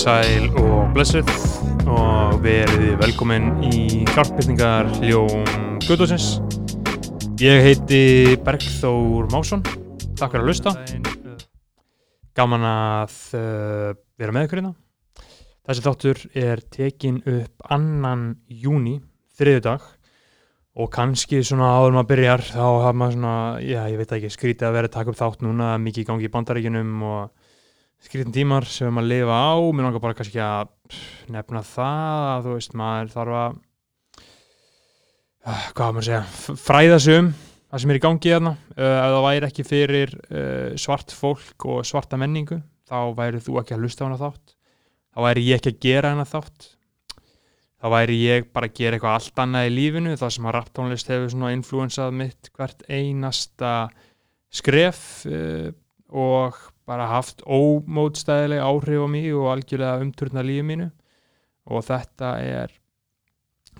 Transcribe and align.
Sæl 0.00 0.46
og 0.56 0.94
blessuð 0.94 1.28
og 1.92 2.38
verið 2.40 2.94
velkomin 3.02 3.50
í 3.68 4.00
klartbyrningar 4.08 4.86
Ljón 5.02 5.44
Guðdósins. 5.84 6.38
Ég 7.42 7.60
heiti 7.66 8.38
Bergþór 8.40 9.28
Másson, 9.34 9.60
takk 10.16 10.32
fyrir 10.32 10.46
að 10.46 10.48
lusta. 10.48 10.72
Gaman 12.32 12.64
að 12.70 13.18
uh, 13.36 13.90
vera 14.16 14.36
með 14.36 14.48
ykkur 14.48 14.62
hérna. 14.62 14.72
Þessi 15.68 15.84
þáttur 15.84 16.22
er 16.46 16.64
tekin 16.72 17.20
upp 17.20 17.68
annan 17.68 18.24
júni, 18.48 19.02
þriðu 19.36 19.64
dag 19.68 19.84
og 20.80 20.88
kannski 20.94 21.42
svona 21.44 21.74
áður 21.76 21.98
maður 21.98 22.10
byrjar 22.14 22.46
þá 22.54 22.64
hafa 22.64 22.96
maður 22.96 23.18
svona, 23.18 23.36
já 23.60 23.82
ég 23.84 24.00
veit 24.00 24.16
ekki, 24.16 24.32
skrítið 24.32 24.70
að 24.70 24.78
vera 24.78 24.88
að 24.88 24.96
taka 24.96 25.12
upp 25.12 25.20
þátt 25.20 25.44
núna, 25.44 25.74
mikið 25.82 26.06
í 26.06 26.08
gangi 26.08 26.30
í 26.30 26.32
bandaríkjunum 26.32 27.06
og 27.10 27.39
skritin 28.04 28.34
tímar 28.34 28.66
sem 28.68 28.86
við 28.86 28.90
erum 28.90 29.02
að 29.02 29.10
lifa 29.10 29.36
á. 29.36 29.52
Mér 29.74 29.86
langar 29.86 30.04
bara 30.04 30.16
kannski 30.18 30.40
að 30.42 30.72
nefna 31.30 31.62
það 31.66 32.24
að 32.30 32.46
þú 32.46 32.56
veist 32.56 32.74
maður 32.80 33.12
þarf 33.14 33.38
að 33.40 33.60
uh, 35.44 35.68
hvað 35.76 35.94
maður 35.94 36.00
að 36.00 36.08
segja 36.08 36.58
fræða 36.64 36.98
sig 37.04 37.20
um 37.20 37.30
það 37.70 37.82
sem 37.82 37.92
er 37.92 37.98
í 37.98 38.02
gangi 38.02 38.34
þarna 38.34 38.52
uh, 38.56 38.82
ef 38.82 39.14
það 39.14 39.24
væri 39.28 39.48
ekki 39.50 39.66
fyrir 39.68 40.16
uh, 40.16 40.68
svart 40.80 41.14
fólk 41.14 41.68
og 41.70 41.86
svarta 41.86 42.18
menningu 42.20 42.58
þá 42.90 42.98
væri 43.18 43.42
þú 43.44 43.60
ekki 43.60 43.76
að 43.76 43.84
hlusta 43.84 44.02
á 44.02 44.06
hana 44.08 44.20
þátt. 44.20 44.54
Þá 45.10 45.18
væri 45.26 45.46
ég 45.46 45.60
ekki 45.60 45.70
að 45.70 45.82
gera 45.84 46.14
hana 46.14 46.26
þátt. 46.26 46.70
Þá 47.80 47.86
væri 47.94 48.16
ég 48.20 48.48
bara 48.52 48.68
að 48.68 48.74
gera 48.76 48.98
eitthvað 48.98 49.14
allt 49.16 49.40
annað 49.44 49.68
í 49.68 49.70
lífinu. 49.76 50.16
Það 50.20 50.32
sem 50.34 50.48
að 50.48 50.54
rapptónlist 50.56 51.10
hefur 51.10 51.30
svona 51.32 51.52
influensað 51.54 52.16
mitt 52.18 52.50
hvert 52.56 52.82
einasta 52.90 53.74
skref 54.50 55.00
uh, 55.30 55.70
og 56.10 56.58
bara 56.90 57.06
haft 57.12 57.44
ómótstæðileg 57.46 58.62
áhrif 58.64 59.06
á 59.06 59.08
mig 59.10 59.30
og 59.30 59.52
algjörlega 59.52 60.02
umturna 60.02 60.42
lífi 60.42 60.66
mínu. 60.66 60.90
Og 61.70 61.84
þetta 61.86 62.34
er 62.42 62.74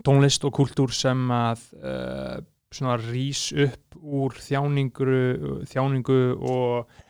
tónlist 0.06 0.44
og 0.47 0.55
kultúr 0.55 0.94
sem 0.94 1.25
að 1.34 1.64
uh, 1.80 2.36
svona 2.70 2.98
rís 3.02 3.48
upp 3.50 3.98
úr 3.98 4.36
þjáningu, 4.39 5.64
þjáningu 5.67 6.20
og 6.39 7.00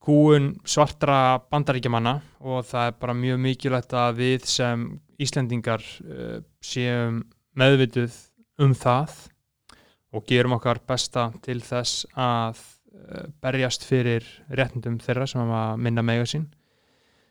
kúun 0.00 0.54
svartra 0.64 1.36
bandaríkjamanna. 1.52 2.16
Og 2.40 2.64
það 2.70 2.88
er 2.88 2.98
bara 3.02 3.18
mjög 3.18 3.44
mikilvægt 3.44 3.96
að 3.98 4.22
við 4.24 4.48
sem 4.48 4.88
Íslendingar 5.20 5.84
uh, 5.84 6.40
séum 6.64 7.20
meðvituð 7.60 8.16
um 8.64 8.72
það 8.76 9.26
og 10.16 10.24
gerum 10.26 10.56
okkar 10.56 10.80
besta 10.88 11.28
til 11.44 11.60
þess 11.62 12.06
að 12.18 12.58
berjast 13.42 13.84
fyrir 13.86 14.26
réttindum 14.54 14.98
þeirra 15.02 15.26
sem 15.30 15.52
að 15.54 15.76
minna 15.84 16.04
mega 16.06 16.26
sín. 16.28 16.48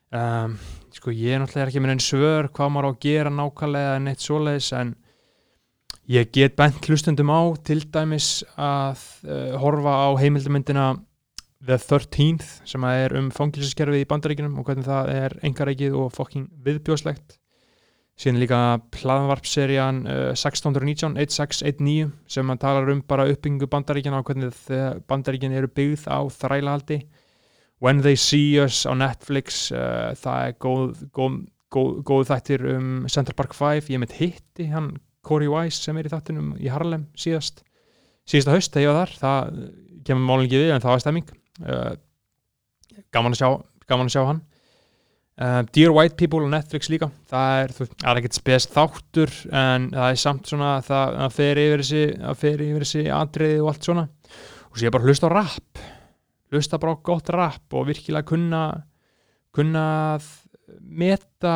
Um, 0.10 0.56
sko 0.96 1.14
ég 1.14 1.36
er 1.36 1.42
náttúrulega 1.44 1.70
ekki 1.70 1.82
með 1.84 1.92
einn 1.94 2.02
svör 2.02 2.48
hvað 2.50 2.72
maður 2.74 2.88
á 2.90 2.92
að 2.96 3.04
gera 3.04 3.34
nákvæmlega 3.34 3.92
en 4.00 4.10
eitt 4.10 4.24
svoleiðis 4.26 4.70
en 4.74 4.96
ég 6.10 6.32
get 6.34 6.56
bent 6.58 6.88
hlustundum 6.90 7.30
á 7.30 7.42
til 7.62 7.84
dæmis 7.94 8.30
að 8.58 9.04
uh, 9.28 9.60
horfa 9.62 9.94
á 9.94 10.10
heimildamindina 10.18 10.88
The 11.60 11.78
13th 11.78 12.64
sem 12.72 12.88
að 12.88 13.04
er 13.04 13.16
um 13.20 13.30
fangilsiskerfið 13.36 14.02
í 14.02 14.10
bandaríkinum 14.10 14.58
og 14.58 14.66
hvernig 14.66 14.88
það 14.88 15.14
er 15.14 15.38
engarækið 15.46 16.00
og 16.02 16.10
fokking 16.16 16.50
viðbjóðslegt 16.66 17.38
síðan 18.20 18.42
líka 18.42 18.60
plaðvarpserían 18.96 20.02
uh, 20.04 20.18
1619 20.36 21.16
1619 21.16 22.12
sem 22.28 22.52
að 22.52 22.62
talar 22.66 22.92
um 22.92 23.04
bara 23.08 23.28
uppbyggingu 23.32 23.70
bandaríkjana 23.72 24.20
og 24.20 24.28
hvernig 24.28 25.04
bandaríkin 25.08 25.56
eru 25.56 25.72
byggð 25.72 26.08
á 26.12 26.20
þrælahaldi. 26.36 27.00
When 27.80 28.02
They 28.04 28.20
See 28.20 28.60
Us 28.60 28.84
á 28.84 28.92
Netflix 28.92 29.70
uh, 29.72 30.12
það 30.20 30.50
er 30.50 30.58
góð, 30.60 31.06
góð, 31.16 31.38
góð, 31.72 31.94
góð 32.10 32.26
þættir 32.34 32.66
um 32.74 32.90
Central 33.08 33.38
Park 33.40 33.56
5 33.56 33.94
ég 33.94 34.04
mitt 34.04 34.18
hitti 34.20 34.68
hann 34.74 34.98
Corey 35.24 35.48
Weiss 35.52 35.80
sem 35.86 35.98
er 36.00 36.10
í 36.10 36.12
þættinum 36.12 36.54
í 36.60 36.68
Harlem 36.72 37.08
síðast. 37.20 37.64
Síðasta 38.28 38.56
haust 38.56 38.76
þegar 38.76 38.84
ég 38.84 38.98
var 39.00 39.16
þar 39.16 39.24
það 39.24 39.64
kemur 40.10 40.44
ekki 40.44 40.60
við 40.60 40.74
en 40.74 40.84
það 40.84 40.96
var 40.96 41.04
stemming. 41.06 41.34
Uh, 41.64 41.92
gaman 43.16 43.36
að 43.36 43.42
sjá 43.42 43.50
gaman 43.90 44.12
að 44.12 44.16
sjá 44.16 44.24
hann 44.28 44.44
Uh, 45.40 45.62
Dear 45.72 45.94
White 45.96 46.18
People 46.20 46.44
á 46.44 46.52
Netflix 46.52 46.90
líka. 46.92 47.08
Það 47.32 47.62
er, 47.62 47.74
er 48.04 48.20
ekkert 48.20 48.36
spes 48.36 48.68
þáttur 48.74 49.32
en 49.56 49.88
það 49.94 50.10
er 50.10 50.20
samt 50.20 50.52
svona 50.52 50.74
það, 50.84 51.16
það 51.22 51.38
fer 51.38 51.62
yfir 51.64 51.84
þessi, 51.86 52.04
það 52.20 52.42
fer 52.42 52.64
yfir 52.66 52.86
þessi 52.86 53.06
atriði 53.16 53.62
og 53.64 53.72
allt 53.72 53.88
svona. 53.88 54.04
Og 54.70 54.76
svo 54.76 54.90
ég 54.90 54.96
bara 54.98 55.08
hlusta 55.08 55.32
á 55.32 55.36
rap. 55.38 55.84
Hlusta 56.52 56.82
bara 56.82 56.98
á 57.00 57.06
gott 57.08 57.32
rap 57.32 57.78
og 57.80 57.88
virkilega 57.88 58.28
kunna 58.28 58.64
kunna 59.56 60.20
meta 60.80 61.56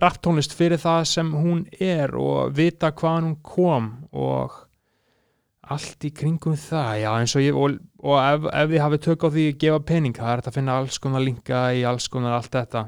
rapptónlist 0.00 0.54
fyrir 0.56 0.80
það 0.80 1.04
sem 1.08 1.32
hún 1.32 1.64
er 1.80 2.12
og 2.18 2.56
vita 2.56 2.92
hvaðan 2.92 3.30
hún 3.30 3.38
kom 3.44 3.90
og 4.12 4.65
allt 5.74 6.04
í 6.06 6.12
kringum 6.14 6.56
það 6.58 7.00
já 7.02 7.08
eins 7.12 7.34
og 7.36 7.42
ég 7.42 7.56
og, 7.58 7.78
og 8.06 8.18
ef, 8.20 8.44
ef 8.52 8.68
þið 8.70 8.82
hafið 8.84 9.02
tök 9.06 9.24
á 9.26 9.28
því 9.34 9.46
að 9.50 9.56
gefa 9.64 9.80
pening 9.88 10.18
það 10.18 10.30
er 10.30 10.42
þetta 10.42 10.52
að 10.52 10.58
finna 10.60 10.76
alls 10.80 11.00
konar 11.02 11.24
linka 11.24 11.62
í 11.74 11.82
alls 11.88 12.06
konar 12.12 12.36
allt 12.36 12.54
þetta. 12.54 12.84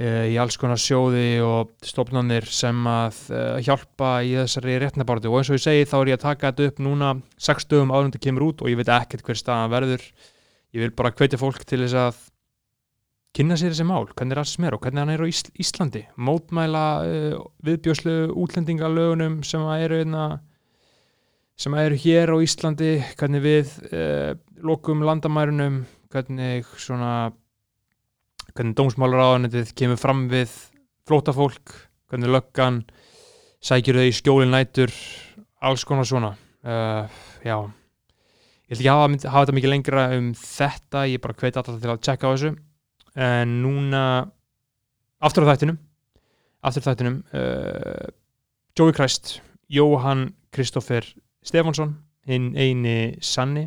Uh, 0.00 0.24
í 0.30 0.36
alls 0.38 0.56
konar 0.56 0.78
sjóði 0.80 1.42
og 1.42 1.72
stofnanir 1.84 2.46
sem 2.46 2.84
að 2.88 3.16
uh, 3.34 3.56
hjálpa 3.66 4.10
í 4.22 4.36
þessari 4.38 4.78
réttnabartu 4.80 5.28
og 5.28 5.40
eins 5.40 5.50
og 5.50 5.58
ég 5.58 5.64
segi 5.64 5.88
þá 5.90 5.96
er 5.98 6.12
ég 6.12 6.20
að 6.20 6.26
taka 6.28 6.52
þetta 6.52 6.68
upp 6.70 6.84
núna 6.86 7.08
6 7.42 7.66
dögum 7.72 7.90
áður 7.92 8.06
en 8.06 8.12
þetta 8.14 8.26
kemur 8.28 8.46
út 8.46 8.62
og 8.62 8.70
ég 8.70 8.78
veit 8.78 8.92
ekkert 8.94 9.26
hver 9.26 9.40
staðan 9.40 9.72
verður. 9.74 10.04
Ég 10.70 10.84
vil 10.84 10.94
bara 10.94 11.10
hvetja 11.12 11.40
fólk 11.42 11.66
til 11.66 11.82
þess 11.82 11.98
að 11.98 12.20
kynna 13.36 13.58
sér 13.58 13.74
þessi 13.74 13.88
mál, 13.90 14.06
hvernig 14.14 14.38
rasism 14.38 14.68
er 14.68 14.76
og 14.78 14.84
hvernig 14.86 15.02
hann 15.02 15.12
er 15.12 15.24
á 15.26 15.28
Ís 15.28 15.42
Íslandi. 15.58 16.06
Mótmæla 16.16 16.86
uh, 17.02 17.42
viðbjóslu 17.66 18.16
útlendingalögunum 18.30 19.42
sem 19.44 19.66
að 19.66 19.88
eru 19.88 20.00
einna 20.04 20.28
sem 21.60 21.74
eru 21.76 21.98
hér 22.00 22.32
á 22.32 22.36
Íslandi 22.40 22.94
hvernig 23.20 23.42
við 23.44 23.72
uh, 23.92 24.32
lokum 24.64 25.02
landamærunum 25.04 25.82
hvernig 26.10 26.68
svona 26.80 27.32
hvernig 28.54 28.76
dómsmálaráðanetið 28.78 29.74
kemur 29.76 30.00
fram 30.00 30.24
við 30.32 30.54
flótafólk 31.08 31.74
hvernig 32.10 32.32
löggan 32.32 32.80
sækjur 33.60 34.00
þau 34.00 34.08
í 34.08 34.16
skjólin 34.16 34.54
nætur 34.54 34.94
alls 35.60 35.84
konar 35.84 36.08
svona. 36.08 36.32
Uh, 36.64 37.04
já. 37.44 37.56
Ég 38.70 38.78
ætla 38.78 38.80
ekki 38.80 38.90
að 38.90 38.96
hafa, 38.96 39.30
hafa 39.34 39.44
þetta 39.44 39.56
mikið 39.58 39.74
lengra 39.74 40.08
um 40.16 40.32
þetta 40.40 41.06
ég 41.10 41.22
bara 41.22 41.36
hveti 41.36 41.60
alltaf 41.60 41.80
til 41.82 41.92
að 41.92 42.02
checka 42.06 42.30
á 42.30 42.32
þessu. 42.32 42.56
En 43.20 43.56
núna 43.60 44.02
aftur 45.20 45.44
á 45.44 45.52
þættinum 45.52 45.80
aftur 46.64 46.84
á 46.84 46.88
þættinum 46.88 47.20
uh, 47.36 48.06
Joey 48.78 48.96
Christ 48.96 49.40
Jóhann 49.68 50.30
Kristoffer 50.54 51.04
Stefánsson 51.44 51.94
hinn 52.28 52.52
eini 52.56 53.16
sanni 53.24 53.66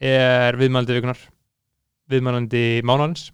er 0.00 0.56
viðmælandi 0.56 0.96
vikunar 0.96 1.20
viðmælandi 2.10 2.64
mánarins 2.86 3.30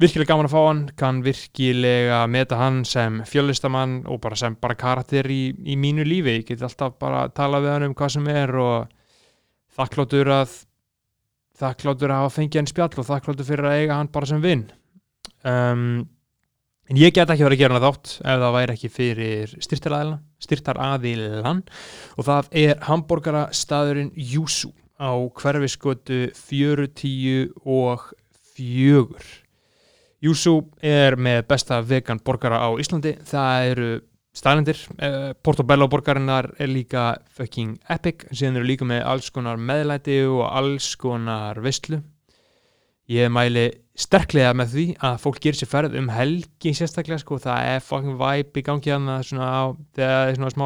virkilega 0.00 0.30
gaman 0.32 0.48
að 0.48 0.54
fá 0.54 0.60
hann 0.64 0.80
kann 0.96 1.20
virkilega 1.24 2.22
meta 2.30 2.56
hann 2.60 2.82
sem 2.88 3.20
fjöllistamann 3.28 4.00
og 4.08 4.20
bara 4.24 4.38
sem 4.38 4.56
bara 4.60 4.78
karakter 4.78 5.28
í, 5.28 5.52
í 5.52 5.76
mínu 5.76 6.06
lífi, 6.08 6.38
ég 6.40 6.48
get 6.48 6.64
alltaf 6.64 6.96
bara 7.00 7.26
að 7.26 7.34
tala 7.36 7.60
við 7.60 7.74
hann 7.74 7.88
um 7.90 7.96
hvað 7.98 8.14
sem 8.16 8.30
er 8.32 8.54
og 8.56 8.88
þakkláttur 9.76 10.32
að 10.38 10.56
þakkláttur 11.60 12.14
að 12.14 12.22
hafa 12.22 12.36
fengið 12.38 12.62
hann 12.62 12.70
spjall 12.70 12.92
og 12.96 13.08
þakkláttur 13.10 13.48
fyrir 13.48 13.68
að 13.68 13.82
eiga 13.82 14.00
hann 14.00 14.12
bara 14.12 14.30
sem 14.30 14.40
vinn 14.44 14.64
um, 15.44 16.08
en 16.88 17.00
ég 17.00 17.12
get 17.12 17.28
ekki 17.28 17.44
verið 17.44 17.58
að 17.58 17.64
gera 17.64 17.76
hann 17.76 17.88
þátt 17.88 18.16
ef 18.20 18.44
það 18.44 18.56
væri 18.56 18.76
ekki 18.78 18.92
fyrir 18.96 19.56
styrtaraðilana 20.40 21.00
styrtaraðilan 21.00 21.62
og 22.16 22.26
það 22.26 22.50
er 22.62 22.78
hambúrgara 22.88 23.48
staðurinn 23.52 24.12
Júsú 24.16 24.72
á 25.00 25.12
hverfiskötu 25.16 26.30
40 26.36 27.52
og 27.64 28.10
fjögur. 28.54 29.24
Júsú 30.20 30.68
er 30.82 31.16
með 31.16 31.46
besta 31.48 31.80
vegan 31.80 32.20
borgara 32.20 32.60
á 32.60 32.68
Íslandi. 32.76 33.14
Það 33.24 33.70
eru 33.70 33.90
staðlendir 34.36 34.78
uh, 35.00 35.32
Portobello 35.42 35.88
borgarinnar 35.88 36.52
er 36.60 36.68
líka 36.68 37.16
fucking 37.32 37.78
epic, 37.88 38.28
síðan 38.30 38.60
eru 38.60 38.68
líka 38.68 38.84
með 38.84 39.06
alls 39.08 39.30
konar 39.32 39.56
meðlæti 39.56 40.20
og 40.28 40.44
alls 40.46 40.94
konar 41.00 41.60
veistlu 41.64 42.02
ég 43.10 43.30
mæli 43.32 43.70
sterklega 44.00 44.52
með 44.56 44.74
því 44.74 44.84
að 45.06 45.16
fólk 45.22 45.40
gerir 45.44 45.58
sér 45.58 45.70
ferð 45.70 45.96
um 46.00 46.08
helgi 46.12 46.72
sérstaklega 46.76 47.20
sko, 47.20 47.38
það 47.42 47.72
er 47.74 47.82
fucking 47.84 48.18
vibe 48.20 48.60
í 48.60 48.64
gangi 48.64 48.92
þegar 48.92 49.24
það 49.96 50.28
er 50.30 50.38
svona 50.38 50.52
smá 50.54 50.64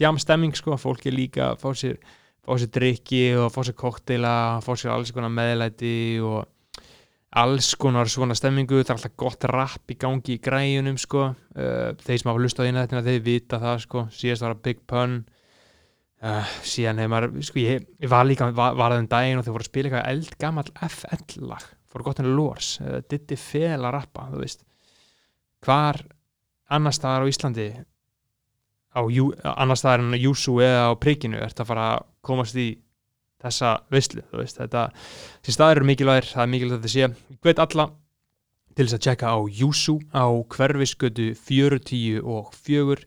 djamstemming 0.00 0.56
sko, 0.58 0.76
fólk 0.80 1.06
er 1.08 1.16
líka 1.16 1.52
að 1.52 1.62
fá 1.62 1.68
sér, 1.80 2.00
sér 2.48 2.72
drikki 2.76 3.22
og 3.40 3.52
fá 3.54 3.62
sér 3.64 3.78
kokteila, 3.80 4.34
fá 4.64 4.72
sér 4.76 4.94
alls 4.96 5.14
konar 5.16 5.32
meðlæti 5.32 5.94
og 6.24 6.42
alls 7.40 7.72
konar 7.80 8.10
svona 8.10 8.36
stemmingu, 8.38 8.82
það 8.82 8.92
er 8.92 8.98
alltaf 8.98 9.14
gott 9.18 9.46
rap 9.50 9.90
í 9.90 9.96
gangi 9.98 10.36
í 10.36 10.42
græjunum 10.42 10.98
sko, 11.02 11.30
uh, 11.34 11.88
þeir 12.04 12.20
sem 12.20 12.30
hafa 12.30 12.42
lust 12.44 12.60
á 12.62 12.66
eina 12.66 12.84
þetta 12.84 13.06
þeir 13.08 13.24
vita 13.24 13.62
það 13.62 13.80
sko, 13.88 14.04
síðast 14.14 14.46
var 14.46 14.54
að 14.54 14.66
Big 14.68 14.84
Pun. 14.90 15.22
Uh, 16.24 16.52
síðan 16.64 17.02
hefur 17.02 17.10
maður, 17.12 17.34
sko 17.44 17.58
ég, 17.60 17.88
ég 18.00 18.08
var 18.08 18.24
líka 18.24 18.46
var, 18.56 18.78
var 18.78 18.94
aðeins 18.94 19.10
daginn 19.12 19.40
og 19.40 19.44
þeir 19.44 19.56
voru 19.58 19.66
að 19.66 19.68
spila 19.68 19.90
eitthvað 19.90 20.12
eldgammal 20.14 20.70
FL 20.86 21.48
lag 21.50 21.66
henni 21.94 22.34
lórs, 22.34 22.78
uh, 22.80 23.00
ditti 23.08 23.36
fel 23.36 23.80
að 23.84 23.92
rappa, 23.98 24.28
þú 24.32 24.42
veist. 24.42 24.64
Hvar 25.64 26.00
annar 26.74 26.92
staðar 26.92 27.24
á 27.24 27.30
Íslandi 27.30 27.68
á 28.94 29.02
annar 29.58 29.78
staðar 29.78 30.04
en 30.04 30.14
á 30.14 30.18
Júsú 30.18 30.60
eða 30.62 30.90
á 30.90 31.00
Prikinu 31.00 31.40
ert 31.42 31.60
að 31.60 31.70
fara 31.70 31.86
að 31.96 32.06
komast 32.24 32.56
í 32.56 32.68
þessa 33.44 33.74
veistlu, 33.92 34.22
þú 34.30 34.40
veist. 34.40 34.60
Þetta, 34.60 34.86
þessi 35.42 35.56
staðar 35.56 35.80
eru 35.80 35.90
mikilvægir, 35.90 36.30
það 36.30 36.44
er 36.44 36.52
mikilvægt 36.52 36.76
að 36.76 36.84
þetta 36.84 36.94
sé. 36.94 37.08
Ég 37.34 37.44
veit 37.44 37.62
alla 37.64 37.86
til 38.74 38.86
þess 38.86 38.96
að 38.96 39.04
tjekka 39.06 39.34
á 39.34 39.38
Júsú 39.60 39.96
á 40.10 40.26
hverfiskötu 40.54 41.28
40 41.38 42.22
og 42.22 42.54
4 42.54 43.04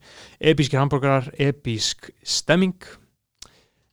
episkir 0.52 0.82
hambúrgarar, 0.82 1.32
episk 1.40 2.12
stemming. 2.24 2.78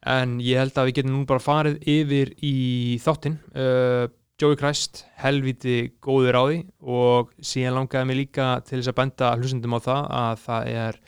En 0.05 0.37
ég 0.44 0.61
held 0.61 0.76
að 0.76 0.91
við 0.91 0.99
getum 0.99 1.14
nú 1.14 1.25
bara 1.26 1.41
farið 1.41 1.81
yfir 1.88 2.35
í 2.44 2.99
þáttinn. 3.00 3.38
Uh, 3.56 4.11
Joey 4.44 4.58
Christ, 4.61 5.06
helviti 5.17 5.94
góður 6.05 6.37
á 6.37 6.43
því 6.44 6.56
og 6.85 7.31
síðan 7.41 7.79
langaði 7.79 8.08
mig 8.11 8.17
líka 8.19 8.46
til 8.67 8.76
þess 8.76 8.91
að 8.91 8.96
benda 8.99 9.29
hlustundum 9.38 9.76
á 9.76 9.81
það 9.81 10.08
að 10.19 10.43
það 10.43 10.67
er 10.82 10.99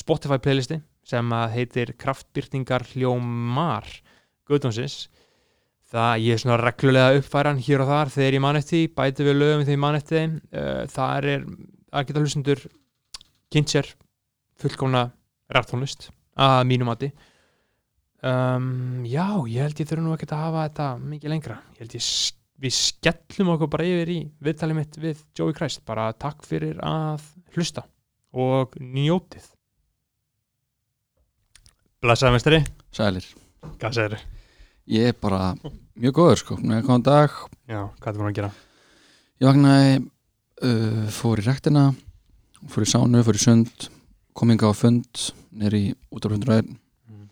Spotify 0.00 0.38
playlisti 0.40 0.78
sem 1.04 1.34
heitir 1.52 1.92
Kraftbyrtingar 2.00 2.86
hljómar 2.94 3.90
Guðdónsins 4.48 5.10
það 5.92 6.22
ég 6.24 6.38
er 6.38 6.40
svona 6.40 6.56
reglulega 6.62 7.18
uppfæran 7.18 7.60
hér 7.66 7.84
og 7.84 7.90
þar 7.90 8.14
þegar 8.14 8.38
ég 8.38 8.44
mann 8.46 8.60
eftir, 8.62 8.88
bæti 8.96 9.28
við 9.28 9.38
lögum 9.42 9.66
þegar 9.66 9.76
ég 9.76 9.84
mann 9.84 10.00
eftir 10.00 10.24
uh, 10.32 10.80
það 10.96 11.18
er 11.18 11.28
að 11.92 12.08
geta 12.08 12.24
hlustundur 12.24 12.64
kynnt 13.52 13.76
sér 13.76 13.92
fullkomna 14.56 15.10
rættónlist 15.52 16.08
að 16.32 16.62
mínum 16.72 16.88
mati. 16.88 17.12
Um, 18.24 19.04
já, 19.04 19.28
ég 19.52 19.68
held 19.68 19.84
ég 19.84 19.92
þurfa 19.92 20.08
nú 20.08 20.16
ekki 20.16 20.32
að 20.32 20.42
hafa 20.46 20.66
þetta 20.70 20.90
mikið 21.12 21.34
lengra. 21.36 21.60
Ég 21.76 21.84
held 21.84 22.00
ég 22.00 22.08
við 22.62 22.72
skellum 22.76 23.50
okkur 23.54 23.68
bara 23.72 23.86
yfir 23.88 24.12
í 24.14 24.18
viðtalið 24.44 24.78
mitt 24.78 24.96
við 25.02 25.20
Joey 25.36 25.54
Christ 25.56 25.82
bara 25.88 26.08
takk 26.16 26.44
fyrir 26.46 26.78
að 26.84 27.24
hlusta 27.56 27.84
og 28.36 28.76
njótið 28.80 29.44
Blessaði 32.04 32.36
mestari 32.36 32.60
Sælir 32.94 33.26
Hvað 33.80 33.96
segir 33.96 34.14
þið? 34.16 34.24
Ég 34.96 35.08
er 35.10 35.16
bara 35.18 35.40
mjög 35.98 36.14
góður 36.20 36.40
sko 36.42 36.56
Góðan 36.60 37.04
dag 37.06 37.36
Já, 37.66 37.80
hvað 37.98 38.10
er 38.12 38.18
það 38.20 38.28
að 38.28 38.36
gera? 38.38 38.50
Ég 39.42 39.48
vaknaði 39.50 39.94
uh, 39.98 41.06
Fór 41.16 41.42
í 41.42 41.46
rektina 41.48 41.86
Fór 42.72 42.86
í 42.86 42.90
sánu, 42.90 43.22
fór 43.26 43.38
í 43.38 43.42
sund 43.42 43.88
Kom 44.36 44.52
inga 44.52 44.70
á 44.70 44.74
fund 44.76 45.26
Neri 45.56 45.88
út 46.12 46.28
á 46.28 46.32
hundræðin 46.32 46.76
Mm. 47.06 47.28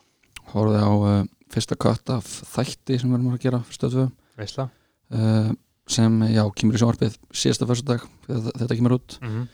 Hóruði 0.53 0.79
á 0.87 0.93
uh, 0.95 1.15
fyrsta 1.51 1.75
kött 1.75 2.11
af 2.15 2.29
þætti 2.47 2.95
sem 3.01 3.11
við 3.11 3.17
erum 3.17 3.33
að 3.35 3.41
gera 3.43 3.59
fyrir 3.67 3.75
stöðfu 3.81 4.05
Veistla? 4.39 4.69
Uh, 5.13 5.51
sem, 5.91 6.21
já, 6.33 6.43
kemur 6.57 6.77
í 6.77 6.81
sjónvarpið 6.81 7.17
síðasta 7.35 7.69
fyrsta 7.69 7.93
dag 7.93 8.07
þegar 8.27 8.61
þetta 8.63 8.79
kemur 8.79 8.97
út. 8.99 9.17
Mm 9.21 9.33
-hmm. 9.33 9.49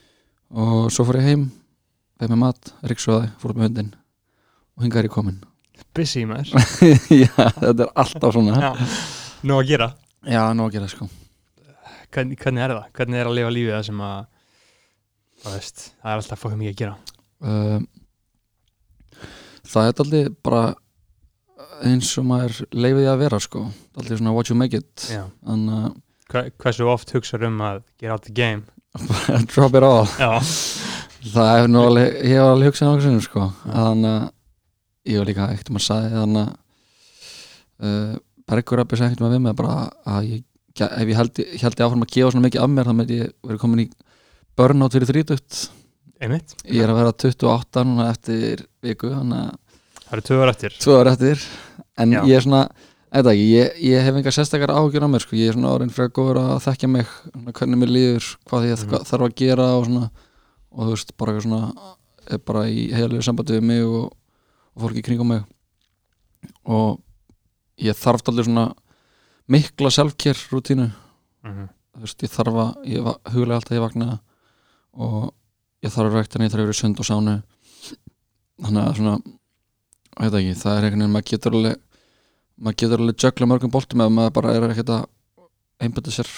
og 0.64 0.91
svo 0.94 1.06
fór 1.08 1.20
ég 1.20 1.29
heim 1.31 1.47
veið 2.20 2.35
með 2.35 2.43
mat, 2.44 2.75
ríksóði, 2.82 3.31
fór 3.41 3.55
upp 3.55 3.61
með 3.61 3.70
hundin 3.70 3.94
og 4.76 4.85
hinga 4.85 4.99
er 4.99 5.08
ég 5.08 5.14
komin 5.14 5.41
Busy 5.94 6.23
maður. 6.29 6.52
Já, 7.25 7.35
þetta 7.35 7.82
er 7.82 7.88
alltaf 7.99 8.32
svona. 8.32 8.61
Já, 8.62 8.70
nú 9.43 9.56
að 9.58 9.67
gera. 9.73 9.88
Já, 10.23 10.52
nú 10.55 10.69
að 10.69 10.76
gera 10.76 10.88
sko. 10.88 11.08
Hvernig, 12.14 12.38
hvernig 12.38 12.62
er 12.62 12.75
það? 12.76 12.85
Hvernig 12.94 13.19
er 13.19 13.26
að 13.26 13.35
lifa 13.35 13.50
lífið 13.50 13.75
það 13.75 13.87
sem 13.88 14.02
að 14.06 14.20
það, 15.43 15.56
veist, 15.56 15.82
það 16.02 16.12
er 16.12 16.23
alltaf 16.23 16.43
fokkum 16.44 16.61
mikið 16.61 16.75
að 16.75 16.81
gera? 16.82 16.94
Uh, 17.41 17.81
Það 19.70 19.88
er 19.88 20.00
aldrei 20.02 20.23
bara 20.43 20.62
eins 21.87 22.11
og 22.21 22.27
maður 22.29 22.61
leifið 22.75 23.03
því 23.03 23.09
að 23.12 23.23
vera 23.25 23.41
sko. 23.43 23.65
Aldrei 23.99 24.19
svona 24.19 24.35
what 24.37 24.51
you 24.51 24.57
make 24.59 24.77
it. 24.77 25.07
Þannig 25.11 25.77
að 25.81 25.91
Hva, 26.31 26.45
Hversu 26.62 26.87
oft 26.87 27.11
hugsaður 27.11 27.49
um 27.49 27.62
að 27.67 27.81
get 27.99 28.12
out 28.15 28.27
the 28.27 28.35
game? 28.35 28.62
Drop 29.51 29.75
it 29.75 29.87
all. 29.87 30.07
Það 31.31 31.49
er 31.57 31.71
nú 31.71 31.83
alveg, 31.89 32.12
ég 32.23 32.37
hef 32.37 32.47
alveg 32.47 32.71
hugsað 32.71 32.89
náttúrulega 32.89 33.07
sinni 33.09 33.25
sko. 33.25 33.47
Þannig 33.65 34.12
að 34.12 35.11
ég 35.11 35.19
var 35.21 35.31
líka 35.31 35.49
ekkert 35.55 35.73
um 35.73 35.81
að 35.81 35.85
sagði 35.87 36.12
þannig 36.15 36.45
að 36.45 37.91
uh, 37.91 38.15
Bergur 38.51 38.85
Abbi 38.85 39.01
sagði 39.01 39.17
ekkert 39.17 39.27
um 39.27 39.45
með 39.49 39.59
bara 39.59 39.75
að 40.15 40.31
ég, 40.31 40.47
ef 40.87 41.11
ég 41.11 41.19
held, 41.19 41.43
ég 41.43 41.67
áfram 41.67 42.07
að 42.07 42.15
gefa 42.15 42.33
svona 42.35 42.47
mikið 42.47 42.65
af 42.65 42.73
mér 42.77 42.91
þá 42.91 42.95
með 43.01 43.12
ég 43.17 43.35
verið 43.51 43.62
komin 43.65 43.85
í 43.85 43.91
burnout 44.59 44.97
fyrir 44.97 45.11
þrítugt. 45.11 45.61
Einmitt. 46.21 46.55
Ég 46.69 46.85
er 46.85 46.93
að 46.93 47.01
vera 47.01 47.17
28 47.17 47.85
núna 47.89 48.11
eftir 48.12 48.67
viku 48.85 49.11
þannig 49.12 49.47
að 49.49 49.60
Það 50.11 50.17
eru 50.17 50.27
tvö 50.27 50.39
ára 50.43 50.55
eftir. 50.57 50.77
Tvö 50.83 50.97
ára 50.99 51.12
eftir. 51.15 51.45
En 52.03 52.15
Já. 52.17 52.21
ég 52.27 52.35
er 52.35 52.43
svona, 52.43 52.65
eitthvað 53.12 53.33
ekki, 53.37 53.45
ég, 53.55 53.77
ég 53.87 54.03
hef 54.03 54.19
enga 54.19 54.33
sérstakar 54.35 54.73
áhugjur 54.75 55.07
á 55.07 55.09
mér 55.12 55.23
sko, 55.23 55.37
ég 55.39 55.53
er 55.53 55.55
svona 55.55 55.71
orðin 55.71 55.93
fyrir 55.95 56.11
góður 56.17 56.41
að 56.43 56.65
þekkja 56.67 56.91
mig 56.91 57.07
svona, 57.21 57.55
hvernig 57.55 57.79
mér 57.79 57.93
líður, 57.95 58.31
hvað 58.51 58.67
ég 58.67 58.83
mm. 58.83 59.05
þarf 59.07 59.29
að 59.29 59.37
gera 59.39 59.69
og 59.77 59.87
svona. 59.87 60.11
Og 60.71 60.83
þú 60.83 60.97
veist, 60.97 61.15
bara 61.15 61.37
eitthvað 61.37 61.47
svona 61.47 61.95
er 62.31 62.43
bara 62.51 62.67
í 62.67 62.83
heilu 62.95 63.23
sambandi 63.23 63.55
við 63.55 63.65
mig 63.71 63.87
og, 63.87 64.11
og 64.75 64.85
fólki 64.85 65.07
kringum 65.07 65.31
mig. 65.31 65.47
Og 66.67 66.99
ég 67.81 67.95
þarf 67.97 68.27
allir 68.29 68.51
svona 68.51 68.71
mikla 69.51 69.91
selfcare 69.91 70.49
rútínu 70.51 70.87
mm 70.87 71.51
-hmm. 71.51 71.69
þú 71.95 72.01
veist, 72.01 72.23
ég 72.23 72.31
þarf 72.31 72.55
að, 72.55 72.71
ég 72.85 73.01
huglega 73.33 73.55
alltaf 73.55 73.77
ég 73.77 73.81
vakna 73.87 74.21
og 74.93 75.35
ég 75.83 75.93
þarf 75.93 76.11
að 76.11 76.15
rækta 76.15 76.43
ég 76.43 76.51
þarf 76.51 76.62
að 76.62 76.71
vera 76.71 76.81
sund 76.83 77.01
og 77.01 77.07
sánu 77.07 77.43
þannig 78.62 78.83
að 78.83 78.97
svona 78.97 79.15
veit 80.19 80.37
ekki, 80.41 80.55
það 80.61 80.77
er 80.77 80.87
einhvern 80.87 81.01
veginn, 81.05 81.15
maður 81.15 81.29
getur 81.31 81.57
alveg 81.59 81.77
maður 82.61 82.79
getur 82.83 83.03
alveg 83.05 83.25
jökla 83.25 83.49
mörgum 83.51 83.73
boltum 83.75 84.03
ef 84.05 84.12
maður 84.12 84.35
bara 84.39 84.55
er 84.57 84.67
ekkert 84.71 84.95
að 84.97 85.05
einbæta 85.81 86.15
sér 86.15 86.31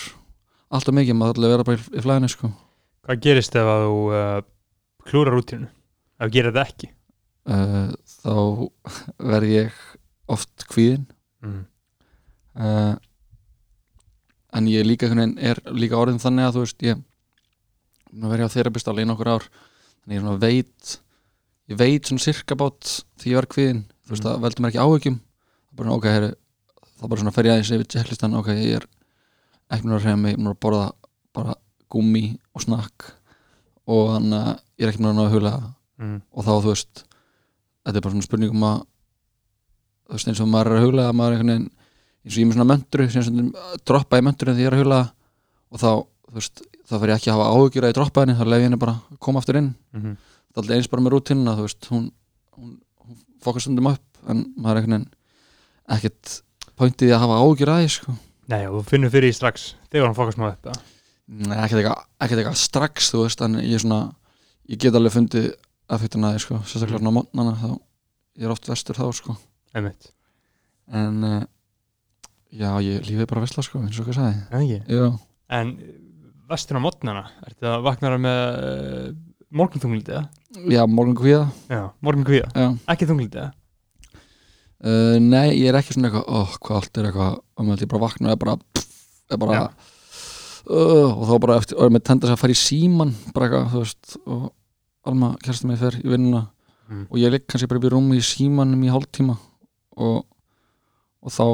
alltaf 0.73 0.95
mikið, 0.97 1.17
maður 1.19 1.41
alveg 1.41 1.49
að 1.49 1.55
vera 1.57 1.69
bara 1.69 1.79
í, 1.81 2.03
flæðinu 2.07 2.33
sko 2.33 2.53
Hvað 3.03 3.23
gerist 3.25 3.57
ef 3.59 3.67
að 3.67 3.85
þú 3.89 3.95
uh, 4.15 4.43
klúrar 5.09 5.35
rútínu? 5.35 5.67
Ef 6.23 6.29
þú 6.29 6.35
gerir 6.37 6.53
þetta 6.55 6.67
ekki? 6.71 6.91
uh, 7.51 7.89
þá 8.23 8.35
verð 9.33 9.55
ég 9.57 9.81
oft 10.31 10.69
kvíðin 10.71 11.09
Mm. 11.43 11.65
uh, 12.55 12.95
en 14.55 14.69
ég 14.71 14.85
líka 14.87 15.09
er 15.11 15.59
líka 15.75 15.99
orðin 15.99 16.21
þannig 16.23 16.47
að 16.47 16.55
þú 16.55 16.61
veist 16.63 16.85
ég 16.87 17.01
er 17.01 18.29
vera 18.31 18.47
á 18.47 18.55
þerapist 18.55 18.87
alveg 18.93 19.03
í 19.03 19.11
nokkur 19.11 19.31
ár 19.33 19.47
þannig 20.05 20.21
ég 20.21 20.39
veit 20.45 20.93
ég 21.73 21.79
veit 21.81 22.09
svona 22.09 22.23
sirka 22.25 22.57
bát 22.59 22.93
því 23.21 23.33
ég 23.33 23.39
verð 23.41 23.53
kviðin 23.57 23.83
þú 24.07 24.13
veist 24.15 24.23
Mhm. 24.25 24.29
það 24.29 24.43
veldur 24.45 24.63
mér 24.63 24.73
ekki 24.73 25.13
er 25.13 25.19
bara 25.77 25.93
ok, 25.97 26.05
heyri, 26.05 26.31
það 27.01 27.09
bara 27.09 27.21
svona 27.23 27.33
fer 27.33 27.45
ég 27.49 27.53
aðeins 27.55 27.71
yfir 27.73 27.89
checklistan, 27.89 28.35
ok, 28.37 28.47
ég 28.53 28.77
er 28.77 28.87
ekki 29.73 29.87
mér 29.89 29.97
að 29.99 30.05
reyna 30.05 30.17
mig, 30.17 30.33
ég 30.35 30.39
er 30.39 30.45
mér 30.45 30.53
að 30.55 30.61
borða 30.61 30.93
bara 31.33 31.55
gúmi 31.91 32.39
og 32.55 32.61
snakk 32.63 33.13
og 33.89 34.11
þannig 34.13 34.43
að 34.43 34.59
ég 34.79 34.87
er 34.87 34.93
ekki 34.93 35.01
mér 35.03 35.13
að 35.13 35.17
ná 35.17 35.25
að 35.27 35.33
hula 35.37 35.55
Mm. 36.03 36.21
og 36.35 36.45
þá 36.45 36.51
þú 36.63 36.69
veist 36.73 37.05
þetta 37.87 37.97
er 37.97 38.01
bara 38.01 38.13
svona 38.13 38.23
spurning 38.27 38.51
um 38.51 38.63
að 38.67 38.79
þú 40.09 40.13
veist 40.17 40.29
eins 40.29 40.41
og 40.43 40.49
maður 40.51 40.67
er 40.73 40.77
að 40.79 40.85
huglega 40.87 41.13
maður 41.15 41.33
er 41.33 41.37
einhvern 41.39 41.53
veginn 41.53 41.71
eins 42.25 42.33
og 42.33 42.39
ég 42.39 42.43
er 42.43 42.49
með 42.49 42.57
svona 42.57 42.71
möndru 42.73 43.11
sem 43.13 43.23
stundum 43.23 43.53
droppa 43.87 44.19
í 44.19 44.25
möndru 44.27 44.55
því 44.57 44.63
ég 44.65 44.67
er 44.71 44.77
að 44.77 44.83
huglega 44.83 45.13
og 45.73 45.79
þá, 45.83 45.91
þú 46.29 46.35
veist, 46.37 46.63
þá 46.89 46.95
fer 46.99 47.09
ég 47.13 47.17
ekki 47.21 47.31
að 47.31 47.37
hafa 47.37 47.51
áhugjur 47.53 47.85
að 47.87 47.93
ég 47.93 47.97
droppa 47.99 48.21
henni, 48.25 48.35
þá 48.35 48.45
lef 48.51 48.59
ég 48.61 48.67
henni 48.69 48.81
bara 48.83 48.97
koma 49.21 49.39
aftur 49.41 49.57
inn 49.61 49.75
Mm 49.95 50.03
-hmm. 50.03 50.17
Er 50.53 50.63
alltaf 50.63 50.77
eins 50.77 50.91
bara 50.93 51.05
með 51.05 51.15
rútinuna, 51.17 51.57
þú 51.59 51.67
veist 51.67 51.91
hún, 51.93 52.07
hún, 52.59 52.73
hún 53.03 53.21
fokast 53.45 53.67
stundum 53.67 53.91
upp 53.93 54.23
en 54.31 54.45
maður 54.57 54.83
er 54.83 54.87
veginn 54.87 55.07
ekkert 55.97 56.37
pointið 56.79 57.11
í 57.11 57.15
að 57.17 57.23
hafa 57.25 57.39
áhugjur 57.43 57.73
að 57.73 57.83
því 57.83 57.93
sko. 57.97 58.17
Nei, 58.53 58.63
og 58.69 58.79
þú 58.79 58.83
finnur 58.91 59.13
fyrir 59.13 59.31
því 59.31 59.39
strax 59.39 59.69
þegar 59.89 60.09
hann 60.09 60.19
fokast 60.19 60.41
maður 60.41 60.57
upp 60.57 60.71
eða? 60.71 60.83
Nei, 61.33 61.57
ekkert 61.63 61.81
eitthvað, 61.81 62.05
ekkert 62.27 62.61
strax 62.61 63.13
þú 63.13 63.25
veist, 63.25 63.45
en 63.47 63.59
ég 63.63 63.77
er 63.79 63.85
svona 63.85 64.01
ég 64.71 64.83
get 64.83 64.99
alveg 64.99 65.15
fundið 65.15 65.49
affektin 65.93 66.27
að 66.27 66.37
því 66.37 66.45
sko, 66.45 66.61
sérstaklega 66.67 67.01
svona 67.01 67.13
á 67.13 67.19
mótnana 67.19 67.55
þá 67.59 67.69
ég 67.73 68.47
er 68.47 68.55
oft 68.55 68.69
vestur 68.71 68.99
þá 68.99 69.05
sko 69.17 69.37
en 70.93 71.27
uh, 71.27 71.43
já, 72.53 72.69
ég 72.85 73.05
lífið 73.09 73.29
bara 73.31 73.45
vesla 73.45 73.65
sko, 73.65 73.83
eins 73.85 73.99
og 74.01 74.09
hvað 74.09 74.19
sagði 74.21 74.63
En 75.53 75.73
En 75.73 75.75
vestur 76.49 76.79
á 76.81 76.85
mótnana, 76.85 77.27
ertu 77.47 77.69
að 77.69 77.85
vakna 77.87 78.13
með 78.21 78.41
uh, 78.61 79.11
morgunþungliti 79.53 80.15
eða? 80.17 80.27
Já 80.73 80.83
morgun 80.89 81.17
kvíða 81.19 81.45
Já, 81.73 81.83
morgun 82.05 82.27
kvíða, 82.29 82.49
já. 82.55 82.69
ekki 82.95 83.09
þungliti 83.11 83.41
eða? 83.43 83.53
Uh, 84.83 85.17
nei, 85.23 85.53
ég 85.61 85.69
er 85.71 85.79
ekki 85.79 85.95
svona 85.95 86.09
eitthvað 86.11 86.27
oh, 86.41 86.55
hvað 86.59 86.79
allt 86.81 86.99
er 86.99 87.09
eitthvað, 87.11 87.37
og 87.57 87.67
maður 87.69 87.85
er 87.87 87.91
bara 87.93 88.03
vakna 88.03 88.29
og 88.29 88.33
er 88.35 88.41
bara, 88.43 88.57
pff, 88.75 88.89
er 89.31 89.39
bara 89.45 89.61
uh, 89.63 91.13
og 91.13 91.23
þá 91.29 91.35
bara 91.45 91.59
eftir, 91.63 91.79
og 91.79 91.93
með 91.95 92.05
tendast 92.09 92.35
að 92.35 92.41
fara 92.43 92.57
í 92.57 92.59
síman 92.59 93.13
bara 93.37 93.47
eitthvað, 93.49 93.71
þú 93.77 93.85
veist 93.85 94.19
og 94.27 94.51
Alma 95.03 95.33
kærstum 95.43 95.73
mig 95.73 95.81
fer 95.83 95.97
í 96.03 96.09
vinnuna 96.13 96.49
Mm. 96.93 97.05
og 97.09 97.17
ég 97.17 97.31
ligg 97.33 97.45
kannski 97.49 97.69
bara 97.71 97.79
upp 97.79 97.85
í 97.87 97.91
rúmi 97.95 98.17
í 98.19 98.25
símanum 98.27 98.81
í 98.85 98.89
hálftíma 98.93 99.37
og, 100.03 100.25
og 101.23 101.31
þá, 101.33 101.45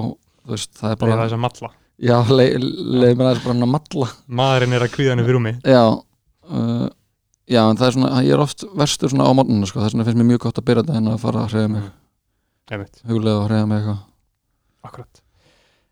þú 0.49 0.55
veist, 0.55 0.73
það 0.81 0.95
er 0.95 0.97
bara 1.02 1.12
bara 1.12 1.26
þess 1.28 1.37
að 1.37 1.43
matla 1.45 1.69
já, 2.00 2.14
leið 2.33 2.57
le, 2.64 3.11
mér 3.12 3.28
aðeins 3.28 3.43
bara 3.45 3.52
hann 3.55 3.67
að 3.67 3.71
matla 3.75 4.09
maðurinn 4.40 4.75
er 4.78 4.87
að 4.88 4.95
kvíða 4.97 5.12
henni 5.12 5.26
fyrir 5.28 5.37
rúmi 5.38 5.52
já 5.69 5.83
uh, 5.85 6.88
já, 7.49 7.62
en 7.64 7.78
það 7.81 7.87
er 7.88 7.97
svona, 7.97 8.11
ég 8.26 8.37
er 8.37 8.43
oft 8.43 8.64
verstur 8.78 9.12
svona 9.12 9.28
á 9.28 9.33
morgunina, 9.37 9.69
sko, 9.69 9.81
þess 9.83 9.97
vegna 9.97 10.07
finnst 10.09 10.21
mér 10.21 10.28
mjög 10.33 10.45
gott 10.47 10.61
að 10.61 10.69
byrja 10.69 10.85
þetta 10.85 11.00
en 11.00 11.11
að 11.12 11.23
fara 11.25 11.45
að 11.45 11.55
hreyða 11.55 11.73
mig, 11.75 11.88
Einmitt. 12.69 13.00
huglega 13.09 13.40
að 13.40 13.49
hreyða 13.49 13.71
mig 13.71 13.81
eitthvað. 13.81 14.05
Akkurat. 14.88 15.23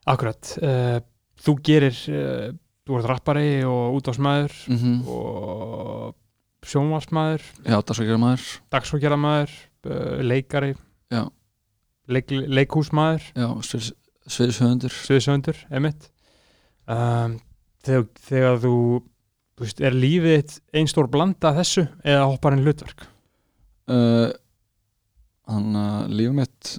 Akkurat. 0.07 0.53
Uh, 0.63 0.99
þú 1.47 1.57
gerir 1.67 1.99
uh, 2.13 2.47
þú 2.87 3.01
ert 3.01 3.11
rappari 3.11 3.49
og 3.67 3.99
útásmaður 3.99 4.55
mm 4.71 5.01
og 5.11 6.15
sjónvarsmaður 6.67 7.43
já, 7.63 7.77
það 7.79 7.93
svo 7.95 8.05
gerir 8.09 8.19
maður 8.19 8.47
dagsfókjaraðmaður 8.75 9.53
uh, 9.87 10.23
leikari. 10.27 10.73
Já. 11.15 11.23
leik, 12.11 12.33
leikhúsmaður. 12.33 13.29
Já, 13.37 13.47
sviðs, 13.69 13.93
sviðshöfundur. 14.27 14.97
Sviðsöndur, 15.07 15.61
emitt 15.71 16.09
um, 16.91 17.37
þegar, 17.87 18.07
þegar 18.29 18.59
þú 18.65 18.75
veist, 19.65 19.81
er 19.81 19.95
lífið 19.97 20.35
þitt 20.37 20.57
ein 20.77 20.91
stór 20.91 21.09
blanda 21.13 21.53
þessu 21.57 21.87
eða 22.05 22.27
hoppar 22.31 22.57
inn 22.57 22.65
hlutverk 22.67 23.07
uh, 23.89 24.29
þannig 25.47 25.81
að 25.83 26.13
lífið 26.19 26.37
mitt 26.41 26.73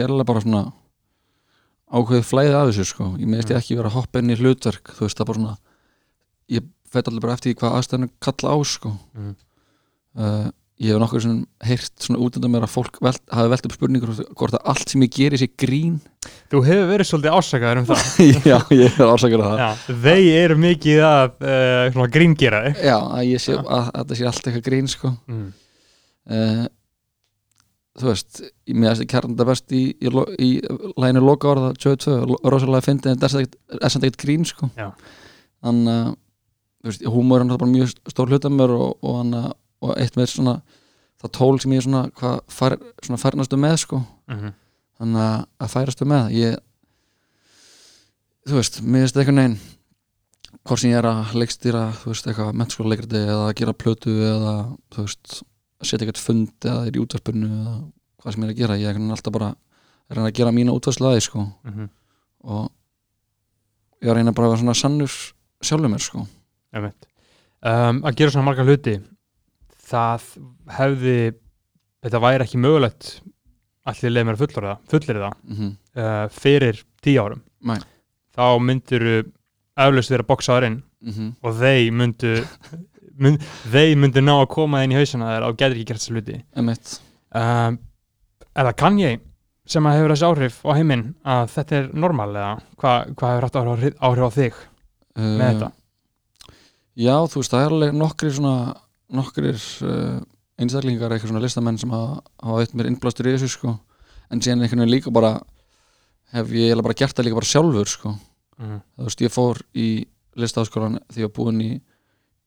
er 0.00 0.12
alveg 0.12 0.28
bara 0.30 0.42
svona 0.44 0.62
ákveðið 1.90 2.26
flæðið 2.28 2.56
af 2.60 2.68
þessu 2.70 2.84
sko 2.92 3.08
ég 3.18 3.26
meðist 3.30 3.50
ég 3.50 3.56
Mm. 3.56 3.62
ekki 3.64 3.76
vera 3.80 3.90
að 3.90 3.96
hoppa 3.98 4.20
inn 4.22 4.30
í 4.30 4.38
hlutverk 4.38 4.92
þú 4.94 5.06
veist 5.06 5.18
það 5.18 5.26
bara 5.30 5.40
svona 5.40 5.56
ég 6.54 6.68
fætt 6.90 7.08
allir 7.10 7.24
bara 7.24 7.34
eftir 7.38 7.54
hvað 7.58 7.76
aðstæðinu 7.80 8.10
kalla 8.22 8.52
á 8.54 8.56
sko 8.66 8.92
Mm. 9.14 9.34
uh, 10.20 10.48
ég 10.80 10.94
hef 10.94 11.00
nokkur 11.02 11.22
svona 11.22 11.66
heyrt 11.68 11.92
svona 12.00 12.20
út 12.24 12.36
undan 12.38 12.52
mér 12.54 12.64
að 12.64 12.72
fólk 12.72 12.98
velt, 13.04 13.20
hafi 13.28 13.52
velt 13.52 13.66
upp 13.68 13.74
spurningur 13.76 14.12
hvort 14.38 14.56
að 14.56 14.70
allt 14.72 14.92
sem 14.92 15.04
ég 15.04 15.12
geri 15.12 15.40
sé 15.40 15.48
grín. 15.60 15.98
Þú 16.52 16.62
hefur 16.64 16.88
verið 16.88 17.08
svolítið 17.10 17.36
ásakaður 17.36 17.82
um 17.82 17.88
það. 17.90 18.04
Já, 18.50 18.56
ég 18.78 18.96
er 18.96 19.12
ásakar 19.12 19.44
að 19.44 19.48
það. 19.50 19.62
Já, 19.62 20.00
þeir 20.06 20.28
eru 20.38 20.58
mikið 20.64 21.04
að 21.10 21.48
uh, 21.52 22.02
gríngera 22.16 22.62
þig. 22.66 22.84
Já, 22.88 22.96
að 22.96 23.24
ég 23.28 23.44
sé 23.44 23.56
að, 23.58 23.72
að 23.76 23.90
þetta 23.98 24.20
sé 24.20 24.28
allt 24.30 24.50
eitthvað 24.50 24.66
grín 24.70 24.90
sko. 24.90 25.12
Mm. 25.30 25.48
uh, 26.32 26.64
þú 28.00 28.08
veist 28.08 28.42
mér 28.70 28.94
að 28.94 29.04
kærna 29.10 29.34
þetta 29.34 29.48
best 29.50 29.76
í, 29.76 29.82
í, 29.92 30.10
í 30.40 30.50
læginu 31.00 31.22
loka 31.26 31.50
orða 31.50 31.72
22, 31.76 32.40
rosalega 32.46 32.86
fyndið 32.86 33.12
en 33.12 33.22
það 33.22 33.38
er 33.44 33.92
samt 33.92 34.06
ekkert 34.08 34.24
grín 34.24 34.48
sko. 34.48 34.70
Þannig 35.60 35.92
að 35.92 36.12
veist, 36.86 37.04
húmor 37.04 37.44
er 37.44 37.66
mjög 37.68 37.92
stór 38.08 38.32
hluta 38.32 38.52
mér 38.52 38.72
og, 38.76 38.94
og, 39.02 39.18
hana, 39.20 39.42
og 39.80 39.96
eitt 39.96 40.16
með 40.16 40.32
svona 40.34 40.60
það 41.20 41.32
tól 41.36 41.60
sem 41.60 41.72
ég 41.72 41.84
svona, 41.84 42.06
hvað 42.16 42.40
fær, 42.48 42.76
svona 43.04 43.20
færnastu 43.20 43.58
með 43.60 43.76
sko. 43.84 44.02
Mm 44.30 44.52
þannig 45.00 45.22
að, 45.24 45.36
að 45.64 45.70
færastu 45.74 46.08
með 46.08 46.32
ég 46.36 46.56
þú 48.48 48.58
veist, 48.58 48.80
mér 48.84 49.06
finnst 49.06 49.20
eitthvað 49.20 49.38
neginn 49.38 49.60
hvort 50.60 50.82
sem 50.82 50.92
ég 50.92 51.00
er 51.00 51.08
að 51.08 51.36
leikstýra 51.40 51.84
þú 52.02 52.12
veist, 52.12 52.28
eitthvað 52.28 52.58
mennskóla 52.60 52.92
leikriti 52.92 53.22
eða 53.22 53.46
að 53.46 53.54
gera 53.62 53.76
plötu 53.80 54.16
eða, 54.26 54.54
þú 54.92 55.06
veist 55.06 55.38
að 55.40 55.88
setja 55.88 56.04
eitthvað 56.04 56.26
fund 56.26 56.68
eða 56.68 56.82
er 56.84 56.98
í 56.98 57.00
útvarpinu 57.00 57.48
eða 57.48 57.76
hvað 58.20 58.36
sem 58.36 58.44
ég 58.44 58.50
er 58.50 58.52
að 58.52 58.60
gera, 58.60 58.78
ég 58.80 58.90
er 58.90 58.98
veginn 58.98 59.14
alltaf 59.16 59.36
bara 59.36 59.50
að 59.54 60.18
reyna 60.18 60.28
að 60.28 60.36
gera 60.36 60.52
mína 60.52 60.74
útvarslaði 60.76 61.22
sko. 61.24 61.46
-hmm. 61.64 61.88
og 62.44 62.66
ég 64.02 64.10
er 64.10 64.12
að 64.12 64.18
reyna 64.20 64.36
bara 64.36 64.50
að 64.50 64.52
vera 64.52 64.62
svona 64.64 64.74
sannur 64.74 65.14
sjálfur 65.62 65.88
mér 65.88 66.04
sko. 66.04 66.26
Um, 67.60 68.04
að 68.04 68.16
gera 68.16 68.30
svona 68.30 68.44
marga 68.44 68.64
hluti 68.64 69.00
það 69.90 70.28
hefði 70.78 71.16
þetta 72.04 72.22
væri 72.22 72.46
ekki 72.46 72.60
mögulegt 72.62 73.10
allir 73.90 74.14
leið 74.14 74.28
mér 74.28 74.38
að 74.38 74.44
fullur 74.44 74.68
það, 74.68 74.84
fullir 74.92 75.20
það 75.24 75.34
mm 75.40 75.56
-hmm. 75.56 75.72
uh, 76.02 76.26
fyrir 76.30 76.84
tíu 77.02 77.24
árum. 77.24 77.42
Nei. 77.60 77.80
þá 78.36 78.46
myndir 78.62 79.02
eflaust 79.76 80.10
vera 80.10 80.24
boksaður 80.28 80.70
inn 80.70 80.82
Mm 81.00 81.32
og 81.42 81.54
þeir 81.56 81.92
myndu 81.96 82.30
mynd, 83.20 83.44
þeir 83.72 83.96
myndu 83.96 84.20
ná 84.20 84.34
að 84.34 84.50
koma 84.52 84.82
inn 84.84 84.92
í 84.92 84.98
hausana 84.98 85.30
þér 85.34 85.46
og 85.46 85.56
getur 85.56 85.76
ekki 85.78 85.88
gert 85.88 86.02
þessu 86.02 86.16
hluti. 86.16 86.36
Um, 87.30 87.78
er 88.52 88.68
það 88.68 88.76
Kanye 88.82 89.12
sem 89.70 89.86
að 89.86 89.96
hefur 89.96 90.14
þessi 90.14 90.28
áhrif 90.28 90.60
á 90.66 90.70
heiminn 90.76 91.04
að 91.24 91.52
þetta 91.54 91.78
er 91.78 91.90
normal 92.04 92.30
eða 92.34 92.52
hvað 92.80 93.14
hva 93.14 93.32
hefur 93.32 93.46
haft 93.46 93.58
áhrif, 93.60 93.94
áhrif 94.00 94.26
á 94.26 94.30
þig 94.36 94.60
með 95.20 95.46
þetta? 95.46 95.70
Já, 97.00 97.16
þú 97.30 97.40
veist, 97.40 97.54
það 97.54 97.64
er 97.64 97.74
alveg 97.76 97.98
nokkrir 98.00 98.34
svona 98.36 98.54
nokkrir 99.16 99.58
uh, 99.86 100.20
einstaklingar 100.60 101.12
eitthvað 101.14 101.32
svona 101.32 101.44
listamenn 101.44 101.78
sem 101.80 101.92
hafa, 101.94 102.20
veitt 102.58 102.74
mér 102.76 102.90
innblástur 102.90 103.28
í 103.30 103.34
þessu 103.36 103.50
sko. 103.54 103.76
En 104.30 104.42
síðan 104.42 104.64
einhvern 104.64 104.84
veginn 104.84 104.94
líka 104.94 105.12
bara 105.14 105.38
hef 106.34 106.52
ég 106.54 106.82
bara 106.82 106.96
gert 106.96 107.16
það 107.16 107.28
líka 107.28 107.40
bara 107.40 107.50
sjálfur 107.52 107.90
sko. 107.90 108.16
Mm. 108.60 108.80
þú 108.98 109.06
veist, 109.06 109.22
ég 109.24 109.32
fór 109.32 109.62
í 109.72 109.86
listaháskólan 110.36 110.98
því 111.08 111.22
ég 111.22 111.30
var 111.30 111.36
búinn 111.38 111.62
í 111.64 111.70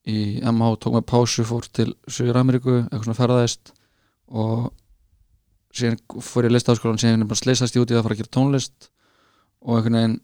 í 0.04 0.42
MH, 0.44 0.78
tók 0.84 0.98
mig 0.98 1.06
pásu, 1.08 1.46
fór 1.48 1.68
til 1.72 1.94
Suður 2.12 2.42
Ameríku, 2.42 2.74
eitthvað 2.82 3.06
svona 3.08 3.20
ferðaðist. 3.20 3.72
Og 4.36 4.66
síðan 5.74 6.00
fór 6.20 6.48
ég 6.48 6.52
í 6.52 6.56
listaháskólan, 6.58 7.00
síðan 7.00 7.14
einhvern 7.14 7.24
veginn 7.24 7.32
bara 7.32 7.42
sleisast 7.42 7.78
í 7.78 7.80
það 7.80 8.00
að 8.00 8.06
fara 8.08 8.18
að 8.18 8.22
gera 8.22 8.34
tónlist. 8.38 8.90
Og 9.64 9.78
einhvern 9.78 10.00
veginn 10.00 10.18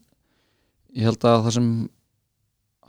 ég 1.00 1.08
held 1.08 1.24
að 1.24 1.46
það 1.46 1.56
sem 1.56 1.70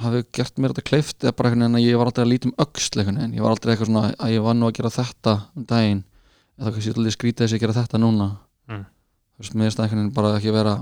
hafi 0.03 0.23
gert 0.33 0.57
mér 0.57 0.73
þetta 0.73 0.87
kleift 0.89 1.23
er 1.23 1.31
bara 1.37 1.49
einhvern 1.49 1.65
veginn 1.65 1.79
að 1.79 1.85
ég 1.87 1.97
var 1.99 2.09
aldrei 2.11 2.23
að 2.25 2.31
líta 2.31 2.47
um 2.49 2.55
öxl 2.65 2.99
einhvern 2.99 3.17
veginn, 3.21 3.33
ég 3.37 3.41
var 3.45 3.51
aldrei 3.55 3.73
eitthvað 3.73 3.89
svona 3.91 4.03
að 4.17 4.31
ég 4.35 4.41
var 4.45 4.55
nú 4.57 4.67
að 4.69 4.75
gera 4.77 4.89
þetta 4.95 5.33
um 5.55 5.65
daginn 5.65 6.03
eða 6.59 6.71
kannski 6.75 6.93
alltaf 6.93 7.15
skrítið 7.17 7.45
þess 7.45 7.53
að 7.57 7.63
gera 7.65 7.77
þetta 7.81 7.97
núna 8.01 8.29
Mm. 8.71 8.85
þú 8.85 9.39
veist, 9.41 9.53
mér 9.55 9.65
finnst 9.65 9.77
það 9.77 9.83
einhvern 9.85 10.01
veginn 10.01 10.13
bara 10.15 10.37
ekki 10.37 10.51
vera 10.53 10.75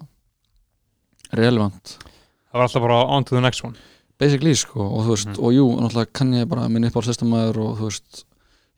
relevant 1.39 1.93
það 1.99 2.57
var 2.59 2.65
alltaf 2.67 2.81
bara 2.83 2.97
on 3.15 3.23
to 3.25 3.35
the 3.35 3.41
next 3.41 3.63
one 3.63 3.75
basically 4.19 4.53
sko 4.55 4.81
og 4.83 5.05
þú 5.05 5.13
veist, 5.15 5.27
Mhm. 5.29 5.39
og 5.39 5.53
jú, 5.53 5.65
náttúrulega 5.79 6.13
kann 6.13 6.33
ég 6.33 6.47
bara 6.49 6.67
minn 6.69 6.83
uppáhaldslistamæður 6.89 7.57
og 7.57 7.77
þú 7.79 7.83
veist 7.89 8.23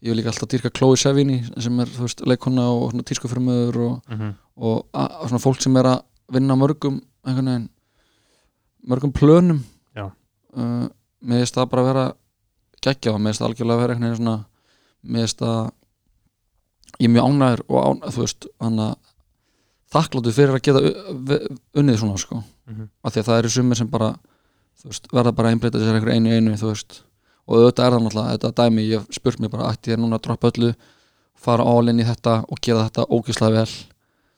ég 0.04 0.10
vil 0.10 0.18
líka 0.18 0.30
alltaf 0.32 0.50
dýrka 0.50 0.70
Chloe 0.74 0.96
Sevigny 0.98 1.44
sem 1.62 1.80
er, 1.80 1.86
þú 1.86 2.02
veist, 2.06 2.22
leikona 2.26 2.62
og 2.70 2.92
svona 2.92 3.04
tískufrömmuður 3.04 3.76
og, 3.78 4.02
mm 4.10 4.18
-hmm. 4.20 4.34
og, 4.58 4.86
og 4.94 5.30
svona 5.30 5.40
fólk 5.46 5.62
sem 5.62 5.76
er 5.78 5.84
að 5.86 6.02
vinna 6.32 6.54
á 6.54 6.58
mörgum 6.58 7.02
einhvern 7.26 7.46
veginn 7.46 7.70
mörgum 8.88 9.12
plönum. 9.14 9.60
Uh, 10.58 10.88
með 11.22 11.44
þess 11.44 11.56
það 11.58 11.70
bara 11.74 11.88
vera 11.90 12.06
geggja 12.82 13.14
og 13.14 13.22
með 13.22 13.32
þess 13.32 13.42
það 13.42 13.50
algjörlega 13.50 13.82
vera 13.82 13.94
einhvern 13.96 14.10
veginn 14.10 14.24
svona 14.24 14.38
með 15.02 15.26
þess 15.28 15.40
það 15.42 15.72
ég 17.02 17.08
er 17.08 17.14
mjög 17.16 17.30
ánæður 17.30 17.64
og 17.68 17.86
ánæður, 17.86 18.16
þú 18.16 18.26
veist 18.26 18.48
hann 18.62 18.80
að 18.86 18.96
þakkláttu 19.92 20.34
fyrir 20.36 20.56
að 20.56 20.66
geta 20.68 21.40
unnið 21.82 22.02
svona 22.04 22.18
sko 22.22 22.44
Mm 22.72 22.78
-hmm. 22.78 22.88
af 23.04 23.14
því 23.14 23.20
að 23.20 23.26
það 23.26 23.40
eru 23.40 23.50
sumir 23.50 23.78
sem 23.78 23.88
bara 23.90 24.10
þú 24.80 24.86
veist, 24.90 25.08
verða 25.12 25.32
bara 25.36 25.48
að 25.50 25.52
einbreyta 25.52 25.80
sér 25.80 25.96
einhver 25.96 26.14
einu 26.14 26.30
einu 26.30 26.54
þú 26.56 26.68
veist, 26.70 27.04
og 27.48 27.58
auðvitað 27.58 27.86
er 27.86 27.92
það 27.92 28.04
náttúrulega 28.04 28.32
þetta 28.32 28.52
dæmi, 28.60 28.82
ég 28.88 29.02
spurt 29.12 29.40
mér 29.40 29.50
bara, 29.50 29.72
ætti 29.72 29.92
ég 29.92 30.00
núna 30.00 30.16
að 30.16 30.22
droppa 30.22 30.52
öllu, 30.52 30.76
fara 31.36 31.90
in 31.90 32.00
í 32.00 32.06
þetta 32.06 32.46
og 32.48 32.58
gera 32.62 32.86
þetta 32.88 33.08
ógeðslega 33.10 33.52
vel 33.52 33.74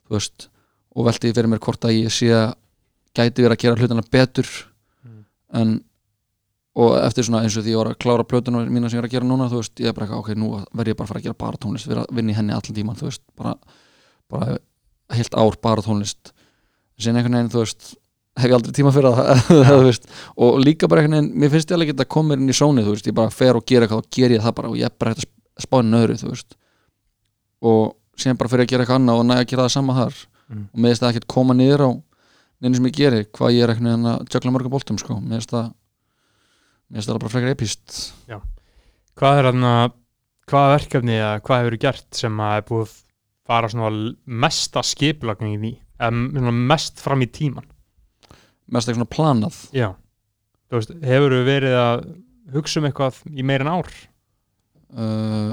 þú 0.08 0.10
veist, 0.10 0.50
og 0.96 1.06
velti 1.06 1.28
ég 1.28 1.36
fyrir 1.36 1.50
mér 1.50 1.60
hvort 1.60 1.86
að 1.86 1.92
ég 1.92 2.10
sé 2.12 2.32
að 2.32 2.56
gæti 3.14 3.44
verið 3.44 3.58
að 3.58 3.62
gera 3.62 3.76
hlutina 3.76 4.04
betur 4.12 4.48
Mm. 5.04 5.26
en 5.54 5.84
og 6.74 6.96
eftir 7.04 7.28
svona 7.28 7.44
eins 7.46 7.56
og 7.58 7.66
því 7.66 7.74
ég 7.74 7.80
var 7.82 7.92
að 7.92 8.00
klára 8.02 8.26
plötuna 8.26 8.64
mína 8.66 8.90
sem 8.90 8.98
ég 8.98 9.04
er 9.04 9.08
að 9.10 9.14
gera 9.14 9.28
núna, 9.30 9.50
þú 9.52 9.60
veist, 9.62 9.76
ég 9.78 9.88
er 9.92 9.94
bara 9.98 10.08
eitthvað, 10.08 10.22
ok, 10.24 10.30
nú 10.42 10.48
verð 10.74 10.90
ég 10.90 10.98
bara 10.98 11.06
að 11.06 11.12
fara 11.12 11.20
að 11.22 11.28
gera 11.28 11.42
bara 11.44 11.60
tónlist, 11.62 11.90
vera 11.90 12.06
að 12.06 12.16
vinna 12.18 12.34
í 12.34 12.38
henni 12.38 12.56
allan 12.56 12.78
tíman, 12.78 12.98
þú 12.98 13.06
veist, 13.10 13.24
bara, 13.38 13.54
bara 14.34 14.48
heilt 15.14 15.38
ár 15.38 15.56
bara 15.62 15.86
tónlist 15.86 16.34
síðan 16.98 17.20
einhvern 17.22 17.38
veginn, 17.38 17.54
þú 17.54 17.60
veist 17.62 17.84
hef 18.40 18.50
ég 18.50 18.56
aldrei 18.58 18.74
tíma 18.74 18.92
fyrir 18.96 19.14
það 19.14 19.42
þú 19.70 19.78
veist, 19.86 20.04
og 20.42 20.50
líka 20.64 20.90
bara 20.90 21.04
einhvern 21.04 21.20
veginn, 21.20 21.40
mér 21.44 21.54
finnst 21.54 21.70
ég 21.70 21.76
alveg 21.78 21.94
ekki 21.94 22.02
að 22.02 22.14
koma 22.16 22.32
inn 22.38 22.50
í 22.50 22.58
sónið, 22.58 22.86
þú 22.88 22.94
veist, 22.96 23.10
ég 23.12 23.18
bara 23.22 23.34
fer 23.34 23.54
og 23.60 23.64
gera 23.70 23.86
eitthvað 23.86 24.02
og 24.02 24.10
ger 24.18 24.34
ég 24.34 24.42
það 24.42 24.56
bara 24.58 24.70
og 24.72 24.78
ég 24.80 24.86
er 24.90 24.96
bara 24.98 25.14
hægt 25.14 25.28
að 25.30 25.30
spána 25.68 25.94
nöðru, 25.94 26.16
þú 26.18 26.30
veist. 26.32 26.58
Og 27.70 27.84
síðan 28.18 28.40
bara 28.42 28.50
fyrir 28.50 28.66
að 28.66 28.72
gera 28.74 28.82
eitthvað 28.88 29.04
finnst 36.94 37.10
það 37.10 37.14
hvað 37.14 37.14
er 37.14 37.14
það 37.14 37.14
það 37.14 37.24
bara 37.24 37.34
frekar 37.36 37.56
epist 37.56 37.98
hvað 39.20 39.40
er 39.40 39.50
þarna 39.50 39.74
hvaða 40.52 40.74
verkefni 40.78 41.16
eða 41.18 41.34
hvað 41.48 41.64
hefur 41.64 41.80
gert 41.86 42.20
sem 42.20 42.44
að 42.44 42.56
er 42.58 42.66
búið 42.70 42.84
að 42.86 42.96
fara 43.44 43.70
svona 43.72 43.92
mesta 44.44 44.84
skiplagningin 44.86 45.70
í 45.70 45.74
eða 46.04 46.56
mest 46.74 47.04
fram 47.04 47.24
í 47.24 47.30
tíman 47.32 47.68
mest 48.74 48.88
eitthvað 48.90 49.02
svona 49.02 49.14
planað. 49.14 49.60
Já. 49.76 49.90
Þú 50.70 50.80
veist, 50.80 50.94
hefur 51.06 51.36
verið 51.48 51.76
að 51.78 52.06
hugsa 52.54 52.80
um 52.80 52.88
eitthvað 52.90 53.20
í 53.30 53.46
meir 53.46 53.64
en 53.66 53.72
ár? 53.72 53.92
Uh, 54.94 55.52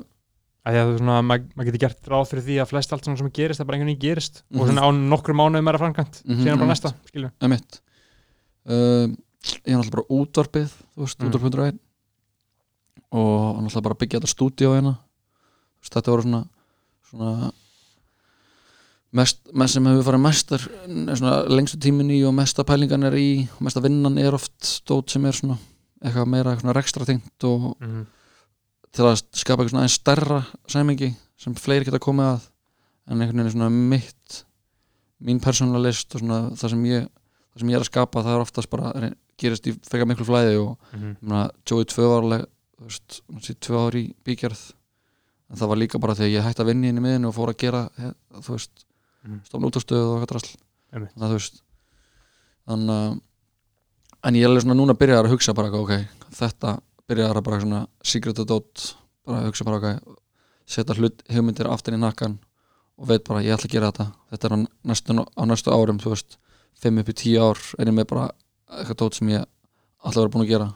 að 0.64 0.74
því 0.76 0.80
að 0.80 0.90
þú 0.90 1.00
svona, 1.00 1.16
maður 1.26 1.56
mað 1.56 1.70
getur 1.70 1.82
gert 1.84 2.10
ráð 2.12 2.26
fyrir 2.30 2.46
því 2.46 2.58
að 2.62 2.70
flest 2.70 2.94
allt 2.94 3.08
sem 3.08 3.32
gerist, 3.36 3.60
það 3.60 3.68
bara 3.70 3.78
einhvern 3.78 3.90
veginn 3.92 4.04
gerist. 4.04 4.42
Mhm. 4.48 4.60
og 4.60 4.70
svona 4.70 4.84
á 4.84 4.88
nokkru 5.14 5.36
mánuðum 5.36 5.70
er 5.70 5.78
að 5.78 5.84
framkvæmt. 5.84 6.20
Mhm, 6.24 6.42
síðan 6.44 6.62
bara 6.62 6.70
næsta, 6.72 6.92
skilju 7.08 7.30
emitt 7.48 7.80
uh, 8.68 9.06
ég 9.44 9.72
er 9.72 9.78
náttúrulega 9.78 9.96
bara 9.96 10.08
útvarpið 10.20 10.68
þú 10.96 11.04
veist, 11.04 11.18
Mm. 11.20 11.26
mm. 11.26 11.32
útvarp.1 11.32 11.78
og 13.12 13.62
náttúrulega 13.64 13.82
bara 13.88 13.98
byggja 14.00 14.20
þetta 14.20 14.34
stúdíó 14.34 14.74
hérna 14.76 14.94
Þú 15.80 15.82
veist, 15.82 15.94
þetta 15.96 16.10
voru 16.12 16.22
svona 16.26 16.40
svona 17.10 17.52
mest, 19.16 19.40
mest 19.56 19.74
sem 19.74 19.86
hefur 19.90 20.06
farið 20.06 20.22
mestar 20.26 20.64
lengstu 21.50 21.80
tímin 21.82 22.12
í 22.14 22.20
og 22.28 22.34
mesta 22.36 22.64
pælingan 22.68 23.06
er 23.08 23.16
í 23.18 23.30
og 23.56 23.62
mesta 23.66 23.82
vinnan 23.82 24.18
er 24.22 24.36
oft 24.36 24.54
stótt 24.62 25.10
sem 25.14 25.24
er 25.26 25.32
svona 25.36 25.56
eitthvað 26.04 26.30
meira 26.32 26.54
svona 26.60 26.76
rekstra 26.76 27.04
tengt 27.08 27.44
og 27.48 27.76
Mhm. 27.80 28.06
til 28.92 29.04
að 29.04 29.22
skapa 29.32 29.62
eitthvað 29.64 29.80
aðeins 29.82 29.98
stærra 30.00 30.46
sæmingi 30.68 31.14
sem 31.36 31.54
fleiri 31.54 31.84
geta 31.84 31.98
komið 31.98 32.26
að 32.36 32.40
en 33.10 33.20
einhvern 33.20 33.36
veginn 33.36 33.46
er 33.46 33.50
svona 33.52 33.70
mitt 33.70 34.44
mín 35.22 35.40
persónulega 35.40 35.82
list 35.88 36.14
og 36.14 36.20
svona 36.20 36.50
það 36.54 36.70
sem 36.70 36.84
ég 36.84 37.08
það 37.54 37.58
sem 37.60 37.68
ég 37.68 37.74
er 37.74 37.80
að 37.80 37.90
skapa 37.90 38.22
það 38.22 38.34
er 38.36 38.40
oftast 38.40 38.70
bara 38.70 38.92
er, 39.40 39.54
gerist 39.56 39.66
í 39.70 39.74
frekar 39.88 40.08
miklu 40.10 40.26
flæði 40.28 40.58
og 40.60 40.76
ég 40.94 41.16
meina, 41.22 41.50
Joey 41.66 41.84
tvö 41.88 42.10
hann 42.80 43.42
sé 43.44 43.54
tvö 43.60 43.80
ár 43.86 43.96
í 43.98 44.04
bíkjörð 44.24 44.60
en 45.50 45.58
það 45.58 45.68
var 45.72 45.80
líka 45.80 45.98
bara 46.00 46.14
þegar 46.14 46.30
ég 46.38 46.46
hætti 46.46 46.62
að 46.62 46.70
vinna 46.70 46.88
inn 46.92 47.00
í 47.00 47.04
miðinu 47.04 47.28
og 47.28 47.34
fór 47.36 47.50
að 47.52 47.58
gera 47.64 47.82
þú 48.40 48.54
veist, 48.54 48.86
Mhm. 49.20 49.40
stofna 49.44 49.68
útastöðu 49.68 50.04
og 50.08 50.14
eitthvað 50.22 50.30
drasl 50.32 50.54
Einmitt. 50.94 51.10
þannig 51.12 51.26
að 51.26 51.32
þú 51.32 51.36
veist 51.36 51.58
þannig 52.70 52.94
að 52.96 53.20
en 54.24 54.34
ég 54.38 54.44
er 54.44 54.48
alveg 54.48 54.62
svona 54.64 54.76
núna 54.78 54.94
byrjar 54.96 55.24
að 55.26 55.32
hugsa 55.34 55.54
bara 55.54 55.68
ok, 55.76 55.92
þetta 56.32 56.80
byrjar 57.08 57.36
að 57.36 57.44
bara 57.44 57.60
svona 57.60 57.80
secret 58.02 58.38
adult 58.38 58.94
bara 59.26 59.42
að 59.42 59.46
hugsa 59.50 59.64
bara 59.68 59.76
ok, 59.76 60.16
setja 60.66 60.94
hlut 60.96 61.22
hugmyndir 61.28 61.68
aftur 61.68 61.94
í 61.96 62.00
nakkan 62.00 62.38
og 62.96 63.08
veit 63.08 63.24
bara 63.28 63.42
ég 63.44 63.52
ætla 63.58 63.68
að 63.68 63.74
gera 63.76 63.90
þetta 63.92 64.06
þetta 64.32 64.44
er 64.48 64.56
á 64.56 64.58
næstu, 64.88 65.18
á 65.36 65.42
næstu 65.44 65.70
árum 65.72 65.98
þú 66.00 66.14
veist, 66.14 66.38
5 66.80 66.98
upp 67.02 67.08
í 67.12 67.12
10 67.12 67.36
ár 67.44 67.58
er 67.78 67.86
ég 67.86 67.94
með 68.00 68.06
bara 68.08 68.30
eitthvað 68.78 69.00
dót 69.02 69.18
sem 69.18 69.32
ég 69.32 69.46
að 70.00 70.20
vera 70.20 70.32
búin 70.34 70.46
að 70.46 70.52
gera. 70.54 70.68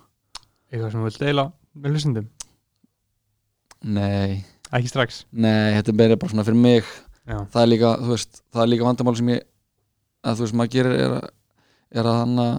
Eitthvað 0.72 0.90
sem 0.90 1.00
þú 1.00 1.10
vilt 1.10 1.22
deila 1.22 1.50
með 1.74 1.94
hlustundum 1.94 2.32
nei, 3.84 4.44
ekki 4.72 4.90
strax? 4.90 5.24
Nei, 5.32 5.76
þetta 5.76 5.92
er 5.92 6.16
bara 6.16 6.32
svona 6.32 6.46
fyrir 6.46 6.60
mig. 6.60 6.88
Já, 7.24 7.38
það 7.52 7.60
er 7.62 7.70
líka, 7.70 7.92
þú 8.00 8.10
veist, 8.12 8.40
það 8.52 8.62
er 8.64 8.70
líka 8.70 8.86
vandamál 8.88 9.16
sem 9.18 9.30
ég 9.32 9.46
að 10.24 10.38
þú 10.38 10.44
veist, 10.44 10.56
maður 10.58 10.72
gerir 10.74 10.96
er, 11.04 11.14
er 12.00 12.08
að 12.08 12.18
hann 12.20 12.42
að 12.42 12.52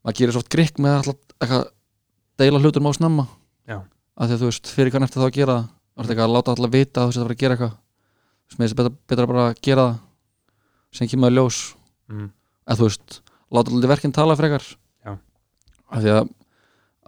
maður 0.00 0.18
gerir 0.20 0.34
svo 0.34 0.42
oft 0.44 0.52
grikk 0.52 0.80
með 0.80 0.96
alltaf 0.98 1.34
eitthvað 1.40 1.66
deila 2.40 2.62
hlutum 2.62 2.88
á 2.88 2.92
snemma. 2.96 3.26
Já. 3.68 3.78
að 4.16 4.30
því 4.30 4.36
að 4.36 4.42
þú 4.42 4.50
veist, 4.50 4.72
fyrir 4.76 4.92
hvað 4.92 5.06
eftir 5.06 5.22
þá 5.22 5.26
að 5.26 5.36
gera 5.36 5.56
það? 5.56 5.66
Það 5.90 6.04
er 6.04 6.12
eitthvað 6.14 6.26
að 6.26 6.36
láta 6.36 6.54
alltaf 6.54 6.72
vita 6.74 7.00
að 7.00 7.04
þú 7.04 7.10
veist 7.10 7.20
að 7.20 7.26
fara 7.26 7.36
að 7.36 7.42
gera 7.42 7.56
eitthvað? 7.56 7.74
Þú 8.40 8.50
veist, 8.50 8.60
með 8.60 8.66
þess 8.66 8.74
að 8.74 8.80
betra, 8.80 8.94
betra 9.12 9.28
bara 9.30 9.46
að 9.46 9.60
gera 9.66 9.86
það 9.90 9.98
sem 10.98 11.10
kemur 11.10 11.30
að 11.30 11.36
ljós. 11.36 11.60
Mm. 12.10 12.30
að 12.66 12.80
þú 12.80 12.88
veist, 12.88 13.20
láta 13.50 13.72
alltaf 13.74 13.90
verkinn 13.94 14.12
tala 14.16 14.36
frekar. 14.38 14.64
Já. 15.06 15.12
að 15.90 16.02
því 16.04 16.10
að 16.16 16.28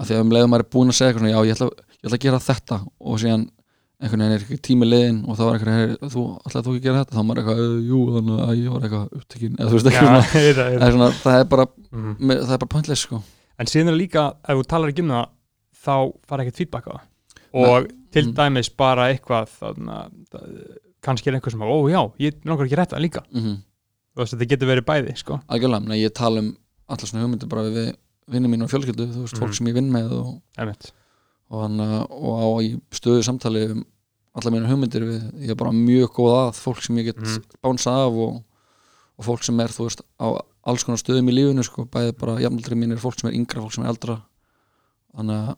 að 0.02 0.06
því 0.08 0.14
að 0.16 0.22
um 0.24 0.30
leiðum 0.32 0.50
maður 0.54 0.64
er 0.64 0.70
búin 0.72 0.88
að 0.90 0.96
segja 0.98 1.10
eitthvað 1.12 1.22
svona, 1.22 1.34
já, 1.34 1.46
ég 1.46 1.56
ætla, 1.56 1.66
ég 1.92 2.06
ætla 2.08 2.16
að 2.18 2.24
gera 2.24 2.38
þetta. 2.46 2.78
Og 3.00 3.18
síðan 3.22 3.42
einhvern 4.02 4.22
veginn 4.24 4.34
er 4.34 4.42
ekki 4.46 4.58
tími 4.66 4.86
leiðin 4.88 5.18
og 5.30 5.36
þá 5.38 5.42
er 5.52 5.66
veginn, 5.68 5.92
þú 6.10 6.22
ætlaði 6.48 6.64
þú 6.66 6.72
ekki 6.72 6.80
að 6.82 6.86
gera 6.88 7.02
þetta? 7.02 7.14
Þá 7.14 7.20
er 7.22 7.26
maður 7.28 7.40
eitthvað, 7.42 7.60
"Uh, 7.62 7.76
jú, 7.90 8.00
þannig 8.16 8.40
að 8.46 8.54
ég 8.62 8.72
var 8.72 8.86
eitthvað 8.88 9.12
upptekinn 9.20 9.56
eða 9.58 9.68
þú 9.68 9.76
veist 9.76 9.86
já, 9.86 9.92
ekki 9.92 10.06
svona, 10.06 10.22
ég 10.42 10.56
veit 10.56 10.56
það 10.56 10.86
er 10.88 10.96
svona 10.96 11.10
það 11.22 11.38
er 11.38 11.44
bara, 11.52 11.66
er 12.54 12.58
bara 12.64 12.72
pointless 12.74 13.04
sko. 13.06 13.22
En 13.58 13.66
síðan 13.70 13.92
er 13.92 13.98
líka, 14.00 14.24
ef 14.48 14.56
þú 14.58 14.66
talar 14.72 14.88
ekki 14.90 15.04
um 15.04 15.12
það 15.14 15.26
þá 15.82 15.96
fara 16.26 16.42
ekkert 16.42 16.56
feedback 16.62 16.86
á 16.88 16.92
það. 16.96 17.04
Og 17.52 17.88
til 18.12 18.26
Mm. 18.26 18.34
dæmis 18.34 18.68
bara 18.76 19.06
eitthvað 19.12 19.48
þannig 19.60 19.92
að 20.32 20.48
kannski 21.02 21.28
er 21.28 21.34
eitthvað 21.38 21.52
sem 21.52 21.60
ó 21.62 21.78
já, 21.92 22.02
ég 22.18 22.34
langar 22.44 22.66
ekki 22.66 22.76
rétta 22.80 22.98
líka. 22.98 23.22
Mm 23.32 23.42
þú 23.42 23.58
þetta 24.16 24.48
getur 24.48 24.68
verið 24.68 24.84
bæði, 24.88 25.16
sko 25.18 25.40
algjörlega, 25.48 25.86
Nei, 25.88 26.00
ég 26.02 26.12
tala 26.14 26.40
um 26.40 26.56
allar 26.88 27.08
svona 27.08 27.24
hugmyndir 27.24 27.48
bara 27.48 27.62
við 27.72 27.94
vinnum 28.30 28.52
mín 28.52 28.62
og 28.64 28.70
fjölskyldu, 28.70 29.06
þú 29.12 29.22
veist, 29.24 29.34
Mhm. 29.36 29.40
fólk 29.42 29.54
sem 29.54 29.66
ég 29.66 29.74
vinn 29.74 29.90
með 29.92 30.12
og, 30.12 30.40
og, 31.50 31.62
hann, 31.62 31.80
og 31.80 32.32
á 32.38 32.48
í 32.62 32.80
stöðu 32.92 33.22
samtali 33.24 33.70
um 33.70 33.84
allar 34.34 34.52
mínar 34.52 34.70
hugmyndir 34.70 35.02
við, 35.04 35.22
ég 35.44 35.50
er 35.50 35.54
bara 35.54 35.70
mjög 35.72 36.08
góð 36.16 36.32
að 36.38 36.60
fólk 36.60 36.82
sem 36.82 36.96
ég 36.96 37.04
get 37.04 37.16
Mhm. 37.16 37.42
bánsa 37.62 37.90
af 38.06 38.12
og, 38.12 38.42
og 39.18 39.24
fólk 39.24 39.42
sem 39.44 39.58
er, 39.60 39.68
þú 39.68 39.84
veist, 39.88 40.00
á 40.20 40.40
alls 40.64 40.84
konar 40.84 40.96
stöðum 40.98 41.28
í 41.28 41.34
lífinu, 41.34 41.64
sko, 41.64 41.84
bæði 41.86 42.12
bara 42.18 42.38
jafnaldri 42.40 42.74
mínir, 42.76 42.98
fólk 42.98 43.18
sem 43.20 43.28
er 43.30 43.34
yngra, 43.36 43.60
fólk 43.60 43.72
sem 43.74 43.84
er 43.84 43.88
eldra 43.90 44.22
þannig 45.16 45.48
að, 45.48 45.56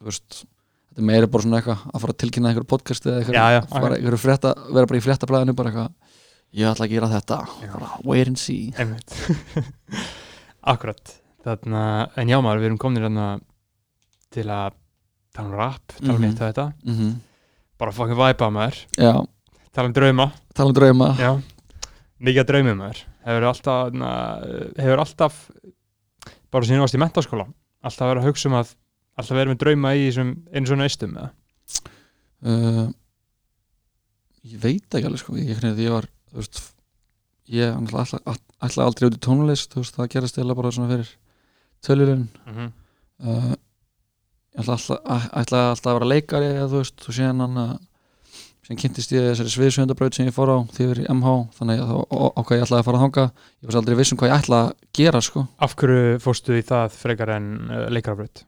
þú 0.00 0.04
veist 0.04 0.44
þetta 0.88 0.98
er 0.98 1.02
meira 1.04 1.26
bara 1.26 1.42
svona 1.42 1.60
eitthvað 1.60 1.92
að 1.92 2.00
fara 2.00 2.12
að 2.12 2.18
tilkynna 2.22 2.48
einhverju 2.52 2.68
podcast 2.68 3.04
eða 3.06 3.32
Já, 3.32 3.60
já, 3.60 3.60
fara, 3.68 3.96
einhverju 3.96 4.18
frétta, 4.22 4.54
vera 4.72 4.86
bara 4.86 4.98
í 4.98 5.04
fréttablaðinu 5.04 5.54
bara 5.56 5.70
eitthvað, 5.70 5.92
ég 6.56 6.68
ætla 6.70 6.86
að 6.86 6.90
gera 6.94 7.08
þetta. 7.12 7.38
Wait 8.04 8.28
and 8.28 8.38
see. 8.40 8.72
Akkurat. 10.72 11.14
Þarna, 11.44 11.82
En 12.18 12.28
já 12.28 12.38
maður, 12.42 12.60
við 12.62 12.68
erum 12.70 12.80
komin 12.82 13.02
hérna 13.04 13.26
til 14.34 14.44
að 14.50 14.74
tala 15.36 15.48
um 15.48 15.54
rap, 15.56 15.92
tala 15.98 16.14
um 16.16 16.22
Mhm. 16.22 16.30
hitt 16.32 16.42
og 16.42 16.52
þetta. 16.52 16.68
Mm 16.84 17.16
bara 17.78 17.92
fucking 17.94 18.16
væpa 18.18 18.48
maður, 18.50 18.74
Já, 18.98 19.12
tala 19.72 19.86
um 19.86 19.92
drauma. 19.94 20.32
Tala 20.52 20.70
um 20.70 20.74
drauma. 20.74 21.12
Já, 21.14 21.38
mikið 22.20 22.40
að 22.42 22.46
draumum 22.48 22.78
maður. 22.80 23.02
Hefur 23.24 23.44
alltaf 23.46 23.92
na, 23.94 24.08
hefur 24.82 24.98
alltaf 24.98 25.36
bara 26.50 26.64
síðan 26.66 26.80
varst 26.82 26.96
í 26.96 26.98
mentaskóla 26.98 27.46
alltaf 27.84 28.08
verið 28.10 28.24
að 28.24 28.28
hugsa 28.32 28.48
um 28.50 28.56
að 28.58 28.72
alltaf 29.16 29.36
verið 29.38 29.52
með 29.52 29.60
drauma 29.62 29.92
í 29.94 30.08
einu 30.10 30.66
svona 30.66 30.88
eistum 30.88 31.14
eða? 31.20 31.30
Uh, 32.42 32.88
Ég 34.42 34.58
veit 34.58 34.90
ekki 34.90 35.06
alveg 35.06 35.22
sko. 35.22 35.36
Ég, 35.38 35.54
ég, 35.54 35.78
ég 35.78 35.90
var, 35.94 36.08
þú 36.32 36.42
veist 36.42 36.60
Ég 37.48 37.72
ætla, 37.72 38.04
ætla, 38.60 38.84
aldrei 38.84 39.08
út 39.08 39.16
í 39.16 39.22
tónlist 39.24 39.72
þú 39.72 39.82
veist, 39.82 39.96
Það 39.96 40.10
gerast 40.14 40.40
eða 40.40 40.56
bara 40.58 40.72
svona 40.74 40.90
fyrir 40.92 41.12
Tölurinn 41.84 42.28
mm 42.28 42.54
-hmm. 42.54 42.72
uh, 43.24 43.54
Ég 44.54 44.60
ætla 44.60 44.74
alltaf, 44.76 44.98
ætla 45.32 45.70
alltaf 45.70 45.90
að 45.92 45.98
vera 45.98 46.12
leikari 46.14 46.50
eða 46.54 46.68
þú 46.72 46.82
veist 46.82 47.08
Og 47.08 47.14
síðan 47.14 47.40
hann 47.40 47.56
að 47.56 47.78
Síðan 48.62 48.80
kynntist 48.82 49.12
ég 49.12 49.24
þessari 49.30 49.50
sviðsvöndabraut 49.50 50.14
sem 50.14 50.26
ég 50.26 50.34
fór 50.34 50.50
á 50.52 50.58
Því 50.72 50.84
í 50.84 51.08
MH 51.08 51.28
Þannig 51.56 51.80
að 51.80 51.88
þá 51.88 51.96
ákvað 52.36 52.56
ég 52.56 52.64
ætlaði 52.64 52.80
að 52.80 52.84
fara 52.84 52.98
að 52.98 53.04
þanga 53.04 53.24
Ég 53.62 53.66
var 53.66 53.76
aldrei 53.80 53.96
viss 53.96 54.12
um 54.12 54.18
hvað 54.18 54.28
ég 54.28 54.38
ætla 54.38 54.58
að 54.62 54.72
gera 54.92 55.20
sko 55.20 55.46
Af 55.58 55.74
hverju 55.76 56.18
fórstu 56.20 56.52
í 56.58 56.62
það 56.62 56.88
frekar 56.92 57.30
en 57.30 57.70
uh, 57.70 57.88
leikarafröð? 57.88 58.44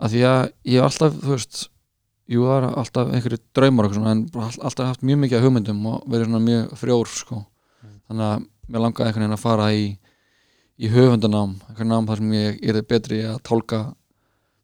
að 0.00 0.14
því 0.14 0.22
að 0.30 0.40
ég 0.72 0.84
alltaf, 0.84 1.16
þú 1.20 1.34
veist 1.34 1.60
jú, 2.30 2.44
það 2.46 2.56
er 2.60 2.66
alltaf 2.80 3.10
einhverju 3.16 3.38
draumar 3.58 3.88
svona, 3.92 4.12
en 4.14 4.22
alltaf 4.38 4.86
haft 4.86 5.02
mjög 5.06 5.18
mikið 5.24 5.42
hugmyndum 5.44 5.80
og 5.90 6.04
verið 6.10 6.28
svona 6.30 6.42
mjög 6.46 6.76
frjór 6.80 7.10
sko. 7.10 7.40
Mm. 7.82 7.96
þannig 8.10 8.26
að 8.28 8.46
mér 8.70 8.84
langaði 8.84 9.06
einhvern 9.08 9.24
veginn 9.24 9.38
að 9.38 9.42
fara 9.44 9.66
í 9.74 9.84
í 10.80 10.88
höfundanám, 10.88 11.56
einhvern 11.68 11.90
nám 11.92 12.06
þar 12.08 12.16
sem 12.22 12.30
ég 12.32 12.60
er 12.70 12.82
betri 12.88 13.18
að 13.28 13.40
tálka 13.44 13.80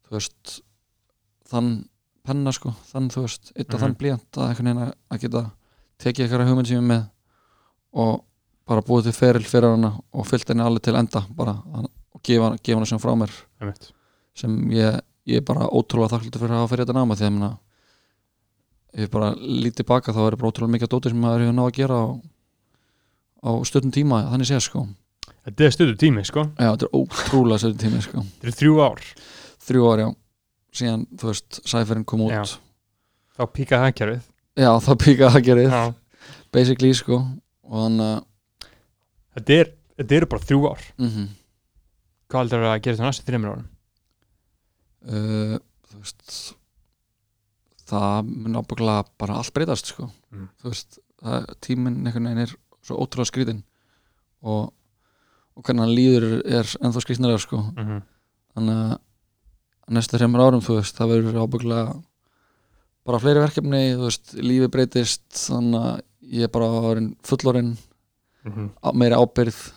þú 0.07 0.15
veist 0.15 0.61
þann 1.51 1.67
penna 2.27 2.51
sko, 2.55 2.71
þann 2.91 3.09
þú 3.13 3.21
veist 3.27 3.51
eitt 3.55 3.69
af 3.73 3.79
Mhm. 3.79 3.83
þann 3.83 3.97
blíjant 3.99 4.31
að 4.37 4.47
einhvern 4.49 4.67
veginn 4.71 4.93
að- 5.11 5.19
geta 5.21 5.43
tekið 5.99 6.25
einhverja 6.25 6.47
hugmynd 6.49 6.67
sem 6.67 6.77
ég 6.77 6.83
er 6.83 6.89
með 6.95 7.09
og 7.93 8.23
bara 8.67 8.81
búið 8.81 9.03
til 9.03 9.13
feril 9.13 9.45
fyrir 9.47 9.71
hana 9.75 9.93
og 10.13 10.25
fyllt 10.27 10.47
henni 10.49 10.63
alveg 10.63 10.81
til 10.83 10.95
enda 10.95 11.21
bara 11.35 11.53
og 11.73 12.21
gefa, 12.23 12.57
gefa 12.63 12.75
hana 12.75 12.85
sem 12.85 12.99
frá 12.99 13.13
mér 13.15 13.31
Einmitt. 13.61 13.91
sem 14.35 14.69
ég, 14.71 14.99
ég 15.27 15.41
er 15.41 15.45
bara 15.47 15.67
ótrúlega 15.67 16.15
þakklútið 16.15 16.43
fyrir 16.43 16.55
að 16.55 16.61
hafa 16.61 16.71
fyrir 16.71 16.85
þetta 16.85 16.95
náma 16.97 17.17
því 17.17 17.25
að 17.27 17.33
minna, 17.35 17.49
ef 18.93 19.03
ég 19.03 19.11
bara 19.13 19.31
lítið 19.37 19.87
baka 19.89 20.15
þá 20.15 20.21
er 20.23 20.37
bara 20.39 20.51
ótrúlega 20.51 20.75
mikið 20.75 20.91
dótið 20.93 21.13
sem 21.13 21.23
maður 21.23 21.43
hefur 21.45 21.57
náð 21.57 21.69
að 21.71 21.75
gera 21.77 21.97
á, 21.99 22.05
á 23.43 23.51
stundum 23.67 23.93
tíma 23.95 24.21
þannig 24.31 24.49
séð 24.51 24.63
sko. 24.67 24.85
Þetta 25.47 25.65
er 25.67 25.75
stöðu 25.75 25.97
tími, 25.99 26.23
sko. 26.27 26.45
Já, 26.59 26.69
þetta 26.73 26.87
er 26.87 26.95
ótrúlega 27.01 27.61
stundum 27.63 27.83
tími 27.83 28.01
sko. 28.03 28.23
Þetta 28.39 28.51
er 28.51 28.57
þrjú 28.61 28.79
ár. 28.83 29.03
Þrjú 29.67 29.89
ár 29.91 30.03
já, 30.03 30.07
síðan 30.79 31.05
þú 31.19 31.29
veist 31.31 31.59
sæferinn 31.67 32.07
kom 32.07 32.23
út 32.27 32.33
Já. 32.35 32.41
já, 32.43 32.59
þá 33.37 33.43
píkaði 33.55 33.87
hagkerfið. 33.87 34.25
Það 34.57 34.99
píkaði 35.03 35.39
að 35.41 35.47
gerið 35.47 35.75
Já. 35.75 35.83
basically 36.55 36.93
sko. 36.97 37.19
Og 37.67 37.83
þannig 37.83 38.13
að 38.15 38.25
Þetta 39.37 39.53
er, 39.53 39.67
eru 40.17 40.29
bara 40.31 40.47
þrjú 40.49 40.63
ár. 40.71 40.85
Mm 40.97 41.27
Hvað 42.27 42.41
heldur 42.41 42.63
að 42.67 42.81
gera 42.83 42.95
þetta 42.97 43.07
næstu 43.07 43.23
þreymur 43.27 43.51
árum? 43.53 43.67
Uh, 45.07 45.57
þú 45.87 45.99
veist 46.01 46.55
það 47.87 48.27
mun 48.27 48.57
ábygglega 48.59 49.05
bara 49.21 49.37
allt 49.39 49.53
breytast 49.55 49.93
sko 49.93 50.09
Mm. 50.31 50.49
þú 50.59 50.67
veist, 50.73 50.97
það, 51.23 51.45
tíminn 51.63 52.01
einhvern 52.05 52.25
veginn 52.27 52.43
er 52.43 52.51
svo 52.83 52.97
ótrúlega 52.99 53.29
skrítinn 53.31 53.61
og, 54.43 54.73
og 55.55 55.63
hvernig 55.63 55.85
hann 55.85 55.95
líður 55.95 56.25
er, 56.45 56.67
ennþá 56.83 57.01
skrítnara 57.05 57.37
sko 57.39 57.57
Mm 57.57 57.85
-hmm. 57.85 58.01
þannig 58.55 58.75
að 58.75 58.97
næstu 59.95 60.17
þreymur 60.17 60.41
árum 60.43 60.61
þú 60.61 60.75
veist, 60.81 60.95
það 60.99 61.09
verður 61.13 61.41
ábygglega 61.47 62.03
bara 63.05 63.19
fleiri 63.19 63.39
verkefni 63.39 63.95
þú 63.95 64.03
veist, 64.03 64.33
lífi 64.35 64.67
breytist 64.67 65.31
þannig 65.47 65.79
að 65.81 66.01
ég 66.21 66.43
er 66.43 66.47
bara 66.51 67.11
fullorinn 67.23 67.77
Mm 68.45 68.51
-hmm. 68.53 68.93
meiri 68.93 69.15
ábyrð 69.15 69.71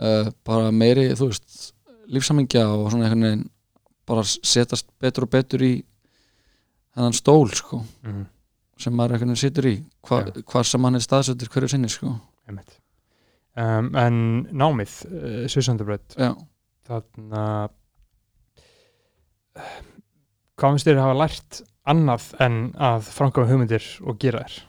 uh, 0.00 0.30
bara 0.44 0.70
meiri, 0.70 1.12
þú 1.14 1.26
veist 1.26 1.72
lífsamingja 2.06 2.68
og 2.68 2.90
svona 2.90 3.04
einhvern 3.04 3.22
veginn 3.22 3.50
bara 4.08 4.24
setast 4.24 4.88
betur 5.00 5.28
og 5.28 5.32
betur 5.36 5.62
í 5.64 5.74
þennan 6.96 7.16
stól 7.16 7.46
sko 7.54 7.84
Mm 8.02 8.26
sem 8.82 8.94
maður 8.94 9.18
veginn 9.18 9.38
situr 9.38 9.68
í 9.68 9.74
hva, 10.06 10.20
Já. 10.22 10.42
hvað 10.46 10.68
sem 10.70 10.86
hann 10.86 10.98
er 10.98 11.04
staðsettur 11.04 11.50
hverju 11.52 11.72
sinni 11.72 11.90
sko. 11.92 12.12
Um, 13.58 13.90
en 13.98 14.18
námið 14.54 14.92
uh, 15.08 15.40
Susandabröð 15.50 16.14
já, 16.14 16.30
þarna 16.86 17.42
hvað 20.58 20.76
finnst 20.76 20.86
þér 20.86 21.00
að 21.00 21.06
hafa 21.08 21.18
lært 21.18 21.58
annað 21.88 22.28
en 22.44 22.60
að 22.78 23.10
framkvæma 23.16 23.50
hugmyndir 23.50 23.88
og 24.06 24.20
gera 24.22 24.44
þér 24.46 24.60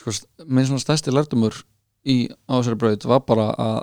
sko, 0.00 0.16
minn 0.48 0.66
svona 0.66 0.82
stærsti 0.82 1.14
lærdumur 1.14 1.62
í 2.02 2.18
á 2.50 2.58
þessari 2.58 2.80
braut 2.82 3.06
var 3.06 3.22
bara 3.28 3.46
að 3.54 3.80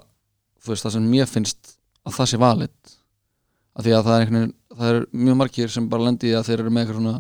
þú 0.60 0.74
veist, 0.74 0.84
það 0.84 0.96
sem 0.98 1.10
mér 1.14 1.32
finnst 1.32 1.74
að 2.04 2.20
það 2.20 2.32
sé 2.34 2.42
valið 2.44 2.96
að 3.78 3.88
því 3.88 3.94
að 3.94 4.08
það 4.08 4.16
er 4.16 4.26
einhvern 4.26 4.40
veginn 4.42 4.56
það 4.78 4.92
er 4.94 5.06
mjög 5.26 5.38
margir 5.42 5.74
sem 5.74 5.88
bara 5.90 6.06
lendi 6.08 6.32
í 6.32 6.36
að 6.38 6.50
þeir 6.50 6.62
eru 6.62 6.74
með 6.74 6.84
eitthvað 6.84 7.00
svona 7.00 7.16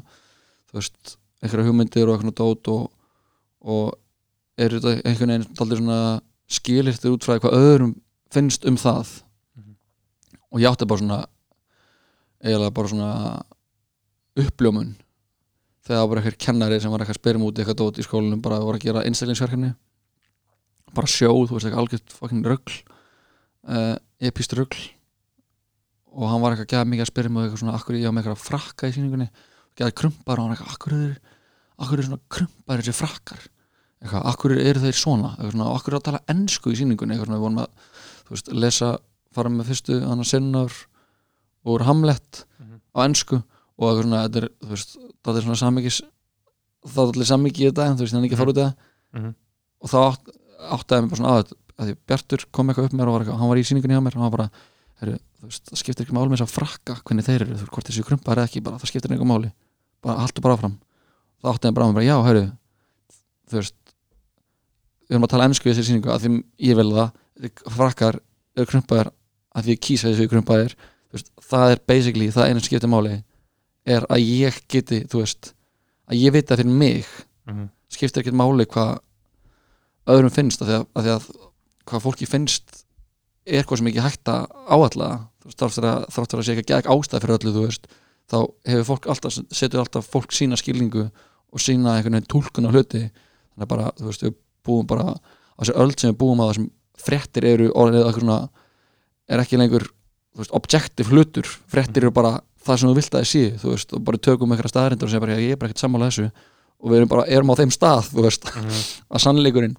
þú 0.67 0.77
veist, 0.77 1.15
einhverja 1.41 1.67
hugmyndir 1.67 2.09
og 2.09 2.17
eitthvað 2.17 2.37
dót 2.37 2.69
og, 2.73 2.83
og 3.61 4.61
eru 4.61 4.81
þetta 4.81 5.07
einhvern 5.07 5.33
veginn 5.33 5.57
taldir 5.57 5.81
svona 5.81 6.01
skilirtir 6.57 7.13
út 7.13 7.25
frá 7.25 7.35
því 7.35 7.43
hvað 7.45 7.57
öðrum 7.57 7.95
finnst 8.33 8.65
um 8.67 8.77
það. 8.79 9.21
Mhm. 9.55 9.75
og 10.51 10.61
ég 10.61 10.69
átti 10.69 10.87
bara 10.87 10.99
svona 10.99 11.19
eiginlega 12.43 12.73
bara 12.73 12.87
svona 12.87 13.11
uppljómun 14.37 14.95
þegar 15.85 16.01
það 16.01 16.09
var 16.09 16.17
eitthvað 16.17 16.45
kennari 16.45 16.79
sem 16.81 16.91
var 16.91 17.01
eitthvað 17.01 17.17
að 17.17 17.21
spyrja 17.21 17.41
múti 17.41 17.61
eitthvað 17.61 17.79
dót 17.81 17.99
í 17.99 18.05
skólanum 18.05 18.41
bara 18.41 18.59
voru 18.59 18.77
að 18.77 18.85
gera 18.85 19.05
einstaklingsverkefni. 19.07 19.73
Bara 20.93 21.07
sjóð, 21.07 21.47
þú 21.47 21.55
veist 21.55 21.67
eitthvað 21.67 21.81
algjört 21.83 22.13
fucking 22.17 22.45
rugl 22.45 22.77
uh, 23.67 23.95
epist 24.19 24.53
rugl 24.53 24.96
og 26.17 26.29
hann 26.31 26.41
var 26.41 26.53
eitthvað 26.55 26.65
að 26.67 26.71
geða 26.73 26.87
mikið 26.91 27.05
að 27.05 27.11
spyrja 27.11 27.31
múti 27.33 27.45
eitthvað 27.47 27.61
svona 27.61 27.75
akkur 27.77 27.97
ég 27.99 28.09
á 28.09 28.11
með 28.11 28.23
eitthvað 28.23 28.45
frakka 28.47 28.89
í 28.89 28.95
síningunni 28.95 29.27
geða 29.77 29.93
krumpar 30.01 30.39
og 30.41 30.47
hann 30.47 30.55
eitthvað 30.55 30.73
akkur 30.73 30.95
er, 30.97 31.13
akkur 31.77 32.01
er 32.01 32.07
svona 32.07 32.19
krumpar 32.33 32.81
þessi 32.81 32.95
frakkar? 32.97 33.43
Eitthvað, 34.01 34.25
akkur 34.31 34.53
eru 34.57 34.81
þeir 34.81 34.97
svona? 34.97 35.31
Eitthvað 35.37 35.53
svona, 35.55 35.67
og 35.71 35.77
akkur 35.79 35.93
er 35.93 35.99
að 35.99 36.05
tala 36.07 36.21
ensku 36.33 36.73
í 36.73 36.77
síningunni 36.79 37.13
eitthvað 37.15 37.29
svona, 37.29 37.37
við 37.37 37.45
vorum 37.47 37.61
að, 37.63 37.93
þú 38.27 38.35
veist, 38.35 38.51
lesa 38.65 38.89
fara 39.37 39.49
með 39.53 39.69
fyrstu, 39.71 39.97
hann 40.05 40.23
að 40.23 40.29
sinnar 40.31 40.77
úr 41.67 41.85
Hamlet 41.87 42.43
Mhm. 42.57 42.79
á 42.93 42.99
ensku 43.05 43.37
og 43.37 43.85
eitthvað 43.87 44.03
svona, 44.07 44.23
þetta 44.27 44.41
er, 44.41 44.47
þú 44.63 44.69
veist 44.73 44.97
það 45.25 45.37
er 45.37 45.45
svona 45.47 45.61
samikis 45.61 46.01
það 46.87 47.03
er 47.03 47.13
allir 47.13 47.29
samiki 47.29 47.61
í 47.65 47.67
þetta, 47.69 47.85
en 47.91 47.97
þú 47.97 48.05
veist, 48.05 48.13
hann 48.17 48.25
ekki 48.25 48.37
fara 48.39 48.53
út 48.53 48.57
í 48.57 48.65
það. 48.65 48.73
Mhm. 49.17 49.35
og 49.81 49.89
þá 49.91 49.97
átt, 50.07 50.25
áttaði 50.77 51.01
mig 51.01 51.09
bara 51.11 51.21
svona 51.21 51.35
að, 51.37 51.53
að 51.77 51.95
Bjartur 52.07 52.45
kom 52.51 52.69
eitthvað 52.69 52.85
upp 52.89 52.93
mér 52.97 53.07
og 53.07 53.13
var 53.13 53.21
eitthvað, 53.25 53.39
hann 53.39 53.49
var 53.51 53.57
í 53.61 53.65
síningunni 53.69 53.93
hjá 53.97 54.01
mér 54.01 54.15
og 54.15 54.21
hann 54.21 54.31
var 54.31 54.37
bara, 54.37 54.49
heru, 55.01 55.17
veist, 55.45 55.63
það 55.69 55.81
skiptir 55.81 56.05
ekki 56.05 56.15
máli 56.17 56.31
með 56.31 56.41
þess 56.41 56.47
að 56.47 56.55
frakka 56.57 56.95
hvernig 57.05 57.27
þeir 57.27 57.45
eru, 57.45 57.57
hvort 57.71 57.89
þessi 57.89 58.05
krumpar 58.07 58.39
eða 58.41 58.49
ekki 58.49 58.63
bara, 58.65 58.79
það 58.81 58.91
skiptir 58.91 59.13
einhver 59.13 59.29
máli, 59.29 59.51
bara 60.03 60.23
haltu 60.23 60.41
bara 60.45 60.57
áfram 60.57 60.77
þá 61.41 61.49
áttaði 61.53 61.69
mig 61.71 61.77
bara 61.77 61.85
á 61.85 61.89
mig 61.89 61.97
bara, 61.99 62.07
já, 62.07 62.17
heyrðu 62.27 62.45
þú 63.47 63.59
veist 63.61 63.75
við 65.07 65.15
erum 65.15 65.27
að 65.27 65.33
tala 65.35 65.47
ennsku 65.47 65.69
í 65.69 65.73
þessi 65.73 65.87
síningu 65.91 66.11
að 66.11 66.25
því 66.25 66.31
ég 66.67 66.79
vel 66.79 66.89
það, 66.91 67.11
frakkar 67.77 68.19
eru 68.57 68.69
krumpaðir 68.71 69.11
að 69.53 69.67
því 69.67 69.75
ég 69.75 69.83
kýsa 69.87 70.09
þessu 70.11 70.29
krumpaðir 70.33 70.73
veist, 71.13 71.31
það 71.47 71.75
er 71.75 71.83
basically, 71.93 72.31
það 72.33 72.49
einu 72.51 72.65
skiptir 72.65 72.91
máli 72.91 73.13
er 73.87 74.03
að 74.11 74.25
ég 74.25 74.57
geti, 74.67 75.03
þú 75.07 75.21
veist 75.21 75.53
að 76.09 76.19
ég 76.25 76.33
veit 76.35 76.51
að 76.51 76.63
fyrir 76.63 76.79
mig 76.83 77.07
Mhm. 77.47 77.69
skiptir 77.87 78.19
ekkert 78.19 78.35
máli 78.35 78.65
hvað 78.67 78.97
öðrum 80.11 80.33
finnst 80.35 80.59
af 80.61 80.67
því 80.67 80.75
að, 80.75 80.87
því 81.05 81.11
að 81.13 81.27
hvað 81.87 82.01
fólki 82.03 82.27
finnst 82.27 82.81
er 83.47 83.61
eitthvað 83.61 83.81
sem 83.81 83.89
ekki 83.91 84.03
hægt 84.03 84.31
að 84.31 84.49
áalla 84.67 85.09
þáttur 85.47 85.87
að, 85.87 86.05
þáttur 86.11 86.41
að 86.41 86.45
sé 86.45 86.55
ekki 86.55 86.67
gegn 86.73 86.91
ástæð 86.91 87.23
fyrir 87.23 87.37
öllu, 87.37 87.53
þú 87.55 87.65
veist 87.65 87.87
þá 88.27 88.37
hefur 88.67 88.87
fólk 88.91 89.07
alltaf, 89.11 89.37
setur 89.55 89.83
alltaf 89.83 90.09
fólk 90.11 90.33
sína 90.35 90.57
skilningu 90.59 91.07
og 91.07 91.63
sína 91.63 91.95
einhvern 91.95 92.17
veginn 92.17 92.31
túlkun 92.31 92.67
á 92.67 92.71
hluti. 92.73 93.05
Þannig 93.07 93.65
að 93.65 93.71
bara, 93.71 93.91
þú 93.97 94.09
veist, 94.09 94.25
við 94.25 94.35
búum 94.67 94.89
bara 94.89 95.13
á 95.15 95.59
þessu 95.61 95.77
öll 95.79 95.93
sem 95.95 96.11
við 96.11 96.17
búum 96.23 96.43
að 96.43 96.51
þessum 96.51 96.67
fréttir 97.07 97.47
eru 97.47 97.69
orðið 97.71 98.03
eitthvað 98.03 98.25
svona 98.25 98.39
er 99.27 99.43
ekki 99.43 99.61
lengur, 99.61 99.87
þú 100.35 100.43
veist, 100.43 100.53
objective 100.59 101.13
hlutur. 101.13 101.53
Fréttir 101.71 102.03
eru 102.03 102.13
bara 102.15 102.33
það 102.67 102.81
sem 102.81 102.91
þú 102.91 102.97
vilt 102.99 103.13
að 103.13 103.23
það 103.23 103.31
sé 103.31 103.43
þú 103.61 103.71
veist, 103.71 103.95
og 103.95 104.05
bara 104.09 104.23
tökum 104.27 104.53
eitthvað 104.53 104.73
staðarindur 104.73 105.07
og 105.07 105.13
segja 105.13 105.23
bara, 105.23 105.39
ég 105.39 105.55
er 105.55 105.61
bara 105.61 105.71
ekkert 105.71 105.85
sammála 105.85 106.11
þessu. 106.11 106.27
Og 106.77 106.91
við 106.91 106.99
erum 106.99 107.11
bara, 107.13 107.25
erum 107.31 107.53
á 107.55 107.59
þeim 107.61 107.73
stað, 107.73 108.11
þú 108.11 108.27
veist. 108.27 108.51
Mhm. 108.51 108.83
að 109.15 109.23
sannleikurinn 109.23 109.77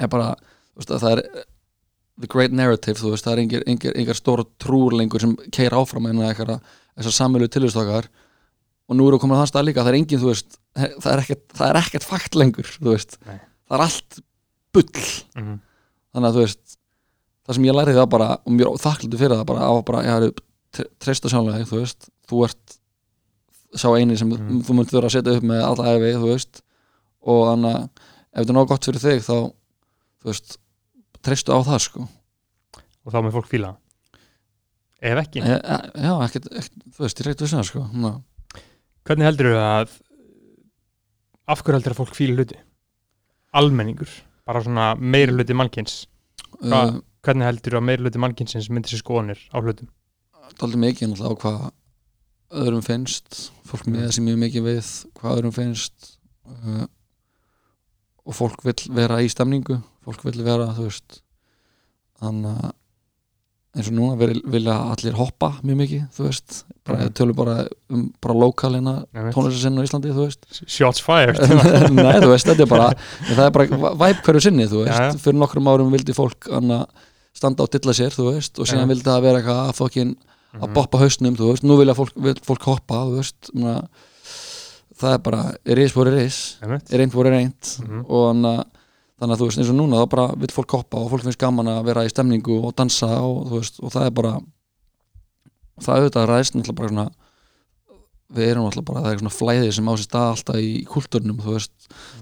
er 0.00 0.10
bara 0.10 0.34
þú 0.34 0.82
veist, 0.82 0.90
að 0.90 1.04
það 1.06 1.14
er 1.14 1.44
the 2.20 2.26
great 2.30 2.52
narrative, 2.52 2.98
þú 3.00 3.10
veist, 3.14 3.24
það 3.26 3.32
er 3.32 3.42
engir, 3.44 3.62
engir, 3.66 3.94
engir 3.96 4.14
stóra 4.18 4.44
trúr 4.60 4.92
lengur 4.96 5.20
sem 5.22 5.36
keir 5.52 5.72
áfram 5.76 6.06
en 6.10 6.20
eitthvað 6.26 6.60
þessar 6.98 7.16
samvölu 7.16 7.48
tilvistakar 7.48 8.08
og 8.90 8.96
nú 8.98 9.06
eru 9.08 9.18
komin 9.22 9.36
að 9.38 9.44
það 9.44 9.50
stað 9.52 9.66
líka 9.68 9.84
það 9.84 9.92
er 9.92 9.98
engin, 10.00 10.20
þú 10.20 10.28
veist, 10.32 10.58
það 10.76 11.12
er 11.14 11.22
ekkert, 11.24 11.44
það 11.56 11.68
er 11.70 11.78
ekkert 11.80 12.04
fakt 12.08 12.34
lengur, 12.38 12.68
þú 12.80 12.92
veist 12.94 13.16
Nei. 13.26 13.38
það 13.70 13.76
er 13.78 13.84
allt 13.86 14.20
bull 14.72 14.84
Mhm. 15.36 15.60
þannig 16.14 16.28
að 16.30 16.34
þú 16.36 16.44
veist 16.44 16.76
það 17.46 17.54
sem 17.54 17.64
ég 17.64 17.74
lærið 17.78 17.98
það 18.00 18.08
bara, 18.10 18.28
og 18.46 18.52
mér 18.52 18.72
þakklandi 18.84 19.18
fyrir 19.18 19.36
það 19.40 19.46
bara 19.46 19.68
að 19.70 19.84
bara, 19.84 20.02
ég 20.04 20.10
har 20.10 20.84
treysta 21.00 21.28
sjálflega 21.30 21.66
þú 21.70 21.80
veist, 21.80 22.10
þú 22.30 22.44
ert 22.46 22.76
sá 23.78 23.86
eini 23.96 24.16
sem 24.18 24.28
Mhm. 24.28 24.62
þú 24.66 24.74
munt 24.74 24.90
vera 24.92 25.06
að 25.06 25.14
setja 25.16 25.36
upp 25.36 25.42
með 25.44 25.62
alla 25.64 25.84
æfi, 25.94 26.12
þú 26.18 26.28
veist 26.34 26.62
og 27.22 27.40
þannig 27.48 27.74
að 27.74 27.82
ef 27.84 28.40
þetta 28.40 28.50
er 28.50 28.54
náðu 28.58 28.68
gott 28.68 28.84
fyrir 28.84 29.00
þig 29.06 29.20
þá, 29.26 29.36
þú 30.22 30.26
veist 30.30 30.58
treystu 31.26 31.52
á 31.54 31.58
það 31.66 31.80
sko 31.86 32.06
og 33.04 33.12
þá 33.14 33.18
með 33.24 33.34
fólk 33.36 33.48
fíla 33.50 33.70
ef 35.00 35.20
ekki, 35.22 35.40
e, 35.40 35.56
e, 35.56 35.76
já, 36.04 36.12
ekkert, 36.26 36.48
ekkert, 36.52 36.80
þú 36.96 37.04
veist, 37.06 37.20
ég 37.22 37.26
reyndi 37.30 37.44
við 37.46 37.54
það 37.56 37.68
sko 37.70 37.84
Ná. 37.96 38.10
hvernig 39.08 39.28
heldur 39.30 39.50
þau 39.54 39.60
að 39.64 39.94
af 41.50 41.62
hverju 41.64 41.78
heldur 41.78 41.94
að 41.96 42.00
fólk 42.02 42.14
fíla 42.18 42.36
hluti 42.38 42.58
almenningur, 43.56 44.10
bara 44.46 44.60
svona 44.62 44.90
meiri 45.00 45.32
hluti 45.34 45.56
mannkins, 45.58 46.04
Hvað? 46.60 46.92
uh, 46.94 47.00
hvernig 47.26 47.48
heldur 47.48 47.78
að 47.80 47.86
meiri 47.88 48.04
hluti 48.04 48.20
mannkynsins 48.22 48.68
myndir 48.70 48.92
sér 48.94 49.02
skoðanir 49.02 49.40
á 49.50 49.58
hlutum 49.58 49.88
daldi 50.60 50.78
mikið 50.82 51.12
náttúrulega 51.12 51.34
á 51.34 51.40
hvað 51.40 52.60
öðrum 52.60 52.82
finnst 52.84 53.50
fólk 53.70 53.86
Mm. 53.86 53.94
með 53.96 54.06
þessi 54.08 54.22
mjög 54.26 54.38
mikið 54.44 54.64
við 54.66 54.88
hvað 55.18 55.36
öðrum 55.38 55.52
finnst 55.56 56.08
uh, 56.50 56.86
og 58.26 58.34
fólk 58.36 58.62
vill 58.64 58.82
vera 58.94 59.20
í 59.24 59.28
stemningu 59.32 59.80
fólk 60.04 60.22
vill 60.24 60.42
vera, 60.44 60.66
þú 60.76 60.88
veist 60.88 61.20
þannig 62.20 62.60
að 62.60 62.76
eins 63.70 63.86
og 63.86 63.94
núna 63.94 64.16
vil, 64.18 64.40
vilja 64.50 64.74
allir 64.90 65.14
hoppa 65.14 65.52
mjög 65.62 65.76
mikið, 65.78 66.06
þú 66.16 66.24
veist 66.26 66.56
bara, 66.84 66.98
Mhm. 67.04 67.12
tölum 67.14 67.36
bara 67.38 67.68
um 67.90 68.12
bara 68.20 68.34
lokalina 68.34 68.94
tónlistasinn 69.14 69.78
á 69.78 69.82
Íslandi, 69.86 70.10
þú 70.10 70.24
veist 70.26 70.62
shots 70.66 71.00
fired 71.00 71.38
Nei, 71.94 72.18
þú 72.18 72.32
veist, 72.32 72.46
þetta 72.50 72.64
er 72.66 72.66
bara 72.66 72.88
það 73.36 73.44
er 73.46 73.50
bara 73.54 73.94
væp 73.94 74.24
hverju 74.26 74.42
sinni, 74.42 74.66
þú 74.66 74.82
veist 74.84 74.98
Já, 74.98 75.12
já. 75.12 75.18
fyrir 75.22 75.38
nokkrum 75.38 75.70
árum 75.70 75.90
vildi 75.94 76.12
fólk 76.16 76.50
anna, 76.50 76.80
standa 77.32 77.62
á 77.62 77.66
dilla 77.70 77.94
sér, 77.94 78.10
þú 78.10 78.32
veist 78.34 78.58
og 78.58 78.66
síðan 78.66 78.88
Já. 78.88 78.90
vildi 78.90 79.06
það 79.06 79.22
vera 79.22 79.38
eitthvað 79.38 79.62
að 79.70 79.78
fokkin 79.78 80.16
að 80.50 80.66
Mhm. 80.66 80.74
boppa 80.74 80.98
hausnum, 80.98 81.36
þú 81.38 81.50
veist, 81.52 81.62
nú 81.62 81.78
vilja 81.78 81.94
fólk, 81.94 82.12
vil 82.18 82.34
fólk 82.42 82.62
hoppa, 82.66 83.04
þú 83.06 83.16
veist 83.22 83.54
mena, 83.54 83.86
það 85.00 85.14
er 85.16 85.22
bara, 85.24 85.40
reis 86.18 86.38
Einmitt. 86.62 86.90
er 86.92 86.98
reynd 87.02 87.12
fóri 87.14 87.32
reynd 87.32 87.70
Mhm. 87.80 88.04
og 88.08 88.24
anna, 88.34 88.52
þannig 89.20 89.34
að 89.36 89.40
þú 89.40 89.46
veist, 89.48 89.58
eins 89.60 89.70
og 89.72 89.76
núna 89.80 90.00
þá 90.02 90.08
bara 90.12 90.26
vil 90.36 90.48
fólk 90.52 90.70
hoppa 90.76 91.00
og 91.00 91.10
fólk 91.12 91.24
finnst 91.26 91.38
gaman 91.40 91.66
að 91.72 91.84
vera 91.88 92.04
í 92.04 92.12
stemningu 92.12 92.60
og 92.64 92.74
dansa 92.76 93.08
og 93.20 93.48
þú 93.50 93.58
veist, 93.60 93.80
og 93.82 93.92
það 93.92 94.06
er 94.06 94.10
bara 94.20 94.32
það 95.80 95.96
auðvitað 95.96 96.28
ræðist 96.30 96.54
náttúrulega 96.56 96.76
bara 96.80 96.88
svona 96.92 97.10
við 98.30 98.46
erum 98.52 98.66
náttúrulega 98.68 98.86
bara, 98.90 99.02
það 99.04 99.12
er 99.14 99.18
svona 99.22 99.34
flæði 99.34 99.72
sem 99.74 99.88
á 99.90 99.92
sér 99.98 100.06
stað 100.06 100.28
alltaf 100.34 100.56
í 100.62 100.70
kulturnum, 100.86 101.38
þú 101.42 101.54
veist. 101.56 101.72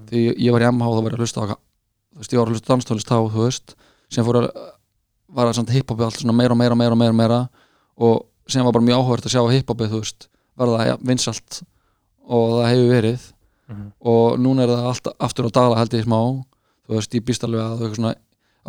Því 0.09 0.21
ég, 0.39 0.51
var 0.55 0.61
í 0.65 0.69
MH 0.71 0.87
þá 0.89 1.01
var 1.05 1.11
ég 1.13 1.19
að 1.19 1.23
hlusta 1.23 1.43
á 1.43 1.45
þú 1.49 2.17
veist, 2.23 2.33
ég 2.33 2.39
var 2.39 2.47
að 2.49 2.53
hlusta 2.55 2.65
á 2.65 2.71
danstólist 2.73 3.09
þá, 3.11 3.17
þú 3.29 3.43
veist 3.45 3.75
sem 4.09 4.25
fór 4.25 4.39
að, 4.41 4.47
var 5.29 5.51
að 5.51 5.69
hiphopi 5.75 6.01
allt 6.07 6.17
svona 6.23 6.33
meira 6.33 6.55
og 6.55 6.57
meira 6.57 6.73
og 6.73 6.79
meira 6.79 7.13
og 7.13 7.19
meira, 7.19 7.39
og 7.99 8.25
sem 8.49 8.65
var 8.65 8.73
bara 8.73 8.85
mjög 8.87 8.97
áhugavert 9.03 9.27
að 9.29 9.35
sjá 9.35 9.43
hiphopi, 9.53 9.85
þú 9.91 9.99
veist 10.01 10.27
verða 10.57 10.85
ja, 10.89 10.95
vinsalt 10.97 11.61
og 12.29 12.55
það 12.59 12.69
hefur 12.71 12.89
verið. 12.95 13.27
Mhm. 13.69 13.91
og 14.01 14.39
núna 14.41 14.63
er 14.65 14.71
það 14.73 14.85
allt 14.89 15.07
aftur 15.21 15.45
á 15.45 15.51
dala 15.53 15.75
held 15.77 15.91
ég 15.93 16.05
smá. 16.07 16.19
Þú 16.89 16.95
veist, 16.97 17.11
ég 17.13 17.21
býst 17.27 17.43
alveg 17.45 17.61
að 17.61 17.81
eitthvað 17.83 17.99
svona 17.99 18.13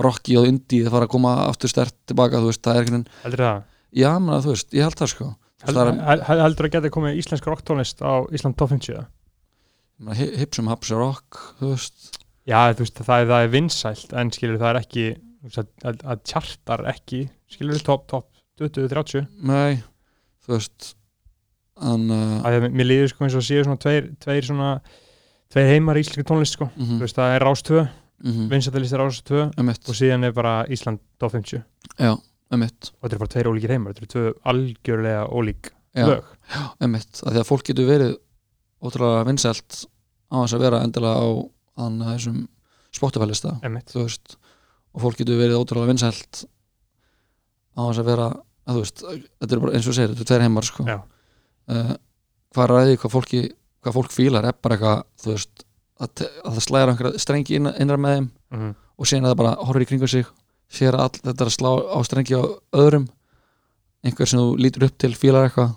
Rocky 0.05 0.35
og 0.37 0.49
Indie 0.51 0.85
það 0.85 0.90
fara 0.92 1.07
að 1.07 1.12
koma 1.14 1.31
aftur 1.49 1.68
stert 1.73 1.94
tilbaka, 2.07 2.37
þú 2.42 2.51
veist, 2.51 2.61
það 2.66 2.77
er 2.77 2.83
einhvern 2.85 3.07
heldur 3.25 3.42
það? 3.46 3.62
Já, 3.96 4.11
menn 4.20 4.42
þú 4.44 4.53
veist, 4.53 4.68
ég 4.77 4.85
held 4.85 4.99
það 5.01 5.09
sko. 5.14 5.29
Veist, 5.64 5.79
það 6.29 6.42
heldur 6.44 6.68
að 6.68 6.75
geta 6.77 6.90
komið 6.92 7.16
íslensk 7.23 7.49
rocktónlist 7.49 8.05
á 8.05 8.12
Ísland 8.29 8.57
top 8.61 8.70
50 8.75 8.92
eða? 8.94 9.07
meina, 10.01 10.14
hi- 10.20 10.37
hipsum 10.40 10.68
haps 10.68 10.90
rock, 10.92 11.40
þú 11.61 11.73
veist. 11.73 12.20
Já, 12.46 12.61
þú 12.77 12.85
veist, 12.85 13.01
það, 13.01 13.20
er- 13.25 13.29
það 13.33 13.44
er 13.44 13.53
vinsælt 13.57 14.12
en 14.20 14.31
skilur 14.37 14.59
það 14.61 14.70
er 14.75 14.81
ekki 14.85 15.07
að 15.85 16.23
tjartar 16.29 16.85
ekki 16.92 17.31
skilur 17.49 17.81
top, 17.85 18.07
top 18.07 18.29
20-30 18.61 19.27
nei, 19.42 19.83
þú 20.44 20.57
veist 20.59 20.94
en 21.80 22.10
uh, 22.12 22.34
að 22.46 22.68
mér 22.68 22.88
líður 22.88 23.12
sko 23.12 23.26
eins 23.26 23.36
og 23.38 23.46
séu 23.46 23.64
svona 23.64 23.80
tveir, 23.80 24.10
tveir 24.20 24.46
svona 24.46 24.70
tveir 25.50 25.74
heimar 25.74 25.98
í 25.98 26.04
íslenski 26.04 26.26
tónlist 26.28 26.58
sko. 26.58 26.70
Mm 26.76 26.96
þú 26.96 27.06
veist, 27.06 27.18
það 27.18 27.36
er 27.36 27.46
Rás 27.46 27.62
2, 27.66 27.84
-hmm. 28.24 28.48
vinsættalist 28.52 28.92
er 28.92 29.00
Rás 29.00 29.22
2 29.22 29.44
emitt, 29.58 29.88
og 29.88 29.94
síðan 29.94 30.24
er 30.24 30.32
bara 30.32 30.64
Ísland 30.68 31.00
top 31.18 31.32
50 31.32 31.62
já, 31.98 32.12
emitt 32.52 32.92
og 33.00 33.08
þetta 33.08 33.14
er 33.14 33.22
bara 33.24 33.34
tveir 33.34 33.50
ólíkir 33.50 33.70
heimar, 33.70 33.92
þetta 33.92 34.02
eru 34.02 34.12
tvö 34.14 34.32
algjörlega 34.44 35.24
ólík 35.28 35.72
já, 35.94 36.06
lög. 36.06 36.24
Emitt, 36.80 37.22
að 37.24 37.32
því 37.32 37.40
að 37.40 37.48
fólk 37.48 37.64
getur 37.64 37.86
verið 37.88 38.16
ótrúlega 38.80 39.26
vinsælt 39.28 39.84
á 40.30 40.36
þess 40.40 40.56
að 40.56 40.64
vera 40.64 40.82
endilega 40.84 41.16
á 41.20 41.28
þannig 41.80 42.06
að 42.06 42.16
þessum 42.16 42.40
Spotify 42.94 43.28
lista 43.30 43.56
Einmitt. 43.62 43.90
þú 43.92 44.04
veist. 44.04 44.36
Og 44.90 45.04
fólk 45.04 45.20
getur 45.20 45.38
verið 45.38 45.60
ótrúlega 45.60 45.92
vinsælt 45.92 46.44
á 47.78 47.80
þess 47.86 48.02
að 48.02 48.10
vera 48.10 48.28
að 48.66 48.76
þú 48.76 48.84
veist, 48.84 49.04
þetta 49.40 49.56
er 49.56 49.62
bara 49.64 49.74
eins 49.76 49.88
og 49.88 49.96
segir 49.96 50.12
þetta 50.12 50.24
er 50.24 50.30
tveir 50.30 50.46
heimar 50.46 50.66
sko. 50.66 50.86
Já. 50.88 50.98
Uh, 51.68 51.94
hvað 52.55 52.70
ræði 52.73 52.96
hvað 53.03 53.12
fólki 53.16 53.40
hvað 53.83 53.96
fólk 53.96 54.12
fílar 54.12 54.44
er 54.49 54.57
bara 54.62 54.77
eitthvað 54.77 55.03
þú 55.23 55.35
veist, 55.35 55.64
að, 56.01 56.25
að 56.44 56.55
það 56.57 56.64
slæðir 56.66 56.90
einhverja 56.92 57.18
strengi 57.25 57.57
inn, 57.61 57.70
innra 57.81 57.96
með 58.01 58.16
þeim 58.18 58.31
Mhm. 58.51 58.70
og 58.99 59.07
síðan 59.07 59.25
að 59.29 59.31
það 59.31 59.37
bara 59.42 59.55
horfir 59.66 59.83
í 59.83 59.87
kringum 59.90 60.09
sig 60.11 60.27
sér 60.70 60.94
all, 60.99 61.11
þetta 61.11 61.44
að 61.46 61.53
slá 61.55 61.70
á 61.87 61.99
strengi 62.07 62.35
á 62.35 62.42
öðrum. 62.75 63.09
Einhver 64.05 64.27
sem 64.29 64.38
þú 64.40 64.57
lítur 64.59 64.85
upp 64.87 64.96
til 64.99 65.11
fílar 65.14 65.46
eitthvað. 65.49 65.73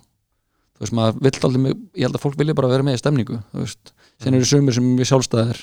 Þú 0.74 0.80
veist, 0.84 0.94
maður 0.98 1.20
vill 1.22 1.40
aldrei 1.44 1.62
mig, 1.64 1.78
ég 1.98 2.04
held 2.08 2.16
að 2.18 2.24
fólk 2.24 2.38
vilja 2.40 2.54
bara 2.58 2.68
vera 2.72 2.84
með 2.84 2.98
í 2.98 3.02
stemningu 3.02 3.38
þú 3.54 3.60
veist, 3.64 3.94
síðan 4.22 4.38
eru 4.40 4.46
sumir 4.50 4.74
sem 4.74 4.90
við 4.98 5.10
sjálfstæðir 5.12 5.62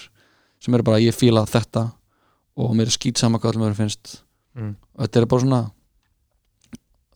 sem 0.61 0.75
eru 0.75 0.83
bara 0.87 1.01
ég 1.03 1.15
fíla 1.17 1.43
þetta 1.51 1.85
og 2.61 2.75
mér 2.77 2.87
er 2.91 2.95
skýt 2.95 3.19
sama 3.19 3.39
hvað 3.39 3.55
allir 3.57 3.65
mér 3.69 3.77
finnst. 3.79 4.21
Mm. 4.55 4.77
og 4.97 5.05
þetta 5.07 5.21
er 5.21 5.27
bara 5.31 5.41
svona 5.45 5.61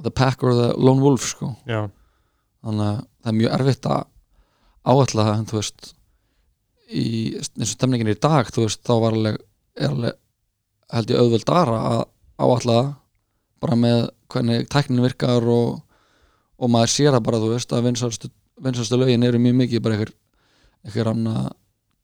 the 0.02 0.10
pack 0.10 0.42
or 0.42 0.54
the 0.54 0.72
lone 0.76 1.00
wolf 1.02 1.22
sko. 1.22 1.56
Já, 1.66 1.88
þannig 2.64 2.88
að 2.88 2.98
það 3.24 3.30
er 3.32 3.38
mjög 3.40 3.54
erfitt 3.58 3.88
að 3.94 4.02
áætla 4.84 5.24
það 5.28 5.38
en 5.38 5.46
þú 5.50 5.56
veist 5.60 5.88
í 6.94 7.04
eins 7.38 7.70
og 7.70 7.72
stemningin 7.72 8.12
í 8.12 8.18
dag 8.20 8.50
þú 8.52 8.66
veist 8.66 8.82
þá 8.84 8.92
var 9.04 9.16
alveg, 9.16 9.38
alveg 9.88 10.18
held 10.94 11.10
ég 11.14 11.22
auðveldara 11.22 11.78
að 11.94 12.02
áætla 12.44 12.76
það 12.78 12.92
bara 13.64 13.78
með 13.80 14.00
hvernig 14.34 14.66
tæknin 14.72 15.04
virkar 15.04 15.46
og, 15.48 15.78
og 16.60 16.70
maður 16.74 16.92
sér 16.92 17.14
það 17.16 17.24
bara 17.28 17.40
þú 17.42 17.52
veist 17.54 17.72
að 17.72 17.86
vinsalstu 17.88 18.98
lögin 19.00 19.24
eru 19.26 19.40
mjög 19.40 19.56
mikið 19.62 19.84
bara 19.84 19.96
einhver 19.96 20.12
einhver 20.84 21.10
anna 21.14 21.36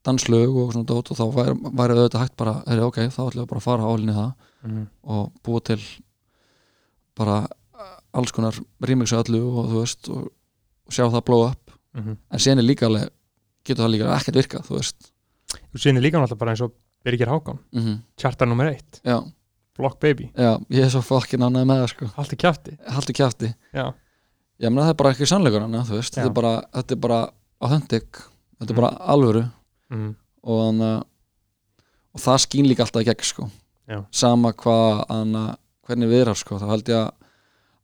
danslög 0.01 0.55
og 0.57 0.71
svona 0.73 0.89
dót 0.89 1.11
og 1.13 1.17
þá 1.19 1.25
væri, 1.35 1.53
væri 1.77 1.93
auðvitað 1.99 2.23
hægt 2.23 2.37
bara, 2.41 2.53
er 2.65 2.79
ok, 2.81 2.97
þá 3.13 3.19
ætlum 3.27 3.43
við 3.43 3.49
bara 3.51 3.61
að 3.61 3.67
fara 3.69 3.89
álinni 3.91 4.15
það 4.17 4.31
Mhm. 4.61 4.81
og 5.09 5.31
búa 5.41 5.57
til 5.65 5.79
bara 7.17 7.47
alls 8.13 8.29
konar 8.35 8.53
remixu 8.85 9.15
öllu 9.17 9.39
og 9.57 9.69
þú 9.71 9.79
veist 9.79 10.09
og, 10.13 10.27
og 10.91 10.95
sjá 10.97 11.05
það 11.07 11.25
blow 11.31 11.47
up. 11.47 11.71
Mhm. 11.95 12.17
en 12.31 12.39
sen 12.39 12.59
er 12.59 12.63
líka 12.63 12.85
alveg 12.87 13.09
getur 13.67 13.83
það 13.85 13.91
líka 13.95 14.11
ekkert 14.17 14.37
virkað 14.39 14.67
þú 14.67 14.77
veist. 14.77 15.11
Þú 15.73 15.79
sinni 15.83 16.01
líka 16.03 16.19
náttúrulega 16.19 16.39
bara 16.39 16.51
eins 16.53 16.61
og 16.63 16.71
Birgir 17.03 17.27
Hákon. 17.27 17.59
Mm 17.73 17.97
Charta 18.17 18.45
nummer 18.45 18.67
eitt, 18.71 19.01
já, 19.03 19.17
Block 19.77 19.99
Baby. 19.99 20.29
Já, 20.37 20.59
ég 20.69 20.83
er 20.85 20.89
svo 20.93 21.01
fokkin 21.01 21.41
ánægð 21.41 21.65
með 21.67 21.81
það 21.81 21.89
sko, 21.89 22.05
í 22.35 22.37
kjafti. 22.37 22.77
Haldi 22.87 23.13
kjafti. 23.17 23.53
Já, 23.73 23.93
ég 24.61 24.69
meina 24.69 24.85
það 24.85 24.89
er 24.93 24.99
bara 25.01 25.11
ekki 25.15 25.27
sannleikur 25.27 25.61
hana, 25.65 25.83
þú 25.83 25.97
veist. 25.97 26.13
Þetta 26.15 26.25
er 26.29 26.35
bara, 26.37 26.53
þetta 26.73 26.91
er 26.91 27.01
bara 27.07 27.19
authentic. 27.61 28.21
Þetta 28.59 28.69
er 28.69 28.75
Mm. 28.75 28.81
bara 28.81 28.97
alvöru. 29.15 29.51
Mm. 29.91 30.15
og, 30.43 30.59
hana, 30.65 31.03
og 32.15 32.19
það 32.21 32.39
skín 32.45 32.67
líka 32.67 32.83
alltaf 32.85 33.03
gegn 33.05 33.23
sko. 33.23 33.49
Já. 33.89 34.05
sama 34.11 34.53
hvað 34.53 35.05
hana, 35.09 35.57
hvernig 35.87 36.07
við 36.07 36.21
erum 36.21 36.35
sko. 36.35 36.57
þá 36.59 36.67
held 36.69 36.85
ég 36.85 36.95
að, 36.95 37.11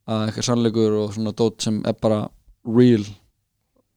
að 0.08 0.28
eitthvað 0.30 0.48
sannleikur 0.48 0.94
og 1.04 1.14
svona 1.14 1.34
dót 1.34 1.62
sem 1.62 1.82
er 1.86 1.94
bara 1.94 2.30
real 2.68 3.04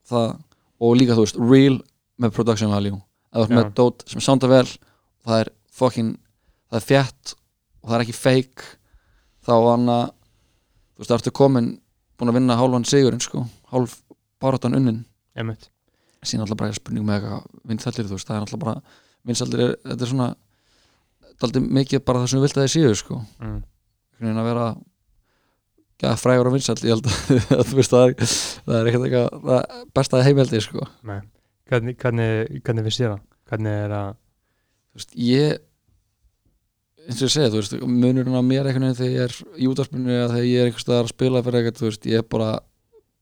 það, 0.08 0.34
og 0.80 0.96
líka 0.98 1.16
þú 1.18 1.26
veist 1.26 1.40
real 1.40 1.78
með 2.20 2.34
production 2.36 2.72
value 2.72 2.98
ert 3.30 3.50
Já. 3.52 3.56
með 3.56 3.74
dót 3.78 4.04
sem 4.10 4.22
soundar 4.24 4.50
vel 4.50 4.66
það 4.66 5.44
er 5.44 5.52
fucking, 5.80 6.14
það 6.70 6.80
er 6.80 6.86
þjætt 6.88 7.34
og 7.80 7.90
það 7.90 7.96
er 7.96 8.04
ekki 8.06 8.18
fake 8.18 8.70
þá 9.46 9.54
hann 9.54 9.92
að 9.92 10.06
þú 10.10 11.02
veist, 11.02 11.10
það 11.10 11.18
ertu 11.18 11.34
komin 11.36 11.70
búin 12.20 12.32
að 12.32 12.40
vinna 12.40 12.58
hálfan 12.58 12.88
sigurinn 12.88 13.22
sko, 13.24 13.46
hálf 13.72 14.00
baráttan 14.42 14.76
unnin 14.76 15.04
síðan 16.20 16.44
alltaf 16.44 16.58
bara 16.60 16.72
er 16.72 16.76
spurning 16.76 17.06
með 17.06 17.20
eitthvað 17.20 17.60
vinsældir, 17.70 18.08
þú 18.08 18.18
veist, 18.18 18.28
það 18.28 18.36
er 18.36 18.44
alltaf 18.44 18.60
bara 18.60 18.74
vinsældir, 19.28 19.62
er, 19.64 19.76
þetta 19.86 20.04
er 20.04 20.10
svona 20.10 20.28
daldið 21.40 21.68
mikið 21.78 22.02
bara 22.04 22.20
það 22.20 22.32
sem 22.32 22.40
við 22.40 22.46
vilt 22.46 22.58
að 22.58 22.66
þið 22.66 22.74
séu 22.74 22.98
sko, 23.00 23.20
mm. 23.40 23.60
að 24.34 24.48
vera 24.50 24.66
ja, 26.02 26.14
frægur 26.20 26.48
og 26.50 26.54
vinsæld 26.56 26.84
ég 26.86 26.94
held 26.96 27.08
að 27.60 27.66
þú 27.70 27.78
veist, 27.80 27.92
það 27.94 28.04
er, 28.06 28.14
það 28.66 28.78
er 28.80 28.90
ekkert 28.90 29.06
eitthvað 29.08 29.48
það 29.50 29.82
besta 29.98 30.22
heimildi 30.26 30.62
sko 30.64 30.86
Hvernig, 31.70 31.96
hvernig, 32.02 32.30
hvernig 32.66 32.86
finnst 32.88 33.02
þér 33.02 33.12
það? 33.12 33.20
Hvernig 33.50 33.74
er 33.84 33.92
að 34.00 34.08
þú 34.14 35.00
veist, 35.00 35.12
ég 35.22 35.58
eins 37.10 37.20
og 37.22 37.26
ég 37.28 37.32
segi, 37.34 37.50
þú 37.54 37.60
veist, 37.60 37.76
munurinn 37.86 38.36
á 38.36 38.42
mér 38.44 38.68
einhvern 38.70 38.88
veginn 38.90 38.98
þegar 38.98 39.14
ég 39.14 39.22
er 39.24 39.36
í 39.64 39.68
útvarpinu 39.70 40.10
eða 40.14 40.32
þegar 40.34 40.48
ég 40.50 40.60
er 40.64 40.68
einhvers 40.70 40.84
staðar 40.84 41.06
að 41.06 41.12
spila 41.14 41.42
fyrir 41.46 41.60
eitthvað, 41.60 41.78
þú 41.80 41.86
veist, 41.88 42.08
ég 42.10 42.20
er 42.22 42.26
bara 42.36 42.50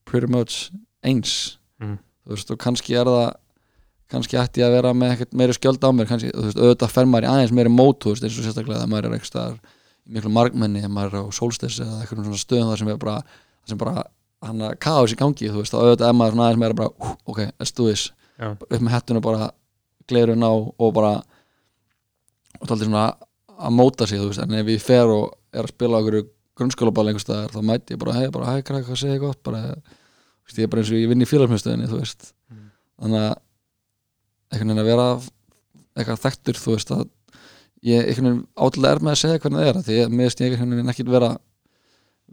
pretty 0.08 0.30
much 0.32 0.56
eins 1.06 1.36
Mm. 1.78 1.92
þú 2.26 2.32
veist, 2.34 2.48
og 2.50 2.58
kannski 2.58 2.96
er 2.98 3.06
það 3.06 3.28
kannski 4.10 4.38
ætti 4.40 4.58
ég 4.64 4.66
að 4.66 4.72
vera 4.74 4.90
með 4.98 5.12
eitthvað 5.12 5.36
meiri 5.38 5.54
skjöld 5.54 5.84
á 5.86 5.90
mér 5.94 6.08
kannski, 6.10 6.32
þú 6.34 6.46
veist, 6.48 6.58
auðvitað 6.58 6.90
fer 6.96 7.06
maður 7.06 7.26
í 7.26 7.28
aðeins 7.30 7.52
meiri 7.54 7.70
mót, 7.70 8.00
þú 8.02 8.14
veist, 8.16 8.24
eins 8.26 8.38
og 8.40 8.46
sérstaklega 8.48 8.80
þegar 8.80 8.90
maður 8.90 9.06
er 9.06 9.14
einhvers 9.14 9.30
staðar 9.30 9.60
miklu 10.08 10.30
margmenni, 10.32 10.80
þegar 10.82 10.94
maður 10.96 11.16
er 11.18 11.26
á 11.28 11.36
sólstes 11.36 11.78
eða 11.84 11.98
eitthvað 12.02 12.24
svona 12.28 12.40
stöðum 12.42 12.70
þar 12.72 12.80
sem 12.82 12.90
er 12.94 13.00
bara 13.02 13.16
sem 13.68 13.78
bara, 13.80 14.04
hann 14.46 14.62
að 14.64 14.76
kaos 14.80 15.12
í 15.12 15.18
gangi, 15.20 15.50
þú 15.52 15.60
veist, 15.62 15.74
og 15.76 15.84
auðvitað 15.84 16.08
er 16.08 16.16
maður 16.16 16.34
svona 16.36 16.46
aðeins 16.48 16.62
meira 16.62 16.78
bara, 16.78 16.92
uh, 17.04 17.14
ok, 17.28 17.40
let's 17.60 17.74
do 17.76 17.88
this 17.90 18.06
Já. 18.38 18.52
upp 18.54 18.72
með 18.80 18.94
hettuna 18.94 19.20
bara 19.24 19.50
glerun 20.08 20.46
á 20.46 20.52
og 20.54 20.92
bara 20.96 21.12
og 22.58 22.66
það 22.70 22.84
svona 22.86 23.04
að 23.58 23.74
móta 23.74 24.06
sig 24.08 24.20
þú 24.22 24.30
veist, 24.30 24.42
en 24.44 24.54
ef 24.60 24.70
ég 24.72 24.82
fer 24.82 25.10
og 25.12 25.32
er 25.52 25.66
að 25.66 25.72
spila 25.74 26.00
okkur 26.02 26.18
grunnskólaball 26.58 27.08
einhvers 27.10 27.26
staðar 27.26 27.52
þá 27.54 27.60
mæti 27.66 27.94
ég 27.94 28.00
bara, 28.02 28.14
hei, 28.16 28.28
bara, 28.34 28.52
hei, 28.54 28.62
krakk, 28.66 28.86
hvað 28.88 29.00
segir 29.02 29.20
gott 29.22 29.42
bara, 29.46 29.60
þú 29.76 30.48
veist, 30.48 30.58
ég 30.62 30.64
er 30.66 30.72
bara 30.72 30.82
eins 30.84 30.92
og 30.94 30.98
ég 31.02 31.10
vinn 31.12 31.26
í 31.26 31.28
félagsmyndstöðinni 31.28 31.90
þú 31.92 32.00
veist, 32.00 32.32
Mm. 32.48 32.70
þannig 33.02 33.24
að 33.26 33.34
einhvern 34.48 34.70
veginn 34.70 34.80
að 34.80 34.88
vera 34.88 35.08
eitthvað 35.98 36.20
þekktur, 36.22 36.56
þú 36.62 36.72
veist, 36.72 36.92
að 36.94 37.02
ég 37.86 38.08
einhvern 38.08 38.28
veginn 38.28 38.46
átilega 38.58 38.96
er 38.96 39.02
með 39.04 39.14
að 39.14 39.20
segja 39.22 39.42
hvernig 39.42 39.62
það 39.62 39.70
er 39.70 39.82
því 39.86 39.98
að 40.02 40.16
veist 40.18 40.40
ég 40.42 40.52
einhvern 40.52 40.74
veginn 40.74 40.92
ekkit 40.94 41.12
vera 41.12 41.30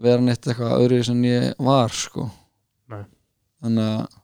vera 0.05 0.23
neitt 0.25 0.47
eitthvað 0.49 0.75
öðru 0.81 1.01
sem 1.07 1.21
ég 1.27 1.63
var, 1.63 1.93
sko. 1.95 2.27
Nei. 2.91 3.03
þannig 3.63 3.91
að 3.91 4.17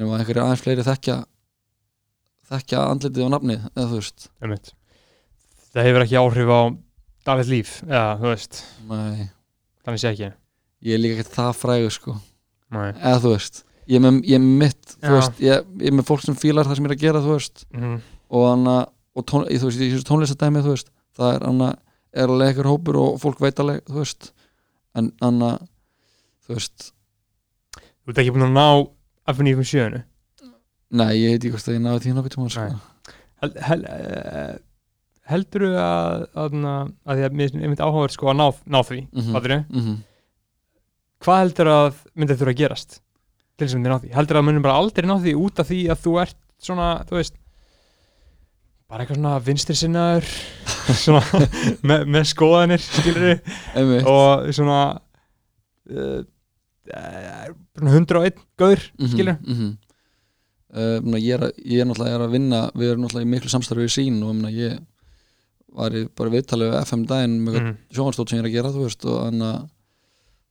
nema 0.00 0.18
einhverju 0.18 0.42
aðeins 0.44 0.64
fleiri 0.64 0.86
þekkja 0.86 1.16
þekkja 2.50 2.82
andlitið 2.90 3.24
og 3.26 3.32
nafnið 3.34 3.64
eða 3.70 3.88
þú 3.90 3.98
veist. 4.00 4.28
Emmett 4.42 4.72
Það 5.70 5.86
hefur 5.86 6.04
ekki 6.04 6.18
áhrif 6.18 6.50
á 6.50 6.60
David 7.28 7.50
Líf 7.50 7.72
eða, 7.86 8.06
þú 8.18 8.30
veist, 8.32 8.60
Nei, 8.90 9.26
þannig 9.84 10.02
sé 10.02 10.10
ekki. 10.10 10.30
Ég 10.80 10.96
er 10.96 11.02
líka 11.02 11.18
ekkert 11.18 11.36
það 11.36 11.50
frægur 11.60 11.94
sko. 11.94 12.14
Nei. 12.74 12.88
Eða 12.96 13.18
þú 13.22 13.34
veist, 13.34 13.60
ég 13.86 14.00
er 14.00 14.04
með, 14.06 14.48
mitt 14.62 14.94
Já. 14.96 15.12
veist, 15.14 15.42
ég, 15.44 15.68
ég 15.78 15.92
er 15.92 15.96
með 15.98 16.08
fólk 16.08 16.24
sem 16.24 16.38
fílar 16.38 16.66
það 16.66 16.78
sem 16.78 16.88
ég 16.88 16.90
er 16.90 16.96
að 16.96 17.04
gera 17.04 17.22
þú 17.22 17.36
veist. 17.36 17.64
Mm. 17.76 18.00
og 18.30 18.46
hann 18.48 18.72
og 19.16 19.26
tón, 19.26 19.46
ég, 19.50 19.60
þú 19.60 19.70
veist, 19.70 19.82
þessu 19.82 20.06
tónlistadæmi 20.08 20.62
veist, 20.66 20.92
það 21.18 21.34
er 21.34 21.46
hann 21.48 21.66
er 21.66 22.30
alveg 22.30 22.52
einhver 22.52 22.70
hópur 22.70 22.98
og 23.00 23.20
fólk 23.22 23.42
veit 23.42 23.60
alveg 23.62 23.82
þú 23.88 24.00
veist, 24.02 24.32
en 24.98 25.12
hann 25.20 25.44
þú 26.46 26.56
veist, 26.56 26.90
Þú 28.00 28.12
ert 28.14 28.20
ekki 28.22 28.32
búin 28.34 28.48
að 28.48 28.56
ná 28.56 28.66
F957 29.30 30.00
nei, 30.98 31.10
ég 31.20 31.36
heit 31.36 31.44
ekki 31.46 31.60
að 31.60 31.76
ég 31.76 31.82
náði 31.84 32.00
því 32.02 32.14
nokkuð 32.16 32.32
tíma 32.34 32.48
sko. 32.50 32.64
Hel, 33.40 33.50
hel, 33.68 33.84
uh, 33.86 34.54
Heldur 35.30 35.62
þú 35.62 35.68
að, 35.78 36.24
að, 36.42 36.56
því 37.06 37.26
að 37.28 37.36
mér 37.38 37.52
er 37.52 37.70
mynd 37.70 37.82
áhugaður 37.84 38.14
sko 38.16 38.32
að 38.32 38.38
ná, 38.40 38.46
ná 38.66 38.80
því 38.88 39.00
mm 39.04 39.20
mm. 39.20 39.84
-hmm. 39.84 39.98
Hvað 41.20 41.38
heldur 41.38 41.68
að 41.70 41.94
myndi 42.14 42.34
þurfa 42.40 42.50
að 42.50 42.60
gerast 42.62 42.90
til 43.56 43.66
þess 43.66 43.74
að 43.74 43.78
myndi 43.78 43.90
ná 43.92 43.98
því? 44.00 44.12
Heldur 44.16 44.36
að 44.40 44.44
myndi 44.44 44.62
bara 44.64 44.80
aldrei 44.80 45.06
ná 45.06 45.16
því 45.20 45.34
út 45.36 45.60
af 45.60 45.68
því 45.68 45.80
að 45.92 46.02
þú 46.02 46.12
ert 46.22 46.38
svona, 46.58 47.04
þú 47.06 47.14
veist 47.20 47.34
bara 48.90 49.04
eitthvað 49.04 49.20
svona 49.20 49.36
vinstri 49.46 49.76
sinnaður 49.78 50.26
svona 51.04 51.22
með, 51.86 52.08
með 52.10 52.26
skoðanir 52.32 52.82
skilur 52.82 53.28
einmitt 53.78 54.08
og 54.10 54.50
svona 54.56 54.80
uh, 55.94 56.20
uh, 56.90 57.52
101 57.78 58.42
gaur 58.58 58.82
skilur 58.82 59.36
mm 59.38 59.54
-hmm. 59.54 59.72
uh, 60.74 60.96
mena, 61.06 61.22
ég, 61.22 61.38
er 61.38 61.52
ég 61.62 61.80
er 61.80 61.86
náttúrulega 61.86 62.18
er 62.18 62.26
að 62.26 62.34
vinna 62.34 62.62
við 62.74 62.90
erum 62.90 63.04
náttúrulega 63.06 63.28
í 63.28 63.32
miklu 63.34 63.52
samstarfi 63.52 63.86
við 63.86 63.94
sín 63.94 64.22
og 64.22 64.34
mena, 64.34 64.50
ég 64.50 64.80
var 65.70 65.94
í 65.94 66.06
bara 66.16 66.34
viðtalið 66.34 66.72
við 66.72 66.80
FM 66.82 67.04
daginn 67.06 67.38
með 67.44 67.60
mm. 67.60 67.66
mm. 67.66 67.76
sjónvarstótt 67.94 68.30
sem 68.30 68.40
ég 68.40 68.42
er 68.42 68.50
að 68.50 68.56
gera 68.56 68.72
veist, 68.74 69.04
og 69.04 69.18
þannig 69.22 69.46
að, 69.46 69.60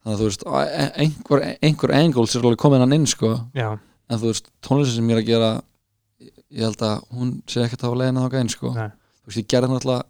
þannig 0.03 0.19
að 0.19 0.25
veist 0.25 0.45
e- 0.47 0.91
einhver, 1.03 1.47
einhver 1.61 1.95
angles 1.95 2.35
er 2.35 2.45
alveg 2.45 2.61
komin 2.63 2.79
hann 2.79 2.95
inn 2.95 3.07
sko, 3.09 3.33
Já, 3.53 3.73
en 4.09 4.21
þú 4.21 4.31
veist 4.31 4.47
tónlistin 4.63 5.01
sem 5.01 5.11
ég 5.11 5.17
er 5.17 5.23
að 5.23 5.31
gera 5.33 5.51
ég 6.19 6.63
held 6.65 6.81
að 6.85 6.95
hún 7.15 7.29
sé 7.49 7.57
ekkert 7.63 7.85
á 7.87 7.89
leiðina 7.91 8.25
þá 8.25 8.29
gæn 8.37 8.51
sko. 8.53 8.69
Þú 8.75 9.27
veist, 9.31 9.39
ég 9.41 9.47
gerði 9.51 9.69
náttúrulega 9.73 10.03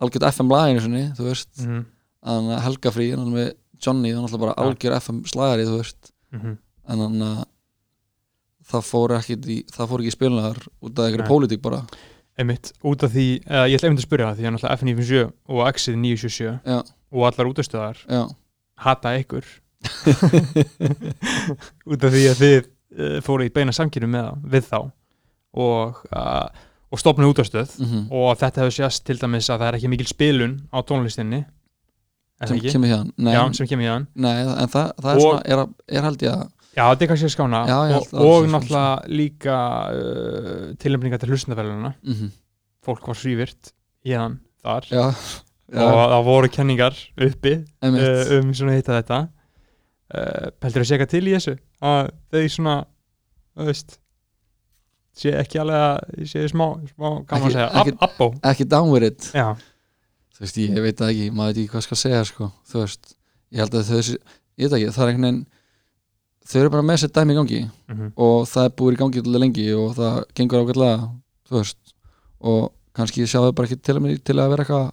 algjört 0.00 0.28
FM 0.32 0.48
laginu 0.52 0.80
sinni, 0.84 1.04
þú 1.16 1.22
veist. 1.30 1.52
Mm. 1.64 1.82
að 2.26 2.48
helgafrí, 2.64 3.06
þannig 3.14 3.34
með 3.36 3.48
Johnny 3.84 4.10
það 4.12 4.16
er 4.16 4.22
náttúrulega 4.24 4.44
bara 4.46 4.54
Ja. 4.56 4.62
algjör 4.66 4.96
FM 5.00 5.18
slagari, 5.30 5.66
þú 5.68 5.76
veist. 5.80 6.02
Mm 6.32 6.56
en 6.86 7.00
þannig 7.02 7.30
að 7.30 7.44
það 8.66 8.82
fór 8.88 9.10
ekki 9.16 9.34
í, 9.38 9.56
það 9.70 9.88
fór 9.90 10.00
ekki 10.02 10.10
í 10.10 10.14
spilnaðar 10.16 10.58
út 10.66 10.98
af 10.98 11.04
einhverju 11.08 11.28
pólitík 11.28 11.62
bara. 11.64 11.80
Einmitt, 12.36 12.72
út 12.84 13.04
af 13.06 13.10
því 13.14 13.26
uh, 13.46 13.64
ég 13.70 13.76
ætla 13.78 13.86
einmitt 13.88 14.02
að 14.02 14.08
spyrja 14.08 14.26
það, 14.28 14.36
því 14.40 14.44
að 14.48 14.52
náttúrulega 14.56 14.78
F957 14.80 15.20
og 15.54 15.60
Exit 15.70 15.96
977 16.02 16.50
Já. 16.68 16.78
og 17.16 17.22
allar 17.30 17.50
útastöðar 17.52 17.98
hata 18.86 19.08
ykkur. 19.22 19.46
Út 21.86 22.02
af 22.04 22.10
því 22.12 22.22
að 22.32 22.40
þið 22.42 22.56
uh, 22.58 23.18
fóru 23.24 23.46
í 23.46 23.52
beina 23.54 23.72
samkynum 23.76 24.10
með 24.12 24.26
það, 24.26 24.34
við 24.56 24.64
þá 24.66 24.78
og, 25.56 26.00
uh, 26.12 26.46
og 26.92 27.00
stopnaði 27.02 27.32
útastöð 27.34 27.76
mm 27.82 28.06
og 28.14 28.32
þetta 28.40 28.62
hefur 28.64 28.74
sést 28.76 29.04
til 29.08 29.18
dæmis 29.20 29.48
að 29.50 29.62
það 29.62 29.68
er 29.70 29.78
ekki 29.80 29.92
mikil 29.92 30.08
spilun 30.10 30.56
á 30.70 30.78
tónlistinni. 30.86 31.44
Sem 32.46 32.60
kemur 32.60 32.90
hérna 32.92 33.12
nei, 33.16 33.32
Já, 33.32 33.40
sem 33.56 33.68
kemur 33.70 33.86
hérna 33.88 34.06
nei, 34.14 34.34
en 34.44 34.68
það, 34.68 34.90
það 35.00 35.10
er, 35.10 35.16
Og- 35.16 35.24
svona, 35.24 35.42
er, 35.48 35.62
er 35.96 36.06
held 36.10 36.24
ég 36.26 36.34
að 36.36 36.44
Já, 36.76 36.82
þetta 36.92 37.04
er 37.06 37.08
kannski 37.08 37.24
að 37.26 37.32
skána. 37.32 37.60
Já, 37.64 37.76
og, 37.96 38.10
og 38.20 38.48
náttúrulega 38.52 39.06
líka 39.08 39.54
uh, 39.96 40.66
tilnefninga 40.82 41.18
til 41.22 41.30
hlustendafæluna 41.32 41.94
mm 42.04 42.34
fólk 42.86 43.08
var 43.08 43.16
svívirt 43.18 43.72
hérna 44.06 44.36
þar. 44.62 44.84
Já, 44.92 45.06
og 45.74 45.96
það 46.12 46.20
voru 46.28 46.50
kenningar 46.54 46.94
uppi 47.26 47.54
uh, 47.82 48.36
um 48.36 48.52
svona 48.54 48.76
hitta 48.76 49.00
þetta. 49.00 49.18
Uh, 50.14 50.52
heldur 50.62 50.84
að 50.84 50.90
segja 50.92 51.08
til 51.10 51.24
í 51.26 51.32
þessu? 51.34 51.56
Að 51.82 52.12
þau 52.30 52.44
svona 52.54 52.76
þú 53.56 53.66
veist 53.66 53.96
sé 55.16 55.32
ekki 55.40 55.58
alveg 55.62 55.80
að 55.80 56.26
sé 56.30 56.44
smá, 56.52 56.66
smá 56.92 57.08
Ekki- 57.22 57.40
að 57.40 57.52
segja, 57.52 57.68
ekki- 57.80 57.96
Ab- 57.96 58.06
abbó 58.10 58.28
ekki 58.50 58.66
down 58.68 58.90
with 58.92 59.02
it. 59.08 59.30
Já, 59.34 59.46
þú 60.36 60.40
veist, 60.44 60.56
ég 60.60 60.82
veit 60.84 60.96
það 61.00 61.12
ekki, 61.14 61.28
maður 61.32 61.52
veit 61.54 61.60
ekki 61.62 61.72
hvað 61.74 61.84
skal 61.86 61.96
segja 62.02 62.24
sko, 62.28 62.50
þú 62.68 62.82
veist, 62.84 63.14
ég 63.52 63.58
held 63.64 63.76
að 63.80 63.86
þau 63.90 64.00
ég 64.56 64.68
veit 64.70 64.76
ekki, 64.80 64.90
það 64.96 65.02
er 65.06 65.12
einhvern 65.12 65.26
veginn 65.28 65.46
þau 66.46 66.60
eru 66.60 66.70
bara 66.76 66.82
með 66.86 67.00
sér 67.02 67.12
dæmi 67.16 67.32
í 67.34 67.38
gangi 67.40 67.60
mm 67.90 68.12
og 68.16 68.46
það 68.46 68.64
er 68.68 68.74
búið 68.78 68.92
í 68.92 69.00
gangi 69.00 69.22
til 69.26 69.40
lengi 69.40 69.66
og 69.74 69.94
það 69.96 70.18
gengur 70.36 70.62
ágætlega, 70.62 70.98
þú 71.48 71.56
veist. 71.60 71.78
Og 72.46 72.72
kannski 72.94 73.24
sjáðu 73.26 73.54
bara 73.56 73.66
ekki 73.70 73.80
til 73.82 73.96
að, 73.96 74.22
til 74.24 74.36
að 74.36 74.50
vera 74.52 74.64
eitthvað 74.64 74.92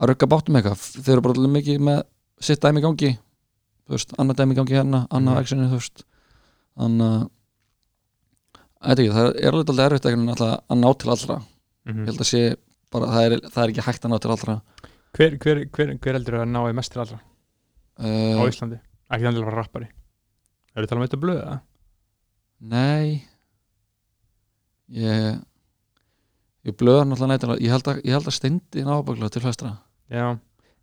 að 0.00 0.08
rugga 0.08 0.26
bátum 0.30 0.56
eitthvað, 0.56 0.86
þau 1.04 1.12
eru 1.12 1.20
bara 1.26 1.34
alveg 1.36 1.52
mikið 1.58 1.82
með 1.90 2.00
sitt 2.40 2.60
dæmi 2.62 2.80
í 2.80 2.86
gangi 2.86 3.10
þú 3.90 3.90
veist, 3.98 4.14
annað 4.22 4.36
dæmi 4.40 4.54
í 4.54 4.58
gangi 4.60 4.78
hérna, 4.78 5.02
annað 5.10 5.34
Mhm. 5.34 5.34
mm. 5.34 5.42
actionu, 5.42 5.68
þú 5.68 5.78
veist. 5.82 6.04
Þannig 6.78 7.30
ekki, 8.80 9.08
það 9.12 9.30
er 9.36 9.54
alveg 9.54 9.72
alveg 9.74 9.86
erfitt 9.86 10.10
að 10.10 10.80
ná 10.80 10.90
til 10.98 11.14
allra. 11.14 11.40
Mhm. 11.86 12.00
ég 12.00 12.12
held 12.12 12.20
að 12.20 12.30
sé 12.30 12.42
bara, 12.90 13.06
það 13.06 13.24
er, 13.26 13.38
það 13.50 13.62
er 13.64 13.72
ekki 13.74 13.86
hægt 13.86 14.04
að 14.04 14.10
ná 14.10 14.20
til 14.20 14.34
allra. 14.34 14.60
Hver, 15.16 15.38
hver, 15.42 15.64
hver, 15.74 15.96
hver 15.98 16.18
heldur 16.18 16.40
að 16.40 16.50
ná 16.50 16.60
í 16.68 16.74
mest 16.76 16.92
til 16.92 17.02
allra? 17.02 17.22
Á 18.00 18.04
uh, 18.06 18.46
Íslandi? 18.46 18.78
Ekki 19.10 19.26
þannig 19.26 19.42
að 19.42 19.48
vera 19.48 19.58
rappari 19.58 19.90
er 20.80 20.84
það 20.84 20.90
talað 20.90 21.00
um 21.00 21.06
þetta 21.06 21.20
blöð 21.24 21.40
eða? 21.40 21.60
Nei. 22.70 23.22
Ég 24.90 25.40
Ég 26.68 26.76
blöða 26.76 27.06
náttúrulega 27.08 27.32
nættilega 27.32 27.64
Ég 27.64 27.72
held 27.72 27.88
að, 27.88 28.00
ég 28.04 28.14
held 28.16 28.28
að 28.28 28.36
steindi 28.36 28.82
nábaklega 28.84 29.32
til 29.32 29.42
flestra. 29.46 29.70
Já, 30.12 30.26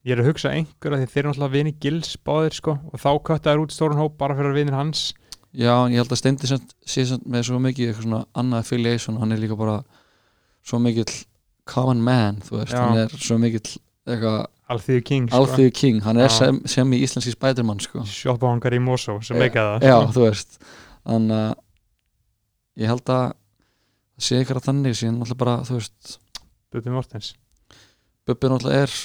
ég 0.08 0.16
er 0.16 0.22
að 0.24 0.30
hugsa 0.32 0.54
einhverja 0.56 1.04
því 1.04 1.10
þeir 1.12 1.22
eru 1.22 1.32
náttúrulega 1.32 1.54
vini 1.54 1.74
gils 1.84 2.16
báðir 2.26 2.58
sko 2.58 2.78
og 2.90 3.02
þá 3.04 3.12
köttaður 3.30 3.66
út 3.66 3.76
stórun 3.76 4.02
hóp 4.02 4.18
bara 4.18 4.38
fyrir 4.38 4.54
að 4.54 4.60
vinir 4.62 4.78
hans 4.78 5.12
Já, 5.58 5.74
en 5.88 5.93
ég 5.96 5.98
held 6.04 6.12
að 6.13 6.20
steindi 6.22 6.48
sé 6.86 7.04
með 7.26 7.48
svo 7.48 7.58
mikið 7.63 7.88
eitthvað 7.89 8.04
svona 8.06 8.20
annað 8.38 8.60
affiliation 8.65 9.17
hann 9.17 9.32
er 9.34 9.39
líka 9.41 9.58
bara 9.58 9.80
svo 10.67 10.78
mikill 10.84 11.10
common 11.67 12.02
man, 12.06 12.38
þú 12.46 12.60
veist, 12.60 12.74
Já. 12.76 12.84
hann 12.84 12.98
er 13.06 13.15
svo 13.17 13.38
mikill 13.41 13.72
eitthvað 14.08 14.46
Alþýðu 14.67 15.04
King 15.08 15.30
sko. 15.30 15.39
alþýðu 15.39 15.72
king, 15.74 16.02
hann 16.04 16.17
er 16.20 16.28
Já. 16.28 16.34
sem, 16.38 16.58
sem 16.67 16.91
í 16.91 16.98
íslenski 17.06 17.32
spædermann 17.34 17.80
sko. 17.80 18.04
shoppahangar 18.06 18.76
í 18.76 18.80
Mosó 18.84 19.17
sem 19.24 19.38
Já, 19.38 19.41
leikaði 19.46 19.80
það 19.80 19.88
Já, 19.88 19.98
þú 20.13 20.26
veist 20.28 20.58
þannig 21.08 21.38
að 21.39 21.56
ég 22.84 22.91
held 22.91 23.04
að 23.10 23.22
það 23.24 24.28
sé 24.28 24.39
eitthvað 24.41 24.65
þannig 24.67 24.98
síðan 25.00 25.17
náttúrulega 25.22 25.41
bara, 25.46 25.56
þú 25.63 25.78
veist 25.80 26.17
Bubbi 26.76 26.93
Mortens 26.93 27.32
Bubbi 28.28 28.52
náttúrulega 28.52 28.84
er 28.84 28.96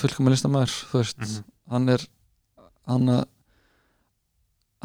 fullkomin 0.00 0.32
listamæður 0.36 0.76
þú 0.92 1.02
veist, 1.02 1.18
Mhm. 1.18 1.44
hann 1.74 1.88
er 1.88 2.06
hann 2.86 3.06
að 3.18 3.24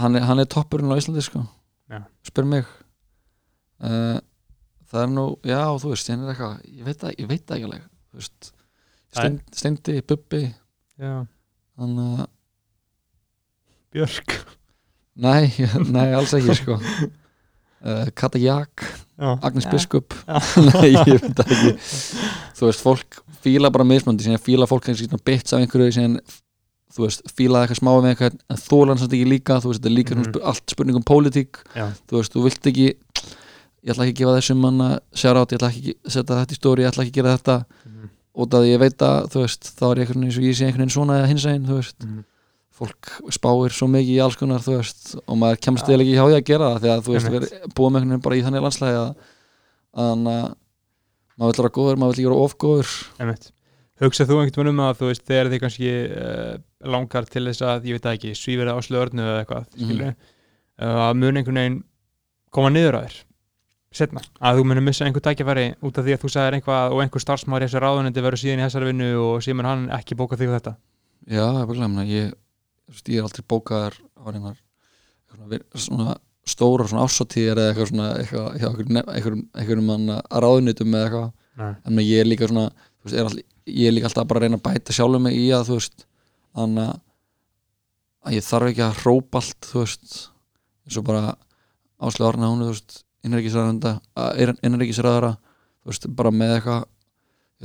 hann 0.02 0.18
er, 0.20 0.26
hann 0.28 0.42
er 0.44 0.50
toppurinn 0.52 0.92
á 0.92 1.00
Íslandi 1.00 1.24
sko. 1.26 1.46
Já. 1.92 2.02
spyr 2.26 2.48
mig. 2.50 2.70
Uh, 3.84 4.18
það 4.90 5.02
er 5.04 5.12
nú, 5.14 5.26
já 5.46 5.62
þú 5.82 5.92
veist 5.92 6.12
hann 6.12 6.24
er 6.26 6.34
eitthvað, 6.34 6.56
ég 6.72 6.88
veit 6.88 7.02
það, 7.02 7.18
ég 7.20 7.30
veit 7.30 7.44
það 7.44 7.58
ekki 7.58 7.68
alveg 7.70 7.84
þú 7.86 8.22
veist, 8.22 8.54
Steind, 9.16 9.44
Steindi, 9.56 10.00
Bubbi. 10.04 10.42
Já, 11.00 11.14
hann 11.80 12.00
að, 12.04 12.26
Björk. 13.96 14.40
Nei, 15.16 15.48
nei 15.96 16.10
alls 16.16 16.34
ekki 16.36 16.58
sko. 16.60 16.76
Uh, 17.86 18.08
Kata 18.18 18.40
Jak, 18.42 18.82
já. 19.16 19.30
Agnes 19.46 19.68
Já. 19.68 19.72
Biskup. 19.72 20.16
Já. 20.26 20.40
nei, 20.74 20.90
ég 20.92 21.22
veit 21.22 21.38
það 21.38 21.54
ekki. 21.56 21.74
Þú 22.58 22.68
veist, 22.68 22.84
fólk 22.84 23.22
fíla 23.46 23.72
bara 23.72 23.86
mismöndi 23.88 24.36
fíla 24.42 24.68
fólk 24.68 24.88
kannski 24.88 25.08
svona 25.08 25.24
bits 25.24 25.54
af 25.54 25.62
einhverju 25.62 25.96
síðan, 25.96 26.18
þú 26.94 27.06
veist, 27.06 27.22
fíla 27.36 27.64
eitthvað 27.66 27.80
smá 27.82 27.92
með 28.02 28.12
eitthvað 28.14 28.36
en 28.50 28.58
þólan 28.62 29.00
samt 29.02 29.14
ekki 29.18 29.28
líka, 29.30 29.58
þú 29.62 29.72
veist, 29.72 29.82
þetta 29.82 29.90
er 29.92 29.96
líka 29.98 30.16
mm 30.16 30.42
allt 30.46 30.70
spurning 30.72 30.96
um 31.00 31.04
pólitík, 31.04 31.58
Já. 31.76 31.88
þú 32.10 32.20
veist, 32.20 32.34
þú 32.36 32.44
vilt 32.46 32.70
ekki 32.72 32.88
ég 33.86 33.92
ætla 33.94 34.06
ekki 34.06 34.14
að 34.16 34.20
gefa 34.22 34.36
þessum 34.40 34.62
manna 34.62 35.00
sér 35.14 35.36
átt, 35.42 35.52
ég 35.54 35.60
ætla 35.60 35.70
ekki 35.74 35.94
að 35.96 36.12
setja 36.16 36.38
þetta 36.40 36.54
í 36.56 36.60
stóri 36.60 36.84
ég 36.86 36.90
ætla 36.92 37.04
ekki 37.06 37.12
að 37.14 37.20
gera 37.22 37.38
þetta, 37.38 37.58
Mhm. 37.86 38.10
út 38.36 38.54
af 38.54 38.62
því 38.62 38.70
ég 38.76 38.80
veit 38.80 38.98
að 38.98 39.28
þú 39.32 39.40
veist, 39.46 39.62
þá 39.78 39.84
er 39.92 39.96
ég 39.96 40.02
einhvern 40.06 40.22
veginn 40.22 40.30
eins 40.30 40.38
og 40.38 40.44
ég 40.46 40.56
sé 40.56 40.66
einhvern 40.66 40.84
veginn 40.86 40.96
svona 40.96 41.20
eða 41.20 41.28
hins 41.30 41.46
einn, 41.46 41.66
þú 41.66 41.76
veist 41.82 42.00
Mhm. 42.06 42.24
fólk 42.76 43.04
spáir 43.32 43.72
svo 43.72 43.88
mikið 43.88 44.16
í 44.16 44.24
alls 44.24 44.36
konar, 44.36 44.60
þú 44.60 44.74
veist 44.80 45.16
og 45.28 45.38
maður 45.38 45.60
kemst 45.62 45.88
Ja. 45.88 45.96
eða 45.96 46.02
ekki 46.04 46.16
hjá 46.16 46.26
því 46.28 46.36
að 46.36 46.46
gera 46.46 46.80
það 46.80 46.92
að 46.96 47.04
þú 47.06 47.12
veist, 47.16 47.28
við 47.32 47.36
erum 47.36 47.72
búið 47.76 47.92
með 47.92 48.00
einhvern 48.02 48.12
veginn 48.12 48.22
bara 48.26 48.36
í 48.36 48.44
þannig 48.44 48.64
landslægi 48.66 49.00
að 49.02 49.16
að 49.96 50.56
maður 51.36 51.52
vill 51.56 51.64
vera 51.64 51.70
góður, 51.76 51.98
maður 52.00 52.16
vill 52.16 52.20
ekki 52.20 52.30
vera 52.30 52.44
ofgóður. 52.46 53.52
Hugsað 54.02 54.28
þú 54.28 54.38
einhvern 54.42 54.56
veginn 54.60 54.72
um 54.74 54.82
að 54.84 54.98
þú 55.00 55.08
veist 55.12 55.24
þegar 55.30 55.50
þið 55.54 55.62
kannski 55.64 55.92
uh, 56.06 56.56
langar 56.96 57.26
til 57.32 57.46
þess 57.48 57.62
að, 57.64 57.86
ég 57.88 57.96
veit 57.96 58.04
það 58.08 58.18
ekki, 58.18 58.32
svífir 58.36 58.68
það 58.68 58.76
á 58.76 58.86
slöðurnu 58.88 59.24
eða 59.24 59.38
eitthvað, 59.46 59.68
Mhm. 59.76 59.86
skilur 59.86 60.10
uh, 60.10 61.00
að 61.06 61.14
mun 61.22 61.40
einhvern 61.40 61.60
veginn 61.62 61.78
koma 62.52 62.70
niður 62.76 62.98
á 63.00 63.02
þér 63.06 63.16
setna, 63.96 64.20
að 64.44 64.58
þú 64.60 64.64
munir 64.68 64.84
missa 64.84 65.06
einhver 65.08 65.24
tækifæri 65.24 65.64
út 65.80 65.98
af 65.98 66.04
því 66.04 66.14
að 66.18 66.24
þú 66.26 66.30
sagðir 66.34 66.58
einhvað 66.58 66.92
og 66.92 67.00
einhver 67.06 67.24
starfsmáður 67.24 67.64
í 67.64 67.68
þessu 67.70 67.80
ráðunendi 67.86 68.24
verður 68.26 68.42
síðan 68.44 68.60
í 68.60 68.66
þessari 68.68 68.90
vinnu 68.92 69.08
og 69.24 69.38
síðan 69.46 69.70
hann 69.70 69.86
ekki 69.96 70.18
bóka 70.20 70.36
þig 70.36 70.52
á 70.52 70.56
þetta 70.60 70.74
Já, 71.32 71.46
ég, 71.56 71.72
ég, 71.72 72.10
ég, 72.12 72.34
þú 72.36 72.92
veist, 72.92 73.08
ég 73.08 73.22
er 73.22 73.28
aldrei 73.30 73.46
bókaðar 73.48 73.96
á 74.20 74.24
einar 74.36 74.58
svona 75.80 76.18
stóra 76.46 76.86
svona 76.88 77.06
ásóttíðir 77.08 77.58
eða 77.58 77.72
eitthvað 77.72 77.90
svona 77.90 78.10
eitthvað, 78.20 78.50
hjá 78.60 78.68
einhverjum- 78.70 79.00
einhverjum 79.16 79.42
einhverjum 79.56 79.88
manna 79.90 80.18
ráðunitum 80.44 80.94
eða 80.94 81.06
eitthvað 81.08 81.32
Nei. 81.56 81.76
en 81.88 82.04
ég 82.04 82.20
er 82.22 82.28
líka 82.30 82.48
svona 82.52 82.68
þú 82.76 83.08
veist, 83.08 83.16
er 83.16 83.26
all, 83.32 83.40
ég 83.66 83.90
er 83.90 83.96
líka 83.96 84.10
alltaf 84.10 84.28
bara 84.30 84.42
að 84.42 84.46
reyna 84.48 84.60
að 84.62 84.66
bæta 84.70 84.96
sjálfum 84.96 85.26
mig 85.26 85.38
í 85.40 85.48
að 85.56 85.70
þú 85.70 85.78
veist 85.80 86.06
þannig 86.56 86.90
að- 86.90 88.36
ég 88.36 88.46
þarf 88.46 88.70
ekki 88.72 88.84
að 88.86 89.00
hrópa 89.04 89.42
allt 89.42 89.70
þú 89.72 89.84
veist 89.84 90.18
eins 90.86 90.98
og 91.02 91.06
bara 91.08 91.24
áslega 92.02 92.30
orna 92.32 92.50
hún 92.52 92.64
þú 92.66 92.72
veist 92.74 93.00
innrækisræðara 93.26 95.32
þú 95.82 95.92
veist 95.92 96.10
bara 96.16 96.32
með 96.34 96.56
eitthvað 96.60 96.84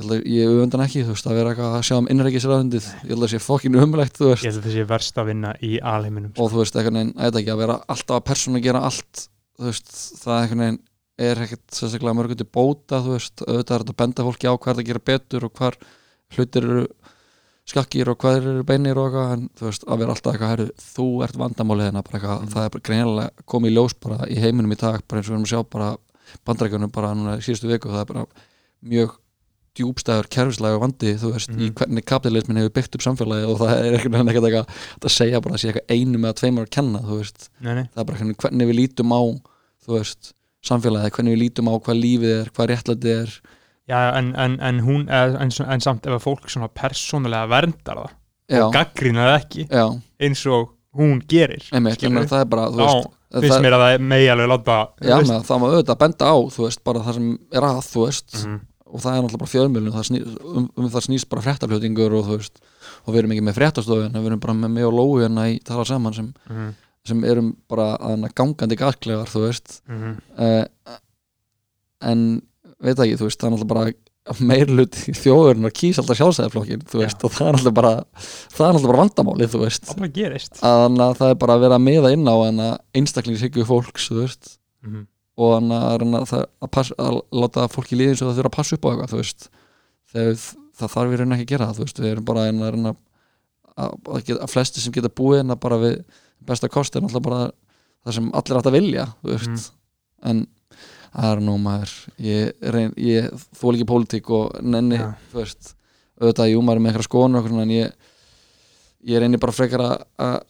ég 0.01 0.47
auðvendan 0.49 0.81
ekki 0.85 1.03
þú 1.05 1.13
veist 1.13 1.27
að 1.29 1.35
vera 1.37 1.51
eitthvað 1.51 1.73
að 1.77 1.83
sjá 1.85 1.95
um 1.99 2.07
innrækisræðundið 2.13 2.85
ég 2.87 3.09
held 3.11 3.17
að 3.17 3.25
það 3.25 3.33
sé 3.33 3.39
fokkin 3.43 3.75
umulegt 3.77 4.15
þú 4.17 4.29
veist. 4.31 4.45
Ég 4.45 4.53
held 4.53 4.61
að 4.61 4.65
þetta 4.69 4.77
sé 4.77 4.85
verst 4.89 5.19
að 5.21 5.27
vinna 5.31 5.51
í 5.61 5.73
alheiminum 5.81 6.31
og 6.37 6.51
þú 6.53 6.61
veist 6.61 6.77
eitthvað 6.79 6.95
neginn, 6.95 7.11
eitthvað 7.17 7.41
ekki 7.41 7.53
að 7.53 7.61
vera 7.61 7.75
alltaf 7.91 8.15
að 8.17 8.25
persónu 8.31 8.61
gera 8.63 8.81
allt 8.87 9.25
þú 9.59 9.67
veist, 9.67 9.91
það 10.23 10.37
eitthvað 10.39 10.61
neginn 10.63 10.79
er 11.21 11.41
ekkert 11.45 11.65
sérstaklega 11.77 12.17
mörgum 12.17 12.37
til 12.41 12.47
bóta 12.49 12.99
þú 13.05 13.15
veist, 13.15 13.43
auðvitað 13.45 13.75
er 13.75 13.83
þetta 13.85 13.93
að 13.95 13.99
benda 14.03 14.25
fólki 14.27 14.49
á 14.49 14.53
hvað 14.57 14.73
er 14.73 14.81
að 14.83 14.89
gera 14.91 15.03
betur 15.11 15.45
og 15.47 15.53
hvar 15.59 15.77
hlutir 16.35 16.67
eru 16.67 16.83
skakkir 17.71 18.09
og 18.11 18.17
hvað 18.19 18.37
eru 18.41 18.63
beinir 18.67 18.97
og 18.99 19.07
eitthvað, 19.11 19.33
en 19.37 19.43
þú 19.55 19.67
veist, 19.69 19.83
að 19.87 19.99
vera 20.01 20.13
alltaf 20.15 20.33
eitthvað 20.33 20.51
herru, 20.51 20.67
þú 20.81 21.05
ert 21.23 21.37
vandamálið 21.39 21.87
hérna 21.87 22.03
bara 22.07 22.17
eitthvað, 22.19 22.41
Mm. 22.41 22.51
það 22.55 22.65
er 22.65 22.71
bara 22.75 22.85
greinilega 22.89 23.45
komið 23.53 23.71
í 23.71 23.75
ljós 23.77 23.93
bara 24.01 24.17
í 24.27 24.37
heiminum 24.41 24.71
í 24.75 24.79
dag, 24.81 25.01
bara 25.07 25.21
eins 25.21 25.29
og 25.29 25.31
við 25.31 25.37
erum 25.37 25.45
að 25.45 25.53
sjá 25.53 25.61
bara 25.69 25.89
bandrækjunum 26.47 26.91
bara 26.91 27.13
núna 27.15 27.37
í 27.37 27.43
síðustu 27.45 27.69
viku 27.71 27.89
það 27.91 28.01
er 28.01 28.09
bara 28.13 28.25
mjög 28.83 29.17
djúbstæður 29.77 30.27
kerfislega 30.35 30.79
vandi, 30.81 31.13
þú 31.15 31.29
veist, 31.31 31.49
í 31.53 31.69
Mhm. 31.69 31.73
hvernig 31.79 32.03
kapitalismin 32.05 32.57
hefur 32.59 32.73
byggt 32.75 32.95
upp 32.95 33.01
samfélagi 33.05 33.47
og 33.47 33.57
það 33.59 33.71
er 33.71 33.93
ekkert 33.95 34.15
ekkert 34.19 34.43
eitthvað 34.43 34.67
að 35.05 35.15
segja 35.15 35.41
bara 35.41 35.55
að 35.55 35.59
sé 35.61 35.67
eitthvað 35.71 35.95
einu 35.95 36.17
með 36.17 36.29
að 36.33 36.39
tveimur 36.41 36.65
að 36.65 36.69
kenna, 36.75 36.99
þú 36.99 37.17
veist 37.21 37.49
Nei, 37.61 37.73
nei, 37.75 37.83
það 37.95 38.01
er 38.01 38.03
bara 38.03 38.17
hvernig 38.41 38.67
við 38.67 38.75
lítum 38.81 39.13
á 39.15 39.21
þú 39.85 39.89
veist, 39.95 40.33
samfélagið, 40.67 41.13
hvernig 41.15 41.35
við 41.35 41.41
lítum 41.45 41.69
á 41.71 41.75
hvað 41.81 41.99
lífið 42.01 42.33
er, 42.41 42.49
hvað 42.55 42.69
réttlætið 42.71 43.13
er. 43.15 43.31
Já, 43.89 43.99
en, 44.19 44.33
en, 44.39 44.59
en 44.61 44.79
hún 44.85 45.07
en, 45.09 45.37
en, 45.41 45.81
samt 45.83 46.05
ef 46.07 46.13
að 46.15 46.21
fólk 46.23 46.49
svona 46.53 46.69
persónulega 46.69 47.49
verndar 47.51 47.97
það 48.03 48.11
já, 48.51 48.61
og 48.67 48.75
gaggrýna 48.75 49.25
það 49.25 49.37
ekki 49.39 49.65
já, 49.67 49.85
eins 50.21 50.43
og 50.47 50.69
hún 50.95 51.17
gerir 51.27 51.65
einmitt, 51.73 51.99
það 52.03 52.43
er 52.45 52.49
bara, 52.51 52.67
þú 52.71 52.81
veist 52.83 53.09
finnst 53.31 53.55
það, 53.55 53.63
mér 53.65 53.75
að 53.77 53.83
það 53.85 54.05
megi 54.11 54.29
alveg 54.31 54.49
láta 54.51 54.77
já, 55.01 55.15
með, 55.17 55.45
það 55.47 55.61
má 55.63 55.65
auðvitað 55.71 55.95
að 55.95 56.01
benda 56.03 56.29
á, 56.31 56.35
þú 56.55 56.65
veist, 56.67 56.83
bara 56.87 57.03
það 57.07 57.17
sem 57.17 57.27
er 57.57 57.67
að, 57.67 57.81
þú 57.89 58.05
veist, 58.05 58.37
Mhm. 58.41 58.59
og 58.91 58.99
það 58.99 59.11
er 59.17 59.21
náttúrulega 59.23 59.41
bara 59.41 59.51
fjölmjölun, 59.55 60.39
um, 60.51 60.69
um 60.77 60.89
það 60.91 61.05
snýst 61.07 61.29
bara 61.31 61.41
fréttafljótingur 61.45 62.15
og 62.19 62.25
þú 62.27 62.37
veist, 62.37 62.61
og 63.07 63.13
við 63.13 63.19
erum 63.21 63.31
ekki 63.31 63.45
með 63.47 63.57
fréttastofu 63.59 64.05
en 64.05 64.17
við 64.19 64.27
erum 64.31 64.39
bara 64.43 64.53
með 64.53 64.71
mig 64.75 64.83
og 64.87 64.93
Lói 64.93 65.21
hérna 65.23 65.45
í 65.47 65.59
tala 65.63 65.85
saman 65.87 66.13
sem, 66.13 66.33
Mhm. 66.49 66.73
Sem 67.07 67.23
erum 67.25 67.55
bara 67.71 67.95
að 67.97 68.27
gangandi 68.37 68.77
gasklegar, 68.77 69.29
þú 69.31 69.45
veist 69.47 69.81
Mhm. 69.89 70.17
uh, 70.37 70.97
en 72.01 72.23
veit 72.81 72.97
ekki, 72.97 73.17
þú 73.19 73.27
veist, 73.29 73.39
það 73.41 73.47
er 73.47 73.53
náttúrulega 73.55 73.73
bara 73.73 74.37
meirlut 74.51 74.97
í 75.09 75.13
þjóðurinn 75.17 75.65
og 75.65 75.73
kýs 75.73 75.97
alltaf 76.01 76.17
sjálfsæðarflokkin, 76.19 76.83
þú 76.85 76.99
Já. 76.99 77.03
veist, 77.05 77.23
og 77.25 77.31
það 77.33 77.47
er 77.47 77.55
náttúrulega 77.57 77.77
bara 77.79 77.93
það 78.21 78.65
er 78.67 78.73
náttúrulega 78.75 78.91
bara 78.91 79.01
vandamálið, 79.01 79.49
þú 79.55 79.61
veist 79.63 79.89
að 80.61 80.81
þannig 80.85 81.05
að 81.07 81.15
það 81.21 81.29
er 81.33 81.39
bara 81.41 81.55
að 81.57 81.63
vera 81.65 81.77
að 81.79 81.85
miða 81.87 82.11
inn 82.13 82.29
á 82.29 82.35
en 82.47 82.61
að 82.67 82.73
einstaklingshyggju 83.01 83.65
fólks, 83.69 84.09
þú 84.11 84.19
veist 84.21 84.57
Mhm. 84.85 85.07
og 85.41 85.53
þannig 85.57 85.81
að, 86.21 86.25
það, 86.31 86.45
að, 86.61 86.71
pass, 86.71 86.91
að 86.97 87.21
láta 87.33 87.67
fólki 87.69 87.97
líði 87.97 88.09
eins 88.13 88.21
og 88.21 88.29
það 88.29 88.37
þurfa 88.41 88.51
að 88.51 88.57
passa 88.59 88.75
upp 88.77 88.85
á 88.85 88.89
eitthvað 88.91 89.11
þú 89.13 89.21
veist 89.21 89.49
þegar 90.11 90.35
það 90.81 90.91
þarf 90.95 91.09
við 91.11 91.17
reyna 91.21 91.35
ekki 91.37 91.45
að 91.45 91.51
gera 91.53 91.65
það 91.69 91.77
þú 91.77 91.85
veist, 91.85 91.99
við 92.01 92.11
erum 92.11 92.25
bara 92.25 92.41
að 92.41 92.61
að, 92.61 92.95
að, 93.77 93.91
að, 94.11 94.31
að 94.41 94.49
flesti 94.51 94.81
sem 94.81 94.93
geta 94.93 95.09
búið 95.09 95.39
en 95.41 95.53
að 95.55 95.59
bara 95.65 95.77
við 95.81 96.03
besta 96.45 96.69
kost 96.69 96.95
er 96.95 97.01
náttúrulega 97.01 97.27
bara 97.29 97.51
það 98.05 98.13
sem 98.17 98.31
allir 98.33 98.57
átt 98.57 98.69
að 98.71 98.77
vilja 98.79 99.07
Mm. 99.23 99.29
en 100.31 100.47
það 101.13 101.31
er 101.35 101.39
nú 101.41 101.57
maður 101.59 101.91
ég, 102.19 102.51
reyn, 102.73 102.93
ég 102.97 103.29
þól 103.59 103.73
ekki 103.75 103.87
pólitík 103.89 104.29
og 104.31 104.61
nenni, 104.63 104.97
þú 105.31 105.39
veist 105.41 105.73
auðvitað, 106.21 106.51
jú, 106.53 106.61
maður 106.61 106.77
er 106.77 106.83
með 106.85 106.91
eitthvað 106.91 107.07
eitthvað 107.35 107.49
svona, 107.49 107.61
en 107.61 107.69
ég 107.75 107.93
ég 109.11 109.17
reynir 109.19 109.39
bara 109.41 109.51
frekar 109.51 109.81
að, 109.81 110.03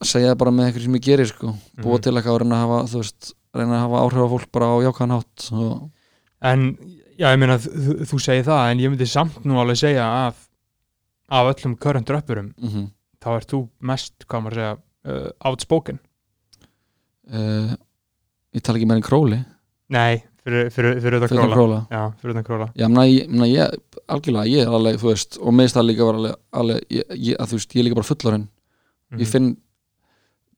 segja 0.04 0.36
bara 0.36 0.52
með 0.52 0.68
eitthvað 0.70 0.84
sem 0.84 0.96
ég 1.00 1.06
gerir 1.06 1.28
sko, 1.30 1.54
búa 1.80 1.96
Mhm. 1.98 2.02
til 2.04 2.12
eitthvað 2.14 2.34
og 2.36 2.42
reyna 2.42 2.56
að 2.56 2.64
hafa, 2.68 2.80
þú 2.92 2.98
veist 3.02 3.34
reyna 3.56 3.74
að 3.78 3.84
hafa 3.86 4.02
áhrif 4.04 4.22
á 4.22 4.32
fólk 4.34 4.52
bara 4.52 4.66
á 4.68 4.76
jákvæðan 4.84 5.16
hátt 5.16 5.52
og, 5.54 5.90
En, 6.44 6.76
já, 7.20 7.28
ég 7.32 7.38
meina, 7.40 7.58
þú, 7.58 8.02
þú 8.10 8.18
segir 8.20 8.44
það, 8.46 8.72
en 8.72 8.80
ég 8.80 8.90
myndi 8.90 9.06
samt 9.08 9.44
nú 9.46 9.54
alveg 9.62 9.78
segja 9.78 10.04
að 10.04 10.36
af 11.30 11.56
öllum 11.56 11.76
current 11.80 12.10
rappurum, 12.10 12.54
mm 12.60 12.88
þá 13.22 13.28
ert 13.38 13.48
þú 13.54 13.70
mest, 13.82 14.14
hvað 14.28 14.42
maður 14.42 14.52
að 14.52 14.58
segja, 14.58 14.78
uh, 15.06 15.30
outspoken. 15.50 16.00
uh, 17.32 17.74
ég 18.56 18.64
tala 18.66 18.80
ekki 18.80 18.88
með 18.90 19.00
enn 19.02 19.06
króli 19.08 19.40
Nei, 19.92 20.22
fyrir, 20.44 20.70
fyrir, 20.72 21.00
fyrir 21.04 21.24
fyrir 21.28 21.42
króla. 21.42 21.56
króla 21.56 21.80
Já, 21.92 22.02
fyrir 22.22 22.36
þetta 22.38 22.48
króla. 22.48 22.68
Já, 22.80 22.88
mena, 22.88 23.04
ég, 23.10 23.28
mena, 23.32 23.48
ég, 23.52 23.74
algjörlega, 24.12 24.48
ég 24.52 24.64
er 24.66 24.72
alveg, 24.78 25.00
þú 25.02 25.10
veist 25.12 25.38
og 25.42 25.56
meðist 25.58 25.76
það 25.78 25.88
líka 25.90 26.08
var 26.08 26.20
alveg, 26.22 26.38
alveg 26.62 26.86
ég, 26.96 27.10
ég, 27.18 27.36
að, 27.44 27.56
veist, 27.58 27.76
ég 27.76 27.82
er 27.84 27.88
líka 27.90 28.00
bara 28.02 28.10
fullorinn 28.12 28.48
Mhm. 29.12 29.20
ég 29.20 29.28
finn 29.28 29.50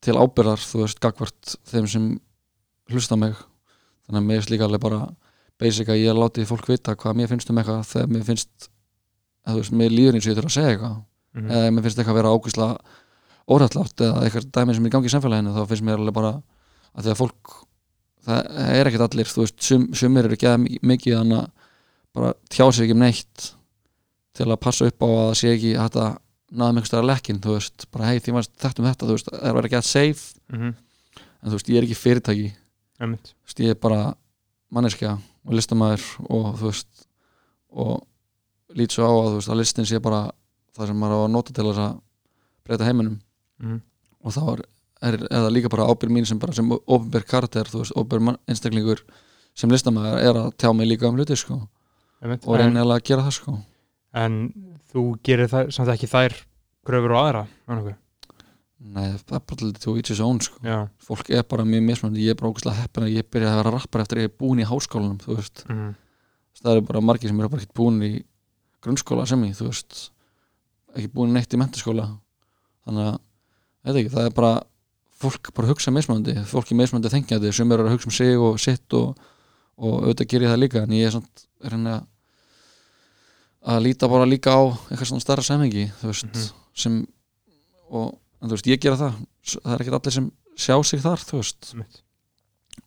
til 0.06 0.14
ábyrðar 0.14 0.62
þú 0.62 0.84
veist, 0.84 1.00
gagvart 1.02 1.56
þeim 1.72 1.88
sem 1.90 2.04
hlusta 2.92 3.18
mig 3.18 3.34
þannig 4.06 4.20
að 4.20 4.28
mér 4.28 4.38
finnst 4.42 4.52
líka 4.54 4.68
alveg 4.68 4.82
bara 4.84 5.00
basic 5.60 5.88
að 5.90 6.04
ég 6.04 6.14
láti 6.14 6.46
fólk 6.46 6.68
vita 6.70 6.94
hvað 6.96 7.16
mér 7.18 7.28
finnst 7.32 7.50
um 7.50 7.58
eitthvað 7.58 7.82
þegar 7.90 8.12
mér 8.14 8.24
finnst 8.28 8.70
þú 9.48 9.56
veist, 9.58 9.74
mér 9.74 9.90
líður 9.90 10.14
eins 10.20 10.28
og 10.28 10.32
ég 10.34 10.38
þurfa 10.38 10.52
að 10.52 10.58
segja 10.60 10.74
eitthvað 10.76 10.96
Mhm. 11.34 11.50
eða 11.50 11.66
ef 11.68 11.74
mér 11.74 11.82
finnst 11.88 11.98
eitthvað 11.98 12.14
að 12.14 12.20
vera 12.22 12.34
ákvísla 12.38 12.68
órættlátt 13.52 14.00
eða 14.06 14.24
eitthvað 14.24 14.50
dæmi 14.56 14.76
sem 14.78 14.86
er 14.86 14.90
í 14.90 14.94
gangi 14.94 15.10
í 15.10 15.14
samfélaginu 15.14 15.54
þá 15.56 15.64
finnst 15.72 15.84
mér 15.88 16.00
alveg 16.00 16.16
bara 16.16 16.34
að 16.94 17.04
því 17.08 17.12
að 17.14 17.20
fólk 17.20 17.54
það 18.24 18.60
er 18.78 18.88
ekkert 18.90 19.06
allir, 19.08 19.28
þú 19.34 19.42
veist, 19.44 19.58
sum, 19.68 19.88
sumir 19.98 20.26
eru 20.30 20.38
ekki 20.38 20.48
að 20.48 20.68
mikið 20.88 21.18
þannig 21.20 21.42
að 21.42 21.72
bara 22.14 22.34
tjá 22.54 22.66
sig 22.72 22.86
ekki 22.86 22.96
um 22.96 23.02
neitt 23.04 23.48
til 24.38 24.48
að 24.48 24.62
passa 24.64 24.88
upp 24.88 25.04
á 25.04 25.08
að 25.10 25.20
það 25.28 25.36
sé 25.42 25.52
ekki 25.58 25.74
hægt 25.82 25.98
að 26.00 26.14
náðum 26.54 26.78
einhvers 26.78 26.92
staðar 26.94 27.08
lekkin, 27.10 27.40
þú 27.44 27.56
veist, 27.58 27.86
bara 27.92 28.08
hei 28.12 28.20
því 28.22 28.34
maður 28.36 28.50
þetta 28.64 28.82
um 28.84 28.88
þetta, 28.88 29.08
þú 29.10 29.16
veist, 29.18 29.30
það 29.34 29.48
er 29.50 29.58
verið 29.60 29.78
að 29.80 29.88
safe 29.90 30.24
Mhm. 30.54 30.74
en 31.44 31.50
þú 31.50 31.58
veist, 31.58 31.70
ég 31.74 31.78
er 31.82 31.84
ekki 31.88 31.98
fyrirtæki 32.00 32.48
Einmitt. 33.02 33.34
þú 33.34 33.48
veist, 33.50 33.60
ég 33.66 33.70
er 33.74 33.80
bara 33.82 34.14
manneskja 34.72 35.18
og 35.46 35.54
listamæður 35.58 36.06
og 36.30 36.48
þú 36.62 36.70
veist 36.70 37.06
og 37.74 38.08
lít 38.78 38.92
svo 38.94 39.04
á 39.04 39.12
að 39.12 39.30
þú 39.34 39.38
veist 39.42 39.50
að 39.52 39.60
listin 39.60 39.86
sé 39.90 40.00
bara 40.00 40.32
það 40.78 40.88
sem 40.88 40.98
maður 41.02 41.18
á 41.18 41.22
að 41.26 41.32
nota 41.34 41.54
til 41.54 41.66
þess 41.68 41.82
að 41.84 42.00
breyta 42.64 42.86
heiminum 42.88 43.20
Mhm. 43.60 43.82
og 44.24 44.32
þá 44.34 44.42
er, 44.54 44.62
er, 45.02 45.18
það 45.28 45.52
líka 45.52 45.70
bara 45.70 45.88
ábyrg 45.92 46.12
mín 46.12 46.26
sem 46.26 46.40
bara 46.40 46.54
sem 46.54 46.70
ofinberg 46.72 47.26
karakter, 47.28 47.64
þú 47.70 47.84
veist, 47.84 47.96
ofinberg 47.96 48.40
einstaklingur 48.48 49.04
sem 49.56 49.70
listamæður 49.70 50.22
er 50.24 50.34
að 50.40 50.54
tjá 50.58 50.74
mig 50.76 50.88
líka 50.88 51.08
um 51.10 51.16
hluti 51.18 51.36
sko 51.38 51.68
Einmitt. 52.24 52.46
og 52.48 52.56
En, 52.56 52.62
reyna 52.62 52.80
eiginlega 52.82 53.00
að 53.02 53.08
gera 53.10 53.24
það 53.28 53.36
sko 53.38 53.58
en 54.14 54.54
þú 54.94 55.04
gerir 55.24 55.48
það, 55.50 55.72
samt 55.74 55.90
ekki 55.90 56.08
þær 56.08 56.34
kröfur 56.86 57.12
og 57.14 57.22
aðra, 57.26 57.44
nokkuð? 57.68 57.96
Nei, 58.84 59.12
það 59.16 59.36
er 59.38 59.44
bara 59.48 59.66
lítið 59.68 59.80
to 59.84 59.96
each 59.98 60.10
his 60.12 60.20
own 60.20 60.40
sko 60.44 60.58
Já. 60.64 60.88
fólk 61.00 61.30
er 61.32 61.44
bara 61.48 61.64
mjög 61.64 61.84
mismunandi, 61.88 62.24
ég 62.26 62.32
er 62.32 62.36
bara 62.36 62.52
ógæslega 62.52 62.82
heppin 62.82 63.04
að 63.06 63.14
ég 63.16 63.30
byrja 63.32 63.52
að 63.54 63.60
vera 63.64 63.72
rappar 63.78 64.02
eftir 64.04 64.18
að 64.18 64.26
ég 64.26 64.32
er 64.32 64.38
búin 64.42 64.60
í 64.60 64.68
háskólanum 64.68 65.20
þú 65.24 65.36
veist, 65.38 65.64
Mhm. 65.70 65.96
það 66.64 66.72
eru 66.72 66.82
bara 66.82 67.02
margir 67.02 67.28
sem 67.30 67.40
eru 67.40 67.50
bara 67.50 67.62
ekki 67.62 67.74
búin 67.74 68.02
í 68.04 68.24
grunnskóla 68.82 69.28
sem 69.28 69.42
ég, 69.44 69.56
þú 69.56 69.68
veist 69.70 70.10
ekki 70.96 71.08
búin 71.14 71.32
neitt 71.34 71.54
í 71.54 71.58
mentaskóla 71.58 72.10
þannig 72.86 73.14
að, 73.14 73.20
ekki, 73.86 74.10
það 74.14 74.26
er 74.30 74.34
bara 74.38 74.54
fólk 75.24 75.52
bara 75.56 75.68
hugsa 75.72 75.92
mismunandi 75.92 76.34
fólk 76.50 76.72
er 76.72 76.76
mismunandi 76.80 77.12
þengjandi, 77.14 77.52
sem 77.56 77.72
eru 77.72 77.84
að 77.88 77.94
hugsa 77.96 78.08
um 78.10 78.16
sig 78.16 78.38
og 78.40 78.60
sitt 78.60 78.94
og, 78.98 79.18
og 79.78 79.94
auðvitað 80.04 80.28
ger 80.34 80.42
ég 80.46 80.52
það 80.54 80.62
líka 80.64 80.84
en 80.84 80.96
ég 80.98 81.08
er 81.08 81.12
svona 81.14 81.96
að 81.98 82.10
að 83.64 83.84
líta 83.86 84.10
bara 84.12 84.28
líka 84.28 84.52
á 84.52 84.62
eitthvað 84.92 85.08
svona 85.08 85.24
starra 85.24 85.44
samhengi, 85.46 85.86
þú 86.02 86.10
veist 86.12 86.26
Mhm. 86.28 86.50
sem 86.76 87.08
og, 87.90 88.18
en 88.42 88.50
þú 88.50 88.54
veist, 88.58 88.68
ég 88.68 88.80
gera 88.82 88.98
það 88.98 89.14
það 89.64 89.74
er 89.74 89.80
ekki 89.84 89.94
allir 89.94 90.12
sem 90.14 90.32
sjá 90.58 90.76
sig 90.84 91.00
þar, 91.02 91.18
þú 91.24 91.38
veist 91.40 91.72
Einmitt. 91.74 92.02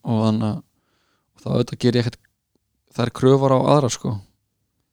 og 0.04 0.20
þannig 0.26 0.50
að 0.50 0.62
þá 1.40 1.46
auðvitað 1.52 1.78
ger 1.78 1.92
ég 1.96 2.04
ekkert 2.06 2.18
það 2.96 3.06
er 3.06 3.10
kröfar 3.20 3.52
á 3.56 3.58
aðra 3.72 3.90
sko 3.90 4.20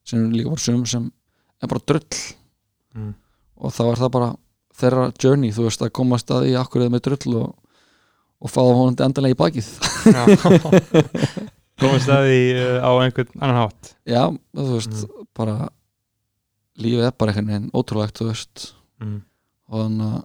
sem 0.05 0.31
líka 0.31 0.49
var 0.49 0.59
sum 0.59 0.85
sem 0.85 1.11
er 1.61 1.67
bara 1.67 1.81
drull 1.85 2.07
Mhm. 2.95 3.13
og 3.57 3.71
þá 3.73 3.81
er 3.91 3.95
það 3.99 4.11
bara 4.11 4.35
þeirra 4.79 5.07
journey, 5.21 5.51
þú 5.55 5.67
veist, 5.67 5.81
að 5.85 5.91
komast 5.99 6.31
að 6.33 6.47
því 6.47 6.55
akkur 6.61 6.81
eða 6.85 6.93
með 6.95 7.03
drull 7.07 7.35
og, 7.43 7.49
og 8.43 8.51
fá 8.53 8.61
honandi 8.65 9.05
endanlega 9.05 9.35
í 9.35 9.41
bakið. 9.43 9.69
Komast 11.83 12.05
það 12.07 12.27
í 12.31 12.41
uh, 12.53 12.77
á 12.85 12.91
einhvern 13.01 13.31
annan 13.41 13.57
hátt. 13.63 13.93
já, 14.07 14.21
þú 14.55 14.67
veist, 14.77 14.99
bara 15.35 15.55
lífið 16.79 17.07
er 17.07 17.15
bara 17.17 17.33
einhvern 17.33 17.49
veginn 17.49 17.71
ótrúlegt, 17.75 18.17
þú 18.19 18.29
veist 18.29 18.69
Mhm. 19.01 19.17
og 19.73 19.79
þannig 19.81 20.11
að 20.13 20.21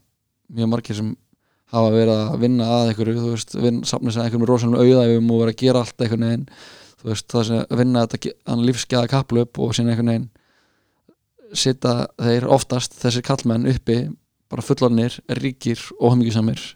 mjög 0.58 0.68
margir 0.70 0.96
sem 0.98 1.08
hafa 1.72 1.88
verið 1.90 2.12
að 2.14 2.36
vinna 2.44 2.66
að 2.68 2.90
einhverju 2.92 3.14
þú 3.18 3.30
veist, 3.32 3.50
sig 3.50 4.20
að 4.20 4.26
einhverjum 4.26 4.46
rosalega 4.46 4.84
auðæfum 4.84 5.30
og 5.34 5.40
vera 5.40 5.52
að 5.54 5.60
gera 5.62 5.80
allt 5.82 6.04
einhvern 6.04 6.26
veginn 6.28 6.44
þú 7.00 7.08
veist, 7.10 7.26
það 7.32 7.44
sem 7.48 7.58
að 7.64 7.78
vinna 7.80 8.04
þetta 8.06 8.32
hann 8.52 8.64
lífsgæða 8.68 9.10
kaplöp 9.12 9.58
og 9.64 9.74
sína 9.74 9.90
einhvern 9.96 10.12
veginn 10.12 10.28
sita 11.58 11.94
þeir 12.20 12.46
oftast 12.54 12.94
þessir 13.00 13.24
kallmenn 13.26 13.66
uppi 13.72 13.98
bara 14.50 14.62
fullornir, 14.62 15.18
ríkir 15.28 15.78
og 16.00 16.12
hafmyggjusamir 16.12 16.74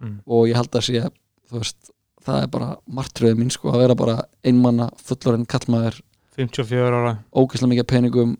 Mhm. 0.00 0.20
og 0.26 0.46
ég 0.48 0.54
held 0.54 0.70
að 0.70 0.84
sé 0.86 1.10
þú 1.50 1.58
veist, 1.58 1.90
það 2.24 2.42
er 2.42 2.46
bara 2.46 2.76
martröðið 2.88 3.38
mín 3.40 3.50
sko 3.50 3.72
að 3.72 3.78
vera 3.82 3.94
bara 3.94 4.22
einmanna 4.44 4.90
fullorinn 5.02 5.46
kallmaður 5.46 6.00
54 6.36 6.92
ára. 6.94 7.18
ógeðslega 7.34 7.72
mikið 7.72 7.86
peningum 7.88 8.36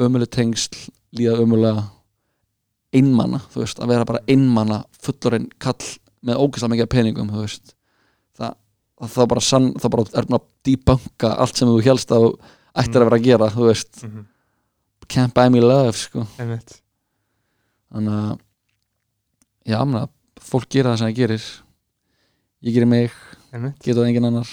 ömuleg 0.00 0.30
tengsl, 0.30 0.90
líða 1.12 1.36
ömulega 1.42 1.90
einmanna, 2.94 3.38
þú 3.52 3.60
veist, 3.62 3.78
að 3.78 3.88
vera 3.92 4.04
bara 4.08 4.22
einmanna 4.28 4.80
fullorinn 5.02 5.50
kall 5.62 5.76
með 6.26 6.40
ógeðslega 6.40 6.72
mikið 6.74 6.88
peningum, 6.94 7.28
þú 7.30 7.44
veist 7.44 7.74
það, 8.38 8.54
það, 9.04 9.28
bara 9.28 9.40
sann, 9.40 9.68
það 9.74 9.90
bara 9.90 10.04
er 10.14 10.26
bara 10.30 10.40
að 10.40 10.48
debunka 10.64 11.34
allt 11.36 11.56
sem 11.60 11.68
þú 11.68 11.82
helst 11.84 12.08
að 12.16 12.26
ættir 12.80 13.00
að 13.02 13.06
vera 13.10 13.18
að 13.20 13.24
gera, 13.28 13.50
þú 13.50 13.68
veist 13.68 14.02
Mhm. 14.04 14.26
can't 15.08 15.34
buy 15.34 15.48
me 15.50 15.60
love, 15.60 15.92
sko 15.96 16.26
Einmitt. 16.38 16.80
Þannig 17.90 18.16
að 18.20 18.38
já, 19.70 19.78
menna, 19.84 20.04
fólk 20.40 20.68
gera 20.72 20.92
það 20.92 20.98
sem 21.02 21.10
það 21.10 21.18
gerir 21.20 21.46
ég 22.62 22.74
gerir 22.76 22.90
mig, 22.90 23.12
geta 23.82 23.98
það 24.00 24.08
engin 24.10 24.28
annar 24.30 24.50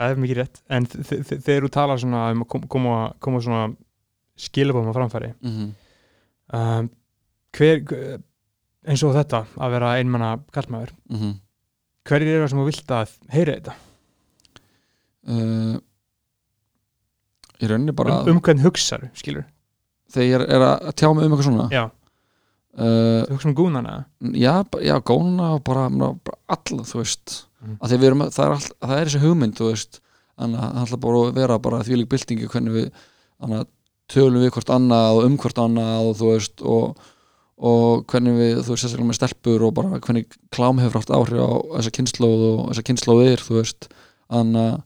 Það 0.00 0.10
er 0.14 0.16
mikið 0.22 0.38
rétt. 0.38 0.58
En 0.72 0.86
þegar 0.88 1.64
þú 1.66 1.68
talar 1.74 1.98
svona 2.00 2.20
um 2.32 2.38
að 2.42 2.46
kom- 2.48 2.62
koma, 2.72 2.92
koma 3.20 3.40
svona 3.44 3.66
skilabóðum 4.40 4.88
á 4.88 4.96
framfæri, 4.96 5.28
mm 5.42 5.50
-hmm. 5.50 5.70
um, 6.56 6.88
hver, 7.52 7.82
eins 8.88 9.02
og 9.04 9.12
þetta, 9.14 9.42
að 9.60 9.70
vera 9.76 9.90
einmanna 10.00 10.30
kallmaður, 10.52 10.94
Mm 11.10 11.34
hverjir 12.08 12.28
eru 12.32 12.42
það 12.44 12.48
sem 12.50 12.58
þú 12.58 12.64
vilt 12.64 12.90
að 12.96 13.10
heyra 13.28 13.54
þetta? 13.58 13.74
uh, 15.28 15.76
í 17.60 17.68
rauninni 17.68 17.92
bara 17.92 18.22
Um, 18.22 18.28
um 18.36 18.40
hvern 18.40 18.62
hugsaðu, 18.64 19.10
skilur? 19.14 19.44
þegar 20.10 20.40
ég 20.46 20.54
er 20.56 20.60
að 20.64 20.94
tjá 20.96 21.12
mig 21.14 21.24
um 21.24 21.32
eitthvað 21.32 21.44
svona 21.50 21.68
Já, 21.70 21.90
uh, 22.78 23.22
þú 23.26 23.36
hugsa 23.36 23.50
um 23.50 23.56
gúnana. 23.58 23.94
já, 24.20 24.54
já, 24.82 24.96
gónuna 25.00 25.54
og 25.56 25.64
bara, 25.66 25.88
bara, 25.90 26.38
alla, 26.48 26.86
þú 26.86 27.02
veist. 27.02 27.36
Við 27.60 28.06
erum, 28.08 28.26
það 28.32 28.44
er, 28.46 28.54
all, 28.56 28.68
það 28.88 28.96
er 28.96 29.10
þessi 29.10 29.22
hugmynd 29.24 29.56
þú 29.58 29.70
veist, 29.70 30.00
þannig 30.40 30.60
að 30.60 30.74
það 30.74 30.84
ætla 30.86 31.00
bara 31.04 31.22
að 31.22 31.40
vera 31.40 31.58
bara 31.60 31.80
því 31.84 32.00
lík 32.00 32.10
byltingi 32.14 32.50
hvernig 32.50 32.76
við 32.76 32.90
að 33.40 33.66
tölum 34.10 34.42
við 34.42 34.52
hvort 34.56 34.70
annað 34.74 35.16
og 35.16 35.26
um 35.28 35.40
hvort 35.40 35.58
annað 35.60 36.10
og 36.10 36.14
þú 36.18 36.30
veist 36.32 36.62
og, 36.66 37.02
og 37.70 38.04
hvernig 38.10 38.38
við, 38.38 38.54
þú 38.64 38.74
veist, 38.74 38.84
sérstaklega 38.84 39.10
með 39.10 39.18
stelpur 39.20 39.66
og 39.66 39.74
bara 39.76 40.00
hvernig 40.00 40.38
klám 40.50 40.80
hefur 40.80 41.02
haft 41.02 41.12
áhrif 41.12 41.44
á 41.44 41.50
þessa 41.76 41.92
kynnslóð 41.98 42.46
og 42.48 42.62
þessa 42.70 42.86
kynnslóðir, 42.88 43.44
þú 43.44 43.58
veist. 43.60 43.90
Þannig 44.30 44.64
að 44.70 44.78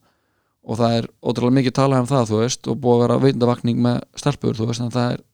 og 0.64 0.80
það 0.80 0.96
er 0.98 1.08
ótrúlega 1.20 1.58
mikið 1.58 1.76
talað 1.76 2.02
um 2.02 2.10
það, 2.10 2.28
þú 2.30 2.40
veist 2.40 2.68
og 2.70 2.78
búið 2.80 2.94
að 2.94 3.02
vera 3.04 3.20
veitundavakning 3.24 3.80
með 3.84 3.98
stelpur, 4.20 4.56
þú 4.56 4.68
veist 4.70 4.84
en 4.84 4.92
það 4.94 5.10
er, 5.14 5.24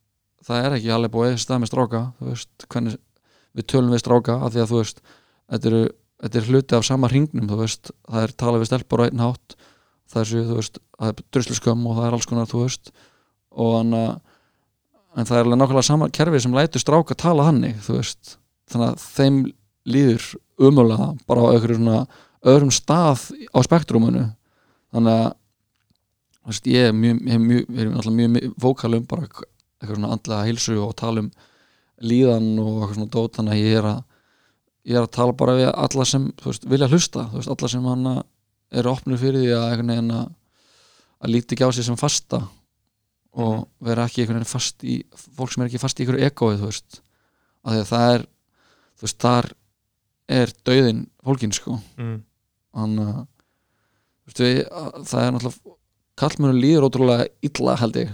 það 0.46 0.66
er 0.66 0.76
ekki 0.76 0.92
alveg 0.94 1.14
búið 1.14 1.38
stað 1.42 1.62
með 1.62 1.72
stráka, 1.72 2.02
veist 2.24 2.66
hvernig 2.68 2.98
við 3.56 3.66
tölum 3.72 3.94
við 3.94 4.04
stráka, 4.04 4.38
af 4.40 4.54
því 4.54 4.62
að 4.62 4.70
þú 4.70 4.80
veist 4.80 5.02
þetta, 5.02 5.70
eru, 5.70 5.82
þetta 6.24 6.40
er 6.40 6.48
hluti 6.50 6.78
af 6.78 6.86
sama 6.86 7.10
hringnum, 7.10 7.52
veist, 7.60 7.92
það 8.08 8.26
er 8.26 8.34
talað 8.42 8.62
við 8.62 8.70
stelpur 8.70 9.02
á 9.02 9.06
einn 9.08 9.24
hátt, 9.24 9.56
það 10.10 10.22
er 10.22 10.30
svo, 10.30 10.58
veist 10.60 10.80
það 11.00 11.12
er 11.12 11.22
drusluskömm 11.34 11.86
og 11.90 11.98
það 11.98 12.08
er 12.08 12.16
alls 12.18 12.30
konar, 12.30 12.50
að 13.98 14.10
en 15.18 15.26
það 15.26 15.36
er 15.36 15.44
alveg 15.44 15.58
nákvæmlega 15.58 15.86
sama 15.86 16.08
kerfi 16.14 16.40
sem 16.42 16.54
lætur 16.54 16.82
stráka 16.82 17.16
tala 17.18 17.48
veist 17.98 18.36
þannig 18.70 18.92
að 18.92 19.06
þeim 19.16 19.38
líður 19.90 20.26
umulega 20.60 21.08
bara 21.26 21.42
á 21.42 21.54
öðrum 22.46 22.72
stað 22.74 23.26
á 23.50 23.58
spektrumunu 23.66 24.28
þannig 24.94 25.24
að 26.50 26.60
ég 26.70 26.90
er 26.90 26.94
mjög, 26.96 27.18
mjög, 27.26 27.72
alltaf 27.90 28.14
mjög 28.14 28.54
vókal 28.60 28.94
um 28.96 29.06
bara 29.10 29.28
eitthvað 29.80 29.96
svona 29.96 30.12
andlega 30.14 30.48
hilsu 30.48 30.76
og 30.84 30.94
tala 31.00 31.24
um 31.24 31.30
líðan 32.00 32.52
og 32.60 32.70
eitthvað 32.80 32.96
svona 32.98 33.14
dót 33.16 33.36
þannig 33.38 33.56
að 33.56 33.64
ég 33.64 33.78
er 33.80 33.88
að 33.90 34.00
ég 34.90 34.96
er 34.96 35.04
að 35.04 35.14
tala 35.16 35.36
bara 35.36 35.56
við 35.58 35.70
alla 35.70 36.06
sem 36.08 36.28
veist, 36.44 36.64
vilja 36.68 36.88
hlusta, 36.88 37.26
veist, 37.34 37.50
alla 37.52 37.68
sem 37.68 37.84
hann 37.84 38.08
eru 38.70 38.92
opnir 38.92 39.20
fyrir 39.20 39.44
því 39.44 39.52
að 39.58 39.82
að, 39.92 40.30
að 41.20 41.32
líti 41.34 41.56
ekki 41.56 41.68
á 41.68 41.70
sig 41.76 41.86
sem 41.86 41.98
fasta 42.00 42.42
og 43.30 43.68
vera 43.84 44.06
ekki 44.08 44.22
einhvern 44.24 44.40
veginn 44.40 44.50
fast 44.50 44.84
í 44.84 45.00
fólk 45.36 45.52
sem 45.52 45.62
er 45.62 45.70
ekki 45.70 45.82
fast 45.82 46.00
í 46.00 46.04
einhverju 46.04 46.26
ekoi 46.26 46.54
þú 46.58 46.70
veist, 46.70 47.02
af 47.62 47.74
því 47.74 47.82
að 47.82 47.90
það 47.90 48.14
er 48.14 48.24
þú 49.00 49.06
veist, 49.06 49.20
þar 49.26 49.50
er 50.30 50.54
dauðin 50.66 51.04
fólkin 51.26 51.54
sko. 51.54 51.76
Mm. 51.98 52.18
þannig 52.76 53.12
að 53.12 55.06
það 55.10 55.24
er 55.26 55.32
náttúrulega 55.34 55.76
kallmönu 56.20 56.60
líður 56.60 56.86
ótrúlega 56.88 57.30
illa 57.46 57.76
held 57.80 57.96
ég 57.98 58.10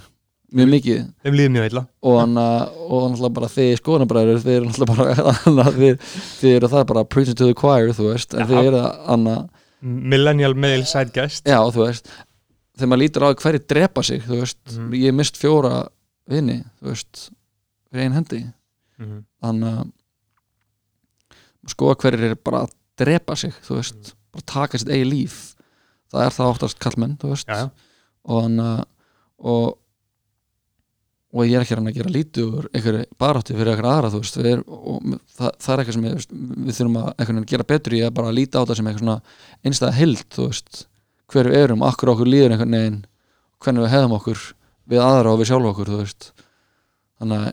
mjög 0.55 0.69
mikið. 0.71 1.01
þeim 1.25 1.35
líður 1.39 1.53
mjög 1.57 1.67
illa. 1.71 1.83
Og 2.07 2.19
náttúrulega 2.31 3.33
bara 3.35 3.49
þið 3.51 3.73
skoðanabræður 3.81 4.41
þið 4.45 4.55
eru 4.57 4.69
náttúrulega 4.71 5.25
bara 5.57 5.73
þið, 5.81 6.07
þið 6.41 6.55
eru 6.61 6.71
það 6.75 6.85
bara 6.93 7.05
preaching 7.05 7.37
to 7.39 7.49
the 7.51 7.55
choir 7.59 7.91
þú 7.97 8.11
veist, 8.13 8.35
en 8.35 8.47
þið 8.51 8.71
eru 8.71 8.83
anna 9.17 9.37
millennial 9.83 10.55
male 10.57 10.87
sideguest 10.89 11.47
já 11.47 11.59
þú 11.75 11.83
veist, 11.85 12.09
þegar 12.77 12.91
maður 12.93 13.03
lítur 13.05 13.27
á 13.27 13.29
hverju 13.35 13.65
drepa 13.69 14.03
sig 14.07 14.23
þú 14.25 14.41
veist, 14.43 14.59
Mhm. 14.71 14.93
ég 15.03 15.15
mist 15.15 15.37
fjóra 15.41 15.89
vini, 16.29 16.63
þú 16.81 16.91
veist 16.93 17.31
fyrir 17.91 18.05
einn 18.07 18.17
hendi, 18.17 18.41
mm. 18.99 19.21
þannig 19.45 19.77
að 19.81 19.93
skoða 21.71 21.97
hverjir 22.03 22.25
eru 22.31 22.39
bara 22.47 22.65
að 22.67 22.73
drepa 22.99 23.37
sig 23.37 23.53
þú 23.67 23.81
veist, 23.81 24.15
bara 24.33 24.47
taka 24.47 24.79
sitt 24.79 24.89
eigi 24.93 25.07
líf. 25.11 25.55
Það 26.13 26.23
er 26.27 26.35
það 26.37 26.51
oftast 26.53 26.79
kallmenn 26.83 27.17
þú 27.21 27.33
veist, 27.33 27.49
já, 27.51 27.67
já. 27.67 27.71
og 28.31 28.43
hann 28.47 28.61
og 29.39 29.77
og 31.37 31.45
ég 31.45 31.59
er 31.59 31.65
ekki 31.65 31.77
hann 31.77 31.91
að 31.91 31.99
gera 31.99 32.13
lítið 32.15 32.47
úr 32.49 32.69
einhverju 32.73 33.07
baráttu 33.21 33.57
fyrir 33.57 33.73
einhverja 33.73 33.93
aðra 33.93 34.11
þú 34.13 34.21
veist, 34.23 34.39
er, 34.41 34.63
og 34.67 35.09
það, 35.37 35.51
það 35.61 35.73
er 35.73 35.83
eitthvað 35.83 35.97
sem 35.97 36.07
við, 36.07 36.29
við 36.67 36.79
þurfum 36.79 36.99
að 37.03 37.49
gera 37.53 37.67
betur 37.73 37.97
í 37.97 38.03
að 38.07 38.15
bara 38.17 38.35
líta 38.35 38.63
á 38.63 38.67
það 38.67 38.79
sem 38.81 38.91
eitthvað 38.91 39.35
einstæða 39.67 39.97
hild 39.99 40.23
þú 40.33 40.47
veist, 40.49 40.87
hver 41.33 41.51
við 41.51 41.65
erum, 41.65 41.85
akkur 41.87 42.13
okkur 42.15 42.31
líður 42.31 42.55
einhvern 42.55 42.79
veginn, 42.79 43.03
hvernig 43.63 43.85
við 43.85 43.93
hefðum 43.97 44.17
okkur 44.17 44.47
við 44.87 45.03
aðra 45.03 45.35
og 45.35 45.43
við 45.43 45.51
sjálf 45.51 45.71
okkur 45.73 45.93
þú 45.93 46.01
veist. 46.01 46.31
Þannig 47.21 47.45
að 47.45 47.53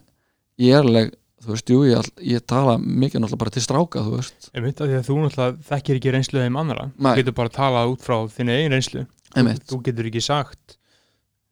ég 0.64 0.78
er 0.78 0.88
alveg 0.88 1.12
þú 1.44 1.52
veist, 1.52 1.74
jú, 1.74 1.82
ég, 1.90 2.12
ég 2.24 2.46
tala 2.48 2.78
mikið 2.80 3.24
náttúrulega 3.24 3.42
bara 3.42 3.54
til 3.56 3.66
stráka, 3.66 4.04
þú 4.06 4.16
veist. 4.20 4.48
Einmitt, 4.54 4.80
af 4.80 4.88
því 4.88 5.00
að 5.00 5.10
þú 5.10 5.18
náttúrulega 5.24 5.68
þekkir 5.72 6.00
ekki 6.00 6.14
reynslu 6.16 6.44
þeim 6.44 6.60
annara 6.62 6.86
Nei. 6.94 7.10
þú 7.10 7.16
getur 7.20 7.38
bara 7.40 7.52
að 7.52 7.58
tala 7.58 7.84
út 7.90 8.06
frá 8.06 8.16
þinni 8.32 8.56
eigin 8.60 8.78
reynslu. 8.78 9.06
Einmitt, 9.34 9.66
þú 9.68 9.80
getur 9.88 10.10
ekki 10.12 10.24
sagt 10.24 10.78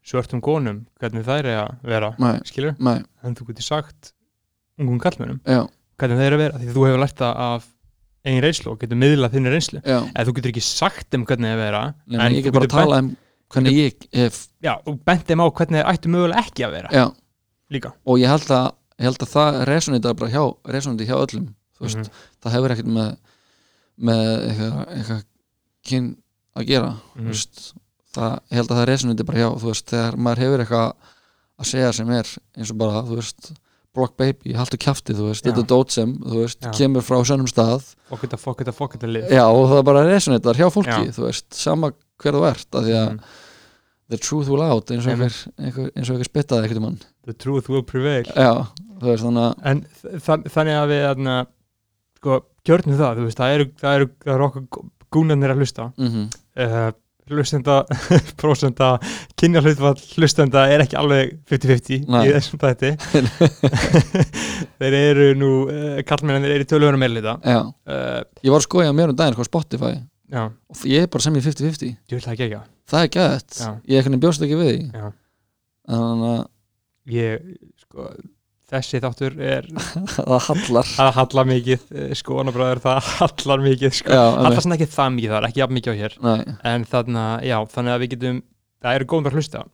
svörtum 0.05 0.41
konum 0.41 0.85
hvernig 0.99 1.25
þær 1.27 1.45
er 1.45 1.59
að 1.65 1.75
vera 1.83 2.09
nei, 2.19 2.39
skilur, 2.47 2.75
nei, 2.79 2.97
en 3.23 3.35
þú 3.37 3.47
getur 3.51 3.63
sagt 3.67 4.13
ungum 4.81 4.99
kallmönnum 4.99 5.39
já, 5.45 5.67
hvernig 6.01 6.17
þeir 6.17 6.27
eru 6.31 6.37
að 6.39 6.43
vera, 6.45 6.57
því 6.61 6.73
þú 6.73 6.85
hefur 6.87 7.03
lært 7.03 7.17
það 7.21 7.41
af 7.47 7.67
eigin 8.25 8.43
reynslu 8.45 8.71
og 8.71 8.79
getur 8.81 8.97
miðlað 9.01 9.31
þinni 9.33 9.49
reynslu. 9.53 9.79
Eða 9.81 10.25
þú 10.27 10.33
getur 10.37 10.51
ekki 10.51 10.61
sagt 10.61 11.07
þeim 11.09 11.23
hvernig 11.25 11.49
þeir 11.51 11.57
vera 11.61 11.79
Nei, 12.05 12.19
en 12.21 12.35
ég 12.35 12.41
þú 12.41 12.43
get 12.45 12.53
bara 12.53 12.65
að 12.65 12.67
getur 12.67 12.77
tala 12.81 12.99
um 13.01 13.07
hvernig 13.51 13.77
ég 13.77 14.05
hef, 14.13 14.35
já, 14.63 14.73
og 14.87 14.99
bent 15.05 15.25
þeim 15.27 15.41
á 15.41 15.47
hvernig 15.49 15.77
þeir 15.81 15.89
ættu 15.91 16.11
mögulega 16.13 16.43
ekki 16.45 16.65
að 16.67 16.71
vera. 16.75 16.89
Já, 16.93 17.05
líka. 17.73 17.91
Og 18.05 18.19
ég 18.21 18.29
held 18.31 18.45
að, 18.55 18.67
ég 19.01 19.07
held 19.09 19.25
að 19.25 19.31
það 19.33 19.57
resonita 19.71 20.13
bara 20.21 20.31
hjá, 20.31 20.43
resonita 20.71 21.07
hjá 21.09 21.17
öllum 21.17 21.47
veist, 21.81 21.97
Mhm. 21.97 22.11
það 22.45 22.51
hefur 22.55 22.71
ekkert 22.75 22.91
með 22.93 23.17
með 24.01 24.21
eitthvað, 24.49 24.77
eitthvað 24.97 25.23
kyn 25.89 26.07
að 26.55 26.65
gera 26.67 26.91
Mhm. 26.93 27.25
þú 27.25 27.27
veist, 27.33 27.73
það, 28.17 28.37
ég 28.51 28.57
held 28.61 28.71
að 28.71 28.77
það 28.81 28.87
resonita 28.91 29.23
bara 29.27 29.41
hjá 29.41 29.49
þú 29.61 29.67
veist, 29.71 29.85
þegar 29.91 30.17
maður 30.17 30.41
hefur 30.45 30.63
eitthvað 30.65 30.93
að 31.61 31.69
segja 31.71 31.91
sem 31.93 32.09
er 32.17 32.31
eins 32.57 32.71
og 32.73 32.77
bara, 32.81 33.03
þú 33.07 33.19
veist 33.21 33.51
block 33.93 34.15
baby, 34.17 34.53
haltu 34.55 34.77
kjafti, 34.79 35.13
þú 35.17 35.25
veist, 35.29 35.43
þetta 35.43 35.59
er 35.65 35.67
dót 35.67 35.91
sem 35.91 36.13
þú 36.23 36.41
veist, 36.45 36.61
Já. 36.63 36.71
kemur 36.77 37.03
frá 37.03 37.17
sönnum 37.27 37.47
stað. 37.51 37.89
Fokkita, 38.07 38.37
fokkita, 38.39 38.71
fokkita 38.71 39.07
lið 39.11 39.29
já, 39.35 39.43
og 39.51 39.65
það 39.67 39.81
bara 39.89 40.03
resonatar 40.07 40.55
hjá 40.55 40.69
fólki, 40.71 40.95
Já. 41.09 41.15
þú 41.17 41.25
veist, 41.27 41.47
sama 41.53 41.89
hver 42.21 42.37
þú 42.37 42.43
ert, 42.47 42.67
af 42.75 42.85
því 42.85 42.93
að 43.01 43.09
Mhm. 43.11 43.19
the 44.11 44.17
truth 44.17 44.47
will 44.49 44.61
out, 44.63 44.91
eins 44.91 45.05
og 45.07 45.11
einhver 45.11 46.23
spittaði 46.27 46.65
ekkert 46.67 46.77
um 46.77 46.83
hann 46.89 46.99
the 47.25 47.33
truth 47.33 47.67
will 47.69 47.83
prevail. 47.83 48.23
Já, 48.23 48.67
þú 48.99 49.11
veist, 49.11 49.23
þannig 49.23 49.43
að 49.43 49.55
en 49.71 49.85
þa- 50.19 50.43
þannig 50.55 50.75
að 50.79 50.87
við 50.91 51.03
þarna, 51.09 51.35
sko, 52.17 52.39
gjörnum 52.65 52.97
það 52.97 53.15
þú 53.19 53.27
veist, 53.27 53.37
það 53.37 53.53
eru, 53.55 53.65
það 53.83 53.95
eru, 53.99 54.09
það 54.25 54.33
eru 54.35 54.47
okkur 54.47 54.89
gúnarnir 55.11 55.51
að 55.51 55.59
hlusta. 55.61 55.93
Mm 55.97 56.29
uh, 56.57 56.91
hlustenda 57.37 57.77
prósenda 58.41 58.91
kynja 59.39 59.63
hlutfall 59.63 59.99
hlustenda 60.17 60.65
er 60.71 60.83
ekki 60.85 60.97
alveg 60.99 61.33
50-50 61.51 62.07
Nei. 62.11 62.21
í 62.27 62.33
þessum 62.35 62.61
þætti. 62.61 62.91
Þeir 64.81 64.97
eru 64.99 65.27
nú 65.39 65.51
uh, 65.67 66.01
kallmennir 66.07 66.55
eru 66.57 66.67
í 66.67 66.69
tölugunum 66.69 67.01
meðlita 67.01 67.37
uh, 67.41 68.21
ég 68.41 68.51
var 68.51 68.59
að 68.59 68.67
skoja 68.67 68.95
mér 68.97 69.13
um 69.13 69.19
daginn 69.19 69.37
sko 69.37 69.47
Spotify. 69.47 69.95
Já, 70.31 70.45
og 70.47 70.83
ég 70.87 71.03
er 71.05 71.09
bara 71.11 71.25
sem 71.25 71.35
ég 71.35 71.47
50-50 71.47 71.89
ég 71.91 72.15
vil 72.15 72.23
það 72.23 72.35
er 73.05 73.09
gætt, 73.15 73.57
Já. 73.59 73.71
ég 73.87 73.97
er 73.97 74.05
ekki 74.05 74.21
bjóst 74.21 74.45
ekki 74.45 74.59
við 74.59 74.69
því. 74.71 75.09
Þannig 75.91 76.29
að 76.31 77.15
ég, 77.17 77.49
sko 77.83 78.07
þessi 78.71 79.01
þáttur 79.03 79.37
er 79.43 79.67
það 80.15 80.37
hallar. 80.47 80.89
Það 80.95 81.11
hallar 81.17 81.49
mikið, 81.51 81.85
eh, 81.95 82.13
sko, 82.17 82.39
bræður, 82.49 82.81
það 82.85 83.09
hallar 83.19 83.65
mikið, 83.65 83.95
sko, 83.99 84.15
já, 84.15 84.23
hallar 84.37 84.65
svona 84.65 84.77
ekki 84.77 84.89
það 84.95 85.13
mikið 85.17 85.35
þar, 85.35 85.47
ekki 85.49 85.63
jafn 85.63 85.77
mikið 85.77 85.91
á 85.91 85.99
hér. 86.01 86.17
Nei, 86.27 86.55
en 86.71 86.87
þarna, 86.91 87.25
já, 87.47 87.57
þannig 87.75 87.95
að 87.95 88.03
við 88.05 88.13
getum 88.15 88.41
það 88.81 88.99
eru 88.99 89.09
góðum 89.11 89.29
að 89.31 89.37
hlusta. 89.39 89.65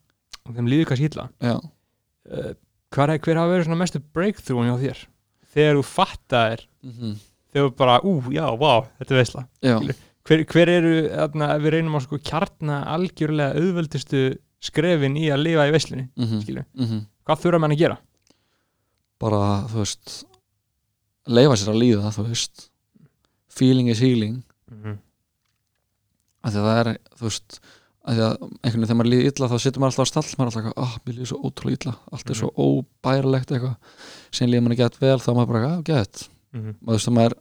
Og 0.47 0.57
þeim 0.57 0.71
líður 0.71 0.89
kannski 0.91 1.11
já, 1.11 1.53
uh, 1.53 2.51
hver, 2.95 3.15
hver 3.19 3.39
hafa 3.41 3.53
verið 3.53 3.67
svona 3.67 3.81
mestu 3.83 4.03
breakthrough 4.15 4.67
hjá 4.67 4.75
þér? 4.83 5.05
Þegar 5.57 5.79
þú 5.79 5.87
fattar 5.87 6.67
mm 6.83 7.15
þegar 7.47 7.69
þú 7.69 7.75
bara, 7.79 7.93
ú, 8.03 8.13
já, 8.33 8.43
vá, 8.59 8.73
þetta 8.99 9.13
er 9.13 9.19
veisla. 9.21 9.43
Já, 9.63 9.75
hver, 10.27 10.43
hver 10.51 10.71
eru, 10.71 10.95
þarna, 11.07 11.47
við 11.63 11.73
reynum 11.77 11.97
að 11.97 12.03
sko 12.07 12.19
kjarna 12.27 12.81
algjörlega 12.93 13.61
auðveldustu 13.61 14.23
skrefin 14.67 15.17
í 15.19 15.27
að 15.31 15.43
lifa 15.45 15.67
í 15.69 15.73
veislunni 15.75 16.07
mm 16.17 16.41
skilur, 16.41 16.65
-hmm. 16.75 17.05
hvað 17.27 17.41
þurfa 17.43 17.61
menn 17.63 17.75
að 17.75 17.81
gera? 17.83 17.97
Bara, 19.22 19.41
þú 19.72 19.82
veist 19.82 20.13
leifa 21.28 21.57
sér 21.59 21.74
að 21.74 21.82
líða, 21.82 22.13
þú 22.15 22.28
veist. 22.30 22.70
Feeling 23.57 23.89
is 23.89 24.03
healing. 24.03 24.43
Mm 24.72 24.84
-hmm. 24.84 24.97
af 26.43 26.53
því 26.53 26.59
að 26.59 26.68
það 26.68 26.80
er, 26.80 26.97
þú 27.18 27.24
veist 27.24 27.59
af 28.07 28.15
því 28.15 28.22
að 28.24 28.36
einhvern 28.41 28.61
veginn 28.63 28.88
þegar 28.88 28.99
maður 28.99 29.11
líður 29.11 29.28
illa 29.30 29.47
þá 29.51 29.57
situr 29.59 29.82
maður 29.82 29.91
alltaf 29.91 30.07
á 30.07 30.11
stall, 30.11 30.36
maður 30.38 30.41
er 30.41 30.47
alltaf 30.47 30.63
eitthvað, 30.63 30.84
ah, 30.84 30.93
mér 31.05 31.15
líður 31.15 31.30
svo 31.32 31.39
ótrúlega 31.43 31.78
illa 31.78 31.93
allt 32.11 32.30
er 32.30 32.38
svo 32.39 32.49
óbærilegt 32.55 33.51
eitthvað. 33.51 33.76
Sem 34.32 34.47
líður 34.47 34.63
manni 34.63 34.78
gett 34.80 35.01
vel, 35.01 35.20
þá 35.20 35.32
maður 35.34 35.51
bara, 35.51 35.72
ah, 35.74 35.82
gett. 35.84 36.30
Mm 36.53 36.61
-hmm. 36.61 36.76
maður 36.82 36.97
veist 36.97 37.07
að 37.07 37.18
maður 37.18 37.34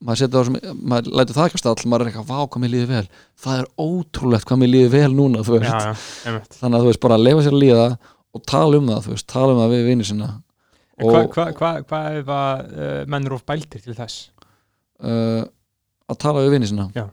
maður 0.00 0.18
setur 0.18 0.40
á 0.40 0.44
sem, 0.48 0.56
maður 0.80 1.10
lætur 1.12 1.36
það 1.36 1.46
ekki 1.46 1.58
á 1.60 1.62
stall 1.62 1.90
maður 1.90 2.02
er 2.02 2.08
eitthvað, 2.10 2.30
vá 2.32 2.38
hvað 2.48 2.62
mér 2.62 2.72
líður 2.74 2.90
vel. 2.94 3.08
Það 3.36 3.58
er 3.60 3.66
ótrúlegt 3.76 4.46
hvað 4.48 4.60
mér 4.62 4.70
líður 4.74 4.92
vel 4.96 5.12
núna 5.14 5.42
þú 5.44 5.58
veist, 5.58 5.70
já, 5.70 5.90
já, 6.24 6.40
þannig 6.56 6.76
að 6.76 6.82
þú 6.82 6.90
veist 6.90 7.04
bara 7.04 7.20
leifa 7.20 7.42
sér 7.44 7.56
að 7.56 7.62
líða 7.64 7.86
og 8.30 8.44
tala 8.46 8.78
um 8.80 8.88
það, 8.88 9.02
þú 9.04 9.10
veist, 9.14 9.26
tala 9.28 9.52
um 9.52 9.60
það 9.60 9.74
við 9.74 9.84
vinni 9.90 10.06
sinna 10.08 10.30
Hvað 11.00 11.28
hva, 11.34 11.46
hva, 11.58 11.70
hva 11.88 12.00
ef 12.18 12.32
að 12.36 12.72
uh, 12.74 13.00
menn 13.10 13.26
eru 13.26 13.38
of 13.38 13.46
bæltir 13.48 13.82
til 13.84 13.96
þess? 13.98 14.30
uh, 15.00 15.44
að 16.10 16.18
tala 16.20 16.44
við 16.44 16.56
vinni 16.56 16.68
sinna 16.70 16.88
Já. 16.94 17.06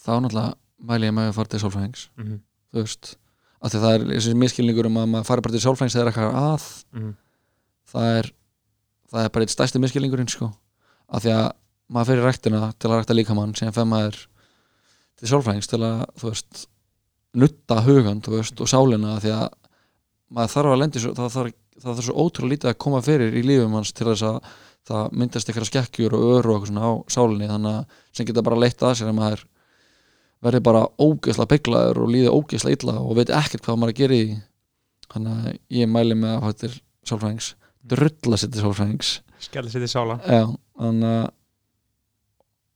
þá 0.00 0.12
náttúrulega 0.20 0.54
mæli 0.84 1.08
ég 1.08 1.14
með 1.16 1.28
að 1.30 1.36
fara 1.38 1.52
til 1.52 1.60
sálfræðings 1.62 2.08
Mm 2.16 2.24
-hmm. 2.24 2.40
þú 2.72 2.82
veist, 2.82 3.16
af 3.60 3.70
því 3.70 3.78
að 3.78 3.84
það 3.84 3.94
er 3.94 4.06
þessi 4.14 4.34
miskilningur 4.34 4.86
um 4.86 4.96
að 4.96 5.10
maður 5.12 5.28
fari 5.28 5.44
bara 5.44 5.54
til 5.54 5.64
sálfræðings 5.66 5.94
þegar 5.94 6.08
eitthvað 6.10 6.28
er 6.30 6.40
að 6.40 6.66
Mm 6.92 7.12
það 7.94 8.18
er 8.18 8.30
það 9.12 9.24
er 9.24 9.32
bara 9.34 9.46
eitt 9.46 9.54
stærsti 9.54 9.82
miskilningurinn 9.82 10.30
sko 10.32 10.50
af 11.14 11.24
því 11.24 11.34
að 11.34 11.50
maður 11.94 12.10
fyrir 12.10 12.26
ræktina 12.28 12.60
til 12.78 12.90
að 12.90 12.96
rækta 12.98 13.16
líkamann 13.16 13.56
sem 13.58 13.74
fer 13.74 13.88
maður 13.88 14.16
til 15.20 15.30
sálfræðings 15.30 15.70
til 15.70 15.82
að 15.84 16.06
þú 16.20 16.32
veist 16.32 16.64
nutta 17.34 17.82
hugan 17.84 18.22
þú 18.24 18.38
veist 18.38 18.62
og 18.64 18.70
sálina 18.70 19.16
af 19.16 19.24
því 19.24 19.34
að 19.36 19.46
maður 20.34 20.54
þarf 20.54 20.72
að 20.72 20.80
lendi 20.82 21.02
það 21.04 21.34
þarf, 21.36 21.54
það 21.80 21.90
þarf 21.90 22.06
svo 22.06 22.14
ótrúlega 22.24 22.52
lítið 22.54 22.70
að 22.72 22.78
koma 22.84 23.02
fyrir 23.04 23.34
í 23.34 23.42
lífum 23.46 23.74
hans 23.78 23.92
til 23.92 24.06
þess 24.10 24.26
að 24.28 24.38
það 24.84 25.16
myndast 25.16 25.48
eitthvað 25.48 25.68
skekkjur 25.70 26.14
og 26.16 26.24
öru 26.36 26.54
og 26.54 26.56
eitthvað 26.58 26.70
svona 26.70 26.88
á 26.88 26.92
sálinni 27.14 27.50
þannig 27.50 27.76
að 27.78 28.00
sem 28.12 28.28
geta 28.28 28.44
bara 28.44 28.60
leitt 28.60 28.82
að 28.84 28.96
sér 28.98 29.10
að 29.10 29.18
maður 29.18 29.44
verði 30.44 30.60
bara 30.66 30.82
ógeðsla 31.00 31.46
bygglaður 31.48 32.02
og 32.04 32.10
líði 32.12 32.32
ógeðsla 32.34 32.74
illa 32.74 32.96
og 33.00 33.16
veit 33.16 33.32
ekkert 33.32 33.64
hvað 33.64 33.78
maður 33.80 33.94
að 33.94 34.00
gera 34.02 34.18
í 34.18 34.26
þannig 35.14 35.38
að 35.38 35.78
ég 35.78 35.90
mæli 35.90 36.18
með 36.18 36.34
að 36.36 36.58
til 36.60 36.72
sálfræðings. 37.08 37.48
Drulla 37.94 38.40
sér 38.40 38.52
til 38.52 38.64
sálfræðings. 38.64 39.14
Til 39.44 39.88
sála. 39.90 40.18
Já, 40.24 40.44
þannig 40.80 41.10
að 41.14 41.32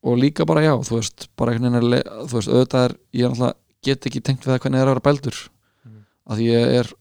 og 0.08 0.18
líka 0.20 0.46
bara 0.46 0.62
já, 0.62 0.72
þú 0.86 1.00
veist 1.00 1.26
bara 1.36 1.52
einhvern 1.52 1.74
veginn 1.74 2.28
þú 2.30 2.38
veist, 2.38 2.50
auðvitað 2.52 2.84
er 2.84 2.94
ég 3.18 3.26
er 3.26 3.32
náttúrulega 3.34 3.56
get 3.88 4.06
ekki 4.08 4.22
tengt 4.24 4.44
við 4.44 4.52
það 4.52 4.60
hvernig 4.62 4.78
það 4.78 4.84
er 4.84 4.88
að 4.88 4.94
vera 4.94 5.06
bældur. 5.08 5.38
Mhm. 5.84 6.00
að 6.32 6.42
ég 6.44 6.74
er 6.78 6.92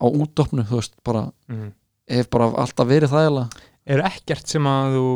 á 0.00 0.06
útdopnu, 0.06 0.64
þú 0.68 0.80
veist, 0.80 0.96
bara 1.06 1.28
mm. 1.50 1.70
hef 2.16 2.30
bara 2.32 2.50
alltaf 2.64 2.88
verið 2.88 3.14
það 3.14 3.26
eiginlega. 3.28 3.64
Er 3.84 4.02
ekkert 4.08 4.50
sem 4.50 4.66
að 4.68 4.96
þú 4.96 5.06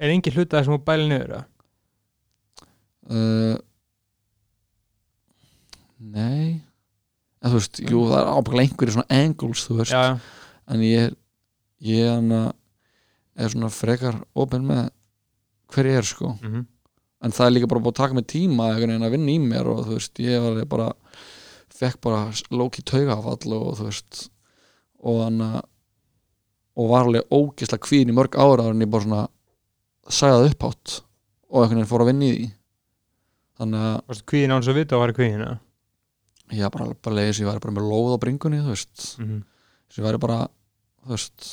er 0.00 0.14
engin 0.14 0.36
hluta 0.36 0.64
sem 0.64 0.74
þú 0.74 0.82
bælir 0.86 1.10
niður 1.10 1.34
eða? 1.36 1.44
uh, 3.10 3.56
nei. 5.98 6.60
En 7.40 7.52
þú 7.52 7.56
veist, 7.56 7.80
jú 7.80 8.04
það 8.10 8.18
er 8.20 8.30
ábygglega 8.36 8.68
einhverju 8.68 8.96
svona 8.96 9.20
angles 9.22 9.64
þú 9.64 9.78
veist, 9.80 9.96
já, 9.96 10.40
en 10.70 10.84
ég 10.84 11.16
ég 11.80 12.10
hana, 12.10 12.50
er 13.40 13.52
svona 13.52 13.70
frekar 13.72 14.18
opinn 14.36 14.66
með 14.68 14.90
hver 15.72 15.88
ég 15.88 16.00
er 16.02 16.08
sko. 16.08 16.34
Mhm, 16.42 16.66
en 17.24 17.36
það 17.36 17.46
er 17.46 17.54
líka 17.54 17.70
bara 17.70 17.80
búið 17.80 17.94
að 17.94 18.00
taka 18.02 18.16
mig 18.16 18.26
tíma 18.28 18.70
að 18.76 19.10
vinna 19.14 19.32
í 19.32 19.38
mér 19.40 19.68
og 19.72 19.86
þú 19.86 19.96
veist, 19.96 20.20
ég 20.20 20.44
var 20.44 20.64
bara 20.68 20.88
fekk 21.80 22.00
bara 22.04 22.22
lóki 22.52 22.84
taugafall 22.86 23.54
og 23.56 23.76
þú 23.80 23.86
veist 23.88 24.22
og 25.00 25.20
hann 25.24 25.40
og 26.80 26.88
var 26.90 27.06
alveg 27.08 27.28
ógislega 27.32 27.82
kvíðin 27.86 28.12
í 28.12 28.16
mörg 28.16 28.36
ára 28.40 28.68
en 28.70 28.84
ég 28.84 28.90
bara 28.92 29.04
svona 29.06 29.22
sagði 30.10 30.36
það 30.44 30.50
upphátt 30.54 30.94
og 31.50 31.62
einhvern 31.64 31.80
veginn 31.80 31.90
fór 31.90 32.04
að 32.04 32.10
vinna 32.10 32.26
í 32.28 32.34
því. 32.36 32.48
Þannig 33.60 33.84
að 33.88 33.96
varstu 34.10 34.26
kvíðin 34.30 34.54
án 34.54 34.64
svo 34.64 34.74
vita 34.76 34.96
að 34.96 35.02
vera 35.04 35.16
kvíðin 35.18 35.44
eða? 35.46 35.58
ég 36.50 36.70
bara, 36.74 36.86
bara 36.98 37.14
leiði 37.14 37.34
sem 37.36 37.44
ég 37.44 37.50
væri 37.52 37.62
bara 37.62 37.74
með 37.76 37.88
lóð 37.90 38.14
á 38.14 38.22
bringunni 38.22 38.58
þú 38.64 38.72
veist, 38.72 39.02
Mhm, 39.22 39.42
sem 39.90 40.02
ég 40.02 40.06
væri 40.08 40.18
bara 40.22 40.38
þú 41.04 41.12
veist 41.14 41.48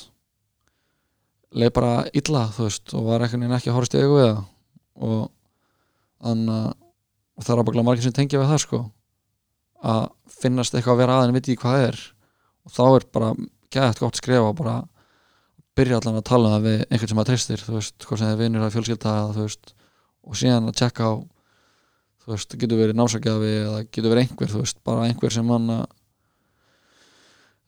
leið 1.58 1.74
bara 1.78 1.92
illa, 2.18 2.44
þú 2.56 2.64
veist 2.68 2.94
og 2.98 3.06
var 3.08 3.22
einhvern 3.26 3.44
veginn 3.46 3.58
ekki 3.58 3.70
að 3.72 3.78
horfast 3.78 3.96
í 3.98 4.02
augu 4.04 4.18
við 4.18 4.28
það. 4.28 4.44
Og 5.08 5.32
þannig 6.24 6.74
að 7.38 7.44
það 7.46 7.54
er 7.54 7.62
ábygglega 7.64 7.86
margir 7.88 8.04
sem 8.08 8.16
tengja 8.18 8.42
við 8.42 8.50
það 8.52 8.64
sko 8.66 8.80
að 9.86 10.04
finnast 10.42 10.76
eitthvað 10.76 10.94
að 10.96 11.02
vera 11.04 11.18
aðeins 11.22 11.38
viti 11.38 11.56
í 11.56 11.60
hvað 11.62 11.86
er. 11.88 11.98
Og 12.68 12.74
þá 12.76 12.84
er 12.88 13.08
bara 13.18 13.32
gæðið 13.74 14.00
gott 14.04 14.20
skrifa 14.20 14.50
og 14.52 14.56
bara 14.60 14.76
byrja 15.78 16.00
allan 16.00 16.20
að 16.20 16.28
tala 16.30 16.56
um 16.58 16.64
við 16.66 16.84
einhvern 16.90 17.12
sem 17.12 17.20
að 17.22 17.28
treystir 17.32 17.62
þú 17.64 17.74
veist, 17.78 17.98
hvað 18.08 18.20
sem 18.22 18.32
þið 18.32 18.40
vinnur 18.42 18.66
að 18.66 18.74
fjölskylda 18.78 19.16
veist, 19.38 19.74
og 20.28 20.40
síðan 20.40 20.70
að 20.72 20.78
tjekka 20.80 21.06
á 21.06 21.14
þú 22.24 22.32
veist, 22.34 22.50
það 22.52 22.62
getur 22.64 22.82
verið 22.82 22.98
námsakjafi 22.98 23.52
eða 23.62 23.82
getur 23.86 24.10
verið 24.14 24.24
einhver, 24.26 24.52
þú 24.54 24.64
veist, 24.64 24.80
bara 24.88 25.06
einhver 25.08 25.36
sem 25.36 25.52
hann 25.54 25.70
að 25.76 25.86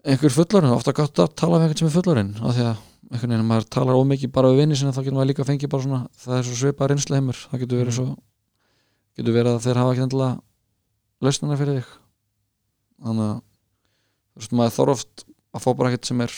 einhver 0.10 0.34
fullorinn, 0.34 0.74
ofta 0.74 0.94
gott 0.96 1.20
að 1.22 1.34
tala 1.38 1.60
við 1.60 1.68
einhvern 1.68 1.82
sem 1.84 1.90
er 1.90 1.96
fullorinn 1.98 2.34
af 2.40 2.56
því 2.56 2.66
að 2.66 2.82
einhvern 3.10 3.34
veginn 3.34 3.48
maður 3.50 3.70
talar 3.76 4.00
ómikið 4.00 4.32
bara 4.36 4.52
við 4.54 4.62
vinni 4.64 4.78
sinna 4.80 4.94
þá 4.96 5.02
getur 5.04 5.18
maður 5.18 5.30
líka 5.32 5.46
fengið 5.48 5.72
bara 5.74 5.86
svona 5.86 6.02
það 6.24 6.36
er 6.40 6.46
svo 6.48 6.58
svipað 6.60 6.92
reynsleimur, 6.94 7.40
það 7.52 7.64
getur 7.64 7.82
verið 7.84 7.94
Mhm. 7.94 7.98
svo 8.00 8.18
getur 9.20 9.36
verið 9.38 9.54
að 9.58 9.64
þeir 9.66 9.80
hafa 9.82 9.94
ekki 9.94 10.06
endilega 10.08 10.42
lausnana 11.22 11.58
fyrir 11.60 11.80
þig 11.80 11.88
þannig 13.04 13.26
að 13.30 13.36
þú 13.40 14.42
veist, 14.42 14.56
maður 14.60 14.76
þarf 14.78 14.94
oft 14.96 15.26
að 15.54 15.64
fá 15.66 15.70
bara 15.80 15.90
ekkert 15.92 16.06
sem 16.12 16.22
er 16.22 16.34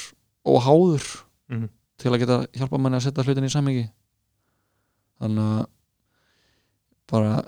óháður 0.48 1.08
Mhm. 1.52 1.70
til 2.02 2.12
að 2.12 2.20
geta 2.24 2.38
hjálpa 2.58 2.80
manni 2.80 2.98
að 2.98 3.04
setja 3.08 3.24
hlutin 3.28 3.46
í 3.46 3.52
samhengi. 3.54 3.88
Þannig 5.22 5.50
að 5.60 5.66
bara 7.12 7.42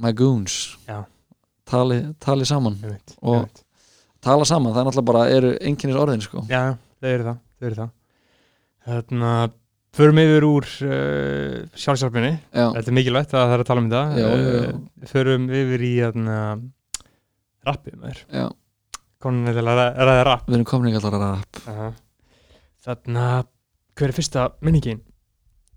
my 0.00 0.12
goons. 0.16 0.76
Tali, 1.70 2.00
tali 2.18 2.44
saman 2.48 2.74
einmitt, 2.82 3.16
Og- 3.22 3.36
einmitt. 3.44 3.62
tala 4.20 4.44
saman, 4.44 4.72
það 4.72 4.80
er 4.80 4.84
náttúrulega 4.90 5.04
bara 5.12 5.28
eru 5.30 5.52
einkennis 5.60 5.96
orðin 6.00 6.22
sko. 6.24 6.42
Já, 6.48 6.76
þau 7.00 7.08
eru 7.14 7.24
það, 7.28 7.38
þau 7.60 7.66
eru 7.66 7.74
það. 7.76 7.90
Þarna 8.86 9.52
förum 9.92 10.18
yfir 10.22 10.42
úr 10.48 10.66
uh, 10.86 11.66
sjálfsjálfinni 11.76 12.32
já, 12.54 12.66
þetta 12.74 12.88
er 12.88 12.96
mikilvægt 12.96 13.34
að 13.34 13.44
það 13.44 13.54
er 13.54 13.62
að 13.62 13.66
tala 13.70 13.80
um 13.84 13.90
þetta. 13.90 14.16
Já, 14.16 14.26
já, 14.26 14.50
já. 14.50 14.68
Eh, 14.70 15.06
förum 15.12 15.46
yfir 15.50 15.80
í 15.86 15.92
þarna 16.00 16.36
rappið 17.66 17.94
með 18.00 18.10
þér 18.10 18.52
já, 19.20 19.24
konin 19.24 19.44
til 19.46 19.60
að 19.60 19.68
ræða- 19.68 20.06
ræða 20.08 20.24
rapp 20.24 20.46
við 20.48 20.54
erum 20.58 20.64
komin 20.70 20.96
allar 20.96 21.16
að 21.18 21.26
rap. 21.28 21.60
Uh 21.68 21.92
þarna 22.80 23.24
hver 23.94 24.08
er 24.08 24.16
fyrsta 24.16 24.46
minningin 24.64 25.02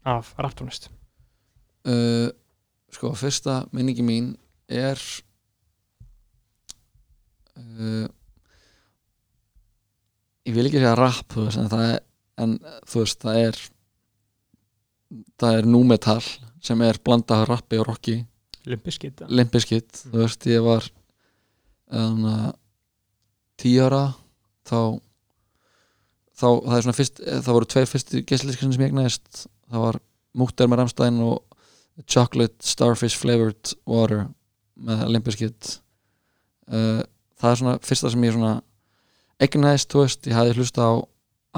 af 0.08 0.30
rapptónlist 0.40 0.86
uh, 1.86 2.30
sko, 2.92 3.12
fyrsta 3.20 3.66
minningi 3.76 4.04
mín 4.08 4.30
er 4.72 4.96
uh, 7.60 8.08
ég 10.48 10.56
vil 10.56 10.68
ekki 10.70 10.80
segja 10.80 10.96
rap 11.00 11.28
þú 11.36 11.46
veist, 11.50 11.60
en 11.60 11.70
það 11.72 11.86
er 11.92 12.00
en 12.44 12.56
veist, 13.04 13.20
það 13.22 13.42
er 13.50 13.60
það 15.44 15.60
er 15.60 15.68
númetal 15.70 16.22
sem 16.64 16.82
er 16.88 16.98
blandað 17.04 17.44
rappi 17.52 17.78
og 17.82 17.88
rocki. 17.92 18.16
Limpiskit 18.66 19.22
limpiskitt, 19.28 19.92
Mm. 20.06 20.12
þú 20.14 20.18
veist, 20.24 20.48
ég 20.48 20.64
var 20.64 20.88
um, 21.92 22.24
tíu 23.62 23.86
ára 23.86 24.04
þá 24.68 25.00
þá, 26.34 26.48
það 26.48 26.76
er 26.78 26.86
svona 26.86 26.98
fyrst 26.98 27.24
það 27.24 27.54
voru 27.58 27.70
tveir 27.74 27.90
fyrstu 27.90 28.24
gæsliskinn 28.28 28.74
sem 28.74 28.86
ég 28.86 28.94
egnaðist 28.94 29.46
það 29.70 29.88
var 29.88 30.02
Múkter 30.34 30.70
með 30.70 30.80
Ramstein 30.82 31.20
og 31.22 31.44
Chocolate 32.10 32.66
Starfish 32.66 33.20
Flavored 33.22 33.76
Water 33.86 34.26
með 34.74 35.04
limpiskitt 35.14 35.76
uh, 36.74 37.04
það 37.38 37.50
er 37.52 37.60
svona 37.60 37.76
fyrsta 37.86 38.10
sem 38.10 38.26
ég 38.26 38.34
svona 38.34 38.54
egnaðist, 39.44 39.92
þú 39.92 40.04
veist, 40.06 40.28
ég 40.30 40.38
hafði 40.38 40.58
hlusta 40.58 40.90
á 40.90 40.94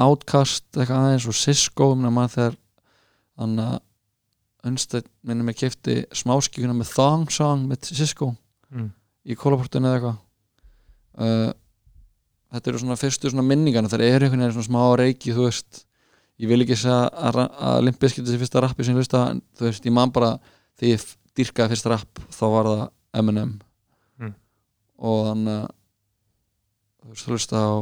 Outcast 0.05 0.65
eitthvað 0.75 1.05
aðeins 1.05 1.27
og 1.31 1.37
Cisco, 1.39 1.93
minna 1.95 2.11
maður 2.11 2.33
þegar 2.35 2.57
þannig 3.39 3.67
að 3.69 3.83
Unstedt 4.65 5.05
minnum 5.21 5.51
ég 5.51 5.59
kefti 5.59 5.99
smáskíkuna 6.15 6.73
með 6.73 6.95
Thong 6.95 7.29
Song 7.29 7.67
með 7.69 7.91
Cisco 7.91 8.31
mm. 8.73 8.87
í 9.29 9.35
kólaportinu 9.37 9.91
eða 9.91 9.99
eitthvað. 9.99 10.15
Uh, 11.21 11.51
þetta 12.55 12.71
eru 12.71 12.81
svona 12.81 12.99
fyrstu 12.99 13.31
svona 13.31 13.45
minningarna 13.45 13.91
það 13.91 14.05
eru 14.07 14.27
einhvern 14.27 14.45
veginn 14.45 14.55
svona 14.55 14.69
smá 14.69 14.83
reiki 15.01 15.35
þú 15.35 15.47
veist, 15.49 15.83
ég 16.41 16.51
vil 16.51 16.61
ekki 16.63 16.77
segja 16.79 17.05
að, 17.11 17.41
að 17.69 17.79
Limpiskit 17.87 18.25
þessi 18.25 18.41
fyrsta 18.41 18.63
rappi 18.63 18.85
sem 18.85 18.95
ég 18.95 19.03
hlusta 19.03 19.23
þú 19.57 19.67
veist, 19.67 19.87
ég 19.87 19.95
man 19.95 20.13
bara 20.15 20.35
þegar 20.79 20.93
ég 20.93 21.07
dýrkaði 21.35 21.73
fyrsta 21.73 21.91
rapp 21.91 22.23
þá 22.31 22.45
var 22.53 22.71
það 22.71 22.83
Eminem. 23.15 23.53
Mm. 24.19 24.33
og 24.99 25.21
þannig 25.29 25.59
að 25.61 25.67
þú 27.01 27.13
veist, 27.13 27.29
hlusta 27.31 27.63
á 27.63 27.73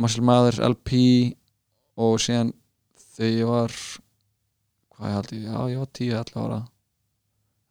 Muscle 0.00 0.24
Mathers 0.24 0.60
LP 0.64 0.92
og 2.00 2.20
síðan 2.22 2.52
þegar 3.16 3.34
ég 3.36 3.50
var 3.50 3.74
hvað 4.92 5.08
ég 5.08 5.18
haldi, 5.18 5.40
já 5.42 5.58
ég 5.72 5.82
var 5.82 5.90
10-11 5.98 6.40
ára. 6.44 6.60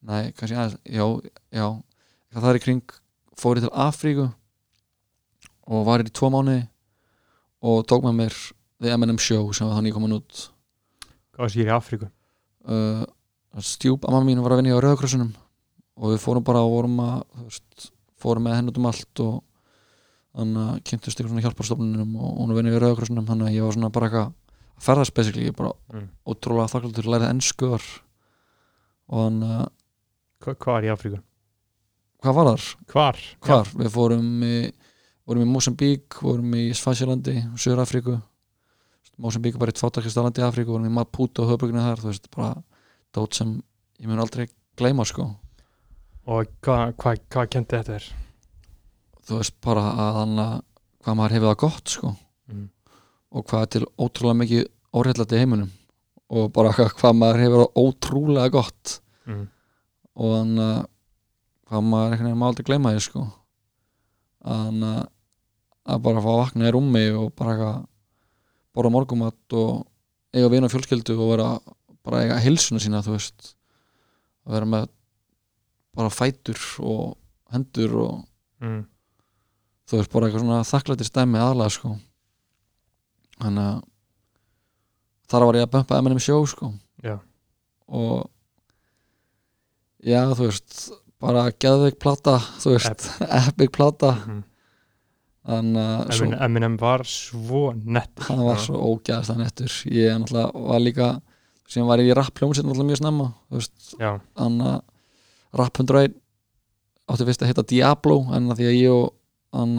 Nei, 0.02 0.34
kannski 0.34 0.58
aðeins 0.58 0.78
já, 0.86 1.06
já, 1.54 1.66
það 2.34 2.52
er 2.52 2.60
í 2.60 2.64
kring 2.66 2.95
fór 3.38 3.60
ég 3.60 3.66
til 3.66 3.74
Afríku 3.86 4.28
og 5.72 5.86
var 5.88 6.03
í 6.03 6.11
tvo 6.11 6.32
mánuði 6.34 6.65
og 7.61 7.86
tók 7.89 8.03
með 8.05 8.17
mér 8.17 8.39
The 8.82 8.95
M&M 8.97 9.19
Show 9.22 9.51
sem 9.55 9.69
var 9.69 9.78
þannig 9.80 9.95
komin 9.95 10.17
út 10.17 10.47
hvað 11.36 11.53
sér 11.53 11.69
í 11.69 11.76
Afríku 11.76 12.09
uh, 12.09 13.05
stjúp 13.61 14.07
amma 14.09 14.24
mín 14.26 14.41
var 14.43 14.55
að 14.55 14.61
vinna 14.61 14.76
á 14.76 14.84
Rauðakrossunum 14.84 15.32
og 16.01 16.13
við 16.13 16.22
fórum 16.24 16.45
bara 16.47 16.63
og 16.65 16.76
vorum 16.76 16.99
að 17.03 17.24
veist, 17.45 17.89
fórum 18.22 18.47
með 18.47 18.57
henn 18.57 18.72
út 18.72 18.80
um 18.82 18.89
allt 18.89 19.24
og 19.24 19.39
þannig 20.32 20.67
að 20.67 20.84
kynntust 20.88 21.19
ykkur 21.19 21.34
svona 21.34 21.43
hjálparstofnunum 21.45 22.13
og 22.15 22.38
hún 22.39 22.51
var 22.51 22.55
að 22.55 22.61
vinna 22.61 22.76
í 22.76 22.82
Rauðakrossunum 22.82 23.28
þannig 23.28 23.49
að 23.49 23.57
ég 23.57 23.67
var 23.67 23.78
svona 23.78 23.91
bara 23.93 24.09
eitthvað 24.09 24.30
að 24.30 24.86
ferðast 24.86 25.13
basically, 25.13 25.49
ég 25.49 25.57
bara 25.57 25.74
mm. 25.93 26.07
ótrúlega 26.26 26.72
þakkláttur 26.72 27.07
að 27.07 27.15
læra 27.15 27.34
ennsku 27.34 27.74
þar 27.76 27.89
og 29.11 29.26
þannig 29.26 29.57
að 29.59 29.69
Hva, 30.41 30.53
hvað 30.57 30.78
er 30.80 30.86
í 30.88 30.89
Afríku? 30.89 31.19
hvað 32.22 32.38
var 32.38 32.47
þar? 32.49 32.69
hvar? 32.93 33.19
Hvar? 33.45 33.74
Við 33.78 33.91
fórum 33.93 34.32
í 34.47 34.55
vorum 35.32 35.45
í 35.45 35.49
Mosambík, 35.51 36.19
vorum 36.21 36.53
í 36.59 36.67
Svasjalandi 36.75 37.38
Söður 37.55 37.82
Afríku 37.86 38.17
Mosambík 39.21 39.55
er 39.55 39.61
bara 39.61 39.71
eitt 39.73 39.79
fátakist 39.82 40.17
landi 40.19 40.41
í 40.41 40.45
Afríku 40.47 40.73
vorum 40.75 40.88
í 40.89 40.93
Maputo 40.95 41.45
og 41.45 41.51
höfbrugnir 41.53 41.84
þar, 41.86 42.01
þú 42.03 42.09
veist, 42.11 42.27
bara 42.36 42.51
dót 43.15 43.38
sem 43.38 43.55
ég 44.01 44.09
mun 44.09 44.21
aldrei 44.23 44.47
gleyma 44.79 45.05
sko 45.07 45.27
og 46.32 46.49
hvað 46.63 46.91
hva, 47.01 47.13
hva 47.34 47.43
kendi 47.49 47.75
þetta 47.77 47.95
er? 47.99 48.05
þú 49.25 49.39
veist, 49.39 49.55
bara 49.63 49.84
að 50.05 50.17
hann 50.19 50.39
að 50.41 50.53
hvað 51.01 51.17
maður 51.17 51.36
hefur 51.38 51.51
það 51.53 51.61
gott 51.65 51.95
sko 51.97 52.15
Mm. 52.51 52.65
og 53.32 53.45
hvað 53.47 53.65
til 53.71 53.86
ótrúlega 54.03 54.38
mikið 54.41 54.63
óreillandi 54.99 55.38
í 55.38 55.39
heiminum 55.39 55.69
og 56.36 56.49
bara 56.51 56.71
hvað, 56.99 57.13
maður 57.15 57.39
hefur 57.45 57.61
það 57.61 57.77
ótrúlega 57.86 58.51
gott 58.57 58.97
Mm. 59.29 59.45
og 60.17 60.34
hann 60.36 60.55
að 60.59 60.79
hvað 61.71 61.86
maður 61.88 62.11
einhvern 62.11 62.27
veginn 62.27 62.41
má 62.41 62.47
aldrei 62.49 62.67
gleyma 62.67 62.91
því 62.95 63.03
sko 63.05 63.21
hann 64.43 64.82
að 64.84 65.01
að 65.91 66.01
bara 66.05 66.21
fá 66.23 66.29
að 66.31 66.39
vakna 66.41 66.69
í 66.69 66.73
rúmi 66.75 67.03
og 67.17 67.31
bara 67.37 67.71
borða 68.75 68.91
morgumat 68.95 69.55
og 69.57 69.85
eiga 70.33 70.49
vina 70.53 70.69
fjölskyldu 70.71 71.17
og 71.19 71.31
vera 71.33 71.47
bara 72.05 72.21
eiga 72.25 72.39
hilsuna 72.43 72.79
sína 72.81 73.01
þú 73.05 73.15
veist 73.17 73.51
að 74.47 74.55
vera 74.55 74.69
með 74.73 74.87
bara 75.97 76.09
fætur 76.13 76.59
og 76.79 77.17
hendur 77.51 77.95
og 78.05 78.19
Mm. 78.61 78.83
þú 79.89 79.97
veist 79.97 80.11
bara 80.13 80.27
eitthvað 80.27 80.43
svona 80.43 80.59
þakklæti 80.69 81.05
stæmi 81.07 81.39
aðlega 81.41 81.73
sko 81.73 81.95
þannig 83.41 83.63
að 83.71 83.79
þar 85.31 85.45
var 85.47 85.57
ég 85.57 85.65
að 85.65 85.71
bumpa 85.73 85.97
M&M 86.03 86.19
show 86.21 86.45
sko 86.45 86.69
Já. 87.01 87.15
og 87.89 88.29
já 90.05 90.21
þú 90.37 90.47
veist 90.51 90.77
bara 91.21 91.47
geðveik 91.61 91.97
plata 92.01 92.37
þú 92.61 92.75
veist, 92.75 93.09
epic 93.49 93.73
plata 93.77 94.13
Mm. 94.27 94.43
Þannig 95.47 96.11
svo, 96.15 96.27
Eminem, 96.45 96.77
var 96.81 97.03
svo 97.09 97.61
nett 97.73 98.25
hann 98.27 98.43
var 98.45 98.59
svo 98.61 98.77
ógæðast 98.91 99.33
að 99.33 99.41
nettur. 99.41 99.77
Ég 99.89 100.13
náttúrulega 100.21 100.65
var 100.69 100.83
líka 100.83 101.09
sem 101.71 101.87
var 101.87 102.01
ég 102.03 102.11
í 102.11 102.17
rappljómsinn 102.17 102.67
náttúrulega 102.67 102.91
mjög 102.91 103.01
snemma 103.01 103.27
þannig 104.37 104.71
að 104.71 104.81
Rap 105.61 105.79
101 105.81 106.13
átti 107.11 107.27
fyrst 107.27 107.41
að 107.43 107.49
heita 107.51 107.67
Diablo 107.67 108.19
en 108.35 108.51
því 108.55 108.67
að 108.69 108.77
ég 108.77 108.91
og 108.95 109.13
hann 109.57 109.75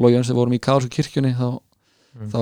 Lói 0.00 0.12
Jönsson 0.14 0.38
vorum 0.38 0.54
í 0.56 0.62
Kásu 0.62 0.88
kirkjunni 0.90 1.34
þá, 1.36 1.60
Mm. 2.10 2.26
þá 2.26 2.40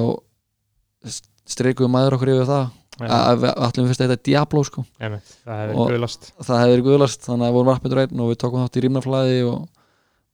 streikuðum 1.49 1.93
maður 1.93 2.15
okkur 2.17 2.31
yfir 2.33 2.47
það. 2.49 2.71
Að 2.99 3.43
við 3.43 3.51
ætlum 3.67 3.89
fyrst 3.91 4.01
að 4.01 4.09
heita 4.09 4.23
Diablo 4.27 4.63
sko. 4.65 4.83
Einmitt, 4.99 5.35
það 5.45 5.61
hefur 5.61 5.91
guðlast 5.93 6.25
það 6.41 6.63
verið 6.73 6.87
guðlast 6.89 7.27
þannig 7.29 7.45
að 7.47 7.53
við 7.53 7.59
vorum 7.59 8.01
einn 8.03 8.23
og 8.25 8.31
við 8.33 8.39
tókum 8.43 8.65
þátt 8.65 8.79
í 8.79 8.83
rýmnaflæði 8.85 9.37
og, 9.53 9.69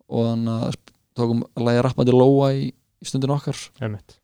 og 0.08 0.28
þannig 0.30 0.62
að 0.68 0.78
tókum 1.16 1.42
að 1.54 1.66
lægja 1.68 1.82
rappandi 1.86 2.12
lóa 2.14 2.48
í, 2.54 2.68
í 2.72 3.06
stundin 3.08 3.30
okkar. 3.34 3.58
Einmitt. 3.80 4.16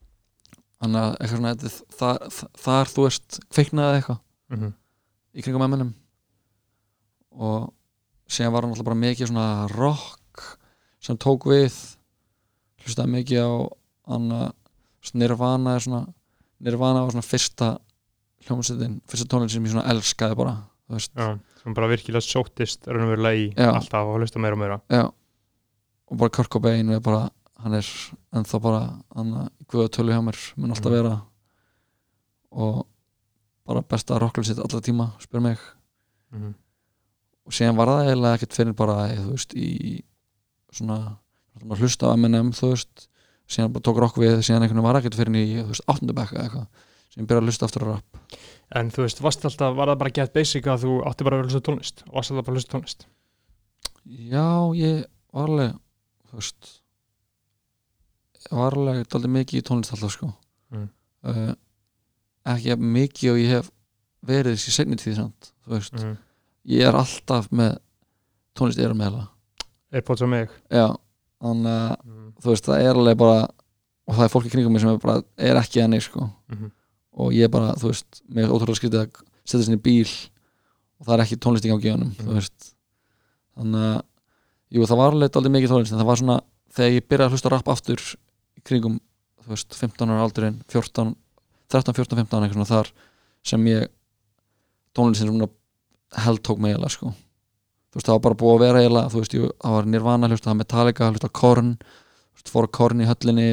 Þannig 0.81 1.01
að 1.01 1.17
eitthvað 1.21 1.37
svona 1.37 1.55
þar, 2.01 2.19
þar, 2.33 2.51
þar 2.65 2.93
þú 2.95 3.05
veist 3.07 3.41
kveiknaði 3.53 3.99
eitthvað 4.01 4.21
Mhm. 4.51 4.71
í 5.37 5.43
kringum 5.45 5.63
emminum 5.63 5.95
og 7.39 7.69
síðan 8.31 8.53
var 8.55 8.63
hann 8.67 8.73
alltaf 8.75 8.89
bara 8.89 8.99
mikið 8.99 9.31
svona 9.31 9.69
rock 9.77 10.47
sem 11.01 11.19
tók 11.21 11.47
við 11.51 11.77
hlustaði 12.85 13.13
mikið 13.15 13.45
á 13.45 13.51
hann 14.11 14.33
að 14.35 14.49
Nirvana 15.17 15.77
svona 15.81 16.03
Nirvana 16.61 17.05
var 17.07 17.15
svona 17.15 17.25
fyrsta 17.25 17.69
hljómsveitin, 18.45 18.99
fyrsta 19.09 19.29
tónlinn 19.31 19.51
sem 19.53 19.65
ég 19.65 19.73
svona 19.73 19.87
elskaði 19.93 20.37
bara 20.37 20.57
þú 20.89 20.97
veist, 20.99 21.15
Já, 21.17 21.39
sem 21.63 21.75
bara 21.77 21.89
virkilega 21.93 22.25
sóttist 22.27 22.89
raunverulega 22.89 23.37
í 23.39 23.47
Já. 23.55 23.71
alltaf 23.79 24.11
og 24.11 24.19
hlusta 24.21 24.41
meira 24.43 24.57
og 24.59 24.63
meira. 24.65 24.81
Já 24.91 25.07
og 26.11 26.19
bara 26.19 26.31
Kurt 26.35 26.49
Cobain 26.51 26.91
er 26.91 27.01
bara 27.01 27.31
hann 27.61 27.75
er 27.77 27.87
ennþá 28.35 28.61
bara 28.63 28.81
hann 29.15 29.33
að 29.45 29.49
guða 29.71 29.89
tölu 29.95 30.13
hjá 30.15 30.23
mér 30.25 30.39
mun 30.57 30.71
alltaf 30.73 30.91
Mhm. 30.91 30.97
vera. 30.97 31.21
Og 32.53 32.87
bara 33.67 33.83
besta 33.83 34.19
rockljómsveit 34.19 34.59
allra 34.59 34.81
tíma, 34.81 35.13
spyr 35.21 35.41
mig. 35.41 35.59
Mhm. 36.33 36.55
og 37.47 37.53
síðan 37.57 37.75
var 37.77 37.87
það 37.89 38.07
eiginlega 38.07 38.35
ekkert 38.39 38.53
fyrir 38.55 38.75
bara 38.77 39.09
þú 39.11 39.31
veist 39.33 39.55
í 39.59 40.03
svona 40.73 41.19
að 41.67 41.79
hlusta 41.81 42.07
á 42.07 42.15
M&M 42.15 42.53
þú 42.53 42.69
veist. 42.71 43.09
Síðan 43.49 43.73
bara 43.73 43.83
tók 43.83 43.99
rock 43.99 44.15
við 44.17 44.39
síðan 44.39 44.63
einhvern 44.63 44.79
veginn 44.79 44.83
var 44.87 44.99
ekkert 45.01 45.17
fyrir 45.19 45.35
í 45.35 45.57
þú 45.59 45.67
veist 45.73 45.87
áttundabekka 45.91 46.37
eða 46.37 46.45
eitthvað. 46.47 46.67
Sem 47.11 47.27
byrjaði 47.27 47.43
að 47.43 47.49
hlusta 47.51 47.67
aftur 47.67 47.83
á 47.83 47.89
rap. 47.91 48.21
En 48.71 48.91
þú 48.91 49.03
veist, 49.03 49.21
varst 49.21 49.45
alltaf, 49.45 49.75
var 49.75 49.89
það 49.89 49.99
bara 49.99 50.11
get 50.15 50.33
basic 50.33 50.65
að 50.71 50.85
þú 50.85 50.93
átti 51.11 51.25
bara 51.27 51.37
að 51.37 51.41
vera 51.41 51.49
að 51.49 51.51
hlusta 51.51 51.67
tónlist? 51.67 52.03
Og 52.07 52.15
varst 52.15 52.31
alltaf 52.31 52.45
bara 52.47 52.55
að 52.55 52.59
hlusta 52.61 52.73
tónlist? 52.79 53.07
Já 54.07 54.47
ég 54.79 55.05
var 55.33 55.49
alveg 55.49 55.79
veist 56.39 56.71
ég 58.47 58.57
var 58.57 58.77
alveg 58.77 59.09
daldið 59.13 59.35
mikið 59.37 59.61
í 59.61 59.67
tónlist 59.71 59.95
alltaf 59.97 60.15
sko 60.17 60.31
Mm. 60.71 60.85
uh, 61.27 61.55
ekki 62.47 62.77
mikið 62.79 63.31
og 63.33 63.39
ég 63.41 63.49
hef 63.57 63.71
verið 64.23 64.55
þessi 64.55 64.71
seinni 64.77 64.95
tíð 65.01 65.17
samt 65.19 65.49
mm. 65.67 66.13
ég 66.71 66.85
er 66.87 66.95
alltaf 66.95 67.49
með 67.51 67.73
tónlist 68.55 68.79
erum 68.79 69.01
með 69.03 69.17
það 69.17 69.27
Airpods 69.99 70.23
á 70.23 70.27
mig 70.31 70.49
já 70.71 70.85
þannig 71.43 71.73
að 71.75 71.97
mm. 72.07 72.29
þú 72.39 72.53
veist, 72.53 72.69
það 72.71 72.85
er 72.87 73.01
alveg 73.01 73.19
bara 73.19 73.41
og 74.07 74.15
það 74.15 74.23
er 74.29 74.33
fólk 74.37 74.47
í 74.47 74.53
kringum 74.55 74.73
mig 74.77 74.85
sem 74.85 74.93
er 74.95 75.03
bara 75.03 75.23
er 75.51 75.59
ekki 75.65 75.83
ennig 75.83 76.07
sko 76.07 76.29
Mhm. 76.55 76.71
og 77.21 77.33
ég 77.35 77.51
bara, 77.51 77.75
þú 77.75 77.91
veist, 77.91 78.23
mér 78.31 78.45
er 78.47 78.55
ótrúlega 78.55 78.79
skrítið 78.79 79.01
að 79.03 79.25
setja 79.45 79.65
sinni 79.67 79.83
bíl 79.83 80.07
og 81.01 81.07
það 81.09 81.15
er 81.19 81.25
ekki 81.27 81.41
tónlist 81.43 81.67
í 81.67 81.73
gangi 81.75 81.91
í 81.91 81.95
honum, 81.97 82.15
þú 82.15 82.27
Mhm. 82.31 82.35
veist 82.39 82.75
þannig 83.59 83.89
að, 83.91 84.03
jú, 84.71 84.85
það 84.87 85.01
var 85.01 85.15
alveg 85.15 85.39
aldrei 85.39 85.55
mikið 85.57 85.73
tónlist, 85.73 85.95
en 85.95 86.01
það 86.01 86.11
var 86.11 86.21
svona 86.21 86.37
þegar 86.75 86.93
ég 86.95 87.07
byrjaði 87.11 87.27
að 87.27 87.35
hlusta 87.35 87.51
á 87.51 87.55
rap 87.55 87.71
aftur 87.73 88.05
kringum 88.67 88.99
þú 89.41 89.55
veist, 89.55 89.75
15 89.79 90.13
ára 90.13 90.27
aldurinn 90.27 90.61
14, 90.71 91.15
13, 91.73 91.97
14, 91.97 92.21
15 92.21 92.45
eitthvað 92.45 92.59
svona 92.59 92.71
þar 92.71 92.93
sem 93.51 93.67
ég 93.71 93.89
tónlistin 94.97 95.31
svona 95.31 95.51
held 96.21 96.43
tók 96.45 96.61
mig 96.61 96.75
eiginlega 96.75 96.93
sko. 96.93 97.13
Þú 97.91 97.99
veist, 97.99 98.07
það 98.07 98.17
var 98.17 98.25
bara 98.27 98.39
búið 98.43 98.55
að 98.55 98.65
vera 98.65 98.83
eiginlega 98.85 99.11
þú 99.11 99.23
veist, 99.23 99.35
jú, 99.35 99.51
það 99.63 99.77
var 99.77 99.91
Nirvana, 99.91 100.31
hlusta 100.31 100.55
Metallica 100.59 101.11
hlusta 101.11 101.31
Korn, 101.41 101.75
veist, 102.37 102.53
fór 102.53 102.71
Korn 102.71 103.03
í 103.03 103.09
höllinni 103.09 103.49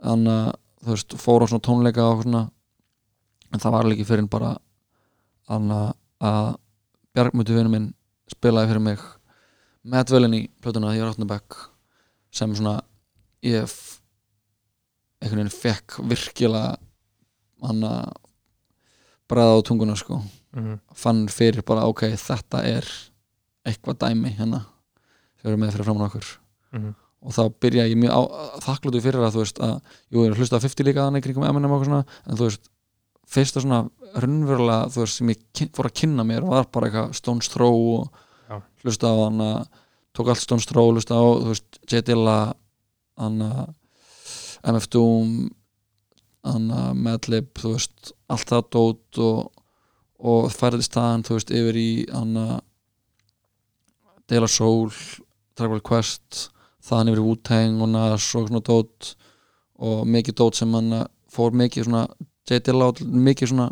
þannig 0.00 0.56
þú 0.80 0.94
veist, 0.94 1.16
fór 1.20 1.44
á 1.44 1.46
svona 1.50 1.66
tónleika 1.66 2.08
og 2.08 2.24
svona 2.24 2.46
en 3.50 3.62
það 3.62 3.74
var 3.74 3.92
ekki 3.92 4.08
fyrir 4.08 4.28
bara 4.30 4.56
að 5.50 6.54
Bjargmutu 7.10 7.56
vinur 7.56 7.72
minn 7.72 7.88
spilaði 8.30 8.70
fyrir 8.70 8.84
mig 8.84 9.00
Madvellin 9.84 10.34
í 10.36 10.40
plötuna 10.60 10.90
því 10.92 10.98
ég 10.98 11.04
var 11.06 11.12
áttunabæk 11.14 11.56
sem 12.36 12.52
svona 12.54 12.80
ég 13.46 13.64
einhvern 15.20 15.40
veginn 15.40 15.54
fekk 15.54 15.98
virkilega 16.08 16.76
hann 17.64 17.84
að 17.84 18.12
bræða 19.30 19.56
á 19.56 19.66
tunguna 19.66 19.96
sko 19.96 20.20
Mhm. 20.52 20.80
fann 20.94 21.26
fyrir 21.28 21.62
bara 21.64 21.86
ok, 21.86 22.00
þetta 22.18 22.64
er 22.66 22.84
eitthvað 23.64 23.98
dæmi 24.02 24.32
hérna 24.36 24.64
sem 25.38 25.44
við 25.44 25.50
erum 25.52 25.60
með 25.60 25.72
fyrir 25.76 25.84
framan 25.84 26.08
okkur 26.10 26.26
Mhm. 26.72 26.94
og 27.22 27.32
þá 27.32 27.42
byrja 27.60 27.84
ég 27.88 27.96
mjög 27.96 28.10
á, 28.10 28.20
þakklútu 28.60 29.00
fyrir 29.00 29.20
að 29.22 29.32
þú 29.32 29.38
veist 29.44 29.58
að, 29.60 29.80
jú, 30.10 30.18
ég 30.24 30.26
er 30.26 30.32
að 30.34 30.38
hlusta 30.38 30.56
að 30.56 30.64
50 30.66 30.84
líka 30.84 31.06
þannig 31.06 31.22
kringum 31.22 31.44
M&M 31.44 31.70
og 31.72 31.84
svona, 31.86 32.04
en 32.26 32.36
þú 32.36 32.48
veist 32.48 32.68
fyrsta 33.26 33.60
svona 33.62 33.90
raunverulega 34.16 34.90
þú 34.90 34.98
veist, 35.04 35.14
sem 35.16 35.28
ég 35.28 35.70
fór 35.72 35.86
að 35.86 35.94
kynna 35.94 36.24
mér 36.26 36.42
var 36.48 36.64
bara 36.64 36.88
eitthvað 36.90 37.14
Stones 37.14 37.48
Throw 37.48 38.00
og. 38.00 38.10
Hlusta 38.84 39.10
á 39.12 39.16
hann 39.24 39.42
að 39.44 39.60
tók 40.16 40.30
allt 40.32 40.42
Stones 40.42 40.66
Throw, 40.68 40.92
hlusta 40.94 41.16
á, 41.18 41.24
J. 41.86 42.02
Dilla 42.06 42.38
hann 43.20 43.40
að 43.44 43.74
MF 44.70 44.88
Doom 44.92 45.32
hann 46.46 46.68
að 46.72 47.00
Madlib, 47.04 47.50
þú 47.60 47.74
veist 47.76 48.12
allt 48.32 48.48
það 48.48 48.68
dót 48.76 49.20
og, 49.20 49.40
og 50.20 50.48
færði 50.54 50.86
staðan, 50.86 51.24
þú 51.26 51.36
veist, 51.36 51.52
yfir 51.52 51.80
í 51.80 51.90
hann 52.12 52.36
að 52.40 52.56
Deila 54.30 54.48
Soul, 54.48 54.92
Tribal 55.58 55.82
Quest 55.84 56.46
þaðan 56.86 57.12
yfir 57.12 57.24
Wu-Tang 57.26 57.82
og 57.84 57.90
Nas 57.92 58.30
og 58.38 58.48
svona 58.48 58.62
dót 58.64 59.14
og 59.80 60.06
mikið 60.08 60.38
dót 60.40 60.60
sem 60.60 60.72
hann 60.76 61.04
fór 61.30 61.54
mikið 61.56 61.88
svona 61.88 62.06
J. 62.48 62.62
Dilla 62.64 62.92
mikið 63.00 63.52
svona 63.52 63.70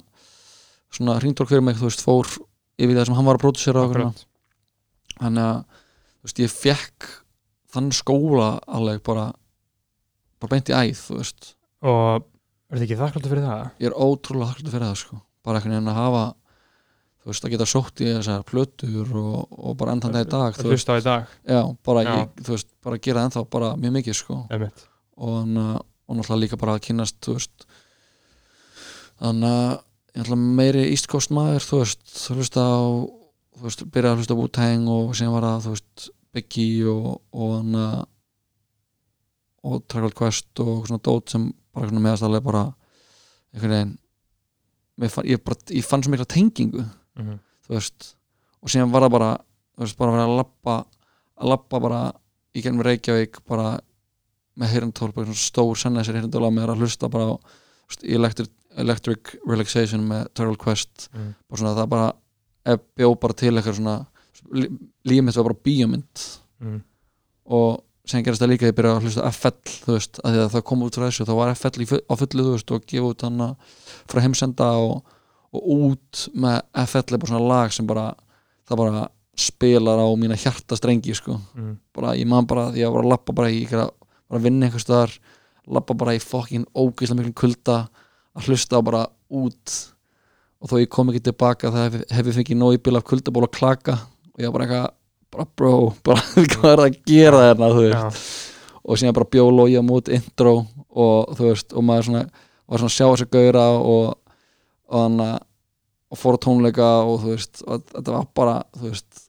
svona 0.94 1.18
hringdork 1.18 1.50
fyrir 1.50 1.64
mig, 1.64 1.76
þú 1.78 1.88
veist, 1.88 2.04
fór 2.04 2.30
yfir 2.78 2.96
það 2.96 3.08
sem 3.08 3.18
hann 3.18 3.28
var 3.28 3.38
að 3.38 3.44
pródusera 3.44 3.84
og. 3.84 4.27
Þannig 5.20 5.44
að 5.44 5.60
þú 6.18 6.28
veist, 6.28 6.42
ég 6.42 6.54
fekk 6.54 7.08
þann 7.74 7.92
skóla 7.94 8.48
alveg 8.66 9.02
bara 9.06 9.28
bara 10.38 10.52
beint 10.54 10.70
í 10.70 10.76
æð, 10.76 10.98
þú 11.02 11.20
veist. 11.20 11.54
Og 11.86 12.26
er 12.68 12.78
þið 12.78 12.84
ekki 12.86 12.98
þakkláttu 13.00 13.32
fyrir 13.32 13.46
það? 13.46 13.64
ég 13.80 13.90
er 13.90 13.96
ótrúlega 13.96 14.52
þakkláttur 14.52 14.74
fyrir 14.76 14.86
það 14.86 15.00
sko. 15.02 15.20
Bara 15.46 15.60
einhvern 15.60 15.74
veginn 15.76 15.90
að 15.92 15.98
hafa 15.98 16.22
þú 17.18 17.32
veist, 17.32 17.44
að 17.44 17.54
geta 17.54 17.68
sótt 17.68 18.02
í 18.02 18.08
þessar 18.12 18.46
plötur 18.48 19.10
og, 19.20 19.58
og 19.58 19.76
bara 19.80 19.94
endan 19.96 20.14
það 20.14 20.24
í 20.24 20.30
dag 20.32 20.46
Að 20.48 20.62
þú 20.62 20.70
veist, 20.70 20.78
hlusta 20.78 20.94
á 20.94 21.00
í 21.00 21.04
dag, 21.06 21.34
já, 21.48 21.60
bara, 21.88 22.04
Já. 22.06 22.12
Ég, 22.14 22.44
þú 22.46 22.54
veist, 22.54 22.70
bara 22.86 23.02
gera 23.08 23.26
ennþá 23.26 23.44
bara 23.56 23.74
mjög 23.76 23.94
mikið 23.98 24.18
sko. 24.20 24.38
Og, 24.48 25.36
og 25.58 26.16
náttúrulega 26.16 26.40
líka 26.44 26.60
bara 26.60 26.78
að 26.78 26.84
kynast 26.88 27.18
þú 27.26 27.36
veist. 27.36 27.68
Þannig 29.18 30.24
að 30.24 30.32
meiri 30.58 30.86
East 30.92 31.08
Coast 31.10 31.32
maður 31.34 31.66
þú 31.66 31.82
veist, 31.82 32.04
hlusta 32.34 32.64
á 32.64 32.78
þú 33.58 33.66
veist, 33.66 33.82
byrja 33.92 34.12
að 34.12 34.20
hlusta 34.22 34.36
Wu-Tang 34.38 34.88
og 34.92 35.14
síðan 35.18 35.34
var 35.34 35.46
það 35.48 35.64
þú 35.66 35.74
veist, 35.74 36.08
Biggie 36.34 36.84
og 36.92 37.20
og 37.32 37.52
hann 37.56 37.74
að 37.74 38.06
og 39.68 39.82
Tribal 39.90 40.12
Quest 40.14 40.60
og 40.62 40.84
svona 40.86 41.02
dót 41.02 41.32
sem 41.32 41.48
bara 41.74 41.88
svona 41.90 42.02
meðastallega 42.04 42.44
bara 42.46 42.62
einhvern 43.54 43.96
veginn 44.98 45.10
fann, 45.12 45.26
ég, 45.30 45.40
bara, 45.44 45.58
ég 45.74 45.84
fann 45.86 46.02
svo 46.04 46.12
mikla 46.14 46.26
tengingu 46.30 46.84
Mhm. 47.18 47.38
þú 47.66 47.74
veist 47.74 48.14
og 48.62 48.68
síðan 48.70 48.90
var 48.92 49.02
það 49.02 49.10
bara, 49.16 49.30
þú 49.76 49.82
veist, 49.84 49.98
bara 49.98 50.10
að 50.12 50.14
vera 50.16 50.28
að 50.28 50.36
lappa 50.38 50.76
að 51.38 51.48
lappa 51.52 51.80
bara 51.80 52.00
í 52.54 52.62
gennum 52.62 52.82
Reykjavík 52.86 53.40
bara 53.46 53.80
með 54.58 54.72
heyrndól, 54.74 55.12
bara 55.14 55.26
svona 55.26 55.42
stór 55.42 55.76
sennæsir 55.78 56.14
heyrndól 56.18 56.46
á 56.46 56.50
mér 56.50 56.70
að 56.72 56.78
hlusta 56.82 57.08
bara 57.10 57.24
á 57.30 57.34
þú 57.38 57.88
veist, 57.90 58.04
electric, 58.04 58.50
electric 58.76 59.34
Relaxation 59.46 60.06
með 60.08 60.28
Turtle 60.34 60.56
Quest 60.56 61.08
Mhm. 61.14 61.34
og 61.50 61.58
svona 61.58 61.74
það 61.74 61.88
bara 61.88 62.12
bjó 62.76 63.14
bara 63.20 63.34
til 63.34 63.54
eitthvað 63.56 63.74
svona 63.78 64.06
lí- 64.52 64.70
lífið 65.08 65.24
mitt 65.24 65.36
var 65.36 65.44
bara 65.44 65.62
bíómynd 65.64 66.24
Mhm. 66.60 66.80
og 67.46 67.82
sem 68.08 68.22
gerist 68.24 68.40
það 68.42 68.48
líka 68.52 68.64
að 68.66 68.72
ég 68.72 68.76
byrja 68.78 68.92
að 68.96 69.02
hlusta 69.04 69.26
FL 69.32 69.50
þú 69.84 69.92
veist, 69.94 70.20
að 70.24 70.32
því 70.32 70.38
að 70.44 70.50
það 70.54 70.64
kom 70.64 70.82
út 70.82 70.94
frá 70.96 71.04
þessu 71.08 71.26
þá 71.28 71.34
var 71.36 71.54
FL 71.54 71.84
á 72.08 72.14
fullu, 72.16 72.42
þú 72.44 72.52
veist, 72.56 72.70
og 72.72 72.86
gefa 72.86 73.10
út 73.12 73.20
hana 73.22 73.56
frá 74.08 74.20
heimsenda 74.24 74.68
og, 74.78 75.02
og 75.52 75.62
út 75.62 76.28
með 76.34 76.62
FL 76.86 77.14
er 77.14 77.18
bara 77.18 77.30
svona 77.32 77.48
lag 77.48 77.72
sem 77.72 77.86
bara, 77.86 78.14
það 78.68 78.76
bara 78.76 79.08
spilar 79.36 79.98
á 80.00 80.06
mína 80.18 80.34
hjartastrengi, 80.36 81.14
sko 81.14 81.40
Mhm. 81.54 81.76
bara, 81.94 82.14
ég 82.16 82.26
man 82.26 82.44
bara, 82.46 82.70
því 82.72 82.80
að 82.86 82.92
bara 82.94 83.08
lappa 83.08 83.32
bara 83.34 83.48
í 83.50 83.68
bara 83.70 84.40
vinna 84.42 84.66
einhvers 84.66 84.84
staðar 84.84 85.18
lappa 85.68 85.94
bara 85.94 86.12
í 86.16 86.18
fokkin 86.18 86.64
ógeðslega 86.74 87.16
miklum 87.20 87.34
kulda 87.34 87.88
að 88.36 88.44
hlusta 88.48 88.76
á 88.76 88.82
bara 88.82 89.06
út 89.30 89.92
og 90.58 90.70
þó 90.70 90.76
ég 90.80 90.90
kom 90.92 91.12
ekki 91.12 91.24
tilbaka 91.28 91.72
það 91.74 91.84
hef, 91.86 92.06
hef 92.16 92.30
ég 92.30 92.38
fengið 92.38 92.60
nóg 92.60 92.76
í 92.76 92.82
bíl 92.82 92.98
af 92.98 93.06
kuldaból 93.06 93.46
og 93.46 93.52
klaka. 93.54 93.98
Og 94.34 94.42
ég 94.42 94.50
var 94.50 94.56
bara 94.58 94.66
eitthvað 94.68 94.94
bara 95.34 95.48
bro, 95.60 95.72
bara 96.06 96.24
hvað 96.34 96.70
er 96.72 96.82
það 96.82 96.86
að 96.86 97.00
gera 97.08 97.42
þarna 97.44 97.72
þú 97.74 97.84
veist, 97.84 97.98
Já, 97.98 98.78
og 98.88 99.00
síðan 99.00 99.18
bara 99.18 99.32
bjóla 99.34 99.64
og 99.64 99.72
ég 99.72 99.84
á 99.84 99.90
mót 99.90 100.08
intro 100.12 100.54
og 100.88 101.36
þú 101.36 101.50
veist, 101.50 101.74
og 101.76 101.84
maður 101.84 102.08
svona 102.08 102.24
var 102.68 102.82
svona 102.82 102.92
að 102.92 102.96
sjá 102.96 103.06
þessi 103.06 103.28
gauðra 103.32 103.66
og 103.76 104.16
og 104.88 105.02
hann 105.02 105.20
að 105.20 105.36
og 106.08 106.16
fór 106.16 106.38
tónleika 106.40 106.86
og 107.04 107.18
þú 107.20 107.32
veist, 107.34 107.62
og 107.68 107.82
þetta 107.92 108.12
var 108.14 108.28
bara 108.36 108.54
þú 108.72 108.86
veist, 108.86 109.24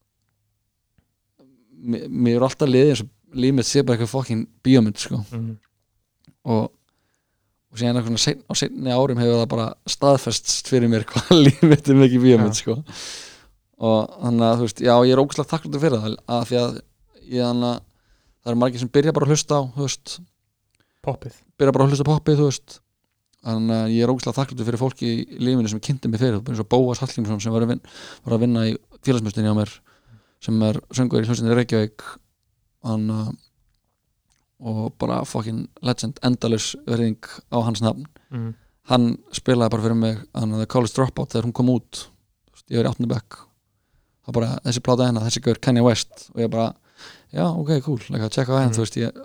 mér 1.84 2.38
er 2.38 2.46
alltaf 2.48 2.70
liðið 2.70 2.92
eins 2.94 3.02
og 3.04 3.40
líf 3.44 3.56
mitt 3.56 3.68
sé 3.68 3.84
bara 3.84 3.98
eitthvað 3.98 4.14
fokkin 4.14 4.46
bíómynd 4.64 5.02
sko. 5.02 5.20
Mm. 5.36 5.58
og, 6.48 6.70
og 7.70 7.80
síðan 7.80 8.00
eitthvað 8.00 8.22
sein, 8.24 8.42
á 8.50 8.54
seinni 8.58 8.94
árum 8.94 9.20
hefur 9.22 9.38
það 9.38 9.50
bara 9.52 9.68
staðfest 9.90 10.70
fyrir 10.70 10.90
mér 10.92 11.06
hvað 11.10 11.34
líf 11.46 11.62
mitt 11.70 11.90
er 11.90 12.00
mikið 12.00 12.26
bíómynd 12.26 12.58
sko. 12.58 12.80
Og 13.80 14.00
þannig 14.16 14.46
að 14.48 14.58
þú 14.58 14.68
veist, 14.68 14.84
já 14.84 14.94
ég 15.06 15.14
er 15.14 15.22
ógæslega 15.22 15.52
þakkláttur 15.54 15.84
fyrir 15.84 16.04
það 16.04 16.18
að 16.36 16.46
því 16.50 16.60
að 16.60 16.80
ég 17.30 17.46
þannig 17.46 17.70
að 17.70 17.80
það 18.40 18.52
eru 18.52 18.62
margir 18.64 18.84
sem 18.84 18.92
byrja 18.98 19.16
bara 19.16 19.28
að 19.28 19.34
hlusta 19.36 19.60
á 19.60 19.62
veist, 19.78 20.16
poppið. 21.06 21.42
Byrja 21.60 21.76
bara 21.76 21.86
að 21.86 21.94
hlusta 21.94 22.08
á 22.08 22.12
poppið 22.12 22.40
þú 22.42 22.48
veist. 22.50 22.80
Þannig 23.40 23.78
að 23.78 23.94
ég 23.96 24.04
er 24.04 24.12
ógæslega 24.12 24.38
þakkláttur 24.40 24.68
fyrir 24.68 24.82
fólki 24.82 25.12
í 25.14 25.38
lífinu 25.40 25.72
sem 25.72 25.84
kynnti 25.84 26.10
mig 26.12 26.20
fyrir, 26.20 26.42
eins 26.42 26.60
og 26.60 26.68
Bóas 26.74 27.00
Hallgrímsson 27.00 27.40
sem 27.40 27.54
var 27.56 27.64
að, 27.64 27.76
vin, 27.76 27.84
var 28.26 28.36
að 28.36 28.42
vinna 28.44 28.66
í 28.68 28.74
félagsmyndstinni 29.06 29.54
á 29.54 29.56
mér 29.56 29.72
sem 30.44 30.58
er 30.68 30.80
söngur 30.96 31.24
í 31.24 31.28
hljómsveitinni 31.28 31.56
Reykjavík. 31.56 32.04
Hann 32.88 33.06
uh, 33.14 33.30
og 34.60 34.94
bara 35.00 35.22
fucking 35.28 35.68
legend 35.86 36.20
endalus 36.26 36.74
verðing 36.88 37.20
á 37.52 37.58
hans 37.64 37.82
nafn 37.84 38.04
mm. 38.32 38.50
hann 38.92 39.06
spilaði 39.36 39.72
bara 39.76 39.86
fyrir 39.86 40.00
mig 40.00 40.18
The 40.34 40.66
College 40.68 40.94
Dropout 40.98 41.32
þegar 41.32 41.48
hún 41.48 41.56
kom 41.56 41.70
út 41.72 42.08
ég 42.70 42.82
var 42.82 42.90
í 42.90 42.92
8. 42.92 43.08
bekk 43.10 43.38
það 44.28 44.36
bara 44.36 44.50
þessi 44.66 44.84
pláta 44.86 45.08
hennar, 45.08 45.24
þessi 45.26 45.42
gaur 45.46 45.62
Kanye 45.64 45.82
West 45.86 46.28
og 46.36 46.42
ég 46.44 46.52
bara, 46.54 46.74
já 47.34 47.46
ok, 47.48 47.72
cool 47.86 48.02
like, 48.10 48.26
að 48.28 48.36
checka 48.36 48.54
á 48.54 48.60
henn, 48.62 48.70
Mm. 48.70 48.76
þú 48.76 48.84
veist, 48.84 48.98
ég, 49.00 49.24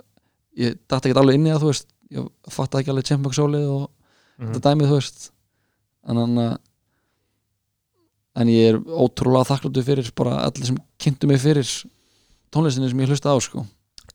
ég 0.56 0.78
datt 0.88 1.04
ekki 1.04 1.18
alveg 1.18 1.34
inn 1.36 1.46
í 1.48 1.52
það, 1.52 1.60
þú 1.64 1.72
veist, 1.72 1.88
ég 2.14 2.30
fatt 2.54 2.78
ekki 2.78 2.92
alveg 2.94 3.04
Chipmunk 3.10 3.34
sólið 3.36 3.66
og 3.74 3.90
Mm. 4.38 4.48
þetta 4.54 4.70
dæmið, 4.70 4.88
þú 4.90 4.96
veist 4.98 5.30
en 6.08 6.16
hann 6.16 6.38
að 6.42 6.54
en 8.34 8.48
ég 8.50 8.72
er 8.72 8.78
ótrúlega 8.82 9.46
þakkláttu 9.46 9.84
fyrir 9.86 10.08
bara 10.18 10.38
allir 10.48 10.66
sem 10.66 10.78
kynntu 10.98 11.28
mig 11.30 11.38
fyrir 11.42 11.68
tónlistinni 12.54 12.88
sem 12.90 12.98
ég 13.04 13.12
hlusta 13.12 13.30
á, 13.30 13.38
sko 13.38 13.62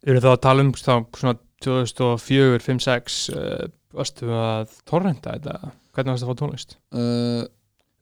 Eru 0.10 0.22
þá 0.24 0.30
að 0.32 0.40
tala 0.46 0.64
um 0.66 0.72
þá, 0.74 0.94
svona 1.20 1.36
2004, 1.66 2.64
5, 2.66 2.82
6 2.86 3.18
uh, 3.36 3.68
varstu 3.94 4.30
að 4.34 4.74
torrenta 4.90 5.36
þetta? 5.36 5.72
Hvernig 5.94 6.14
varstu 6.16 6.26
að 6.28 6.32
fá 6.32 6.40
tónlist? 6.42 6.76
uh, 6.96 7.44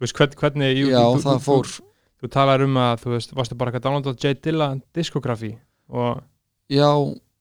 veist, 0.01 0.15
hvern, 0.17 0.35
hvernig 0.39 0.73
jú, 0.77 0.91
já, 0.93 1.01
þú, 1.03 1.21
það 1.25 1.41
fór 1.47 1.71
Þú, 1.71 1.87
þú 2.21 2.29
talar 2.33 2.63
um 2.65 2.77
að 2.81 3.03
þú 3.03 3.13
veist, 3.15 3.33
varstu 3.37 3.57
bara 3.59 3.73
að 3.73 3.83
downloada 3.87 4.13
J 4.21 4.33
Dilla 4.45 4.69
diskografi 4.95 5.51
og 5.89 6.21
Já, 6.71 6.87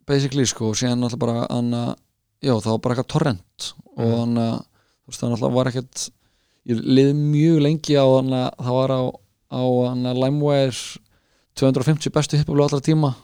basically 0.07 0.47
sko 0.47 0.71
og 0.73 0.79
síðan 0.79 1.03
alltaf 1.07 1.21
bara 1.23 1.47
anna, 1.51 1.83
já, 2.45 2.55
það 2.55 2.73
var 2.77 2.83
bara 2.85 2.97
eitthvað 2.97 3.13
torrent 3.15 3.71
og 3.97 4.05
Mhm. 4.07 4.17
hann 4.21 4.37
þú 4.37 5.11
veist, 5.11 5.21
það 5.23 5.37
alltaf 5.37 5.57
var 5.57 5.71
ekkert 5.73 6.05
ég 6.67 6.83
liði 6.83 7.15
mjög 7.21 7.61
lengi 7.67 7.95
á 7.99 8.07
hann 8.07 8.33
það 8.35 8.73
var 8.81 8.95
á, 8.97 9.03
á 9.53 9.63
LimeWire 10.17 11.01
250 11.57 12.13
bestu 12.13 12.37
hiphop 12.41 12.57
allra 12.61 12.81
tíma 12.85 13.15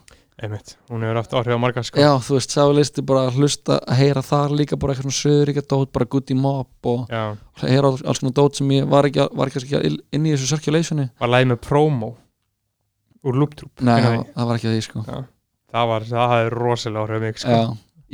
einmitt, 0.41 0.77
hún 0.91 1.03
hefur 1.05 1.19
haft 1.21 1.35
áhrif 1.37 1.55
á 1.55 1.61
marga 1.61 1.83
sko. 1.85 2.01
Já, 2.01 2.11
þú 2.25 2.39
veist, 2.39 2.51
sá 2.55 2.65
listi 2.73 3.03
bara 3.07 3.27
að 3.29 3.37
hlusta 3.39 3.77
að 3.85 3.99
heyra 4.01 4.23
þar 4.25 4.55
líka 4.59 4.79
bara 4.81 4.95
eitthvað 4.95 5.11
svona 5.13 5.21
söðuríka 5.21 5.63
dót 5.69 5.93
bara 5.93 6.09
Goody 6.09 6.35
Mob 6.39 6.89
og 6.89 7.13
Já, 7.13 7.37
heyra 7.63 7.93
alls 7.93 8.23
konar 8.23 8.35
dót 8.39 8.57
sem 8.57 8.71
ég 8.75 8.89
var 8.89 9.05
ekki, 9.11 9.27
var 9.37 9.53
ekki, 9.53 9.93
inn 10.13 10.27
í 10.27 10.33
þessu 10.35 10.49
circulationi. 10.55 11.11
Var 11.21 11.29
lægi 11.35 11.51
með 11.53 11.61
promo 11.69 12.11
úr 13.23 13.39
Looptroop 13.39 13.85
Nei, 13.87 14.01
það, 14.03 14.19
það 14.35 14.49
var 14.51 14.59
ekki 14.61 14.73
því 14.73 14.83
sko. 14.89 15.05
Það 15.73 15.89
var, 15.93 16.07
það 16.11 16.31
hafði 16.35 16.53
rosalega 16.57 17.03
áhrif 17.07 17.23
mig 17.23 17.39
sko. 17.41 17.51
Já, 17.57 17.63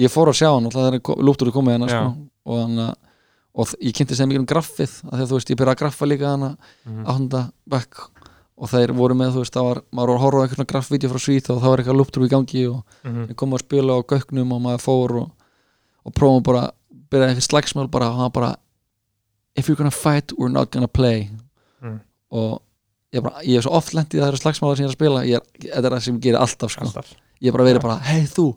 ég 0.05 0.13
fór 0.15 0.31
að 0.33 0.39
sjá 0.43 0.49
hann 0.53 0.69
alltaf 0.69 0.89
þegar 0.91 1.23
lúptur 1.27 1.53
komið 1.55 1.87
Já. 1.87 1.95
sko, 1.95 2.11
og, 2.49 2.61
hann, 2.61 2.83
uh, 2.85 2.93
og 3.59 3.73
ég 3.83 3.97
kynnti 3.97 4.15
sem 4.19 4.29
mikið 4.31 4.43
um 4.45 4.51
graffið 4.53 4.93
af 5.09 5.15
því 5.17 5.23
að 5.25 5.31
þú 5.33 5.39
veist, 5.39 5.51
ég 5.55 5.59
byrjaði 5.59 5.75
að 5.79 5.81
graffa 5.83 6.07
líka 6.11 6.29
hana 6.35 6.51
Mhm. 6.87 7.05
áttunda 7.09 7.41
bekk 7.67 8.05
og 8.59 8.69
þeir 8.73 8.91
voru 8.99 9.15
með, 9.15 9.33
þú 9.37 9.43
veist, 9.45 9.55
það 9.55 9.67
var, 9.69 9.81
maður 9.95 10.09
var 10.11 10.17
að 10.19 10.23
horfa 10.25 10.45
eitthvað 10.49 10.67
graffvídeó 10.73 11.11
frá 11.13 11.21
Svít 11.23 11.51
og 11.55 11.61
það 11.63 11.71
var 11.71 11.79
eitthvað 11.83 11.99
lúptur 12.01 12.25
í 12.27 12.31
gangi 12.33 12.63
og 12.73 12.81
Mhm. 13.05 13.29
ég 13.31 13.37
kom 13.37 13.53
að 13.55 13.63
spila 13.65 13.95
á 13.95 14.01
göknum 14.03 14.53
og 14.53 14.61
maður 14.65 14.83
fór 14.83 15.11
og, 15.23 15.31
og 16.05 16.13
prófum 16.15 16.43
bara, 16.43 16.71
byrjaði 17.11 17.37
eitthvað 17.37 17.49
slagsmál 17.49 17.91
bara, 17.91 18.09
og 18.11 18.17
hann 18.19 18.31
bara 18.33 18.57
if 19.57 19.67
you're 19.69 19.77
gonna 19.77 19.91
fight, 19.91 20.33
we're 20.39 20.49
not 20.53 20.71
gonna 20.71 20.89
play 20.89 21.31
Mm. 21.83 22.01
og 22.33 22.61
ég, 23.15 23.23
bara, 23.23 23.41
ég 23.47 23.57
er 23.59 23.63
svo 23.63 23.71
oft 23.79 23.93
lendið 23.95 24.19
að 24.19 24.25
það 24.25 24.29
eru 24.29 24.37
slagsmálar 24.43 24.77
sem 24.77 24.85
ég 24.85 24.89
er 24.89 24.95
að 24.95 24.99
spila 24.99 25.21
ég 25.25 25.35
er, 25.37 25.43
þetta 25.63 25.87
er 25.87 25.91
það 25.95 26.03
sem 26.03 26.21
gerir 26.21 26.41
alltaf 26.43 26.71
sko 26.75 26.85
alltaf 26.85 27.13
ég 27.41 27.47
hef 27.47 27.53
bara 27.55 27.65
verið 27.65 27.79
Já. 27.79 27.83
bara, 27.83 27.99
hei 27.99 28.23
þú 28.27 28.57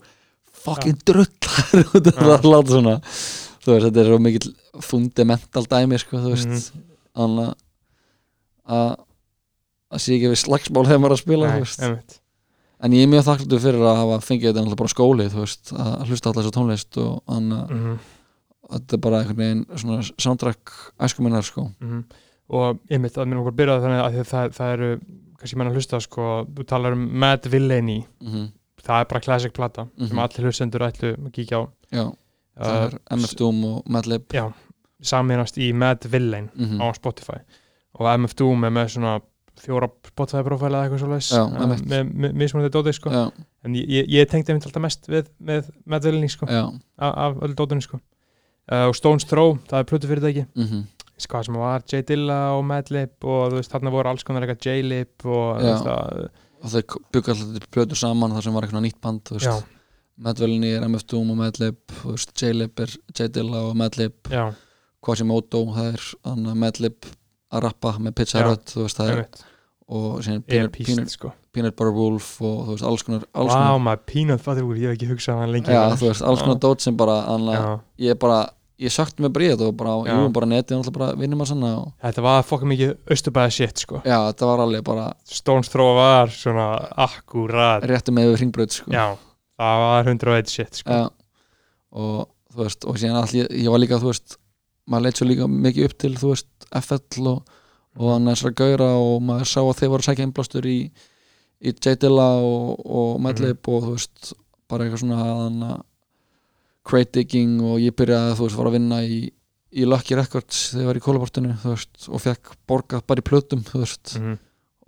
fucking 0.51 0.97
drullar 1.05 1.85
út 1.95 2.07
af 2.07 2.15
Já. 2.17 2.25
það 2.25 2.49
láta 2.49 2.71
svona 2.73 2.95
þú 3.61 3.69
veist, 3.75 3.85
þetta 3.85 4.01
er 4.01 4.09
svo 4.09 4.19
mikill 4.19 4.55
fundamental 4.81 5.63
dæmi, 5.69 5.99
sko, 6.01 6.17
þú 6.17 6.33
veist 6.33 6.49
Mhm. 6.49 6.81
þannig 7.15 7.55
að 9.91 9.97
að 9.97 9.99
að 9.99 10.03
sé 10.05 10.15
ekki 10.15 10.31
við 10.31 10.39
slagsmál 10.45 10.85
þegar 10.87 10.99
maður 11.03 11.11
er 11.11 11.17
að 11.17 11.23
spila, 11.25 11.51
Nei, 11.51 12.01
en 12.81 12.91
ég 12.97 13.03
er 13.05 13.11
mjög 13.11 13.25
þakklútur 13.27 13.59
fyrir 13.61 13.83
að 13.85 13.99
hafa 14.01 14.19
fengið 14.25 14.47
þetta 14.49 14.61
náttúrulega 14.63 14.81
bara 14.81 14.93
skóli, 14.95 15.29
veist, 15.35 15.71
að 15.75 16.07
hlusta 16.09 16.29
alltaf 16.31 16.43
þessu 16.45 16.55
tónlist 16.55 16.97
og 16.97 17.23
þannig 17.29 17.57
að 17.61 17.71
Mhm. 17.75 17.97
þetta 18.71 18.93
er 18.93 19.01
bara 19.03 19.19
einhvern 19.21 19.37
veginn 19.37 19.65
svona 19.77 20.01
soundtrack 20.17 20.71
æsku 20.99 21.21
minnar, 21.21 21.43
sko. 21.43 21.71
Mhm. 21.81 22.03
og 22.51 22.79
einmitt 22.89 23.15
að 23.15 23.27
mér 23.29 23.39
okkur 23.39 23.55
byrjaði 23.55 23.83
þannig 23.85 24.01
að 24.03 24.25
það, 24.27 24.49
það 24.57 24.73
eru 24.73 24.99
kannski 25.39 25.55
menn 25.57 25.67
að 25.69 25.75
hlusta 25.77 25.99
sko, 26.01 26.45
þú 26.53 26.65
talar 26.67 26.91
um 26.93 27.19
Mad 27.19 27.43
Villainy. 27.43 28.05
Mm 28.21 28.49
það 28.81 29.01
er 29.01 29.05
bara 29.05 29.19
classic 29.21 29.53
plata 29.53 29.87
sem 29.99 30.07
Mhm. 30.17 30.19
allir 30.19 30.45
hlustendur 30.49 30.81
ætlu 30.81 31.15
að 31.15 31.31
kíkja 31.31 31.57
á. 31.61 31.63
Já, 31.93 32.13
það 32.57 32.75
uh, 32.81 32.85
er 32.87 32.99
MF 33.15 33.35
Doom 33.37 33.63
og 33.65 33.83
Madlib 33.87 34.27
já, 34.33 34.51
saminast 35.03 35.57
í 35.57 35.71
Mad 35.73 36.01
Villain 36.09 36.49
mm 36.57 36.79
á 36.81 36.91
Spotify. 36.95 37.37
Og 37.99 38.07
MF 38.19 38.33
Doom 38.35 38.63
er 38.65 38.69
með 38.71 38.89
svona 38.97 39.21
fjóra 39.61 39.89
Spotify 40.09 40.43
profæla 40.45 40.81
eða 40.81 40.89
eitthvað 40.89 41.03
svo 41.03 41.11
leis 41.11 41.31
Já, 41.31 41.41
einmitt. 41.45 41.83
með 41.89 42.37
mismunandi 42.41 42.73
dóti 42.73 42.95
sko. 42.97 43.11
En 43.65 43.75
ég, 43.77 44.07
ég, 44.09 44.29
tengdi 44.29 44.53
einmitt 44.53 44.65
alltaf 44.69 44.85
mest 44.85 45.11
við, 45.11 45.29
með 45.39 46.07
Villainy 46.07 46.31
sko. 46.31 46.49
Af, 46.49 47.37
öllu 47.41 47.57
dótinu 47.57 47.85
sko. 47.85 48.01
Uh, 48.71 48.87
og 48.87 48.95
Stones 48.95 49.25
Throw, 49.27 49.55
það 49.67 49.81
er 49.81 49.87
plötu 49.89 50.09
fyrirtæki 50.09 50.47
mhm 50.53 50.83
hvað 51.29 51.47
sem 51.47 51.57
var 51.59 51.83
J 51.89 52.01
Dilla 52.07 52.39
og 52.55 52.63
Madlib 52.67 53.27
og 53.27 53.51
þú 53.51 53.59
veist 53.59 53.73
þarna 53.73 53.93
voru 53.93 54.11
alls 54.11 54.25
konar 54.27 54.45
eitthvað 54.45 54.65
J-Lib 54.67 55.25
og 55.27 55.59
þú 55.59 55.67
Já. 55.67 55.75
veist 55.75 55.91
að 55.91 56.23
og 56.61 56.73
þeir 56.73 56.97
byggja 57.13 57.35
alltaf 57.35 57.69
plötur 57.73 57.97
saman 57.99 58.35
þar 58.35 58.45
sem 58.45 58.57
var 58.57 58.67
eitthvað 58.67 58.85
nýtt 58.85 58.99
band 59.01 59.31
Madvelinni 60.21 60.73
er 60.75 60.83
MF 60.85 61.05
Doom 61.09 61.31
og 61.33 61.39
Madlib 61.39 61.95
J-Lib 62.37 62.83
er 62.83 62.95
J-Dilla 63.17 63.63
og 63.69 63.77
Madlib 63.79 64.29
Quasimodo, 65.01 65.63
það 65.73 65.95
er 65.95 66.57
Madlib 66.61 67.09
að 67.51 67.63
rappa 67.65 67.95
með 67.99 68.17
Pitch 68.19 68.37
veist, 68.37 68.99
það 68.99 69.13
er, 69.15 69.23
og 69.91 70.21
Peanut, 70.47 70.71
Peanut, 70.71 71.11
sko. 71.11 71.33
Peanut 71.51 71.75
Butter 71.75 71.91
Wolf 71.95 72.37
og 72.39 72.63
þú 72.67 72.75
veist, 72.77 72.87
alls 72.87 73.03
konar 73.03 73.25
alls 73.35 73.51
Vá 73.51 73.57
konar, 73.59 73.83
maður, 73.83 74.03
peanut 74.07 74.43
butter 74.45 74.63
úr, 74.63 74.79
ég 74.79 74.87
hef 74.91 74.97
ekki 74.97 75.09
hugsað 75.11 75.41
hann 75.41 75.51
lengi. 75.51 75.73
Já, 75.75 75.83
þú 75.99 76.07
veist, 76.07 76.23
alls 76.23 76.43
konar 76.45 76.59
dót 76.63 76.85
sem 76.85 76.97
bara, 76.99 77.17
anna, 77.33 77.57
Já. 77.57 77.71
ég 78.07 78.19
bara 78.21 78.39
ég 78.81 78.93
sökti 78.93 79.21
mig 79.21 79.35
þetta 79.35 79.67
og 79.67 79.75
bara, 79.77 79.95
Já. 80.07 80.15
jú, 80.15 80.29
bara 80.33 80.47
netið 80.49 80.77
og 80.77 80.81
alltaf 80.81 80.95
bara 80.95 81.09
vinnum 81.19 81.43
að 81.43 81.51
sanna 81.51 81.71
og, 81.81 81.89
Þetta 82.01 82.23
var 82.25 82.45
fokka 82.47 82.69
mikið 82.71 82.93
austurbæða 83.13 83.53
shit 83.57 83.83
sko. 83.83 84.01
Já, 84.07 84.17
þetta 84.31 84.49
var 84.49 84.63
alveg 84.65 84.85
bara 84.87 85.07
Stones 85.27 85.69
Throw 85.69 85.91
var 85.99 86.31
svona 86.33 86.67
akkurat 87.05 87.85
rétti 87.91 88.15
með 88.15 88.31
við 88.31 88.37
hringbröð, 88.41 88.77
sko. 88.79 88.93
Já, 88.95 89.05
það 89.61 89.83
var 89.85 90.11
101 90.15 90.53
shit 90.55 90.81
sko. 90.81 91.01
Já, 91.01 91.09
og 91.91 92.29
þú 92.55 92.63
veist 92.63 92.87
og 92.87 93.01
síðan 93.03 93.19
all, 93.21 93.33
ég, 93.37 93.51
ég 93.61 93.75
var 93.75 93.83
líka, 93.83 93.99
þú 94.01 94.13
veist 94.13 94.37
maður 94.89 95.05
leitt 95.07 95.21
svo 95.21 95.27
líka 95.29 95.47
mikið 95.51 95.87
upp 95.89 95.97
til, 96.01 96.13
þú 96.17 96.33
veist 96.33 96.69
FL 96.81 97.27
og, 97.35 97.57
og 97.99 98.11
hann 98.13 98.29
þessara 98.31 98.55
gauðra 98.61 98.89
og 99.01 99.21
maður 99.27 99.49
sá 99.51 99.59
að 99.63 99.73
þeir 99.81 99.89
voru 99.91 100.01
að 100.05 100.07
sækja 100.09 100.25
einblástur 100.27 100.67
í, 100.71 100.77
í 101.61 101.73
J-Dilla 101.75 102.27
og, 102.41 102.85
og 102.85 103.19
Madlib 103.21 103.67
og 103.67 103.83
þú 103.87 103.95
veist, 103.97 104.33
bara 104.71 104.85
eitthvað 104.87 105.03
svona 105.03 105.19
að 105.75 105.81
crate 106.87 107.11
digging 107.19 107.59
og 107.61 107.79
ég 107.83 107.93
byrjaði, 107.99 108.37
þú 108.39 108.47
veist, 108.47 108.57
var 108.57 108.69
að 108.71 108.77
vinna 108.79 109.01
í 109.05 109.19
í 109.71 109.85
Lucky 109.87 110.15
Records 110.19 110.61
þegar 110.73 110.81
ég 110.83 110.87
var 110.89 110.97
í 110.99 111.03
kólaportinu 111.05 111.51
þú 111.61 111.69
veist, 111.75 112.07
og 112.11 112.19
fekk 112.19 112.49
borgað 112.67 113.05
bara 113.07 113.21
í 113.23 113.27
plötum 113.29 113.61
þú 113.63 113.83
veist, 113.85 114.15
Mhm. 114.19 114.33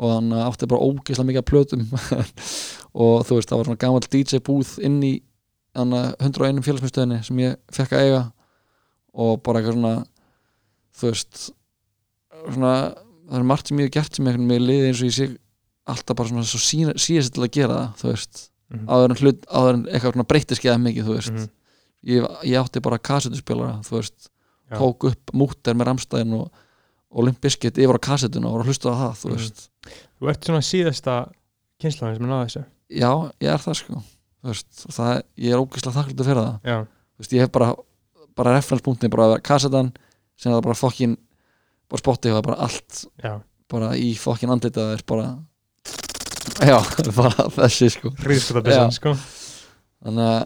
og 0.04 0.10
hann 0.12 0.32
átti 0.44 0.68
bara 0.68 0.82
ógeðslega 0.84 1.28
mikið 1.30 1.44
af 1.44 1.46
plötum. 1.52 1.84
Og 2.94 3.24
þú 3.26 3.36
veist, 3.38 3.50
það 3.50 3.58
var 3.58 3.66
svona 3.70 3.80
gammal 3.82 4.02
DJ 4.12 4.40
búð 4.44 4.74
inn 4.86 4.98
í 5.02 5.12
hann 5.74 5.94
101 6.20 6.60
félagsmyndstöðinni 6.66 7.22
sem 7.26 7.40
ég 7.42 7.56
fekk 7.74 7.94
að 7.96 8.04
eiga. 8.06 8.20
Og 9.14 9.40
bara 9.46 9.62
eitthvað 9.62 9.78
svona 9.78 9.94
þú 11.00 11.08
veist 11.14 11.40
svona, 12.52 12.74
það 13.30 13.40
er 13.40 13.44
margt 13.44 13.68
sem 13.68 13.78
ég 13.80 13.88
hef 13.90 13.92
gert 13.98 14.16
sem 14.16 14.28
einhvern 14.28 14.48
veginn 14.52 14.68
liði 14.68 14.88
eins 14.90 15.02
og 15.02 15.08
ég 15.10 15.16
sé 15.18 15.28
alltaf 15.88 16.16
bara 16.18 16.30
svona 16.30 16.44
svo 16.48 16.60
síðast 16.60 17.34
til 17.36 17.44
að 17.44 17.52
gera 17.52 17.76
það 17.80 17.96
þú 18.02 18.10
veist, 18.14 18.50
Mhm. 18.74 18.86
áður 18.90 19.10
en 19.10 19.16
hlut 19.22 19.42
áður 19.54 19.74
en 19.74 19.84
eitthvað 19.86 20.14
svona 20.14 20.28
breytti 20.28 20.56
skeiða 20.58 20.80
mikið 20.82 21.04
þú 21.06 21.14
veist 21.18 21.32
Mhm. 21.34 21.50
ég, 22.06 22.28
ég 22.44 22.58
átti 22.64 22.82
bara 22.82 22.98
kassetuspilara 22.98 23.82
þú 23.84 23.92
veist, 24.00 24.30
Já. 24.72 24.78
tók 24.80 25.04
upp 25.12 25.32
múter 25.34 25.74
með 25.76 25.86
Ramstæðin 25.88 26.34
og, 26.40 26.52
og 27.12 27.24
Limp 27.24 27.40
Bizkit 27.42 27.78
yfir 27.78 27.94
á 27.96 28.00
kassetuna 28.00 28.48
og 28.48 28.54
var 28.58 28.64
að 28.64 28.68
hlusta 28.68 28.90
á 28.90 28.96
það 28.98 29.14
þú 29.22 29.30
Mhm. 29.30 29.38
veist, 29.38 29.70
Þú 30.20 30.30
ert 30.30 30.42
svona 30.46 30.64
síðasta 30.64 31.32
kynslaðin 31.80 32.16
sem 32.18 32.26
er 32.26 32.30
náða 32.30 32.46
þessu 32.48 32.66
já, 32.90 33.32
ég 33.42 33.50
er 33.54 33.58
það 33.58 33.76
sko 33.76 34.04
veist, 34.44 34.68
það, 34.90 35.22
ég 35.38 35.52
er 35.52 35.60
ógeðslega 35.60 35.98
þakklútið 35.98 36.26
fyrir 36.26 36.44
það 36.64 36.88
veist, 37.20 37.32
ég 37.34 37.40
hef 37.42 37.52
bara, 37.52 37.76
bara 38.36 38.58
referenspunktin 38.58 39.10
bara 39.12 39.24
að 39.24 39.32
vera 39.36 39.42
kassetan, 39.42 39.94
sem 40.38 40.52
það 40.52 40.62
bara 40.64 40.74
fokkin 40.74 41.18
bara 41.92 42.02
spotti 42.04 42.30
og 42.32 42.36
það 42.38 42.42
er 42.42 42.48
bara 42.48 42.62
allt 42.68 43.02
já. 43.24 43.34
bara 43.74 43.90
í 44.00 44.12
fokkin 44.20 44.54
andlitað 44.54 44.94
er 44.98 45.04
bara 45.10 45.28
já, 46.64 46.78
bara 47.20 47.48
þessi 47.58 47.90
sko. 47.94 48.12
Hríðskotabissan 48.24 48.92
Já. 48.92 48.98
sko. 48.98 49.16
Þannig 50.04 50.28
að 50.28 50.44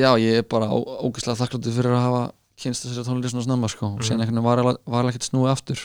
já, 0.00 0.10
ég 0.22 0.40
er 0.42 0.46
bara 0.50 0.68
ógeðslega 0.74 1.38
þakkláttur 1.40 1.76
fyrir 1.76 1.94
að 1.96 2.04
hafa 2.06 2.22
kynst 2.60 2.84
þessari 2.86 3.06
tónlist 3.08 3.32
svona 3.34 3.46
snemma 3.46 3.68
sko. 3.72 3.86
Og 3.94 3.98
Mhm. 4.00 4.06
síðan 4.06 4.20
einhvern 4.24 4.42
veginn 4.42 4.48
var 4.50 4.60
eiginlega 4.66 5.10
ekkert 5.14 5.28
snúið 5.30 5.50
aftur. 5.54 5.80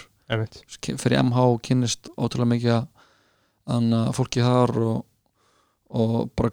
Fyrir 1.00 1.20
MH 1.22 1.38
og 1.54 1.62
kynnist 1.64 2.10
ótrúlega 2.18 2.52
mikið 2.52 2.88
að 3.70 4.14
fólki 4.18 4.42
þar 4.46 4.74
og, 4.82 5.06
og 5.90 6.32
bara 6.36 6.52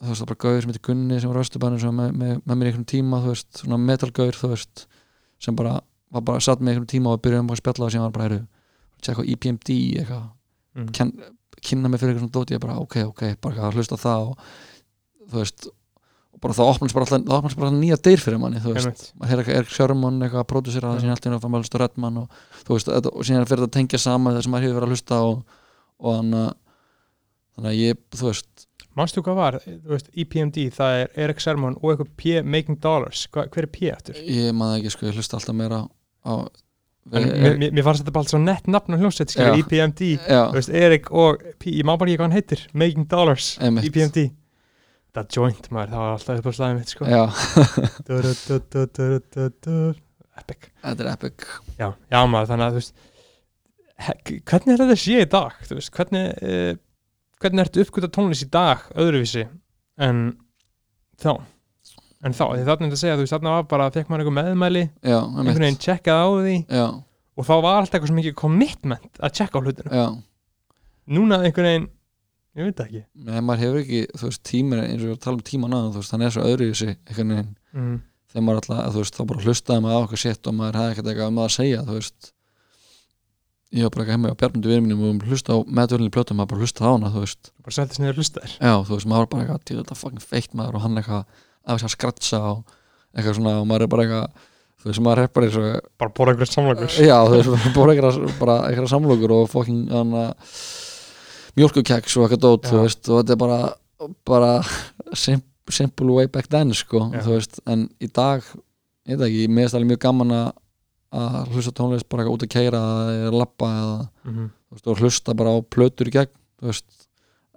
þú 0.00 0.08
veist, 0.10 0.20
það 0.20 0.24
var 0.24 0.30
bara 0.30 0.40
gauður 0.44 0.60
sem 0.62 0.70
heitir 0.72 0.84
Gunni 0.88 1.20
sem 1.20 1.30
var 1.30 1.40
Östurbænum 1.42 1.80
sem 1.80 1.90
var 1.90 1.96
með, 2.10 2.12
með, 2.20 2.42
með 2.46 2.56
mér 2.60 2.66
í 2.66 2.70
einhvern 2.70 2.86
tíma 2.88 3.20
þú 3.24 3.32
veist, 3.34 3.48
svona 3.60 3.78
metalgauður 3.78 4.38
þú 4.40 4.50
veist 4.54 4.84
sem 5.40 5.56
bara, 5.56 5.74
var 6.10 6.24
bara 6.26 6.42
satt 6.44 6.62
með 6.62 6.74
einhvern 6.74 6.90
tíma 6.90 7.14
og 7.14 7.22
byrjuðum 7.24 7.52
að 7.54 7.60
spjalla 7.62 7.86
og 7.86 7.92
sem 7.94 8.04
var 8.04 8.14
bara, 8.14 8.28
heyrðu 8.28 8.46
tjekka 9.04 9.24
á 9.24 9.30
EPMD 9.34 9.76
eitthvað 10.00 10.24
mm. 10.76 10.88
kynna 11.60 11.90
mig 11.90 12.00
fyrir 12.00 12.14
eitthvað 12.14 12.24
svona 12.24 12.36
dóti 12.36 12.56
ég 12.56 12.62
bara 12.62 12.78
ok, 12.80 12.96
ok, 13.10 13.22
bara 13.42 13.68
að 13.68 13.78
hlusta 13.78 14.00
það 14.00 14.32
og 14.32 14.48
þú 15.30 15.38
veist 15.38 15.68
og 16.30 16.42
bara 16.42 16.56
það 16.56 16.72
opnast 16.72 16.96
bara 16.96 17.06
alltaf, 17.06 17.24
það 17.26 17.38
opnast 17.38 17.58
bara 17.58 17.70
alltaf 17.70 17.82
nýja 17.82 18.00
dyr 18.06 18.24
fyrir 18.24 18.40
manni 18.42 18.62
þú 18.62 18.74
veist, 18.76 19.10
maður 19.18 19.32
heyrði 19.32 19.44
eitthvað 19.44 19.60
Erik 19.60 19.74
Sörmann 19.76 20.24
eitthvað 20.24 20.44
að 20.44 20.48
pródusera 20.52 20.90
það 20.90 20.98
Já. 20.98 21.02
síðan 21.04 21.14
allt 21.16 21.26
í 21.26 21.30
einu 21.30 21.38
að 21.38 21.44
fara 21.44 21.52
maður 21.54 21.60
að 21.60 21.68
hlusta 21.68 21.82
Redman 21.82 22.20
og 22.20 22.40
þú 22.64 22.76
veist, 22.76 22.90
þetta, 22.90 23.12
og 23.12 23.28
síðan 23.28 23.48
fyrir 23.50 23.62
þetta 23.64 23.70
að 23.70 23.76
tengja 23.78 24.02
saman 24.04 24.36
það 24.36 24.46
sem 24.46 24.54
maður 24.54 24.66
hefur 24.66 24.78
verið 24.80 24.88
að 24.88 24.94
hlusta 24.96 25.20
á 25.20 25.26
og 25.30 26.18
þannig 26.20 26.40
að 26.40 26.50
þannig 27.50 27.70
að 27.70 27.80
ég, 27.80 28.02
þú 28.16 28.28
veist 28.30 28.66
manstu 28.98 29.22
hvað 29.24 29.38
var, 29.38 29.58
þú 29.66 29.94
veist, 29.94 30.10
EPMD 30.18 30.66
það 30.74 30.98
er 31.00 31.12
Erik 31.24 31.42
Sermon 31.42 31.76
og 31.78 31.92
eitthvað 31.92 32.12
P 32.20 32.40
Making 32.42 32.80
Dollars, 32.82 33.26
Hva, 33.32 33.46
hver 33.52 33.66
er 33.66 33.72
P 33.74 33.90
eftir? 33.90 34.20
ég 34.26 34.54
maður 34.56 34.80
ekki, 34.80 34.94
sko, 34.94 35.08
ég 35.10 35.18
hlusta 35.18 35.38
alltaf 35.38 35.56
meira 35.56 35.84
við- 37.10 37.30
mér, 37.40 37.54
mér- 37.58 37.72
mér 37.74 37.82
fannst 37.86 38.02
þetta 38.04 38.12
bara 38.12 38.22
allt 38.24 38.32
svo 38.34 38.38
nett 38.42 38.66
nafn 38.70 38.94
og 38.94 39.00
hljómsveit, 39.00 39.30
skilur, 39.32 39.56
Já. 39.56 39.62
EPMD 39.64 40.00
veist, 40.54 40.68
Erik 40.70 41.10
og 41.12 41.42
ég 41.64 41.84
má 41.88 41.96
bara 41.98 42.10
ekki 42.10 42.18
hvað 42.20 42.28
hann 42.28 42.36
heitir 42.38 42.66
Making 42.72 43.08
Dollars, 43.08 43.58
Einmitt. 43.60 43.84
EPMD 43.88 44.26
það 45.16 45.30
joint 45.34 45.70
maður, 45.74 45.90
það 45.90 46.02
var 46.04 46.12
alltaf 46.14 46.38
upp 46.38 46.46
á 46.46 46.52
slæðið 46.58 46.76
mitt 46.78 46.88
sko. 46.92 47.04
já, 47.04 47.22
Du- 48.06 48.20
du- 48.22 48.34
du- 48.46 48.60
du- 48.70 48.86
du- 48.86 49.20
du- 49.34 49.54
du- 49.60 49.94
epic. 50.38 50.68
Þetta 50.84 51.00
er 51.04 51.12
epic. 51.12 51.46
Já, 51.78 51.88
já 52.12 52.20
maður, 52.30 52.46
þannig 52.52 52.66
að 52.68 52.70
þú 52.70 52.80
veist 52.80 52.94
hvernig 54.48 54.72
er 54.72 54.80
þetta 54.84 54.96
sé 54.96 55.16
í 55.20 55.28
dag 55.28 55.56
þú 55.68 55.76
veist, 55.76 55.90
hvernig 55.92 56.28
uh, 56.40 56.74
hvernig 57.40 57.64
ertu 57.66 57.82
uppgöta 57.84 58.08
tónlist 58.12 58.46
í 58.46 58.50
dag 58.52 58.86
öðruvísi 58.96 59.42
en 60.00 60.22
þá 61.20 61.34
en 62.20 62.34
þá, 62.36 62.44
þarna 62.44 62.64
er 62.64 62.80
þetta 62.80 62.96
að 62.96 63.02
segja, 63.02 63.18
þú 63.18 63.24
veist, 63.24 63.34
þarna 63.36 63.54
var 63.56 63.68
bara 63.70 63.92
fekk 63.94 64.10
maður 64.10 64.24
einhver 64.24 64.36
meðmæli, 64.40 64.82
já, 65.00 65.18
einhvern 65.20 65.64
veginn 65.64 65.80
checkað 65.80 66.20
á 66.20 66.28
því 66.36 66.56
já, 66.66 66.86
og 67.40 67.46
þá 67.48 67.54
var 67.64 67.78
alltaf 67.78 67.96
eitthvað 67.96 68.10
svo 68.10 68.18
mikið 68.18 68.36
commitment 68.40 69.22
að 69.22 69.36
checka 69.38 69.60
á 69.60 69.64
hlutinu 69.64 70.02
já, 70.02 70.06
núna 71.10 71.40
einhvern 71.44 71.68
veginn, 71.70 71.88
ég 72.58 72.68
veit 72.68 72.76
það 72.78 72.88
ekki. 72.88 73.02
Nei, 73.26 73.38
maður 73.40 73.64
hefur 73.64 73.80
ekki, 73.84 74.02
þú 74.18 74.28
veist, 74.28 74.42
tímir 74.46 74.82
eins 74.82 74.98
og 74.98 75.04
við 75.04 75.08
erum 75.08 75.16
að 75.16 75.24
tala 75.26 75.38
um 75.38 75.46
tíman 75.50 75.76
aðan, 75.76 75.94
þú 75.94 76.02
veist, 76.02 76.14
hann 76.14 76.26
er 76.26 76.34
svo 76.34 76.44
öðru 76.46 76.68
í 76.68 76.76
sig 76.80 76.92
einhvern 77.08 77.32
veginn, 77.34 77.54
mm. 77.76 77.96
þegar 78.32 78.46
maður 78.46 78.60
alltaf, 78.60 78.90
þú 78.90 79.04
veist, 79.04 79.16
þá 79.16 79.24
bara 79.30 79.46
hlustaði 79.46 79.84
maður 79.86 79.96
á 79.96 80.02
eitthvað 80.04 80.22
sitt 80.24 80.50
og 80.50 80.56
maður 80.58 80.80
hefði 80.80 80.94
ekkert 80.94 81.10
eitthvað 81.12 81.32
um 81.32 81.40
það 81.40 81.48
að 81.48 81.56
segja, 81.56 81.82
þú 81.88 81.98
veist. 81.98 82.32
Ég 83.70 83.86
var 83.86 83.92
bara 83.94 84.02
ekki 84.02 84.14
heima 84.16 84.30
á 84.34 84.40
Bjarmundu 84.40 84.70
við 84.72 84.80
mínum 84.82 85.02
og 85.06 85.26
hlusta 85.30 85.54
á 85.54 85.58
meðvörlinni 85.62 86.10
plötum, 86.10 86.40
maður 86.40 86.50
bara 86.50 86.64
hlusta 86.64 86.82
á 86.82 86.90
hana, 86.90 87.10
þú 87.14 87.20
veist. 87.22 87.52
Bara 87.62 87.76
seldist 87.76 88.02
niður 88.02 88.18
hlustaðir 88.18 88.54
já, 88.56 88.72
þú 88.82 88.96
veist, 88.96 89.06
maður 89.06 89.22
var 89.22 89.28
bara 89.30 89.44
eitthvað, 89.44 89.66
þetta 89.70 89.98
fucking 90.00 90.24
feitt 90.24 90.56
maður 90.58 90.78
og 90.80 90.82
hann 90.82 90.98
eitthvað, 90.98 91.44
að 91.66 91.90
skratsa 91.92 92.40
og 92.52 92.62
eitthvað 93.14 93.36
svona, 93.40 93.58
og 93.60 93.66
maður 93.68 93.86
er 93.86 93.92
bara 93.92 94.06
eitthvað 94.06 94.48
þú 94.80 94.88
veist, 94.88 95.02
maður 95.04 95.22
er 95.22 95.32
bara 95.34 95.48
eins 95.48 95.58
og 95.60 95.90
bara 96.00 96.14
bóra 96.16 96.32
einhverjum 96.32 96.54
samlagur 96.54 96.94
já, 96.94 97.16
þú 97.26 97.36
veist, 97.36 98.38
bara 98.40 98.56
eitthvað 98.68 98.90
samlokur 98.94 99.34
og 99.36 99.50
fucking 99.52 99.92
hana, 99.92 100.24
mjölkukeks 101.58 102.16
og 102.16 102.26
eitthvað 102.26 102.42
dót, 102.46 102.64
Já. 102.64 102.70
þú 102.70 102.82
veist, 102.86 103.02
og 103.10 103.20
þetta 103.20 103.36
er 103.36 103.42
bara 103.44 103.60
bara 104.24 104.50
sim, 105.12 105.42
simple 105.68 106.16
way 106.16 106.30
back 106.32 106.48
then, 106.48 106.72
sko, 106.76 107.10
þú 107.12 107.36
veist 107.36 107.60
en 107.68 107.88
í 108.00 108.08
dag, 108.08 108.46
ég 109.10 109.20
veit 109.20 109.28
ekki, 109.28 109.46
mér 109.52 109.68
er 109.68 109.74
það 109.74 109.88
mjög 109.90 110.02
gaman 110.06 110.36
að 110.38 110.50
að 111.10 111.56
hlusta 111.56 111.72
á 111.74 111.78
tónlist 111.78 112.06
bara 112.06 112.28
út 112.30 112.44
að 112.46 112.52
keira 112.52 112.80
eða 113.10 113.30
lappa 113.34 113.66
eða 113.66 113.94
mm 113.98 114.34
-hmm. 114.34 114.50
þú 114.78 114.90
veist, 114.94 115.00
hlusta 115.02 115.34
bara 115.34 115.50
á 115.50 115.58
plötur 115.66 116.06
í 116.06 116.14
gegn 116.14 116.30
þú 116.60 116.66
veist, 116.70 116.86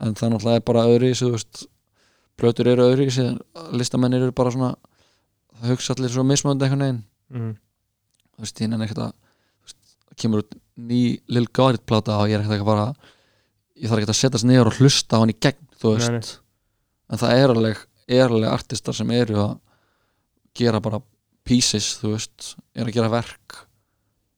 en 0.02 0.16
það 0.16 0.30
náttúrulega 0.30 0.56
er 0.56 0.66
bara 0.66 0.84
sig, 1.14 1.28
þú 1.28 1.32
veist, 1.32 1.68
plötur 2.38 2.68
eru 2.68 2.88
öðru 2.90 3.06
í 3.08 3.12
sig, 3.14 3.38
listamennir 3.72 4.22
eru 4.26 4.32
bara 4.36 4.52
svona 4.52 4.76
það 5.60 5.70
hugsa 5.74 5.94
allir 5.96 6.10
svo 6.14 6.24
mismöndi 6.28 6.66
einhvern 6.66 6.86
veginn 6.86 7.04
Mm. 7.34 7.54
þú 8.36 8.44
veist, 8.44 8.60
ég 8.62 8.70
nenni 8.70 8.86
ekkert 8.86 9.00
að 9.00 9.14
það 9.14 10.18
kemur 10.22 10.42
út 10.44 10.52
ný 10.78 11.20
Lil 11.28 11.48
Gorit 11.56 11.86
plata 11.86 12.18
og 12.20 12.28
ég 12.30 12.36
er 12.36 12.42
ekkert 12.44 12.60
ekki 12.60 12.66
bara 12.68 12.94
ég 13.80 13.90
þarf 13.90 13.98
ekkert 14.04 14.14
að 14.14 14.20
setjast 14.20 14.46
niður 14.46 14.70
og 14.70 14.78
hlusta 14.78 15.18
á 15.18 15.22
hann 15.24 15.32
í 15.34 15.38
gegn 15.42 15.68
þú 15.82 15.94
veist, 15.96 16.12
Nei, 16.12 16.20
nei. 16.20 17.10
en 17.10 17.18
það 17.24 17.34
er 17.40 17.54
alveg 17.56 17.78
er 18.20 18.28
alveg 18.30 18.52
artistar 18.54 18.94
sem 18.94 19.10
eru 19.12 19.36
að 19.48 19.56
gera 20.54 20.80
bara 20.84 21.02
pieces 21.44 21.98
þú 22.02 22.12
veist, 22.14 22.56
er 22.76 22.86
að 22.86 22.94
gera 22.94 23.10
verk 23.10 23.58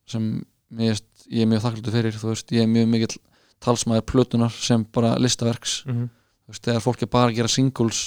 sem 0.08 0.30
veist, 0.72 1.06
ég 1.28 1.42
er 1.44 1.50
mjög 1.52 1.64
þakkláttur 1.66 1.96
fyrir, 1.98 2.14
þú 2.22 2.32
veist, 2.32 2.52
ég 2.56 2.62
er 2.64 2.72
mjög 2.72 2.88
mikill 2.94 3.18
talsmaður 3.66 4.06
plötunar 4.12 4.52
sem 4.56 4.86
bara 4.94 5.18
listaverks 5.20 5.84
Mm 5.86 5.96
-hmm. 5.98 6.10
Þú 6.46 6.54
veist, 6.54 6.64
þegar 6.68 6.84
fólk 6.86 7.02
er 7.06 7.12
bara 7.16 7.32
að 7.32 7.38
gera 7.40 7.52
singles 7.52 8.04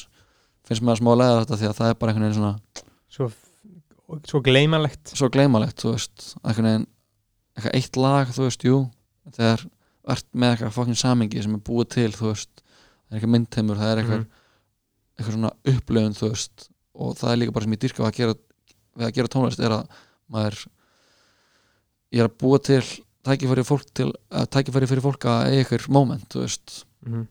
finnst 0.69 0.85
mér 0.85 0.95
að 0.97 1.01
smá 1.03 1.11
að 1.15 1.21
lega 1.23 1.41
þetta 1.43 1.59
því 1.61 1.69
að 1.69 1.77
það 1.79 1.91
er 1.93 1.99
bara 1.99 2.13
einhvern 2.13 2.27
veginn 2.29 2.39
svona 2.39 2.85
svo, 3.09 3.29
svo 4.29 4.41
gleymanlegt 4.45 5.13
svo 5.19 5.29
gleymalegt, 5.33 5.83
þú 5.83 5.93
veist 5.95 6.27
einhvern 6.43 6.69
veginn, 6.71 6.87
eitthvað 7.57 7.79
eitt 7.81 8.01
lag, 8.01 8.33
þú 8.37 8.47
veist, 8.47 8.67
jú 8.69 8.81
þegar 9.35 9.65
ert 10.09 10.29
með 10.33 10.55
eitthvað 10.55 10.77
fokkin 10.79 10.99
samingi 10.99 11.43
sem 11.45 11.57
er 11.59 11.65
búið 11.69 11.89
til, 11.97 12.11
þú 12.17 12.31
veist 12.33 12.53
það 12.63 13.11
er 13.11 13.19
eitthvað 13.19 13.35
myndheimur, 13.35 13.81
það 13.81 13.93
er 13.93 14.03
eitthvað 14.03 14.19
Mhm. 14.23 14.29
eitthvað 15.19 15.35
svona 15.35 15.53
upplöfun, 15.73 16.19
þú 16.19 16.29
veist 16.33 16.69
og 16.99 17.17
það 17.19 17.33
er 17.33 17.41
líka 17.43 17.53
bara 17.55 17.65
sem 17.65 17.73
ég 17.75 17.83
dyrka 17.83 18.05
að 18.07 18.17
gera 18.19 18.35
við 18.99 19.07
að 19.07 19.15
gera 19.19 19.33
tónlist 19.33 19.61
er 19.63 19.75
að 19.75 19.99
maður 20.31 20.61
ég 22.13 22.23
er 22.23 22.29
að 22.29 22.39
búa 22.41 22.59
til 22.63 22.83
tækifæri 23.27 23.65
til, 23.95 24.13
tækifæri 24.49 24.89
fyrir 24.89 25.05
fólk 25.05 25.27
að 25.29 25.51
eiga 25.51 25.65
ykkur 25.67 25.89
moment, 25.93 26.29
þú 26.33 26.45
veist 26.45 26.85
mm. 27.07 27.27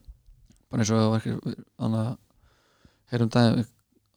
Bara 0.72 0.84
eins 0.84 0.93
og 0.93 1.18
þannig 1.26 1.99
að 2.01 2.13
heyrum 3.11 3.34
daginn 3.34 3.68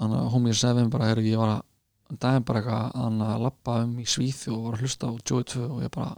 þannig 0.00 0.20
að 0.20 0.30
homið 0.34 0.64
mig 0.78 0.90
bara 0.94 1.10
heyru, 1.10 1.26
ég 1.26 1.40
var 1.40 1.52
að 1.54 2.20
daginn 2.22 2.46
bara 2.48 2.62
eitthvað 2.62 2.94
þannig 2.96 3.32
að 3.34 3.44
lappa 3.46 3.76
um 3.84 3.96
í 4.00 4.06
Svíþjóð 4.08 4.56
og 4.56 4.64
var 4.66 4.78
að 4.78 4.84
hlusta 4.84 5.10
á 5.10 5.12
Joey 5.20 5.48
2 5.54 5.66
og 5.68 5.82
ég 5.84 5.94
bara 5.94 6.12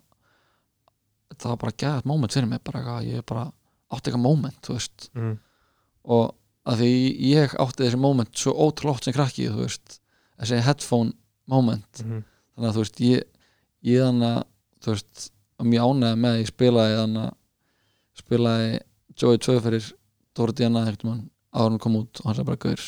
það 1.37 1.49
var 1.51 1.63
bara 1.65 1.79
gæðat 1.83 2.09
moment 2.09 2.37
fyrir 2.37 2.49
mig 2.49 2.63
bara 2.65 2.83
eitthvað, 2.83 3.09
ég 3.09 3.27
bara 3.29 3.47
átti 3.93 4.09
eitthvað 4.09 4.25
moment, 4.25 4.61
þú 4.65 4.77
veist. 4.79 5.09
Mm. 5.17 5.35
og 6.17 6.37
að 6.63 6.83
því 6.85 6.93
ég 7.27 7.55
átti 7.59 7.83
þessi 7.83 7.99
moment 7.99 8.37
svo 8.39 8.53
ótrúlega 8.55 8.95
oft 8.95 9.09
sem 9.09 9.17
krakki, 9.17 9.49
þú 9.51 9.65
veist 9.65 9.99
þessi 10.39 10.61
headphone 10.63 11.17
moment. 11.51 12.05
Mm 12.05 12.23
þannig 12.57 12.69
að 12.69 12.77
þú 12.77 12.85
veist, 12.85 13.01
ég, 13.03 13.25
ég 13.89 14.07
þannig 14.07 14.29
að 14.29 14.43
þú 14.83 14.95
veist, 14.95 15.27
var 15.59 15.69
mjög 15.73 15.93
ánægð 15.93 16.21
með 16.23 16.33
að 16.33 16.41
ég 16.41 16.51
spilaði 16.51 16.97
þannig 16.99 17.25
að 17.25 18.23
spilaði 18.23 18.73
Joey 19.23 19.43
2 19.47 19.57
fyrir 19.67 19.91
Dóri 20.37 20.55
Díana 20.57 20.85
ekkert 20.87 21.05
mann 21.05 21.23
áður 21.53 21.75
hún 21.75 21.81
kom 21.85 21.97
út 22.01 22.21
og 22.23 22.27
hann 22.31 22.37
sagði 22.39 22.49
bara 22.49 22.57
gaur, 22.65 22.85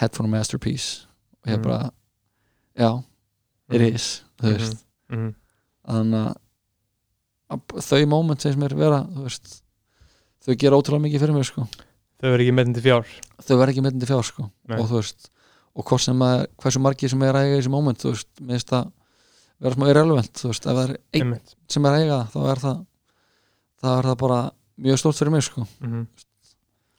headphone 0.00 0.30
masterpiece. 0.32 1.06
Og 1.44 1.50
ég 1.52 1.58
Mhm. 1.58 1.62
bara 1.62 1.90
já, 2.76 3.04
it 3.70 3.80
Mhm. 3.80 3.94
is 3.94 4.22
þú 4.40 4.56
veist, 4.56 4.84
Mhm. 5.10 5.34
þannig 5.86 6.36
að 7.50 7.60
þau 7.82 8.08
moment 8.08 8.40
sem 8.40 8.54
mér 8.58 8.74
vera 8.76 9.04
veist, 9.06 9.62
þau 10.44 10.56
gera 10.58 10.76
ótrúlega 10.76 11.04
mikið 11.06 11.20
fyrir 11.20 11.34
mig 11.34 11.44
sko. 11.46 11.68
Þau 12.20 12.30
verður 12.32 12.40
ekki 12.46 12.54
metin 12.54 12.74
til 12.74 12.82
fjár. 12.82 13.06
Þau 13.42 13.56
verða 13.58 13.72
ekki 13.74 13.82
metandi 13.82 14.06
fjár 14.06 14.24
sko. 14.24 14.50
Og 14.70 14.88
þú 14.88 14.96
veist, 15.00 15.30
og 15.76 15.84
hvort 15.84 16.00
sem 16.00 16.18
að 16.18 16.46
hversu 16.58 16.80
margir 16.80 17.10
sem 17.10 17.22
er 17.22 17.32
að 17.34 17.44
eiga 17.44 17.56
í 17.56 17.60
þessi 17.62 17.70
moment 17.70 17.98
þú 17.98 18.10
veist, 18.14 18.26
mér 18.40 18.54
finnst 18.58 18.68
það 18.70 18.92
vera 19.60 19.74
smá 19.74 19.88
irrelevant 19.90 20.32
þú 20.32 20.48
veist, 20.50 20.66
ef 20.66 20.72
það 20.76 20.90
er 20.90 20.96
einn 21.14 21.40
sem 21.68 21.84
er 21.86 21.90
að 21.90 22.00
eiga 22.02 22.28
þá 22.30 22.50
er 22.50 22.56
það 22.56 22.86
þá 23.82 23.98
er 23.98 24.02
það 24.02 24.18
bara 24.18 24.52
mjög 24.80 24.98
stórt 24.98 25.18
fyrir 25.20 25.30
mig 25.30 25.42
sko. 25.42 25.66
Mhm. 25.80 26.06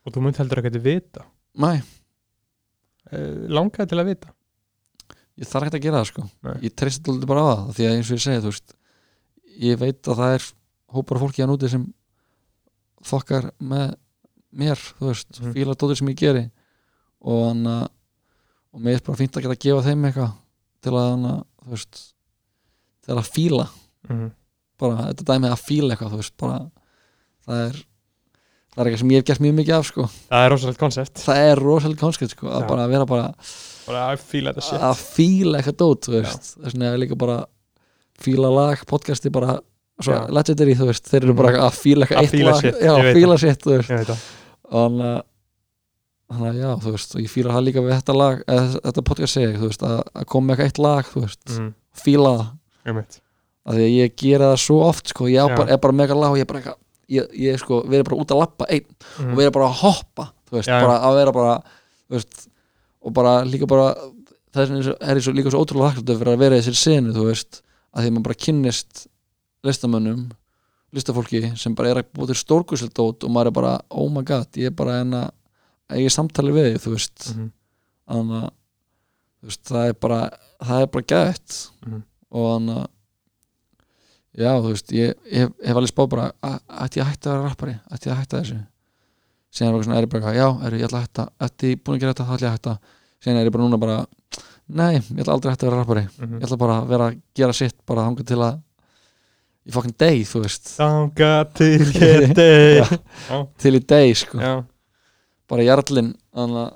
Og 0.05 0.13
þú 0.13 0.23
munt 0.25 0.37
heldur 0.41 0.61
að 0.61 0.79
vita 0.85 1.25
Næ, 1.55 1.69
uh, 3.11 3.45
langaði 3.49 3.91
til 3.91 3.99
að 4.01 4.09
vita 4.11 4.33
ég 5.35 5.49
þarf 5.49 5.67
ekki 5.67 5.79
að 5.79 5.85
gera 5.85 6.01
það 6.01 6.09
sko 6.11 6.25
Nei. 6.47 6.55
ég 6.67 6.75
treysti 6.79 7.11
alltaf 7.11 7.29
bara 7.31 7.43
á 7.43 7.47
það, 7.51 7.73
því 7.75 7.85
að 7.87 7.95
eins 7.95 8.09
og 8.11 8.15
ég 8.17 8.23
segi 8.25 8.43
þú 8.43 8.51
veist, 8.53 8.75
ég 9.65 9.79
veit 9.81 10.09
að 10.11 10.19
það 10.21 10.35
er 10.37 10.47
hópar 10.95 11.21
fólki 11.23 11.43
að 11.43 11.51
núti 11.51 11.71
sem 11.71 11.85
fokkar 13.05 13.49
með 13.59 13.95
mér, 14.55 14.79
þú 14.99 15.09
veist, 15.11 15.39
Mhm. 15.41 15.53
fíla 15.53 15.75
dóttir 15.75 15.97
sem 15.99 16.07
ég 16.13 16.15
geri 16.21 16.45
og 17.21 17.47
hann 17.49 17.63
að 17.67 17.89
og 18.75 18.81
mér 18.83 18.95
er 18.95 19.03
bara 19.07 19.17
fínt 19.17 19.35
að 19.37 19.43
geta 19.43 19.55
að 19.55 19.63
gefa 19.63 19.83
þeim 19.87 20.05
eitthvað 20.05 20.31
til 20.83 20.91
að 20.91 21.09
hann 21.11 21.25
að, 21.25 21.43
þú 21.63 21.69
veist 21.75 21.99
til 23.05 23.15
að 23.15 23.29
fíla, 23.31 23.65
mm. 24.09 24.31
bara 24.79 25.13
þetta 25.13 25.27
dæmi 25.29 25.47
að 25.51 25.61
fíla 25.63 25.91
eitthvað, 25.95 26.11
þú 26.11 26.19
veist, 26.19 26.35
bara 26.37 26.57
það 27.45 27.61
er 27.69 27.79
það 28.75 28.81
er 28.81 28.89
eitthvað 28.89 29.01
sem 29.01 29.11
ég 29.13 29.21
hef 29.21 29.27
gert 29.29 29.43
mjög 29.45 29.55
mikið 29.59 29.75
af 29.77 29.85
sko. 29.89 30.07
Það 30.29 30.45
er 30.45 30.51
rosalegt 30.53 30.81
koncept. 30.81 31.21
Það 31.23 31.41
er 31.49 31.61
rosalega 31.63 32.01
konskript 32.01 32.35
sko, 32.35 32.49
að 32.51 32.65
bara 32.69 32.87
vera 32.91 33.05
bara 33.09 33.27
að 34.89 35.03
fíla 35.15 35.59
eitthvað 35.61 35.77
dót 35.81 36.09
þess 36.11 36.55
vegna 36.65 36.91
er 36.91 36.99
líka 37.03 37.15
bara 37.21 37.37
fíla 38.21 38.49
lag, 38.51 38.81
podcasti 38.89 39.31
bara 39.33 39.59
legendary, 40.35 40.75
þú 40.75 40.89
veist, 40.89 41.07
þeir 41.07 41.23
eru 41.23 41.35
bara 41.37 41.53
að 41.67 41.77
fíla 41.79 42.05
eitthvað 42.07 42.19
Að 42.19 42.25
eitt 42.25 42.45
lag, 42.49 42.59
shit, 42.63 42.81
já, 42.83 42.93
veit 43.05 43.15
fíla 43.15 43.37
sitt, 43.39 43.67
þannig 44.71 45.05
að 45.11 45.21
þannig 46.25 46.47
að 46.49 46.57
já, 46.57 46.69
þú 46.81 46.91
veist, 46.95 47.11
og 47.15 47.21
ég 47.21 47.29
fíla 47.31 47.53
það 47.53 47.65
líka 47.67 47.83
við 47.85 47.93
þetta 47.95 48.15
lag, 48.17 48.39
eða 48.49 48.63
þetta 48.89 49.03
podcast 49.11 49.37
segi, 49.37 49.59
þú 49.61 49.69
veist 49.69 49.83
að, 49.85 49.99
að 50.17 50.25
koma 50.33 50.47
með 50.49 50.53
eitthvað 50.55 50.71
eitt 50.71 50.81
lag, 50.81 51.11
þú 51.11 51.21
veist. 51.27 51.43
Mm, 51.53 51.67
fíla 52.01 52.31
það, 52.39 52.47
af 53.65 53.75
því 53.77 53.85
að 53.85 53.93
ég 53.95 54.15
gera 54.23 54.49
það 54.51 54.59
svo 54.65 54.79
oft, 54.87 55.13
sko, 55.13 55.27
ég 55.29 55.53
bara, 55.53 55.69
er 55.75 55.81
bara 55.85 55.97
mega 56.01 56.17
lag 56.17 56.33
og 56.33 56.39
ég 56.41 56.47
er 56.47 56.49
bara 56.49 56.63
eitthvað, 56.63 56.79
ég, 57.11 57.27
ég 57.37 57.59
sko, 57.61 57.81
verið 57.89 58.07
bara 58.09 58.19
út 58.23 58.31
að 58.35 58.39
lappa 58.41 58.67
einn 58.69 58.85
mm, 58.87 59.31
og 59.31 59.37
verið 59.39 59.53
bara 59.57 59.67
að 59.71 59.79
hoppa, 59.83 60.27
veist, 60.51 60.69
Já, 60.69 60.77
já. 60.79 60.85
bara 60.85 60.97
að 61.09 61.17
vera 61.19 61.33
bara, 61.35 61.55
veist, 62.13 62.47
og 63.05 63.13
bara 63.17 63.33
líka 63.45 63.67
bara, 63.69 63.89
það 64.55 64.63
er, 64.79 64.95
er 65.11 65.19
svo, 65.21 65.33
líka 65.35 65.51
svo 65.53 65.61
ótrúlega 65.65 65.93
þakkláttur 65.95 66.19
fyrir 66.21 66.33
að 66.33 66.41
vera 66.45 66.57
í 66.57 66.63
þessari 66.63 66.81
senu, 66.81 67.13
þú 67.15 67.27
veist, 67.29 67.61
að 67.95 68.01
því 68.05 68.09
að 68.11 68.15
maður 68.17 68.27
bara 68.29 68.41
kynnist 68.45 69.05
listamönnum, 69.65 70.25
listafólki 70.95 71.41
sem 71.59 71.73
bara 71.75 71.91
er 71.91 71.99
að 72.01 72.09
búið 72.15 72.31
til 72.33 72.39
stórkursildót 72.41 73.25
og 73.27 73.31
maður 73.35 73.49
er 73.51 73.55
bara, 73.57 73.73
oh 73.89 74.09
my 74.13 74.23
god, 74.27 74.47
ég 74.59 74.71
er 74.71 74.75
bara 74.77 74.99
en 75.03 75.13
að 75.17 75.99
ég 75.99 76.07
er 76.09 76.13
samtali 76.13 76.53
við 76.55 76.69
þig, 76.71 76.81
þú 76.85 76.93
veist 76.95 77.25
mm, 77.35 77.49
þannig 78.09 78.45
að 78.45 79.57
það 79.69 79.87
er 79.91 79.97
bara, 80.01 80.19
það 80.65 80.81
er 80.85 80.91
bara 80.95 81.09
gætt 81.13 81.57
Mhm. 81.85 81.99
og 82.35 82.45
þannig 82.55 82.77
að 82.81 82.87
já, 84.37 84.51
þú 84.61 84.71
veist, 84.73 84.91
ég, 84.95 85.13
ég 85.31 85.45
hef, 85.45 85.53
hef 85.65 85.79
alveg 85.79 85.91
spáð 85.93 86.09
bara, 86.15 86.25
að- 86.43 86.61
ætti 86.85 86.99
ég 86.99 87.05
að 87.05 87.11
hætta 87.13 87.29
að 87.31 87.35
vera 87.39 87.49
rappari? 87.49 87.75
Ætti 87.91 88.09
ég 88.09 88.13
að 88.15 88.19
hætta 88.23 88.41
þessu? 88.41 88.57
Síðan 89.55 89.75
er, 89.77 89.83
svona, 89.87 89.97
er 90.01 90.05
ég 90.07 90.11
bara, 90.11 90.33
já, 90.35 90.47
er 90.67 90.75
ég 90.75 90.85
ætla 90.89 90.99
að 90.99 91.05
hætta. 91.07 91.25
Ætti 91.47 91.71
ég 91.73 91.81
búin 91.85 91.95
að 91.95 92.01
gera 92.03 92.13
þetta, 92.13 92.25
þá 92.27 92.35
ætla 92.35 92.45
ég 92.45 92.51
að 92.51 92.57
hætta. 92.59 92.73
Síðan 93.23 93.39
er 93.41 93.47
ég 93.49 93.53
bara 93.55 93.63
núna 93.65 93.79
bara, 93.79 93.97
nei, 94.67 94.93
ég 94.99 95.21
ætla 95.23 95.35
aldrei 95.37 95.49
að 95.51 95.55
hætta 95.55 95.65
að 95.65 95.69
vera 95.71 95.81
rappari. 95.83 96.05
Mm, 96.19 96.33
ég 96.41 96.47
ætla 96.49 96.57
bara 96.65 96.77
að 96.81 96.87
vera 96.91 97.07
að 97.11 97.19
gera 97.39 97.53
sitt 97.55 97.77
bara 97.87 98.03
þangað 98.09 98.27
til 98.33 98.39
að 98.49 98.61
í 99.65 99.71
fucking 99.73 99.95
day, 99.97 100.23
þú 100.27 100.41
veist. 100.43 100.73
Þanga 100.75 101.31
til 101.57 101.85
geti 101.95 102.49
Já. 102.81 103.39
til 103.63 103.75
í 103.79 103.81
day, 103.87 104.11
sko, 104.19 104.37
Já, 104.43 104.53
bara 105.49 105.65
jarlinn 105.65 106.11
þannig 106.35 106.59
að 106.65 106.73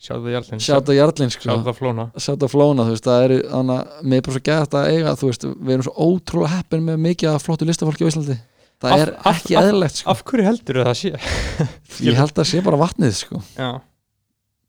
sjáðu 0.00 0.22
það 0.26 0.34
Jarlinn 0.34 0.62
sjáta 0.64 0.94
jarlinn, 0.96 1.32
sko. 1.34 1.42
Sjáðu 1.44 1.64
það 1.66 1.76
Flóna. 1.80 2.04
Sjátt 2.24 2.44
að 2.46 2.52
flóna, 2.54 2.86
þú 2.88 2.94
veist, 2.94 3.04
það 3.08 3.24
eru 3.26 3.38
þannig 3.50 3.76
að 3.80 4.06
mér 4.12 4.20
er 4.20 4.24
bara 4.26 4.36
svo 4.36 4.42
gætt 4.48 4.76
að 4.80 4.88
eiga, 4.94 5.12
þú 5.20 5.28
veist 5.30 5.44
við 5.50 5.74
erum 5.74 5.86
svo 5.86 6.06
ótrúlega 6.06 6.52
heppin 6.56 6.86
með 6.86 7.02
mikið 7.04 7.30
af 7.34 7.44
flottu 7.44 7.68
listafólki 7.68 8.06
á 8.06 8.10
Íslandi, 8.10 8.36
það 8.80 8.94
Af- 8.96 9.02
er 9.04 9.12
ekki 9.34 9.58
eðlilegt, 9.60 10.00
sko, 10.00 10.14
Af 10.14 10.22
hverju 10.30 10.46
heldur 10.48 10.80
það 10.86 10.98
sé? 11.02 11.12
ég 12.08 12.16
held 12.20 12.40
að 12.40 12.48
sé 12.48 12.62
bara 12.64 12.80
vatnið, 12.80 13.14
sko, 13.20 13.42
Já, 13.58 13.70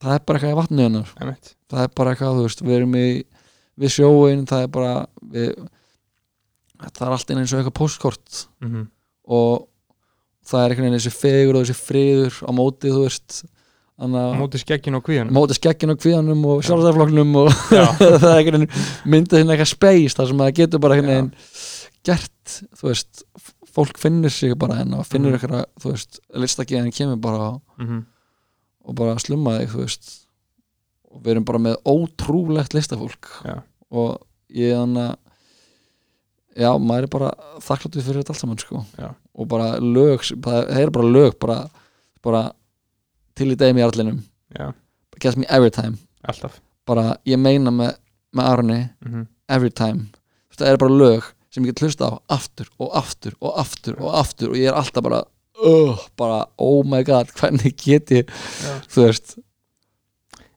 það 0.04 0.16
er 0.18 0.26
bara 0.28 0.42
eitthvað 0.42 0.52
í 0.56 0.60
vatnið 0.60 0.86
hennar, 0.90 1.14
einmitt. 1.22 1.54
Það 1.72 1.86
er 1.88 1.94
bara 2.02 2.12
eitthvað, 2.16 2.40
þú 2.42 2.46
veist 2.50 2.66
við 2.68 2.76
erum 2.82 3.00
í, 3.00 3.06
við 3.82 3.96
sjóin 3.96 4.44
það 4.52 4.66
er 4.68 4.72
bara, 4.76 4.94
við 5.32 5.54
það 6.82 7.04
er 7.08 7.14
allt 7.16 7.32
eins 7.36 7.52
og 7.54 7.60
eitthvað 7.62 7.78
postkort 7.78 8.44
mm, 8.66 8.86
og 9.32 9.68
það 10.50 10.64
er 10.66 10.74
einhvern 10.74 10.88
veginn 10.90 10.98
þessi 11.00 11.14
fegur 11.16 11.58
og 11.60 11.66
þessi 11.68 11.78
friður 11.78 12.40
á 12.42 12.52
móti, 12.58 12.90
þú 12.92 13.04
veist 13.06 13.42
móti 14.42 14.62
skeggin 14.62 14.96
og 14.98 15.04
kvíðan 15.06 15.30
móti 15.36 15.56
skeggin 15.58 15.94
og 15.94 16.00
kvíðanum 16.02 16.46
og 16.50 16.64
sjálfstæðarflokknum 16.66 17.36
og 17.42 17.52
það 17.72 18.28
er 18.32 18.38
einhvern 18.40 18.66
veginn 18.66 19.12
myndið 19.14 19.38
hérna 19.42 19.56
eitthvað 19.56 19.72
space 19.76 20.18
þar 20.18 20.30
sem 20.32 20.42
það 20.44 20.54
getur 20.62 20.82
bara 20.84 20.96
einhvern 20.98 21.12
veginn 21.12 21.34
gert, 22.10 22.56
þú 22.80 22.88
veist 22.90 23.24
fólk 23.72 24.00
finnur 24.02 24.34
sig 24.34 24.56
bara 24.60 24.80
hérna 24.82 25.00
og 25.04 25.08
finnur 25.08 25.32
Mhm. 25.32 25.38
eitthvað, 25.38 25.66
þú 25.84 25.92
veist, 25.94 26.20
listakiðan 26.34 26.92
kemur 26.96 27.20
bara 27.22 27.52
mm, 27.80 28.02
og 28.90 28.96
bara 28.98 29.14
slumma 29.22 29.54
þig, 29.62 29.70
þú 29.76 29.84
veist. 29.86 30.10
Og 31.12 31.22
við 31.22 31.32
erum 31.36 31.46
bara 31.46 31.60
með 31.60 31.76
ótrúlegt 31.86 32.74
listafólk. 32.74 33.30
Já. 33.46 33.62
og 33.92 34.22
ég 34.56 34.74
þannig 34.76 35.12
að 35.12 35.18
já, 36.66 36.70
maður 36.80 37.04
er 37.06 37.12
bara 37.14 37.30
þakkláttur 37.64 38.04
fyrir 38.06 38.22
þetta 38.24 38.34
allt 38.34 38.42
saman 38.42 38.60
sko. 38.60 38.82
Já. 39.00 39.10
og 39.36 39.48
bara 39.48 39.70
lög, 39.80 40.26
það 40.42 40.72
er 40.82 40.90
bara 40.92 41.08
lög 41.16 41.38
bara, 41.40 41.58
bara 42.24 42.42
til 43.38 43.52
í 43.54 43.58
degum 43.60 43.80
í 43.82 43.86
arlinum 43.86 44.22
Já, 44.58 44.72
gets 45.22 45.38
me 45.40 45.46
every 45.50 45.72
time. 45.72 45.96
Alltaf. 46.28 46.58
Bara 46.90 47.18
ég 47.30 47.40
meina 47.40 47.72
með, 47.72 47.94
með 48.36 48.48
Arni 48.52 48.80
mm, 49.06 49.28
every 49.48 49.72
time. 49.72 50.10
Það 50.58 50.74
er 50.74 50.80
bara 50.82 50.98
lög 50.98 51.30
sem 51.52 51.64
ég 51.66 51.72
get 51.72 51.84
hlusta 51.86 52.10
á 52.10 52.14
aftur 52.36 52.68
og 52.80 52.92
aftur 53.00 53.38
og 53.40 53.56
aftur 53.62 53.96
og 54.00 54.18
aftur 54.20 54.52
og 54.54 54.60
ég 54.60 54.68
er 54.72 54.78
alltaf 54.80 55.04
bara 55.04 55.22
uh, 55.64 56.04
bara 56.20 56.42
oh 56.62 56.82
my 56.88 57.02
god 57.08 57.32
hvernig 57.40 57.76
get 57.80 58.12
ég 58.16 58.28
Já. 58.28 58.74
þú 58.92 59.08
veist. 59.08 59.38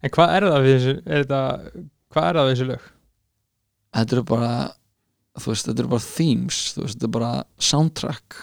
En 0.05 0.13
hvað 0.13 0.35
er 0.37 0.47
það 0.51 0.67
við 0.67 0.75
þessu 0.77 0.95
er 1.07 1.23
þetta, 1.25 1.43
Hvað 2.15 2.27
er 2.29 2.39
það 2.39 2.49
við 2.49 2.55
þessu 2.57 2.69
lög? 2.73 2.91
þetta 3.95 4.17
eru 4.17 4.25
bara 4.29 4.51
þú 5.39 5.51
veist 5.53 5.69
þetta 5.71 5.83
eru 5.85 5.93
bara 5.95 6.07
themes 6.11 6.59
þú 6.75 6.83
veist 6.85 6.97
þetta 6.99 7.09
er 7.09 7.15
bara 7.19 7.33
soundtrack. 7.71 8.41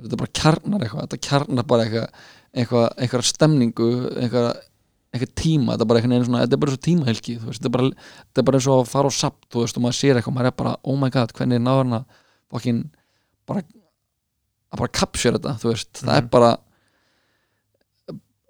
Þetta 0.00 0.14
er 0.16 0.22
bara 0.22 0.36
kjarnar 0.40 0.84
eitthvað 0.86 1.08
þetta 1.08 1.24
kjarnar 1.28 1.66
bara 1.74 1.86
eitthvað 1.86 2.28
eitthvað, 2.54 2.86
eitthvað 2.98 3.26
stemningu 3.30 3.88
eitthvað, 4.20 4.48
eitthvað 5.14 5.34
tíma 5.38 5.74
þetta 5.74 5.84
er 5.86 5.90
bara 5.90 6.00
eitthvað 6.00 6.24
svona 6.28 6.42
þetta 6.44 6.56
er 6.56 6.62
bara 6.64 6.74
svo 6.74 6.82
tímahelgi 6.86 7.36
veist 7.44 7.60
þetta 7.60 7.70
er 7.70 7.76
bara, 7.76 7.90
þetta 8.24 8.42
er 8.42 8.48
bara 8.48 8.60
eins 8.60 8.70
og 8.70 8.80
að 8.80 8.90
fara 8.94 9.10
á 9.10 9.12
sapt 9.14 9.46
þú 9.50 9.64
veist 9.64 9.78
og 9.78 9.84
maður 9.84 9.98
sér 10.00 10.18
eitthvað 10.20 10.36
maður 10.38 10.50
er 10.50 10.56
bara 10.62 10.74
oh 10.82 10.98
my 10.98 11.12
god 11.14 11.36
hvernig 11.36 11.60
er 11.60 11.64
náður 11.66 11.84
hann 11.84 11.98
að 12.00 12.24
fokkin 12.50 12.82
bara 13.50 13.62
að 14.70 14.82
bara 14.82 14.94
capture 15.00 15.38
þetta 15.38 15.56
þú 15.62 15.72
veist 15.72 16.02
það 16.02 16.16
er 16.16 16.28
bara 16.34 16.50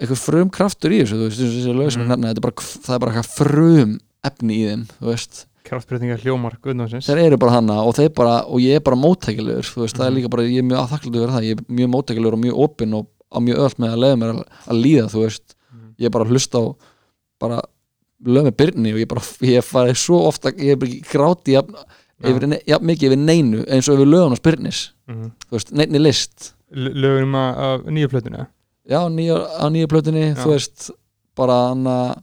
eitthvað 0.00 0.24
frum 0.24 0.50
kraftur 0.52 0.96
í 0.96 1.02
þessu 1.02 1.20
þú 1.20 1.28
veist 1.28 1.44
þessi 1.44 1.76
lög 1.76 1.92
sem 1.92 2.04
mm. 2.04 2.10
nefna 2.14 2.32
þetta 2.32 2.40
er 2.40 2.48
bara, 2.48 2.66
það 2.72 2.96
er 2.96 3.04
bara 3.04 3.14
eitthvað 3.14 3.32
frum 3.36 3.94
efni 4.30 4.56
í 4.56 4.66
þeim 4.70 4.84
þú 4.96 5.12
veist 5.12 5.46
Kraftbreytingar 5.70 6.22
hljómar 6.24 6.56
þeir 6.58 7.18
eru 7.20 7.36
bara 7.38 7.58
hana 7.58 7.82
og 7.84 7.98
bara 8.16 8.40
og 8.48 8.62
ég 8.64 8.78
er 8.78 8.84
bara 8.84 8.96
móttækilegur 8.96 9.66
þú 9.68 9.82
veist, 9.84 9.96
það 9.96 10.06
er 10.06 10.10
Mhm. 10.10 10.16
líka 10.16 10.30
bara, 10.32 10.42
ég 10.42 10.58
er 10.58 10.66
mjög 10.66 10.80
aðþakklandi 10.80 11.20
fyrir 11.20 11.34
það, 11.34 11.44
ég 11.44 11.58
er 11.58 11.64
mjög 11.68 11.90
móttækilegur 11.94 12.32
og 12.32 12.40
mjög 12.40 12.62
opinn 12.64 12.94
og 12.94 13.06
á 13.30 13.36
mjög 13.40 13.58
öll 13.64 13.74
með 13.78 13.92
að 13.94 14.00
leiða 14.04 14.18
mér 14.20 14.30
að, 14.34 14.76
líða, 14.84 15.06
þú 15.12 15.24
veist 15.26 15.54
Mhm. 15.72 15.94
ég 15.98 16.06
er 16.06 16.10
bara 16.10 16.24
að 16.24 16.30
hlusta 16.34 16.58
á 16.58 16.64
bara 17.40 17.62
lög 18.24 18.44
með 18.44 18.56
byrni 18.56 18.92
og 18.92 18.98
ég 18.98 19.08
bara, 19.08 19.20
ég 19.46 19.56
er 19.56 19.62
farið 19.62 19.96
svo 19.96 20.26
ofta, 20.28 20.50
ég 20.52 20.72
er 20.72 20.76
bara 20.76 20.90
gráti 21.12 21.52
jafn, 21.54 21.74
yfir, 22.22 22.60
jafn 22.66 22.84
mikið 22.86 23.06
yfir 23.12 23.18
neinu 23.24 23.64
eins 23.68 23.88
og 23.88 23.96
yfir 23.96 24.06
lögun 24.10 24.32
og 24.32 24.38
spyrnis 24.42 24.90
Mhm. 25.08 25.30
þú 25.48 25.50
veist, 25.56 25.72
neinni 25.72 25.98
list 26.02 26.52
L- 26.72 26.92
Lögunum 26.94 27.34
af- 27.34 27.56
af 27.58 27.86
nýju 27.86 28.08
plötuna 28.08 28.46
já, 28.88 28.98
nýja, 29.08 29.36
á 29.58 29.64
nýju 29.70 29.86
plötunni, 29.86 30.34
Já. 30.34 30.42
þú 30.44 30.50
veist 30.54 30.90
bara 31.36 31.68
hana 31.70 32.22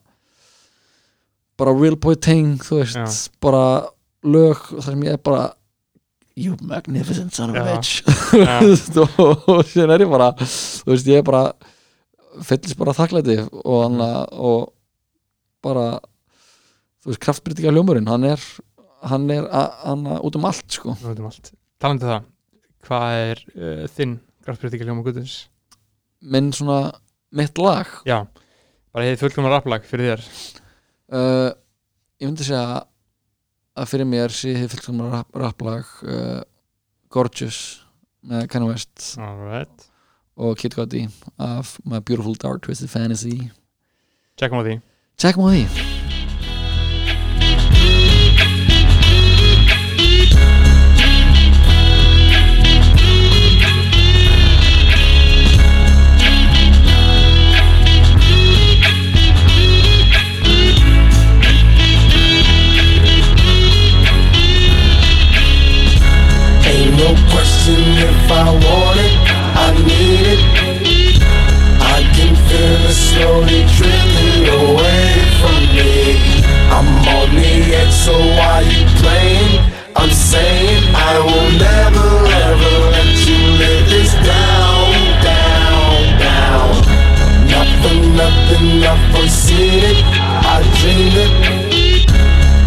bara 1.57 1.73
real 1.73 1.95
boy 1.95 2.15
thing, 2.15 2.57
þú 2.59 2.83
veist 2.83 2.95
Já. 2.95 3.29
bara 3.41 3.87
lög 4.23 4.55
þar 4.77 4.83
sem 4.83 5.01
ég 5.03 5.13
er 5.13 5.17
bara 5.17 5.53
you 6.37 6.55
magnificent 6.61 7.33
son 7.33 7.51
of 7.51 7.57
a 7.57 7.65
bitch. 7.65 8.03
Og, 9.17 9.63
síðan 9.71 9.95
er 9.95 10.05
ég 10.05 10.11
bara 10.11 10.29
þú 10.37 10.93
veist, 10.93 11.09
ég 11.09 11.23
er 11.23 11.27
bara 11.27 11.43
fyllist 12.45 12.77
bara 12.77 12.95
þakklæti 12.97 13.39
og 13.63 13.77
hann 13.81 14.03
og 14.05 14.71
bara 15.65 15.89
þú 17.01 17.11
veist, 17.11 17.23
kraftbyrtinga 17.25 17.73
hljómurinn 17.73 18.09
hann 18.11 18.29
er, 18.29 18.47
hann 19.09 19.29
er 19.33 19.49
hann 19.81 20.07
út 20.21 20.37
um 20.37 20.47
allt 20.49 20.79
sko. 20.79 20.95
Nú 21.01 21.11
veitum 21.11 21.29
allt. 21.31 21.53
Talandi 21.81 22.05
um 22.07 22.13
það, 22.13 22.31
hvað 22.87 23.21
er 23.25 23.45
uh, 23.57 23.85
þinn 23.97 24.17
kraftbreytingar 24.45 24.91
hljómar 24.91 25.09
Guðnánsins? 25.09 25.45
minn 26.21 26.51
svona, 26.55 26.91
mitt 27.35 27.57
lag? 27.61 27.89
Já, 28.07 28.23
bara 28.93 29.05
hefði 29.05 29.21
fullkomna 29.21 29.51
rapplag 29.53 29.85
fyrir 29.87 30.13
þér. 30.13 30.23
Uh, 31.07 31.49
ég 32.21 32.29
myndi 32.29 32.47
segja 32.47 32.83
að 33.77 33.91
fyrir 33.91 34.09
mér 34.09 34.33
sé 34.33 34.55
þið 34.57 35.03
rap, 35.11 35.29
rapplag 35.37 35.91
uh, 36.07 36.41
Gorgeous 37.13 37.83
með 38.27 38.47
Kanye 38.51 38.71
West. 38.71 39.13
Alright. 39.21 39.87
Og 40.37 40.57
Kid 40.57 40.75
Cudi 40.77 41.07
af 41.41 41.77
My 41.85 42.01
Beautiful 42.01 42.37
Dark 42.37 42.65
Twisted 42.65 42.91
Fantasy. 42.93 43.49
Tjekkum 44.37 44.61
á 44.61 44.63
því. 44.65 44.81
Tjekkum 45.17 45.49
á 45.49 45.51
því 45.53 45.96
if 67.69 68.31
I 68.31 68.47
want 68.63 68.99
it, 68.99 69.15
I 69.59 69.67
need 69.83 70.25
it. 70.35 70.41
I 71.83 71.99
can 72.15 72.31
feel 72.47 72.81
it 72.87 72.95
slowly 72.95 73.61
drifting 73.75 74.47
away 74.47 75.11
from 75.39 75.61
me. 75.75 76.15
I'm 76.71 76.87
on 77.11 77.29
the 77.35 77.53
edge, 77.75 77.91
so 77.91 78.13
why 78.37 78.61
you 78.61 78.85
playing? 79.01 79.59
I'm 79.95 80.11
saying 80.11 80.83
I 80.95 81.19
will 81.19 81.51
never 81.59 82.09
ever 82.47 82.75
let 82.95 83.13
you 83.27 83.39
live 83.59 83.85
this 83.89 84.13
down, 84.23 84.93
down, 85.25 85.99
down. 86.23 86.71
Not 87.51 87.69
for 87.81 87.97
nothing, 88.15 88.83
I've 88.83 89.07
it. 89.19 89.97
I 90.45 90.63
dreamed 90.79 91.17
it. 91.25 92.07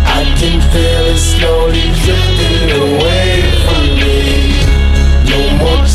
I 0.05 0.25
can 0.37 0.61
feel 0.73 1.05
it 1.09 1.19
slowly 1.19 1.87
drifting 2.03 2.71
away 2.83 3.10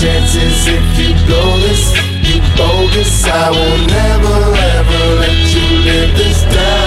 chances 0.06 0.68
if 0.68 1.00
you 1.00 1.10
blow 1.26 1.58
this. 1.66 1.84
You 2.22 2.40
bogus, 2.56 3.26
I 3.26 3.50
will 3.50 3.82
never 3.98 4.38
ever 4.78 5.02
let 5.22 5.40
you 5.54 5.66
live 5.88 6.16
this 6.16 6.44
down. 6.44 6.85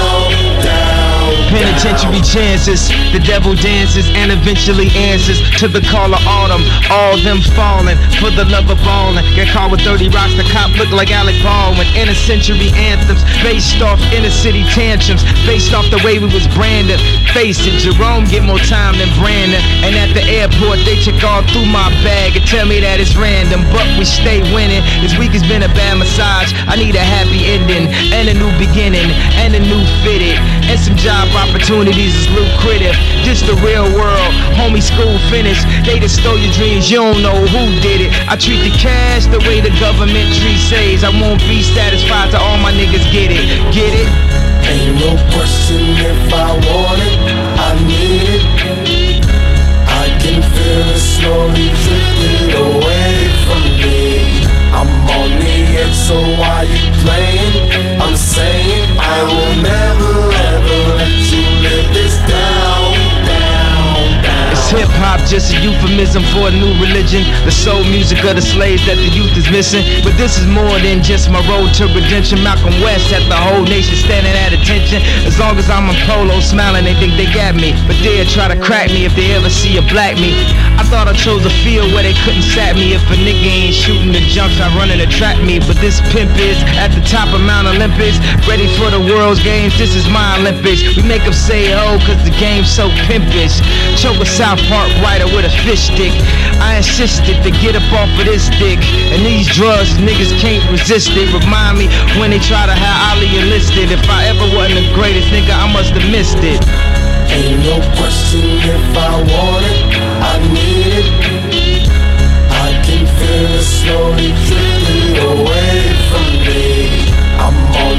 Penitentiary 1.89 2.21
chances, 2.21 2.93
the 3.17 3.23
devil 3.25 3.57
dances 3.57 4.05
and 4.13 4.29
eventually 4.29 4.93
answers 4.93 5.41
to 5.57 5.73
the 5.73 5.81
call 5.89 6.13
of 6.13 6.21
autumn. 6.29 6.61
All 6.93 7.17
them 7.25 7.41
falling 7.57 7.97
for 8.21 8.29
the 8.29 8.45
love 8.45 8.69
of 8.69 8.77
ballin'. 8.85 9.25
Get 9.33 9.49
caught 9.49 9.73
with 9.73 9.81
30 9.81 10.13
rocks, 10.13 10.37
the 10.37 10.45
cop 10.53 10.69
look 10.77 10.93
like 10.93 11.09
Alec 11.09 11.41
Baldwin. 11.41 11.89
Inner 11.97 12.13
century 12.13 12.69
anthems 12.77 13.25
based 13.41 13.81
off 13.81 13.97
inner 14.13 14.29
city 14.29 14.69
tantrums, 14.77 15.25
based 15.49 15.73
off 15.73 15.89
the 15.89 15.97
way 16.05 16.21
we 16.21 16.29
was 16.29 16.45
branded. 16.53 17.01
Face 17.33 17.65
it, 17.65 17.81
Jerome 17.81 18.29
get 18.29 18.45
more 18.45 18.61
time 18.69 19.01
than 19.01 19.09
Brandon. 19.17 19.65
And 19.81 19.97
at 19.97 20.13
the 20.13 20.29
airport, 20.29 20.85
they 20.85 21.01
check 21.01 21.25
all 21.25 21.41
through 21.57 21.73
my 21.73 21.89
bag 22.05 22.37
and 22.37 22.45
tell 22.45 22.69
me 22.69 22.85
that 22.85 23.01
it's 23.01 23.17
random, 23.17 23.65
but 23.73 23.89
we 23.97 24.05
stay 24.05 24.45
winning. 24.53 24.85
This 25.01 25.17
week 25.17 25.33
has 25.33 25.45
been 25.49 25.65
a 25.65 25.73
bad 25.73 25.97
massage. 25.97 26.53
I 26.69 26.77
need 26.77 27.01
a 27.01 27.07
happy 27.17 27.49
ending 27.49 27.89
and 28.13 28.29
a 28.29 28.37
new 28.37 28.53
beginning 28.61 29.09
and 29.41 29.57
a 29.57 29.63
new 29.65 29.81
fitted 30.05 30.37
and 30.69 30.77
some 30.77 30.93
job 31.01 31.33
opportunities 31.33 31.78
is 31.87 32.27
lucrative. 32.35 32.97
Just 33.23 33.47
the 33.47 33.55
real 33.63 33.87
world, 33.95 34.33
homie. 34.59 34.83
School 34.83 35.19
finished. 35.31 35.63
They 35.87 36.01
just 36.01 36.19
stole 36.19 36.39
your 36.39 36.53
dreams. 36.55 36.91
You 36.91 36.99
don't 36.99 37.23
know 37.23 37.39
who 37.47 37.63
did 37.79 38.01
it. 38.01 38.11
I 38.27 38.35
treat 38.35 38.67
the 38.67 38.75
cash 38.79 39.27
the 39.27 39.39
way 39.47 39.61
the 39.61 39.71
government 39.79 40.35
treats 40.35 40.67
says. 40.67 41.05
I 41.05 41.11
won't 41.11 41.41
be 41.47 41.63
satisfied 41.63 42.31
till 42.31 42.41
all 42.41 42.59
my 42.59 42.73
niggas 42.73 43.07
get 43.13 43.31
it. 43.31 43.47
Get 43.71 43.95
it? 43.95 44.09
Ain't 44.67 44.99
no 44.99 45.15
question 45.31 45.83
if 46.03 46.35
I 46.35 46.51
want 46.67 46.99
it, 46.99 47.19
I 47.63 47.71
need 47.87 48.27
it. 48.27 49.25
I 49.87 50.07
can 50.19 50.43
feel 50.43 50.87
it 50.91 50.99
slowly 50.99 51.69
drifting 51.85 52.59
away 52.59 53.29
from 53.47 53.63
me. 53.79 54.43
I'm 54.75 54.91
on 55.15 55.31
the 55.39 55.55
edge, 55.79 55.95
so 55.95 56.19
why 56.39 56.63
you 56.63 56.91
playing? 57.03 58.01
I'm 58.01 58.17
saying 58.17 58.99
I 58.99 59.23
will 59.31 59.63
never 59.63 60.28
hip 64.79 64.89
hop 65.01 65.19
just 65.27 65.51
a 65.51 65.57
euphemism 65.59 66.23
for 66.31 66.49
a 66.49 66.55
new 66.55 66.71
religion? 66.79 67.25
The 67.45 67.51
soul 67.51 67.83
music 67.85 68.23
of 68.25 68.37
the 68.37 68.45
slaves 68.45 68.85
that 68.87 68.97
the 69.01 69.11
youth 69.11 69.35
is 69.37 69.49
missing. 69.51 69.83
But 70.05 70.15
this 70.21 70.39
is 70.39 70.47
more 70.47 70.79
than 70.79 71.03
just 71.03 71.31
my 71.31 71.43
road 71.49 71.73
to 71.81 71.89
redemption. 71.91 72.45
Malcolm 72.45 72.77
West 72.85 73.11
had 73.11 73.25
the 73.27 73.37
whole 73.37 73.65
nation 73.65 73.97
standing 73.97 74.33
at 74.33 74.53
attention. 74.53 75.03
As 75.27 75.39
long 75.39 75.59
as 75.59 75.69
I'm 75.69 75.89
in 75.89 75.97
polo 76.07 76.41
smiling, 76.41 76.85
they 76.85 76.95
think 76.95 77.17
they 77.17 77.29
got 77.33 77.57
me. 77.57 77.73
But 77.89 77.97
they'll 78.05 78.29
try 78.29 78.49
to 78.49 78.59
crack 78.61 78.89
me 78.93 79.05
if 79.05 79.15
they 79.17 79.33
ever 79.35 79.51
see 79.51 79.77
a 79.77 79.85
black 79.89 80.17
me. 80.17 80.37
I 80.79 80.87
thought 80.87 81.11
I 81.11 81.15
chose 81.19 81.43
a 81.43 81.51
field 81.67 81.91
where 81.91 82.07
they 82.07 82.15
couldn't 82.23 82.47
sap 82.47 82.79
me. 82.79 82.95
If 82.95 83.03
a 83.11 83.19
nigga 83.19 83.51
ain't 83.51 83.75
shooting 83.75 84.15
the 84.15 84.23
jumps, 84.31 84.63
I 84.63 84.71
running 84.79 85.03
to 85.03 85.11
trap 85.11 85.35
me. 85.43 85.59
But 85.59 85.75
this 85.83 85.99
pimp 86.15 86.31
is 86.39 86.55
at 86.79 86.95
the 86.95 87.03
top 87.03 87.35
of 87.35 87.43
Mount 87.43 87.67
Olympus, 87.67 88.15
ready 88.47 88.71
for 88.79 88.87
the 88.87 89.03
world's 89.03 89.43
games. 89.43 89.75
This 89.75 89.99
is 89.99 90.07
my 90.07 90.39
Olympics. 90.39 90.87
We 90.95 91.03
make 91.03 91.27
them 91.27 91.35
say 91.35 91.75
oh, 91.75 91.99
cause 92.07 92.23
the 92.23 92.31
game's 92.39 92.71
so 92.71 92.87
pimpish. 93.11 93.59
Choke 93.99 94.23
a 94.23 94.29
South 94.29 94.63
Park 94.71 94.87
writer 95.03 95.27
with 95.35 95.51
a 95.51 95.53
fish 95.67 95.91
stick. 95.91 96.15
I 96.63 96.79
insisted 96.79 97.43
to 97.43 97.51
get 97.59 97.75
up 97.75 97.85
off 97.99 98.09
of 98.15 98.25
this 98.31 98.47
dick. 98.63 98.79
And 99.11 99.27
these 99.27 99.51
drugs, 99.51 99.91
niggas 99.99 100.31
can't 100.39 100.63
resist 100.71 101.11
it. 101.19 101.27
Remind 101.35 101.83
me 101.83 101.91
when 102.23 102.31
they 102.31 102.39
try 102.39 102.71
to 102.71 102.77
have 102.79 103.19
Ali 103.19 103.27
enlisted. 103.35 103.91
If 103.91 104.07
I 104.07 104.31
ever 104.31 104.47
wasn't 104.55 104.79
the 104.79 104.87
greatest 104.95 105.27
nigga, 105.35 105.59
I 105.59 105.67
must 105.75 105.91
have 105.99 106.07
missed 106.07 106.39
it. 106.47 106.63
Ain't 107.29 107.61
no 107.61 107.77
question 108.01 108.41
if 108.41 108.97
I 108.97 109.21
want 109.21 109.65
it, 109.69 110.18
I 110.31 110.37
need 110.57 111.07
it. 111.53 111.89
I 112.67 112.71
can 112.87 113.05
feel 113.19 113.51
it 113.61 113.67
slowly 113.77 114.31
drifting 114.47 115.17
away 115.33 115.79
from 116.09 116.29
me. 116.47 116.65
I'm 117.45 117.57
on 117.85 117.97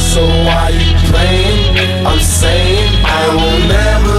so 0.00 0.22
why 0.46 0.70
you 0.80 0.92
playing? 1.10 2.06
I'm 2.06 2.20
saying 2.20 2.92
I 3.04 3.22
will 3.36 3.60
never 3.76 4.17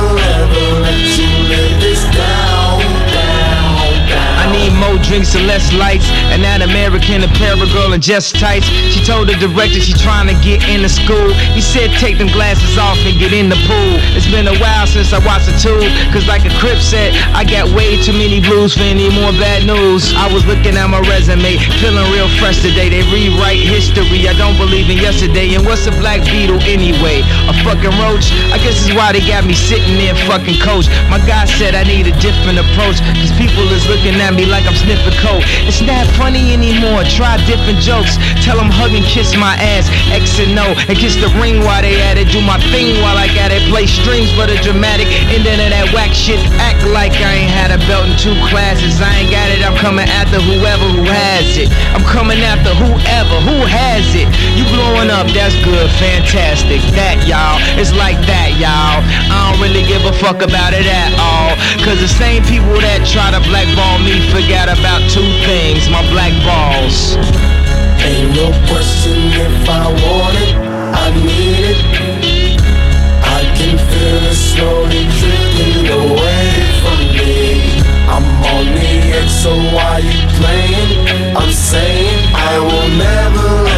more 4.80 4.98
drinks 5.04 5.36
and 5.36 5.46
less 5.46 5.70
lights. 5.76 6.08
And 6.32 6.42
that 6.42 6.64
American 6.64 7.22
apparel 7.28 7.68
girl 7.76 7.92
in 7.94 8.02
just 8.02 8.40
tights. 8.40 8.66
She 8.90 9.04
told 9.04 9.28
the 9.28 9.36
director 9.36 9.84
she 9.84 9.94
trying 9.94 10.32
to 10.32 10.38
get 10.40 10.64
into 10.72 10.90
school. 10.90 11.36
He 11.54 11.62
said 11.62 11.92
take 12.00 12.18
them 12.18 12.32
glasses 12.32 12.80
off 12.80 12.98
and 13.04 13.20
get 13.20 13.36
in 13.36 13.52
the 13.52 13.60
pool. 13.68 13.94
It's 14.16 14.32
been 14.32 14.48
a 14.48 14.56
while 14.64 14.88
since 14.88 15.12
I 15.12 15.20
watched 15.28 15.52
the 15.52 15.56
two. 15.60 15.84
Cause 16.16 16.26
like 16.26 16.48
a 16.48 16.54
crip 16.64 16.80
said, 16.80 17.12
I 17.36 17.44
got 17.44 17.68
way 17.76 18.00
too 18.00 18.16
many 18.16 18.40
blues 18.40 18.74
for 18.74 18.88
any 18.88 19.12
more 19.12 19.36
bad 19.36 19.68
news. 19.68 20.16
I 20.16 20.32
was 20.32 20.48
looking 20.48 20.80
at 20.80 20.88
my 20.88 21.04
resume, 21.04 21.60
feeling 21.84 22.08
real 22.16 22.32
fresh 22.40 22.64
today. 22.64 22.88
They 22.88 23.04
rewrite 23.12 23.60
history. 23.60 24.24
I 24.32 24.34
don't 24.40 24.56
believe 24.56 24.88
in 24.88 24.98
yesterday. 24.98 25.60
And 25.60 25.68
what's 25.68 25.84
a 25.86 25.94
black 26.00 26.24
beetle 26.32 26.64
anyway? 26.64 27.20
A 27.52 27.54
fucking 27.68 27.96
roach? 28.00 28.32
I 28.56 28.58
guess 28.64 28.80
is 28.80 28.96
why 28.96 29.12
they 29.12 29.24
got 29.28 29.44
me 29.44 29.54
sitting 29.54 30.00
there 30.00 30.16
fucking 30.24 30.64
coach. 30.64 30.88
My 31.12 31.20
guy 31.28 31.44
said 31.60 31.76
I 31.76 31.84
need 31.84 32.08
a 32.08 32.16
different 32.24 32.64
approach. 32.64 33.04
Cause 33.20 33.36
people 33.36 33.68
is 33.76 33.84
looking 33.92 34.16
at 34.24 34.32
me 34.34 34.46
like 34.48 34.69
I'm 34.70 34.78
sniffing 34.78 35.18
coke. 35.18 35.41
It's 35.66 35.82
not 35.82 36.06
funny 36.14 36.54
anymore. 36.54 37.02
Try 37.10 37.41
different 37.50 37.82
jokes. 37.82 38.22
Tell 38.46 38.54
them 38.54 38.70
hug 38.70 38.94
and 38.94 39.02
kiss 39.02 39.34
my 39.34 39.58
ass. 39.58 39.90
X 40.14 40.38
and 40.38 40.54
O. 40.62 40.78
And 40.86 40.94
kiss 40.94 41.18
the 41.18 41.26
ring 41.41 41.66
while 41.66 41.82
they 41.82 41.98
at 42.06 42.22
it. 42.22 42.30
Do 42.30 42.38
my 42.38 42.62
thing 42.70 43.02
while 43.02 43.18
I 43.18 43.26
got 43.34 43.50
it. 43.50 43.66
Play 43.74 43.90
strings 43.90 44.30
for 44.38 44.46
the 44.46 44.62
dramatic. 44.62 45.10
Then 45.41 45.58
of 45.58 45.74
that 45.74 45.90
whack 45.90 46.14
shit. 46.14 46.38
Act 46.62 46.86
like 46.94 47.18
I 47.18 47.41
ain't 47.41 47.50
had 47.50 47.74
a 47.74 47.82
belt 47.90 48.06
in 48.06 48.14
two 48.22 48.38
classes. 48.54 49.02
I 49.02 49.26
ain't 49.26 49.34
got 49.34 49.50
it. 49.50 49.66
I'm 49.66 49.74
coming 49.74 50.06
after 50.06 50.38
whoever 50.38 50.86
who 50.86 51.02
has 51.10 51.50
it. 51.58 51.74
I'm 51.98 52.06
coming 52.06 52.38
after 52.46 52.70
whoever 52.78 53.41
who 53.41 53.66
has 53.66 54.06
it. 54.14 54.30
You 54.54 54.70
blowing 54.70 55.10
up. 55.10 55.26
That's 55.34 55.58
good. 55.66 55.90
Fantastic. 55.98 56.78
That 56.94 57.18
y'all. 57.26 57.58
It's 57.74 57.90
like 57.98 58.22
that 58.30 58.54
y'all. 58.62 59.02
I 59.34 59.50
don't 59.50 59.58
really 59.66 59.82
give 59.90 60.06
a 60.06 60.14
fuck 60.22 60.46
about 60.46 60.78
it 60.78 60.86
at 60.86 61.10
all. 61.18 61.58
Cause 61.82 61.98
the 61.98 62.12
same 62.22 62.46
people 62.46 62.78
that 62.86 63.02
try 63.10 63.34
to 63.34 63.41
blackball 63.50 63.98
me 64.06 64.22
about 64.68 65.02
two 65.10 65.30
things. 65.48 65.88
My 65.90 66.03
black 66.11 66.34
balls. 66.44 67.15
Ain't 68.03 68.36
no 68.36 68.52
question 68.68 69.18
if 69.31 69.69
I 69.69 69.86
want 69.88 70.36
it, 70.44 70.56
I 71.03 71.06
need 71.23 71.64
it. 71.72 71.80
I 73.23 73.41
can 73.56 73.77
feel 73.77 74.22
it 74.31 74.36
slowly 74.36 75.03
drifting 75.19 75.88
away 75.88 76.49
from 76.81 76.99
me. 77.15 77.80
I'm 78.10 78.26
on 78.56 78.65
the 78.76 78.91
edge, 79.15 79.30
so 79.30 79.56
why 79.76 79.99
you 79.99 80.19
playing? 80.40 81.36
I'm 81.38 81.52
saying 81.52 82.19
I 82.34 82.60
will 82.60 82.90
never 82.98 83.69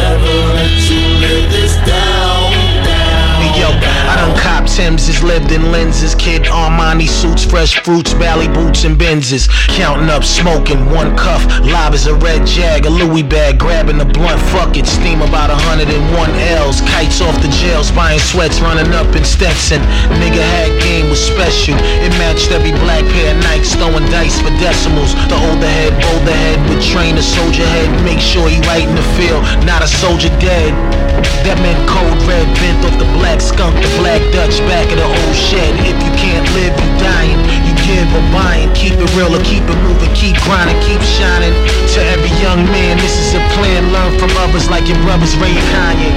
done 4.72 4.78
cop 4.78 4.82
Tim's, 4.82 5.06
has 5.06 5.22
lived 5.22 5.52
in 5.52 5.70
lenses. 5.70 6.14
Kid 6.14 6.42
Armani 6.44 7.08
suits, 7.08 7.44
fresh 7.44 7.78
fruits, 7.80 8.14
Bally 8.14 8.48
boots, 8.48 8.84
and 8.84 8.96
Benzes. 8.96 9.48
Counting 9.68 10.08
up, 10.08 10.24
smoking, 10.24 10.90
one 10.90 11.16
cuff. 11.16 11.44
Live 11.60 11.94
as 11.94 12.06
a 12.06 12.14
red 12.14 12.46
jag, 12.46 12.86
a 12.86 12.90
Louis 12.90 13.22
bag, 13.22 13.58
grabbing 13.58 13.98
the 13.98 14.04
blunt. 14.04 14.40
Fuck 14.50 14.76
it, 14.76 14.86
steam 14.86 15.22
about 15.22 15.50
101 15.50 16.30
L's. 16.56 16.80
Kites 16.82 17.20
off 17.20 17.36
the 17.42 17.48
jails, 17.60 17.90
buying 17.92 18.18
sweats, 18.18 18.60
running 18.60 18.92
up 18.92 19.14
in 19.14 19.24
Stetson. 19.24 19.80
Nigga 20.20 20.42
had 20.42 20.80
game 20.82 21.08
was 21.08 21.20
special. 21.20 21.74
It 22.02 22.10
matched 22.18 22.50
every 22.50 22.72
black 22.82 23.04
pair 23.12 23.34
of 23.34 23.42
Nikes, 23.44 23.74
throwing 23.76 24.06
dice 24.10 24.40
for 24.40 24.50
decimals. 24.60 25.14
The 25.28 25.36
older 25.36 25.68
head, 25.68 25.92
bolder 26.00 26.36
head, 26.36 26.58
would 26.68 26.82
train 26.82 27.16
a 27.16 27.22
soldier 27.22 27.66
head. 27.66 27.88
Make 28.04 28.20
sure 28.20 28.48
he 28.48 28.60
right 28.68 28.86
in 28.86 28.94
the 28.94 29.08
field, 29.16 29.42
not 29.64 29.82
a 29.82 29.88
soldier 29.88 30.30
dead. 30.40 31.11
That 31.42 31.58
meant 31.58 31.78
cold 31.90 32.18
red 32.28 32.46
bent 32.58 32.82
off 32.86 32.96
the 32.98 33.08
black 33.18 33.40
skunk, 33.42 33.74
the 33.78 33.90
black 33.98 34.22
Dutch 34.30 34.58
back 34.70 34.86
of 34.90 34.98
the 34.98 35.08
old 35.08 35.36
shed. 35.36 35.72
If 35.82 35.98
you 35.98 36.12
can't 36.14 36.46
live, 36.54 36.74
you 36.74 36.90
dying. 37.02 37.38
You 37.66 37.74
give 37.82 38.08
or 38.14 38.24
buying. 38.30 38.70
Keep 38.74 38.98
it 38.98 39.10
real 39.18 39.34
or 39.34 39.42
keep 39.42 39.64
it 39.66 39.78
moving. 39.82 40.12
Keep 40.14 40.38
grinding, 40.46 40.78
keep 40.86 41.02
shining. 41.02 41.54
To 41.94 41.98
every 42.14 42.32
young 42.38 42.62
man, 42.70 42.98
this 42.98 43.14
is 43.18 43.34
a 43.34 43.42
plan. 43.58 43.90
Learn 43.90 44.18
from 44.18 44.30
others 44.42 44.70
like 44.70 44.86
your 44.86 44.98
brothers 45.02 45.34
Ray 45.38 45.54
and 45.54 45.68
Kanye. 45.74 46.12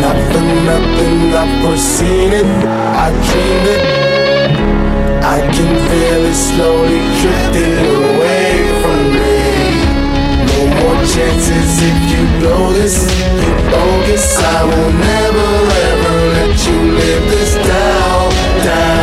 Nothing, 0.00 0.48
nothing, 0.64 1.32
I've 1.32 1.52
foreseen 1.64 2.32
it, 2.32 2.44
I 2.44 3.08
dreamed 3.28 3.68
it. 3.74 3.82
I 5.24 5.40
can 5.40 5.72
feel 5.88 6.22
it 6.24 6.34
slowly 6.34 7.00
drifting 7.20 7.78
away 8.14 8.35
more 10.86 11.04
chances 11.04 11.82
if 11.82 11.98
you 12.10 12.22
blow 12.40 12.72
this, 12.72 12.96
you 13.18 13.52
bogus. 13.70 14.38
I 14.38 14.62
will 14.70 14.92
never 15.10 15.50
ever 15.90 16.14
let 16.36 16.54
you 16.66 16.78
live 17.00 17.24
this 17.32 17.54
down, 17.54 18.30
down, 18.64 18.95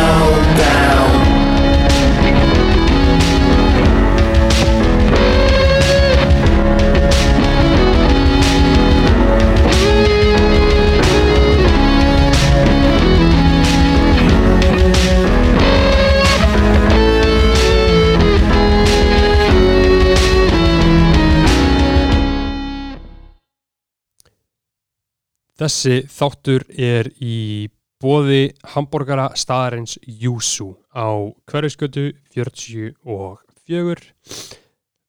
Þessi 25.64 26.02
þáttur 26.12 26.60
er 26.76 27.08
í 27.24 27.70
bóði 28.02 28.50
hambúrgara 28.74 29.30
staðarins 29.32 29.94
Júsú 30.04 30.74
á 30.92 31.08
hverjusgötu 31.48 32.10
44 32.34 32.98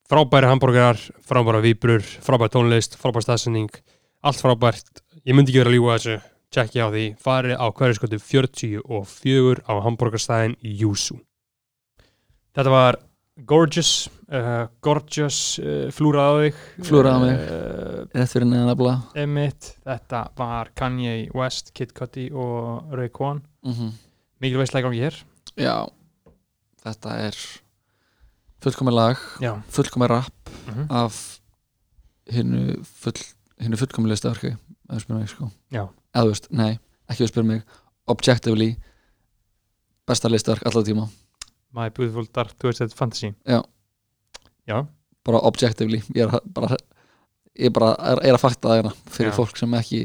frábæri 0.07 0.48
hambúrgarar, 0.48 1.02
frábæra 1.27 1.60
víbrur 1.60 1.99
frábæri 2.23 2.53
tónlist, 2.53 2.95
frábæri 2.95 3.27
staðsending 3.27 3.82
allt 4.23 4.40
frábært, 4.40 5.03
ég 5.27 5.36
myndi 5.36 5.52
ekki 5.52 5.60
vera 5.60 5.73
að 5.73 5.76
ljúga 5.76 5.98
þessu 5.98 6.15
tjekki 6.56 6.80
á 6.80 6.88
því, 6.88 7.06
farið 7.19 7.60
á 7.60 7.68
hverjusgötu 7.76 8.22
44 8.23 9.68
á 9.68 9.73
hambúrgarstæðin 9.84 10.56
Júsú 10.64 11.19
Þetta 12.56 12.72
var 12.72 13.02
Gorgeous 13.43 14.07
uh, 14.31 14.67
Gorgeous 14.81 15.59
uh, 15.59 15.89
flúrað 15.91 16.23
á 16.23 16.33
þig. 16.45 16.59
Flúrað 16.87 17.11
á 17.11 17.19
mig. 17.19 17.35
uh, 17.35 18.05
Emmett, 19.19 19.73
þetta 19.83 20.21
var 20.39 20.71
Kanye 20.79 21.29
West, 21.35 21.73
Kid 21.75 21.91
Cudi 21.97 22.29
og 22.31 22.93
Raekwon 22.95 23.43
mm 23.65 23.93
mikil 24.43 24.59
veistlega 24.59 24.85
gangi 24.87 24.99
hér. 24.99 25.15
Já, 25.57 25.87
þetta 26.83 27.13
er 27.23 27.37
fullkomið 28.61 28.93
lag 28.93 29.21
fullkomið 29.71 30.09
rap 30.11 30.49
Mhm. 30.67 30.85
af 30.91 31.39
hinnu 32.29 32.83
full, 32.83 33.15
hinnu 33.59 33.77
fullkomið 33.79 34.11
listaverki 34.11 34.51
eða 34.89 34.99
spyrir 35.01 35.19
mig 35.19 35.29
sko. 35.29 35.49
Já. 35.71 35.87
eða 36.13 36.23
þú 36.25 36.29
veist, 36.33 36.47
nei, 36.51 36.79
ekki 37.09 37.23
að 37.23 37.31
spyrir 37.31 37.45
mig 37.47 37.63
objectively 38.07 38.75
besta 40.07 40.29
listaverk 40.29 40.63
alltaf 40.67 40.83
tíma 40.85 41.07
My 41.76 41.91
Beautiful 41.91 42.27
Dark 42.34 42.56
Twisted 42.61 42.93
Fantasy 42.95 43.34
Já. 43.43 43.61
Já, 44.65 44.85
bara 45.26 45.41
objectively 45.45 46.02
ég 46.15 46.26
er 46.26 46.39
bara, 46.45 46.77
ég 47.53 47.73
bara 47.73 47.93
er, 47.99 48.22
er 48.30 48.38
að 48.38 48.43
fakta 48.45 48.72
það 48.72 48.80
hérna 48.80 48.93
fyrir 49.11 49.31
Já. 49.34 49.38
fólk 49.38 49.60
sem 49.60 49.76
ekki 49.77 50.02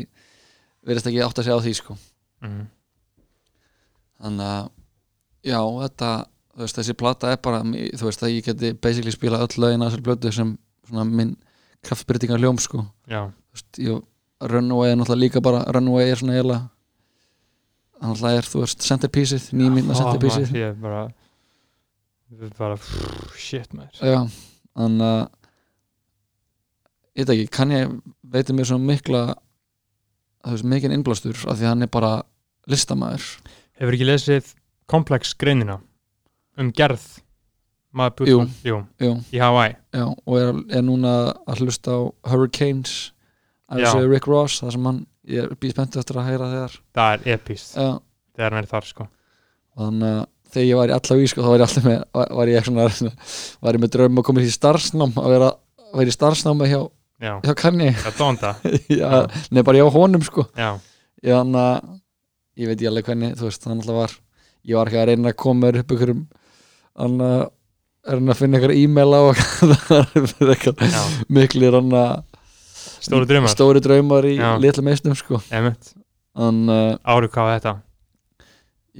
verðist 0.86 1.08
ekki 1.10 1.22
átt 1.24 1.40
að 1.40 1.48
segja 1.48 1.60
á 1.60 1.64
því 1.64 1.74
sko 1.78 1.96
mm. 2.44 2.60
þannig 4.24 4.50
að 4.50 4.68
já, 5.50 5.60
þetta, 5.84 6.10
veist, 6.60 6.80
þessi 6.80 6.96
plata 7.00 7.32
er 7.32 7.40
bara, 7.44 7.62
þú 7.64 8.08
veist, 8.08 8.24
að 8.24 8.34
ég 8.34 8.50
geti 8.50 8.72
basically 8.76 9.14
spila 9.14 9.40
öll 9.44 9.62
lögin 9.62 9.84
að 9.84 9.90
þessari 9.92 10.06
blötu 10.08 10.34
sem 10.36 10.52
svona 10.88 11.06
minn 11.08 11.36
kraftbyrtingar 11.86 12.42
ljóm 12.42 12.60
sko 12.60 12.84
veist, 13.08 13.80
ég, 13.80 14.02
Runaway 14.40 14.94
er 14.94 14.96
náttúrulega 14.96 15.20
líka 15.20 15.44
bara 15.44 15.64
Runaway 15.68 16.08
er 16.08 16.20
svona 16.20 16.36
eiginlega 16.36 16.68
hann 18.00 18.14
náttúrulega 18.14 18.40
er, 18.40 18.48
þú 18.52 18.62
veist, 18.64 18.84
centerpieceið 18.88 19.50
nýmynda 19.60 19.96
centerpieceið 19.98 20.54
er 20.56 20.76
bara 22.58 22.76
er 22.76 23.36
shit 23.38 23.72
maður. 23.74 24.00
Já, 24.00 24.20
þannig 24.78 25.06
að 25.06 25.22
ég 27.18 27.26
veit 27.26 27.32
ekki, 27.34 27.48
kann 27.56 27.74
ég 27.74 27.94
veitir 28.30 28.56
mér 28.56 28.68
svo 28.70 28.78
mikla 28.82 29.22
þú 30.44 30.54
veist, 30.54 30.68
mikinn 30.72 30.94
innblástur 30.94 31.40
af 31.44 31.58
því 31.58 31.66
að 31.66 31.72
hann 31.72 31.86
er 31.86 31.92
bara 31.92 32.12
listamæður 32.70 33.26
Hefur 33.80 33.96
ekki 33.96 34.06
lesið 34.06 34.54
Complex 34.90 35.34
greinina 35.40 35.80
um 36.60 36.70
gerð 36.76 37.04
Beautiful, 37.90 38.46
jú, 38.62 38.76
jú, 39.02 39.14
í 39.34 39.40
Hawaii. 39.42 39.72
Já, 39.90 40.04
og 40.06 40.34
er, 40.38 40.58
er 40.78 40.82
núna 40.86 41.14
að 41.50 41.64
hlusta 41.64 41.90
á 41.90 42.00
Hurricanes 42.30 42.92
Rick 44.06 44.28
Ross, 44.30 44.60
það 44.62 44.76
sem 44.76 44.86
hann 44.86 45.00
ég 45.26 45.48
er 45.48 45.56
býð 45.58 45.72
spennt 45.74 45.98
eftir 45.98 46.20
að 46.22 46.28
heyra 46.28 46.50
þegar. 46.52 46.76
Það 46.94 47.14
er 47.16 47.34
epist, 47.34 47.74
þegar 47.74 48.54
hann 48.54 48.60
er 48.62 48.68
þar 48.70 48.86
sko. 48.86 49.08
Og 49.74 49.82
þannig 49.82 50.20
að 50.20 50.22
þegar 50.50 50.66
ég 50.68 50.78
var 50.80 50.92
í 50.92 50.96
allaveg 50.96 51.30
sko, 51.32 51.44
þá 51.44 51.50
var 51.50 51.60
ég 51.60 51.66
alltaf 51.66 51.86
með 51.86 51.98
var, 52.38 52.52
ég 52.52 52.68
svona, 52.68 53.12
var 53.60 53.76
ég 53.78 53.84
með 53.84 53.92
draum 53.96 54.22
að 54.22 54.26
koma 54.28 54.44
í 54.44 54.54
starfsnám 54.54 55.14
að 55.20 55.34
vera, 55.34 55.50
vera 55.94 56.12
í 56.12 56.16
starfsnámi 56.16 56.70
hjá, 56.70 56.80
Já, 57.20 57.34
hjá 57.44 57.52
já, 59.00 59.08
neð 59.52 59.64
bara 59.68 59.80
hjá 59.82 59.90
honum 59.92 60.22
sko. 60.24 60.46
Ég, 61.20 61.34
þannig 61.34 61.60
að 61.60 61.90
ég 62.60 62.70
veit 62.70 62.80
ég 62.84 62.90
alveg 62.90 63.10
hvernig 63.10 63.34
þú 63.36 63.48
veist, 63.50 63.64
þannig 63.66 63.88
að 63.90 63.98
var 63.98 64.14
ég 64.64 64.76
var 64.78 64.90
ekki 64.90 65.00
að 65.00 65.08
reyna 65.10 65.32
að 65.32 65.38
koma 65.40 65.70
upp 65.80 65.94
ykkur 65.96 66.14
þannig 66.14 67.26
að 67.34 67.42
er 68.08 68.16
hann 68.16 68.32
að 68.32 68.38
finna 68.40 68.60
ykkur 68.60 68.72
e-maila 68.72 69.20
og 69.28 69.40
það 69.90 70.14
er 71.68 71.76
hann 71.76 71.94
að 72.00 72.12
stóru 73.04 73.28
drömmar 73.28 73.52
stóri 73.52 73.84
draumar 73.84 74.28
í 74.28 74.34
litla 74.64 74.84
meistum 74.84 75.16
sko. 75.18 75.40
Þannig 75.50 76.74
að 76.80 76.92
árið 77.04 77.32
hvað 77.34 77.48
var 77.50 77.58
þetta 77.58 77.76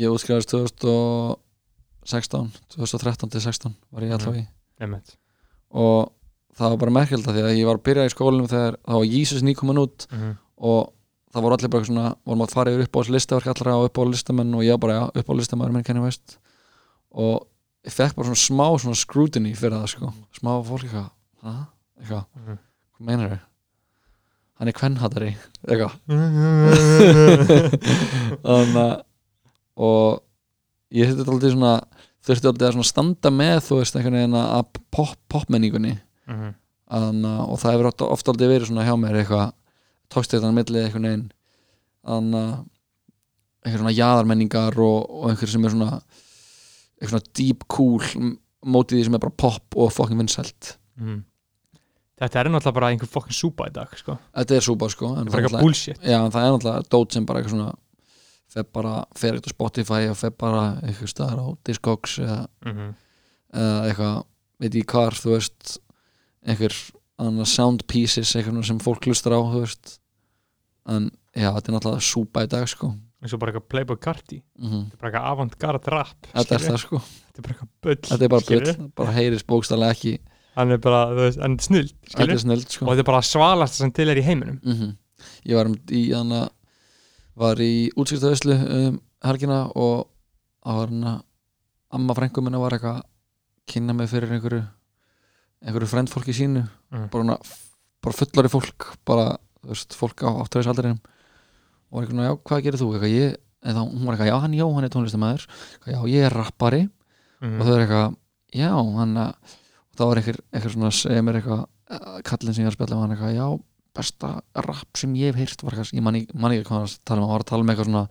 ég 0.01 0.09
útskrifast 0.15 0.49
2016 0.55 2.51
2013 2.77 3.31
til 3.35 3.43
16 3.45 3.75
var 3.93 4.03
ég 4.07 4.13
allavega 4.17 4.43
í. 4.45 4.47
Emmett 4.81 5.09
og 5.71 6.01
það 6.59 6.69
var 6.73 6.81
bara 6.83 6.97
merkjöld 6.99 7.25
því 7.29 7.43
að 7.47 7.59
ég 7.61 7.67
var 7.69 7.77
að 7.79 7.87
byrja 7.87 8.09
í 8.09 8.15
skólanum 8.15 8.49
þegar 8.51 8.75
það 8.83 8.97
var 9.01 9.07
Jesus 9.13 9.43
nýkomin 9.47 9.83
út 9.85 9.99
mm 10.13 10.33
og 10.61 10.81
það 11.33 11.43
voru 11.47 11.55
allir 11.57 11.71
bara 11.73 11.87
svona 11.89 12.09
vorum 12.29 12.43
að 12.45 12.53
fara 12.53 12.73
yfir 12.75 12.85
upp 12.85 12.97
á 13.01 13.03
listaverk 13.15 13.49
allra 13.53 13.77
og 13.81 13.85
upp 13.87 13.97
á 13.97 14.03
listamenn 14.11 14.57
og 14.59 14.63
ég 14.67 14.73
var 14.75 14.83
bara 14.83 14.97
já, 14.99 15.05
upp 15.23 15.29
á 15.31 15.33
listamæður 15.39 15.73
minn 15.73 15.87
kenni 15.87 16.03
veist 16.05 16.27
og 17.17 17.37
ég 17.89 17.93
fekk 17.95 18.13
bara 18.19 18.27
svona 18.29 18.43
smá 18.43 18.67
svona 18.83 18.99
scrutiny 19.01 19.53
fyrir 19.57 19.77
það 19.79 19.89
sko. 19.95 20.07
Smá 20.37 20.53
fólk 20.69 20.85
eitthvað 20.85 21.09
"Ha? 21.43 21.55
eitthvað, 22.01 22.25
Mhm. 22.37 22.55
hvað 22.93 23.03
meinar 23.07 23.29
þau? 23.31 23.41
Hann 24.59 24.69
er 24.69 24.73
kvennhattari 24.77 25.33
eitthvað. 25.65 25.93
Þannig 28.45 28.77
að 28.77 28.93
og 29.81 30.21
ég 30.93 31.11
þurfti 31.11 31.27
alltaf 31.33 31.55
svona 31.55 31.75
þurfti 32.27 32.51
alltaf 32.51 32.77
að 32.77 32.89
standa 32.91 33.31
með 33.33 33.59
þú 33.69 33.79
veist 33.81 33.97
einhvern 33.97 34.19
veginn 34.21 34.39
að 34.41 34.67
pop, 34.93 35.15
popmenningunni. 35.33 35.95
Mhm. 36.29 36.51
Þannig, 36.91 37.31
að- 37.31 37.49
og 37.55 37.59
það 37.63 37.73
hefur 37.77 37.87
oft, 37.93 38.03
oft 38.03 38.29
aldrei 38.33 38.49
verið 38.51 38.67
svona 38.71 38.85
hjá 38.85 38.97
mér 38.99 39.21
eitthvað 39.23 39.53
tókst 40.11 40.33
þetta 40.35 40.51
á 40.51 40.59
milli 40.59 40.81
einhvern 40.85 41.07
veginn. 41.09 41.27
Þannig 42.05 42.41
að 42.41 42.67
einhver 43.65 43.79
svona 43.83 43.95
jaðarmenningar 43.97 44.79
og, 44.81 45.11
og 45.11 45.31
einhver 45.31 45.49
sem 45.53 45.65
er 45.65 45.71
svona 45.75 45.91
einhver 47.01 47.13
svona 47.15 47.33
deep 47.39 47.65
cool 47.69 48.01
mótið 48.67 48.99
því 48.99 49.05
sem 49.07 49.15
er 49.17 49.23
bara 49.23 49.37
pop 49.41 49.77
og 49.77 49.93
fucking 49.95 50.19
vinsælt. 50.21 50.75
Mhm. 50.99 51.23
Þetta 52.21 52.37
er 52.43 52.51
náttúrulega 52.53 52.75
bara 52.77 52.89
einhver 52.93 53.09
fokkin 53.09 53.33
súpa 53.33 53.69
í 53.71 53.73
dag 53.73 53.89
sko. 53.97 54.19
Þetta 54.37 54.57
er 54.59 54.61
súpa 54.67 54.91
sko 54.93 55.15
Það 55.15 55.21
er 55.23 55.39
eitthvað 55.41 55.63
bullshit. 55.65 56.01
Já, 56.05 56.19
en 56.25 56.31
það 56.35 56.43
er 56.45 56.51
náttúrulega 56.53 56.89
dót 56.93 57.13
sem 57.17 57.25
bara 57.25 57.41
eitthvað 57.41 57.55
svona 57.55 57.71
fer 58.51 58.65
bara, 58.75 59.05
fer 59.19 59.37
eitthvað 59.37 59.53
á 59.53 59.57
Spotify 59.57 60.01
og 60.11 60.17
fer 60.19 60.33
bara 60.35 60.63
eitthvað 60.83 61.13
staðar 61.13 61.43
á 61.43 61.47
Discogs 61.69 62.17
eða, 62.19 62.39
Mhm. 62.67 62.89
eða 63.55 63.85
eitthvað, 63.91 64.25
veit 64.61 64.75
ég 64.81 64.87
hvar 64.91 65.15
þú 65.15 65.35
veist, 65.37 65.79
einhver 66.47 66.75
annað 67.21 67.47
sound 67.53 67.87
pieces, 67.87 68.33
eitthvað 68.35 68.65
sem 68.67 68.79
fólk 68.83 69.07
hlustar 69.07 69.33
á 69.37 69.41
þú 69.41 69.61
veist. 69.65 69.99
En 70.89 71.11
já, 71.37 71.51
þetta 71.55 71.69
er 71.69 71.75
náttúrulega 71.77 72.03
súpa 72.11 72.43
í 72.45 72.49
dag 72.49 72.67
sko. 72.69 72.95
Eins 73.23 73.35
og 73.35 73.41
bara 73.41 73.53
eitthvað 73.53 73.69
Playboy 73.69 73.97
Carti. 74.01 74.43
Mm 74.59 74.89
Þetta 74.89 74.95
er 74.95 75.01
bara 75.01 75.11
eitthvað 75.13 75.31
avantgarde 75.31 75.91
rap 75.93 76.27
þetta 76.33 76.55
er 76.57 76.65
það 76.65 76.79
sko, 76.81 77.01
Þetta 77.01 77.39
er 77.39 77.43
bara 77.43 77.55
eitthvað 77.55 77.69
bull 77.83 77.97
þetta 78.09 78.23
er 78.25 78.29
bara 78.29 78.47
bull 78.49 78.89
bara 78.97 79.13
heyrist 79.13 79.47
bókstallega 79.47 79.95
ekki, 79.95 80.19
Hann 80.57 80.73
er 80.73 80.79
bara, 80.79 81.03
þú 81.13 81.21
veist, 81.27 81.39
hann 81.41 81.53
er 81.53 81.63
snill 81.63 81.91
þetta 82.09 82.33
er 82.33 82.39
snild 82.43 82.69
sko. 82.73 82.87
Og 82.87 82.91
þetta 82.97 83.05
er 83.05 83.11
bara 83.13 83.21
svalast 83.23 83.75
sem 83.79 83.93
til 83.93 84.09
er 84.09 84.17
í 84.17 84.25
heiminum. 84.25 84.59
Mm 84.65 84.97
ég 85.45 85.55
var 85.55 85.67
einmitt 85.69 85.93
í 85.93 86.15
hana, 86.17 86.49
var 87.37 87.57
í 87.63 87.91
útskiptaðuslu 87.97 88.57
um 88.79 89.01
helgina 89.25 89.61
og 89.77 90.09
það 90.65 90.77
var 90.81 90.89
hana 90.95 91.15
amma 91.93 92.15
frængu 92.15 92.43
minna 92.43 92.59
var 92.63 92.73
eitthvað 92.77 93.01
að 93.01 93.07
kynna 93.71 93.95
mig 93.95 94.09
fyrir 94.11 94.33
einhverju 94.35 94.63
einhverju 95.65 95.91
frendfólki 95.93 96.33
sínu 96.37 96.67
Mm. 96.91 97.07
bara, 97.11 97.23
hana, 97.23 97.37
bara 98.03 98.17
fullari 98.17 98.49
fólk 98.51 98.87
bara, 99.07 99.37
veist, 99.63 99.95
fólk 99.95 100.25
á 100.27 100.31
áttuðisaldrinum 100.43 100.99
og 100.99 101.93
var 101.93 102.03
eitthvað, 102.03 102.25
já, 102.27 102.35
hvað 102.49 102.63
gerir 102.65 102.81
þú? 102.81 102.89
Eitthvað, 102.95 103.15
ég, 103.15 103.37
en 103.63 103.75
þá, 103.77 103.81
hún 103.93 104.05
var 104.07 104.15
eitthvað, 104.17 104.31
já, 104.31 104.41
hann 104.43 104.57
Jóhann 104.59 104.85
er 104.85 104.91
tónlistamæður 104.91 105.47
já, 105.87 106.01
ég 106.11 106.27
er 106.27 106.35
rappari 106.35 106.89
Mhm. 107.41 107.61
og 107.61 107.67
þau 107.67 107.75
er 107.77 107.85
eitthvað, 107.87 108.17
já, 108.53 108.71
hann 108.75 109.15
að 109.17 109.35
og 109.91 109.97
þá 109.97 110.05
var 110.07 110.17
einhver, 110.21 110.39
einhver 110.53 110.71
svona 110.75 110.91
að 110.91 110.99
segja 110.99 111.23
mér 111.23 111.39
eitthvað 111.41 111.67
eh, 111.91 112.23
kallinn 112.23 112.55
sem 112.55 112.65
ég 112.65 112.69
var 112.69 112.75
að 112.75 112.79
spjalla 112.79 112.97
með 112.97 113.03
hann 113.07 113.15
eitthvað, 113.17 113.35
já, 113.39 113.47
besta 113.97 114.33
rap 114.67 114.99
sem 114.99 115.15
ég 115.19 115.33
hef 115.33 115.41
heyrt 115.41 115.65
var 115.65 115.77
eitthvað, 115.77 115.97
ég 115.99 116.05
man 116.05 116.55
ekki 116.55 116.69
hvað 116.69 116.77
hann 116.77 116.87
var 116.87 116.95
tala 117.09 117.21
um, 117.21 117.25
hann 117.25 117.33
var 117.33 117.45
að 117.45 117.51
tala 117.51 117.65
um 117.65 117.73
eitthvað 117.73 117.91
svona 117.91 118.05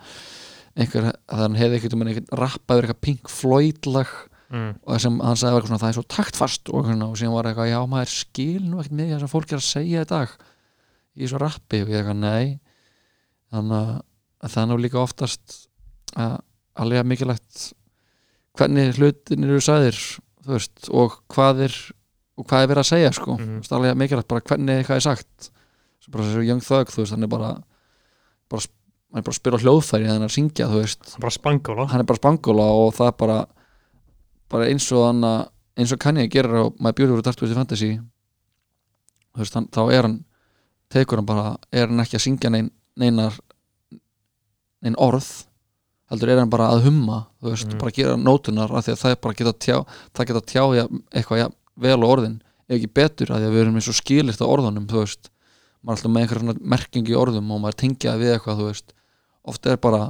einhver, 0.79 1.07
að 1.29 1.43
hann 1.45 1.59
hefði 1.59 1.79
eitthvað 1.79 1.95
um 1.95 2.03
einhver 2.05 2.39
rappa 2.39 2.75
yfir 2.77 2.87
eitthvað 2.87 3.01
Pink 3.07 3.31
Floyd 3.33 3.89
lag 3.89 4.11
mm. 4.53 4.69
og 4.83 5.01
sem 5.03 5.19
hann 5.23 5.39
sagði 5.39 5.59
eitthvað 5.59 5.71
svona, 5.71 5.81
það 5.83 5.91
er 5.91 5.97
svo 5.97 6.05
taktfast 6.15 6.71
og, 6.73 6.91
og 6.93 7.17
síðan 7.19 7.35
var 7.35 7.49
eitthvað, 7.49 7.71
já, 7.71 7.79
maður 7.93 8.13
skil 8.13 8.63
nú 8.65 8.81
ekkert 8.81 8.97
með 8.99 9.13
það 9.13 9.23
sem 9.23 9.33
fólk 9.33 9.53
er 9.53 9.61
að 9.61 9.67
segja 9.69 10.05
í 10.05 10.09
dag 10.09 10.35
í 11.19 11.29
svo 11.29 11.41
rappi 11.41 11.83
og 11.83 11.91
ég 11.91 12.01
eitthvað, 12.03 12.21
nei 12.23 12.59
þannig 13.49 13.77
að- 13.79 13.99
að 14.39 14.55
það 14.55 14.63
er 14.63 14.69
nú 14.71 14.79
líka 14.79 15.01
oftast 15.01 15.59
að 16.15 16.39
alveg 16.79 17.07
mikilvægt 17.11 17.61
hvernig 18.59 18.97
hlutin 18.97 19.45
eru 19.45 19.61
sagðir 19.63 19.97
þú 20.45 20.55
veist, 20.55 20.89
og 20.89 21.19
hvað 21.31 21.65
er 21.67 21.77
og 22.39 22.47
hvað 22.47 22.63
er 22.63 22.69
verið 22.71 22.83
að 22.83 22.91
segja 22.93 23.15
sko 23.15 23.35
mm. 23.35 23.55
það 23.65 23.71
er 23.71 23.79
alveg 23.79 23.99
mikilvægt 24.03 24.29
bara 24.31 24.45
hvernig 24.47 24.79
eitthvað 24.79 25.01
er 25.01 25.07
sagt 25.09 25.49
svo 25.99 26.11
bara 26.13 26.23
þessu 26.27 26.45
Young 26.47 26.61
Thug, 26.63 26.87
þú 26.93 27.01
veist, 27.03 27.11
hann 27.15 27.23
er 27.23 27.31
bara 27.31 27.51
bara, 28.49 28.61
hann 29.11 29.19
er 29.19 29.25
bara 29.25 29.33
að 29.35 29.39
spila 29.39 29.57
hljóðfæri 29.61 30.07
hann 30.09 30.21
er 30.23 30.29
að 30.29 30.35
syngja, 30.37 30.67
þú 30.71 30.81
veist. 30.83 31.01
Hann 31.05 31.19
er 31.19 31.25
bara 31.25 31.37
spangóla 31.37 31.87
hann 31.91 31.99
er 32.03 32.07
bara 32.09 32.21
spangóla 32.21 32.67
og 32.79 32.93
það 32.97 33.07
er 33.11 33.17
bara 33.19 33.39
bara 34.49 34.65
eins 34.71 34.91
og 34.91 35.05
hann 35.07 35.21
að- 35.21 35.49
eins 35.77 35.91
og 35.93 35.99
Kanye 35.99 36.27
gerir 36.29 36.55
á 36.55 36.63
My 36.79 36.91
Beautiful 36.91 37.21
Dark 37.21 37.35
Twisted 37.37 37.55
Fantasy. 37.57 37.99
Þú 39.35 39.37
veist, 39.43 39.53
hann, 39.53 39.67
þá 39.67 39.81
er 39.93 40.01
hann 40.01 40.25
tekur 40.89 41.17
hann 41.21 41.25
bara, 41.25 41.57
er 41.71 41.87
hann 41.87 41.99
ekki 41.99 42.17
að 42.17 42.25
syngja 42.25 42.49
nein, 42.51 42.71
neinar 42.97 43.37
nein 44.81 44.95
orð 44.97 45.45
heldur 46.09 46.31
er 46.33 46.39
hann 46.41 46.49
bara 46.49 46.71
að 46.73 46.85
humma 46.87 47.27
þú 47.41 47.51
veist, 47.51 47.67
Mhm. 47.69 47.77
bara 47.79 47.91
gera 47.91 48.15
nótunar 48.17 48.71
af 48.73 48.85
því 48.85 48.93
að 48.95 49.01
það 49.03 49.11
er 49.11 49.15
bara 49.21 49.33
geta 49.33 49.53
tjá 49.53 49.85
það 50.15 50.25
geta 50.25 50.41
tjá 50.41 50.63
eitthvað 51.13 51.37
ja, 51.37 51.49
vel 51.77 51.99
á 52.01 52.07
orðin 52.09 52.41
ef 52.69 52.77
ekki 52.79 52.93
betur 52.93 53.31
af 53.31 53.37
því 53.37 53.45
að 53.49 53.53
við 53.53 53.61
erum 53.61 53.75
eins 53.75 53.87
og 53.89 53.97
skilir 53.99 54.33
á 54.33 54.45
orðunum 54.49 54.87
þú 54.87 55.03
veist, 55.03 55.29
maður 55.83 55.91
er 55.91 55.97
alltaf 55.97 56.11
með 56.13 56.23
einhver 56.25 56.41
svona 56.43 56.55
merking 56.75 57.09
í 57.11 57.15
orðum 57.17 57.51
og 57.55 57.61
maður 57.63 57.77
tengja 57.83 58.15
við 58.19 58.33
eitthvað 58.35 58.59
ofta 59.49 59.71
er 59.73 59.79
bara 59.81 60.01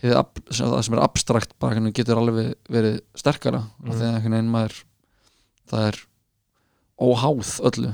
það 0.00 0.82
sem 0.84 0.96
er 0.96 1.02
abstrakt 1.04 1.52
bara 1.60 1.76
getur 1.96 2.20
alveg 2.20 2.54
verið 2.72 3.00
sterkara 3.20 3.62
því 3.84 3.96
að 4.06 4.14
einhvern 4.14 4.36
veginn 4.36 4.52
maður 4.54 4.78
það 5.70 5.86
er 5.90 5.98
óháð 7.00 7.52
öllu. 7.70 7.90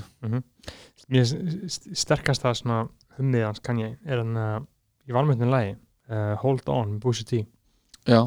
Mér 1.06 1.26
st- 1.70 1.92
sterkasta 1.98 2.52
svona 2.58 2.80
hummið 3.18 3.44
hans 3.46 3.62
kann 3.62 3.78
ég 3.82 3.96
er 4.06 4.22
hann 4.22 4.38
uh, 4.38 4.58
í 5.06 5.14
valmöndin 5.14 5.50
lagi 5.52 5.74
uh, 6.10 6.34
Hold 6.42 6.66
On, 6.72 6.96
Bushy 7.02 7.24
T. 7.28 7.42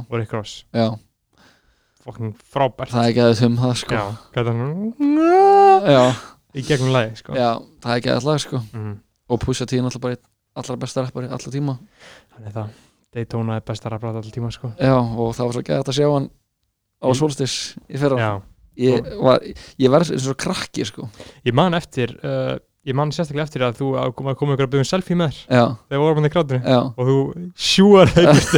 Og 0.09 0.15
Rick 0.19 0.31
Ross, 0.35 0.61
frábært. 2.51 2.91
Það 2.93 3.03
er 3.03 3.09
ekki 3.11 3.23
aðeins 3.25 3.43
um 3.47 3.57
það 3.59 3.73
sko. 3.81 3.95
Já, 3.99 4.05
er 4.41 4.49
hann 4.49 4.61
já, 5.91 6.03
í 6.55 6.63
gegnum 6.65 6.93
lagi 6.95 7.15
sko. 7.19 7.35
já, 7.37 7.49
það 7.83 7.93
er 7.93 8.01
ekki 8.01 8.11
aðeins 8.13 8.27
lag 8.29 8.43
sko. 8.43 8.61
Mm. 8.73 8.93
og 9.29 9.41
Pusha 9.43 9.65
T 9.69 9.77
er 9.77 9.83
náttúrulega 9.85 10.01
bara 10.05 10.21
allra 10.59 10.77
besta 10.81 11.03
rappari 11.05 11.27
allra 11.29 11.51
tíma. 11.53 11.77
Hann 12.35 12.47
er 12.49 12.55
það. 12.55 12.69
Daytona 13.13 13.57
er 13.57 13.65
besta 13.65 13.89
rafræð 13.89 14.19
alltaf 14.19 14.33
tíma 14.33 14.51
sko. 14.53 14.71
já, 14.77 14.93
og 14.97 15.35
það 15.35 15.45
var 15.45 15.53
svo 15.57 15.65
gæðið 15.65 15.91
að 15.91 15.97
sjá 15.99 16.07
hann 16.13 16.29
á 16.99 17.07
Mm. 17.09 17.15
Solstis 17.15 17.53
í 17.89 17.97
fyrra. 17.97 18.17
Já, 18.19 18.31
ég, 18.77 19.05
ég 19.79 19.91
verð 19.93 20.11
eins 20.13 20.27
og 20.27 20.37
krakki 20.37 20.85
sko. 20.85 21.09
Ég 21.45 21.53
man 21.53 21.73
eftir 21.73 22.11
uh, 22.23 22.57
ég 22.87 22.95
man 22.97 23.11
sérstaklega 23.13 23.45
eftir 23.47 23.63
að 23.65 23.77
þú 23.79 23.89
að 24.01 24.13
koma, 24.17 24.33
koma 24.39 24.55
ykkur 24.55 24.67
að 24.67 24.73
byggja 24.73 24.85
um 24.85 24.89
selfie 24.89 25.17
með 25.19 25.31
þér. 25.31 25.39
Þegar 25.49 25.95
við 25.95 26.03
vorum 26.03 26.19
hann 26.19 26.29
í 26.29 26.33
já. 26.73 26.79
Og 26.95 27.09
þú 27.09 27.17
sjúar 27.69 28.11
heimist 28.15 28.53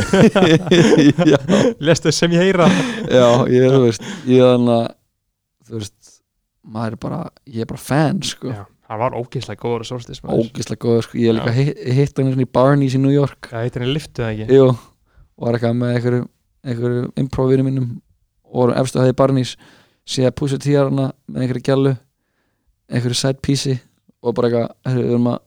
já, 1.32 1.40
lestu 1.88 2.14
sem 2.16 2.36
ég 2.36 2.46
heyra. 2.48 2.68
Já, 3.08 3.28
ég 3.52 3.68
þú 3.76 3.82
veist 3.86 4.06
ég 4.30 4.46
þannig 4.46 4.76
að 4.78 4.90
þú 5.68 5.80
veist, 5.82 5.96
maður 6.62 6.98
er 6.98 7.02
bara 7.02 7.20
ég 7.50 7.66
er 7.66 7.70
bara 7.70 7.82
fan 7.82 8.22
sko. 8.26 8.52
Já, 8.54 8.64
hann 8.92 9.02
var 9.02 9.18
ógeðslega 9.18 9.62
góður 9.62 9.86
að 9.86 9.90
sólstis 9.90 10.22
maður 10.24 10.46
ógislega 10.46 10.86
góð 10.86 11.02
sko, 11.08 11.20
ég 11.22 11.32
er 11.32 11.38
líka 11.40 11.56
hitt, 11.56 11.82
hitt 11.98 12.22
hann 12.22 12.46
í 12.46 12.48
Barneys 12.60 12.96
í 12.98 13.02
New 13.02 13.14
York. 13.14 13.50
Það 13.52 13.66
heitir 13.66 13.86
henni 13.86 13.98
liftu 13.98 14.24
það 14.24 14.32
ekki? 14.36 14.58
Jú, 14.60 14.70
og 14.72 15.46
var 15.48 15.58
eitthvað 15.58 15.78
með 15.82 15.94
einhverju, 15.98 16.24
einhverju 16.68 17.04
improvirum 17.24 17.70
mínum. 17.70 17.92
Og 18.52 18.66
vorum 18.66 18.82
efstu 18.82 19.06
í 19.08 19.18
Barneys 19.18 19.56
sé 20.06 20.26
að 20.28 20.36
Pusha 20.40 20.60
T 20.62 20.74
er 20.76 20.90
hana 20.90 21.12
með 21.28 21.46
einhverju 21.46 21.66
gælu 21.70 21.96
einhverju 22.92 23.18
side 23.18 23.40
piece 23.42 23.78
og 24.22 24.36
bara 24.38 24.50
eitthvað, 24.52 25.00
erum 25.08 25.30
að 25.32 25.40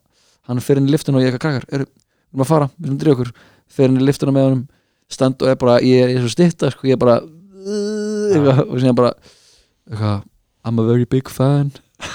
hann 0.48 0.60
fyrir 0.64 0.82
inn 0.82 0.88
í 0.88 0.94
liftinu 0.94 1.20
og 1.20 1.24
ég 1.24 1.32
eitthvað 1.32 1.44
krakkar 1.44 1.66
við 1.68 1.84
erum 2.34 2.44
að 2.44 2.50
fara, 2.50 2.68
við 2.74 2.88
erum 2.88 2.96
að 2.96 3.02
drífa 3.04 3.16
okkur. 3.18 3.32
Fyrir 3.74 3.92
inn 3.92 4.00
í 4.00 4.06
liftinu 4.08 4.34
með 4.34 4.46
honum 4.48 4.62
stand 5.12 5.44
og 5.44 5.50
er 5.52 5.58
bara, 5.60 5.76
ég 5.84 6.04
er, 6.04 6.12
ég 6.14 6.18
er 6.18 6.24
svo 6.24 6.32
stitta 6.32 6.70
sko, 6.72 6.88
ég 6.88 6.96
er 6.96 7.00
bara 7.00 7.18
eitthvað, 7.20 8.62
og 8.64 8.80
síðan 8.80 8.98
bara 8.98 9.12
eitthvað, 9.90 10.24
I'm 10.64 10.78
a 10.78 10.86
very 10.86 11.04
big 11.04 11.28
fan. 11.28 11.72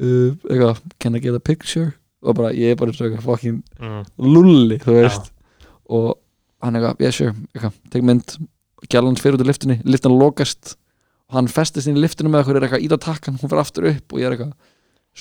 Uh, 0.00 0.32
eitthvað, 0.48 0.78
can 1.02 1.16
I 1.18 1.20
get 1.20 1.34
a 1.36 1.40
picture? 1.44 1.90
Og 2.24 2.32
bara, 2.38 2.54
ég 2.56 2.72
er 2.72 2.76
bara 2.78 2.92
svo 2.94 3.04
eitthvað 3.04 3.26
fucking 3.26 3.58
mm. 3.76 4.04
lulli, 4.22 4.78
þú 4.80 4.94
veist. 4.96 5.26
Og 5.92 6.14
hann 6.64 6.78
eitthvað, 6.78 7.02
yeah 7.04 7.12
sure 7.12 7.34
eitthvað, 7.50 7.74
tek 7.92 8.06
mynd, 8.08 8.36
gælan 8.86 9.10
hans 9.10 9.20
fyrir 9.20 9.36
út 9.36 9.44
í 9.44 9.48
liftinni 9.50 9.76
liftin 9.84 10.16
lokast. 10.16 10.72
Og 11.28 11.36
hann 11.36 11.50
festist 11.52 11.90
inn 11.90 11.98
í 12.00 12.04
liftinu 12.04 12.32
með 12.32 12.46
okkur, 12.46 12.60
er 12.62 12.68
eitthvað 12.68 12.86
ít 12.86 12.94
að 12.96 13.02
takkan 13.10 13.36
hún 13.36 13.52
fyrir 13.52 13.60
aftur 13.60 13.90
upp 13.90 14.14
og 14.14 14.22
ég 14.22 14.30
er 14.30 14.38
eitthvað 14.38 14.54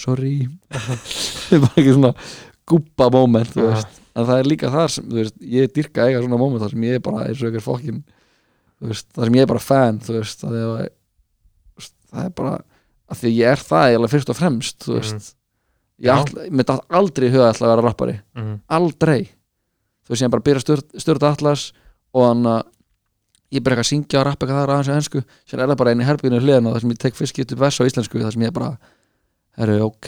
sorry. 0.05 0.35
Það 0.71 1.51
er 1.57 1.65
bara 1.65 1.83
ekki 1.83 1.97
svona 1.97 2.13
gúbba 2.69 3.09
moment, 3.17 3.51
þú 3.57 3.65
veist. 3.67 3.99
En 4.13 4.29
það 4.29 4.45
er 4.45 4.51
líka 4.53 4.71
þar 4.77 4.95
sem, 4.95 5.09
þú 5.11 5.19
veist, 5.19 5.35
ég 5.57 5.75
dyrka 5.75 6.07
eiga 6.07 6.23
svona 6.23 6.39
moment 6.39 6.63
þar 6.63 6.77
sem 6.77 6.87
ég 6.87 7.01
er 7.01 7.03
bara 7.03 7.25
eins 7.25 7.43
og 7.43 7.49
eitthvað 7.49 7.67
fokkin 7.67 7.99
þú 8.79 8.93
veist, 8.93 9.09
þar 9.15 9.27
sem 9.27 9.37
ég 9.37 9.45
er 9.45 9.51
bara 9.51 9.63
fan 9.63 9.99
þú 10.03 10.15
veist, 10.15 10.47
að 10.47 10.55
ég, 10.55 10.65
þú 10.65 10.77
veist, 10.79 10.95
það 12.13 12.25
er 12.25 12.33
bara 12.39 12.55
að 13.09 13.19
því 13.23 13.31
ég 13.39 13.51
er 13.53 13.61
það 13.65 13.85
eiginlega 13.89 14.13
fyrst 14.13 14.29
og 14.29 14.37
fremst, 14.37 14.79
þú 14.85 14.93
Mhm. 14.93 15.01
veist 15.01 15.35
ég, 15.99 16.05
Já. 16.05 16.15
all, 16.15 16.63
datt 16.63 16.85
aldrei 16.89 17.27
í 17.29 17.31
huga 17.33 17.49
ætla 17.51 17.67
að 17.67 17.75
vera 17.75 17.87
rappari 17.89 18.19
Mm. 18.35 18.59
aldrei 18.69 19.21
þú 20.05 20.09
veist 20.13 20.21
ég 20.23 20.29
bara 20.31 20.41
byrja 20.47 20.61
stört, 20.61 20.91
stört 21.01 21.23
atlas 21.23 21.71
og 22.13 22.25
hann 22.27 22.43
að 22.43 22.63
ég 23.51 23.63
byrja 23.65 23.79
að 23.81 23.89
syngja 23.89 24.19
og 24.21 24.25
rappa 24.25 24.45
eitthvað 24.45 24.61
þar 24.61 24.73
aðeins 24.75 24.89
á 24.89 24.97
ensku 24.99 25.23
sér 25.49 25.59
er 25.65 25.75
bara 25.75 25.89
einn 25.91 26.01
í 26.01 26.05
herbygginu 26.05 26.39
hliðin 26.39 26.67
og 26.69 26.75
það 26.75 26.81
sem 26.81 26.89
ég 26.91 26.97
tek 26.99 27.13
fyrst 27.15 27.35
getur 27.35 27.57
vers 27.57 27.79
á 27.81 27.83
íslensku 27.85 28.21
þar 28.21 28.31
sem 28.33 28.41
ég 28.45 28.53
bara 28.53 28.77
herru 29.57 29.81
ok 29.85 30.07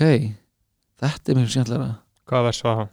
þetta 1.02 1.30
er 1.30 1.36
mjög 1.36 1.50
skemmtilega 1.50 1.98
hvað 2.30 2.44
vers 2.46 2.62
var 2.64 2.76
það? 2.78 2.90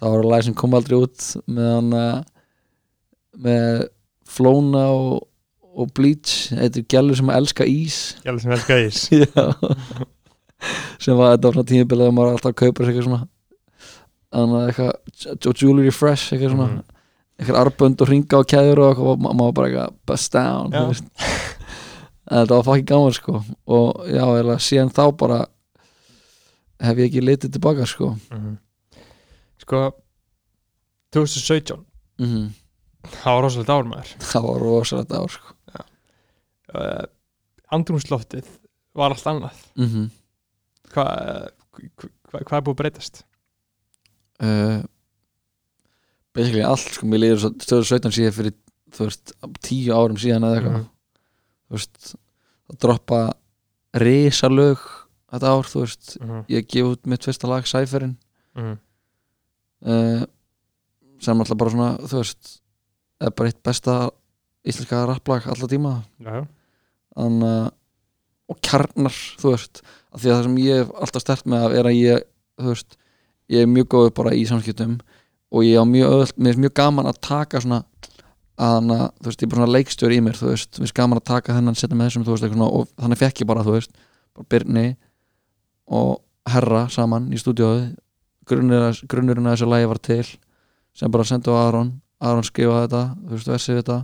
það 0.00 0.10
var 0.16 0.24
lag 0.24 0.44
sem 0.44 0.54
kom 0.54 0.74
aldrei 0.74 0.96
út 1.00 1.18
með 1.48 1.74
hann 1.74 1.90
að 1.92 2.24
með 3.36 3.88
Flóna 4.26 4.84
og, 4.92 5.26
og 5.76 5.90
Bleach 5.96 6.50
þetta 6.56 6.80
er 6.80 6.86
gælur 6.94 7.18
sem 7.18 7.28
að 7.32 7.38
elska 7.42 7.64
ís. 7.68 7.96
Gjálf 8.24 8.42
sem 8.42 8.52
elska 8.56 8.78
ís. 8.86 9.00
Sem 11.04 11.16
var 11.18 11.34
þetta 11.34 11.48
var 11.50 11.56
svona 11.58 11.68
tímibilið 11.68 12.08
að 12.08 12.14
maður 12.16 12.36
alltaf 12.38 12.54
kaupir 12.56 12.86
sér 12.86 12.94
eitthvað 12.94 13.06
svona 13.06 13.26
þannig 14.32 14.56
að 14.56 14.68
eitthvað 14.70 15.50
og 15.50 15.60
jewelry 15.60 15.92
fresh 15.92 16.32
eitthvað 16.32 16.54
svona 16.54 16.68
Mhm. 16.70 16.78
eitthvað 17.38 17.58
arbönd 17.60 18.00
og 18.02 18.08
ringa 18.08 18.38
og 18.40 18.46
kæður 18.48 18.80
og 18.86 19.02
og 19.04 19.20
ma- 19.20 19.34
maður 19.36 19.52
bara 19.58 19.68
eitthvað 19.68 19.98
bust 20.08 20.32
down 20.32 20.72
þetta 22.26 22.56
var 22.56 22.64
fucking 22.66 22.86
gaman 22.88 23.12
sko. 23.12 23.42
Og 23.68 24.06
já, 24.08 24.24
eða 24.40 24.56
síðan 24.58 24.90
þá 24.96 25.04
bara 25.16 25.42
hef 26.80 26.96
ég 26.98 27.10
ekki 27.10 27.22
litið 27.22 27.52
tilbaka 27.52 27.86
sko. 27.86 28.16
Mm. 28.32 28.56
sko 29.60 29.84
2017 31.12 31.84
mm 32.18 32.48
það 33.06 33.34
var 33.36 33.42
rosalega 33.44 33.76
ár 33.76 33.84
maður. 33.92 34.16
Það 34.24 34.42
var 34.48 34.58
rosalega 34.64 35.20
ár 35.20 35.30
sko 35.36 35.52
uh, 36.76 37.06
andrumsloftið 37.76 38.46
var 38.96 39.10
allt 39.14 39.26
annað 39.32 39.62
mm 39.76 40.06
hvað 40.92 41.50
hva, 41.76 42.40
hva, 42.40 42.56
er 42.56 42.62
búið 42.64 42.74
að 42.74 42.78
breytast? 42.80 43.24
uh, 44.40 44.82
basically 46.36 46.62
allt 46.64 46.92
sko, 46.94 47.08
mér 47.10 47.22
líður 47.24 47.42
svo 47.42 47.50
2017 47.58 48.14
síðan 48.16 48.36
fyrir 48.36 48.54
þú 48.96 49.08
veist, 49.08 49.32
tíu 49.66 49.92
árum 49.96 50.16
síðan 50.20 50.46
eða 50.46 50.60
eitthvað 50.60 50.76
Mhm. 50.76 50.86
þú 51.66 51.76
veist, 51.76 52.14
að 52.70 52.78
droppa 52.84 53.20
risalög 53.96 54.78
þetta 55.32 55.50
ár, 55.52 55.64
þú 55.66 55.80
veist, 55.82 56.16
Mm. 56.20 56.44
ég 56.48 56.66
gef 56.68 56.86
út 56.92 57.06
mitt 57.06 57.24
fyrsta 57.26 57.48
lag, 57.48 57.64
Cypherin 57.66 58.16
Mm. 58.56 58.78
uh, 59.86 60.24
sem 61.20 61.38
alltaf 61.40 61.56
bara 61.58 61.70
svona, 61.70 61.98
þú 61.98 62.22
veist 62.22 62.60
er 63.20 63.30
bara 63.30 63.48
eitt 63.48 63.62
besta 63.62 64.10
íslenska 64.64 65.06
rapplag 65.06 65.46
alltaf 65.46 65.68
tíma 65.68 66.04
já, 66.20 66.30
já. 66.40 66.46
Þann, 67.16 67.42
uh, 67.46 67.68
og 68.52 68.60
kjarnar, 68.62 69.18
þú 69.40 69.52
veist 69.54 69.82
af 69.82 70.22
því 70.22 70.30
að 70.30 70.36
það 70.36 70.46
sem 70.46 70.56
ég 70.62 70.80
hef 70.82 70.94
alltaf 71.02 71.24
stert 71.24 71.48
með 71.50 71.66
að 71.66 71.76
er 71.80 71.90
að 71.90 71.98
ég, 71.98 72.26
þú 72.60 72.72
veist 72.72 72.98
ég 73.52 73.64
er 73.64 73.70
mjög 73.72 73.88
góð 73.94 74.08
bara 74.18 74.34
í 74.36 74.44
samskiptum 74.48 74.98
og 75.50 75.66
ég 75.66 75.80
á 75.80 75.84
mjög 75.88 76.14
öll, 76.20 76.34
mér 76.36 76.54
er 76.54 76.62
mjög 76.66 76.74
gaman 76.78 77.10
að 77.10 77.20
taka 77.26 77.62
svona 77.64 77.82
að 78.56 78.92
þú 78.92 79.28
veist, 79.28 79.42
ég 79.42 79.46
er 79.46 79.50
bara 79.52 79.60
svona 79.60 79.74
leikstjóri 79.74 80.20
í 80.20 80.24
mér, 80.24 80.38
þú 80.38 80.52
veist, 80.52 80.78
mér 80.80 80.88
er 80.88 80.96
gaman 80.96 81.20
að 81.20 81.28
taka 81.32 81.56
þennan 81.56 81.76
setja 81.76 81.96
með 81.96 82.08
þessum, 82.08 82.24
þú 82.24 82.36
veist, 82.36 82.46
svona, 82.52 82.70
og 82.70 82.88
þannig 82.96 83.20
fekk 83.20 83.42
ég 83.42 83.50
bara, 83.50 83.64
þú 83.66 83.74
veist, 83.74 83.98
bara 84.36 84.48
Birni 84.54 84.86
og 85.96 86.12
Herra 86.46 86.86
saman 86.92 87.28
í 87.34 87.40
grunnur, 88.46 88.94
grunnurinn 89.10 89.48
að 89.48 89.56
þessu 89.56 89.70
lagi 89.70 89.88
var 89.90 90.00
til 90.02 90.24
sem 90.96 91.12
bara 91.12 91.26
sendi 91.26 91.50
á 91.50 91.56
Aron. 91.66 91.96
Aron 92.22 92.46
skrifaði 92.46 92.86
þetta, 92.86 93.02
þú 93.26 93.34
veist, 93.34 93.50
versið 93.50 93.80
þetta 93.80 93.98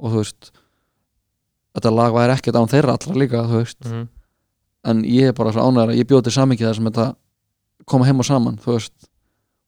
og 0.00 0.12
þú 0.12 0.22
veist 0.22 0.50
þetta 1.76 1.92
lag 1.94 2.12
væri 2.16 2.34
ekkert 2.36 2.56
án 2.60 2.68
þeirra 2.72 2.96
allra 2.96 3.14
líka, 3.20 3.44
þú 3.46 3.60
veist 3.62 3.84
Mm. 3.86 4.08
en 4.84 5.02
ég 5.04 5.28
er 5.28 5.32
bara 5.36 5.52
svo 5.52 5.60
ánægður 5.68 5.92
að 5.94 5.98
ég 6.00 6.08
bjóti 6.08 6.30
samingið 6.34 6.66
þar 6.70 6.74
sem 6.78 6.84
þetta 6.90 7.06
koma 7.86 8.04
heim 8.06 8.18
og 8.18 8.24
saman 8.26 8.56
þú 8.58 8.72
veist, 8.76 8.92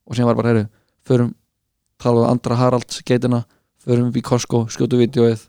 og 0.06 0.14
síðan 0.16 0.26
var 0.30 0.34
bara 0.40 0.48
heyru 0.52 0.68
förum, 1.06 1.34
tala 1.98 2.20
við 2.24 2.30
Andra 2.30 2.56
Haralds 2.56 3.02
geitina, 3.02 3.44
förum 3.84 4.12
við 4.12 4.22
Costco 4.22 4.66
skjótu 4.68 4.98
vídeoið 5.00 5.48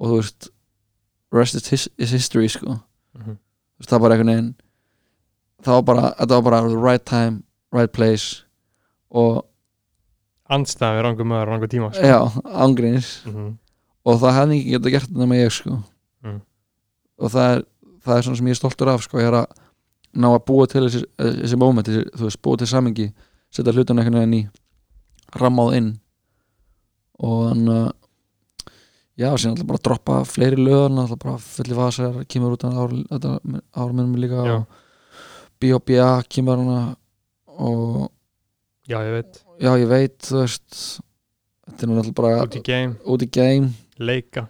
og 0.00 0.08
þú 0.10 0.16
veist 0.20 0.48
rest 1.32 1.54
is, 1.56 1.68
his, 1.70 1.88
is 1.98 2.10
history 2.10 2.48
sko 2.48 2.80
Mm. 3.14 3.36
Þú 3.38 3.80
veist, 3.80 3.90
það 3.90 3.98
var 4.00 4.00
bara 4.08 4.14
einhvern 4.14 4.30
veginn 4.34 4.54
það 5.64 5.74
var 5.74 5.82
bara, 5.82 6.14
þetta 6.18 6.34
var 6.34 6.42
bara 6.42 6.68
the 6.68 6.76
right 6.76 7.04
time, 7.06 7.42
right 7.72 7.92
place 7.92 8.42
og 9.10 9.44
andstæði 10.50 11.02
rangum 11.06 11.28
maður, 11.30 11.48
rangum 11.52 11.68
tíma 11.72 11.92
sko. 11.94 12.02
já, 12.02 12.18
ángrínis 12.44 13.22
mm. 13.26 13.52
Og 14.04 14.18
það 14.20 14.36
hefði 14.38 14.58
ekki 14.60 14.74
getað 14.76 14.94
gert 14.96 15.10
þetta 15.12 15.28
með 15.32 15.42
ég 15.44 15.52
sko 15.60 15.80
Mm. 16.24 16.38
og 17.20 17.30
það 17.34 17.50
er, 17.54 17.58
það 18.04 18.16
er 18.16 18.22
svona 18.24 18.36
sem 18.38 18.46
ég 18.48 18.54
er 18.54 18.58
stoltur 18.62 18.88
af 18.88 19.02
sko, 19.04 19.18
ég 19.20 19.26
er 19.28 19.34
að 19.42 19.58
ná 20.16 20.28
að 20.30 20.44
búa 20.48 20.64
til 20.70 20.80
þessi, 20.86 21.02
þessi 21.18 21.58
moment, 21.60 21.88
þessi, 21.90 22.04
þú 22.16 22.24
veist, 22.28 22.40
búa 22.46 22.56
til 22.62 22.68
samingi 22.70 23.06
setja 23.52 23.74
hlutan 23.76 24.00
einhvern 24.00 24.16
veginn 24.22 24.38
í 24.38 24.42
rammáð 25.36 25.74
inn 25.76 25.90
og 27.20 27.42
hann 27.50 27.68
uh, 27.68 27.90
já, 29.20 29.28
síðan 29.36 29.52
alltaf 29.54 29.68
bara 29.68 29.80
að 29.82 29.84
droppa 29.90 30.16
fleiri 30.32 30.58
löðan 30.64 31.02
alltaf 31.04 31.20
bara 31.26 31.36
fulli 31.44 31.76
vasar, 31.78 32.16
kemur 32.24 32.56
út 32.56 32.64
ára 32.64 33.92
minnum 33.92 34.16
líka 34.18 34.40
Já. 34.48 34.56
og 34.56 34.82
B.O.B.A. 35.60 36.08
kemur 36.28 36.56
hana 36.64 36.80
og 37.46 38.08
já, 38.88 38.98
ég 39.04 39.12
veit, 39.20 39.44
já 39.62 39.70
ég 39.78 39.88
veit, 39.92 40.18
þú 40.24 40.40
veist 40.40 40.82
þetta 41.68 41.86
er 41.86 41.98
alltaf 42.00 42.16
bara 42.18 42.32
út 42.48 42.56
í 42.58 42.64
game, 42.66 42.96
út 43.04 43.22
í 43.22 43.28
game 43.30 43.70
leika 43.98 44.46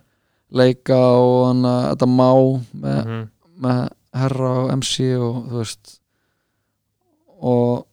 leika 0.54 0.96
og 1.18 1.46
hann 1.48 1.64
að 1.64 1.84
þetta 1.92 2.06
má 2.06 2.30
með, 2.72 3.04
mm 3.06 3.22
með 3.64 3.88
herra 4.14 4.48
og 4.64 4.70
MC 4.78 5.04
og 5.18 5.36
þú 5.50 5.58
veist 5.60 5.92
og 7.44 7.84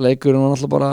leikurinn 0.00 0.42
var 0.44 0.52
alltaf 0.56 0.70
bara 0.72 0.90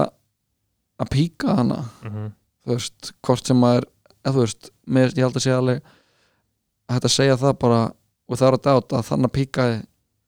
að 1.03 1.09
píka 1.11 1.55
hana 1.57 1.83
-hmm. 2.03 2.29
þú 2.65 2.71
veist, 2.73 3.13
hvort 3.21 3.47
sem 3.47 3.57
maður 3.59 3.85
eða 4.25 4.39
veist, 4.39 4.69
mér, 4.87 5.09
ég 5.17 5.23
held 5.23 5.35
að 5.35 5.43
segja 5.43 5.57
alveg 5.57 5.81
að 6.89 6.95
þetta 6.95 7.09
segja 7.09 7.37
það 7.37 7.59
bara 7.59 7.81
og 8.29 8.37
það 8.37 8.47
er 8.47 8.53
að 8.53 8.63
dáta 8.63 8.97
að 8.97 9.07
þannig 9.09 9.31
píkaði 9.31 9.75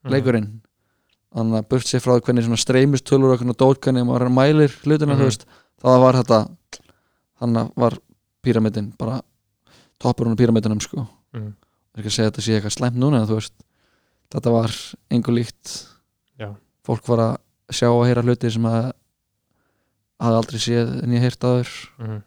Mhm. 0.06 0.12
leikurinn 0.14 0.62
þannig 1.36 1.58
að 1.60 1.70
burt 1.70 1.86
sér 1.88 2.00
frá 2.00 2.20
hvernig 2.22 2.60
streymistölur 2.60 3.32
og 3.34 3.40
hvernig 3.40 3.58
dót 3.58 3.80
hvernig 3.82 4.06
maður 4.06 4.30
mælir 4.30 4.72
hlutina 4.84 5.14
Mhm. 5.14 5.20
þú 5.22 5.24
veist, 5.26 5.46
það 5.82 6.00
var 6.00 6.14
þetta 6.14 6.50
þannig 7.40 7.62
að 7.62 7.72
var 7.76 7.98
píramidin 8.44 8.94
bara 8.98 9.22
toppurinn 10.00 10.36
á 10.36 10.40
píramidinum 10.40 10.82
sko 10.82 11.08
Mhm. 11.34 11.54
er 11.96 12.00
ekki 12.02 12.10
að 12.12 12.16
segja 12.16 12.28
að 12.30 12.32
þetta 12.34 12.42
sé 12.46 12.54
eitthvað 12.60 12.76
slæmt 12.78 12.96
núna 13.00 13.22
en 13.22 13.28
þú 13.28 13.36
veist, 13.40 13.54
þetta 14.32 14.52
var 14.52 14.72
engu 15.12 15.32
líkt 15.36 15.88
Já. 16.40 16.56
fólk 16.86 17.08
var 17.08 17.20
að 17.20 17.38
sjá 17.72 17.88
og 17.92 18.06
heyra 18.06 18.22
hluti 18.24 18.52
sem 18.52 18.64
að 18.64 18.92
hafði 20.20 20.38
aldrei 20.40 20.60
séð 20.60 21.04
en 21.04 21.12
ég 21.12 21.22
heyrt 21.22 21.40
aður 21.44 21.70
Mhm. 22.00 22.24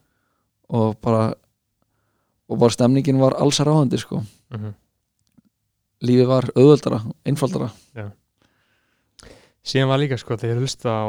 og 0.70 1.00
bara 1.00 1.34
og 2.50 2.58
bara 2.58 2.70
stemningin 2.70 3.18
var 3.20 3.34
alls 3.36 3.60
að 3.60 3.66
ráðandi 3.66 3.98
sko 3.98 4.22
Mhm. 4.50 4.74
lífið 6.02 6.26
var 6.26 6.42
auðveldara, 6.56 7.00
einfaldara 7.26 7.70
síðan 9.64 9.88
var 9.88 9.98
líka 9.98 10.18
sko 10.18 10.36
þegar 10.36 10.56
ég 10.56 10.62
hlusta 10.62 10.88
á 10.88 11.04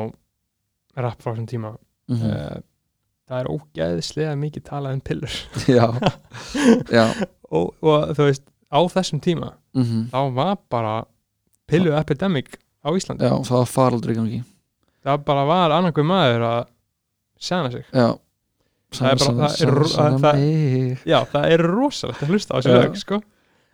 rap 0.99 1.21
frá 1.21 1.33
þessum 1.35 1.47
tíma 1.47 1.77
mm 2.09 2.23
uh, 2.25 2.61
það 3.29 3.39
er 3.43 3.49
ógeðslega 3.53 4.35
mikið 4.41 4.63
talað 4.69 4.95
um 4.97 5.01
pillur. 5.05 5.35
Já, 5.77 5.85
já. 6.91 7.05
Og, 7.49 7.71
og 7.81 8.11
þú 8.13 8.25
veist, 8.27 8.43
á 8.69 8.77
þessum 8.93 9.19
tíma 9.25 9.47
mm 9.73 10.03
þá 10.11 10.19
var 10.37 10.57
bara 10.69 10.91
pillu 11.69 11.93
epidemic 11.97 12.59
á 12.85 12.89
Íslandi. 12.93 13.25
Já, 13.25 13.33
það 13.45 13.57
var 13.63 13.69
faraldur 13.71 14.11
í 14.13 14.17
gangi. 14.19 14.41
Það 15.05 15.23
bara 15.25 15.45
var 15.49 15.73
annarkuð 15.73 16.05
maður 16.09 16.45
að 16.45 16.59
segna 17.41 17.71
sig. 17.73 17.85
Já. 17.93 18.09
Það 18.93 19.09
er 19.09 19.19
bara- 19.21 19.49
það 19.49 19.65
er- 19.65 19.89
það- 19.95 20.19
það 20.21 21.03
já, 21.09 21.17
það 21.33 21.49
er 21.55 21.63
rosalegt 21.69 22.21
að 22.25 22.31
hlusta 22.33 22.53
á 22.53 22.57
þessu 22.59 22.77
lög 22.77 22.95
sko. 23.01 23.19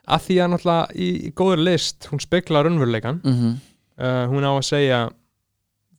að 0.07 0.23
því 0.25 0.35
að 0.43 0.49
náttúrulega 0.53 0.95
í, 0.95 1.07
í 1.27 1.29
góður 1.33 1.61
list 1.65 2.07
hún 2.11 2.19
speklar 2.23 2.67
raunveruleikan 2.67 3.21
mhm, 3.23 3.53
uh, 3.99 4.25
hún 4.31 4.43
á 4.47 4.51
að 4.55 4.65
segja 4.67 4.99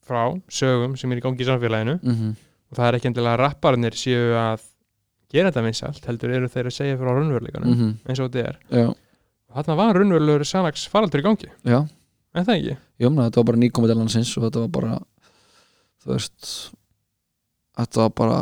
frá 0.06 0.20
sögum 0.48 0.96
sem 1.00 1.12
er 1.12 1.18
í 1.20 1.24
gangi 1.24 1.42
í 1.42 1.48
samfélaginu. 1.48 1.96
Mhm, 2.02 2.36
og 2.70 2.78
það 2.78 2.88
er 2.88 2.98
ekki 2.98 3.10
endilega 3.10 3.36
rapparnir 3.40 3.96
séu 3.98 4.32
að 4.38 4.62
gera 5.32 5.50
þetta 5.50 5.64
vinsalt, 5.66 6.04
heldur 6.06 6.30
eru 6.36 6.48
þeir 6.48 6.66
að 6.70 6.76
segja 6.76 6.98
frá 7.00 7.10
raunveruleikanum 7.12 7.72
mhm, 7.74 7.92
eins 8.06 8.20
og 8.22 8.30
þetta 8.30 8.48
er. 8.52 8.58
Já, 8.70 8.88
og 9.50 9.58
þarna 9.58 9.76
var 9.76 9.96
raunverulegur 10.00 10.44
sannaks 10.46 10.86
faraldur 10.88 11.22
í 11.22 11.26
gangi. 11.26 11.50
Já. 11.66 11.80
En 12.36 12.44
það 12.44 12.56
ekki? 12.60 12.76
Jú, 13.00 13.10
mena, 13.10 13.28
þetta 13.30 13.40
var 13.42 13.48
bara 13.50 13.94
landsins 13.96 14.36
og 14.36 14.44
þetta 14.44 14.62
var 14.66 14.68
bara 14.76 14.98
þú 16.04 16.12
veist 16.12 16.52
þetta 17.76 18.02
var 18.04 18.12
bara 18.20 18.38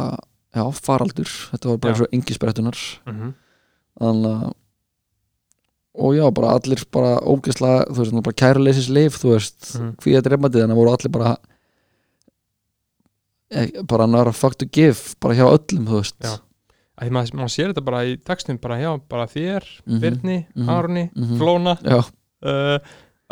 já, 0.55 0.65
faraldur, 0.87 1.31
þetta 1.53 1.71
var 1.71 1.81
bara 1.83 1.95
eins 1.95 2.05
og 2.05 2.13
engisbrettunar 2.15 2.83
mm 3.07 3.15
-hmm. 3.15 3.33
þannig 4.01 4.35
að 4.45 4.53
og 5.95 6.15
já, 6.17 6.25
bara 6.35 6.55
allir 6.59 6.81
bara 6.91 7.21
ógeðslega, 7.23 7.87
þú 7.87 7.99
veist, 8.03 8.23
bara 8.27 8.41
kæruleysis 8.43 8.89
lif, 8.91 9.15
þú 9.23 9.29
veist, 9.31 9.79
Mhm. 9.79 9.91
hví 10.03 10.17
að 10.19 10.25
drefmatið 10.27 10.61
þannig 10.65 10.77
voru 10.77 10.91
allir 10.91 11.11
bara 11.11 11.37
eh, 13.55 13.83
bara 13.89 14.07
nára 14.11 14.33
fuck 14.35 14.59
to 14.61 14.67
give 14.67 15.15
bara 15.23 15.35
hjá 15.39 15.47
öllum, 15.49 15.87
þú 15.89 16.01
veist. 16.01 16.19
Að 16.95 17.09
því 17.09 17.15
maður, 17.17 17.37
maður 17.41 17.53
sér 17.55 17.71
þetta 17.73 17.85
bara 17.89 18.01
í 18.07 18.17
textum 18.23 18.59
bara 18.63 18.79
hjá, 18.79 18.91
bara 19.11 19.27
þér, 19.27 19.65
Mhm, 19.87 20.01
Birni, 20.03 20.37
mhm, 20.55 20.69
Arni, 20.71 21.11
mhm. 21.11 21.39
Flóna 21.41 21.77
já, 21.83 21.99
uh, 22.47 22.79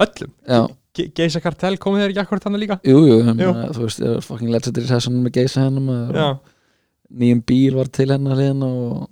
öllum. 0.02 0.32
Já, 0.48 0.62
Ge 0.92 1.06
Geisa 1.16 1.40
Kartell 1.40 1.78
komið 1.80 2.02
þeir 2.02 2.10
ekki 2.12 2.20
akkurat 2.20 2.44
þannig 2.44 2.60
líka? 2.66 2.80
Jú, 2.84 2.98
jú, 3.06 3.14
meina, 3.24 3.68
þú 3.72 3.86
veist, 3.86 4.02
ég 4.02 4.16
er 4.18 4.20
fucking 4.26 4.50
legendary 4.52 4.86
session 4.90 5.22
með 5.24 5.32
geisa 5.38 5.62
hennum 5.64 5.88
já, 6.12 6.26
nýjum 7.08 7.40
bíl 7.48 7.78
var 7.78 7.88
til 7.88 8.10
hennar 8.12 8.36
hliðina 8.36 8.68
og, 8.68 9.08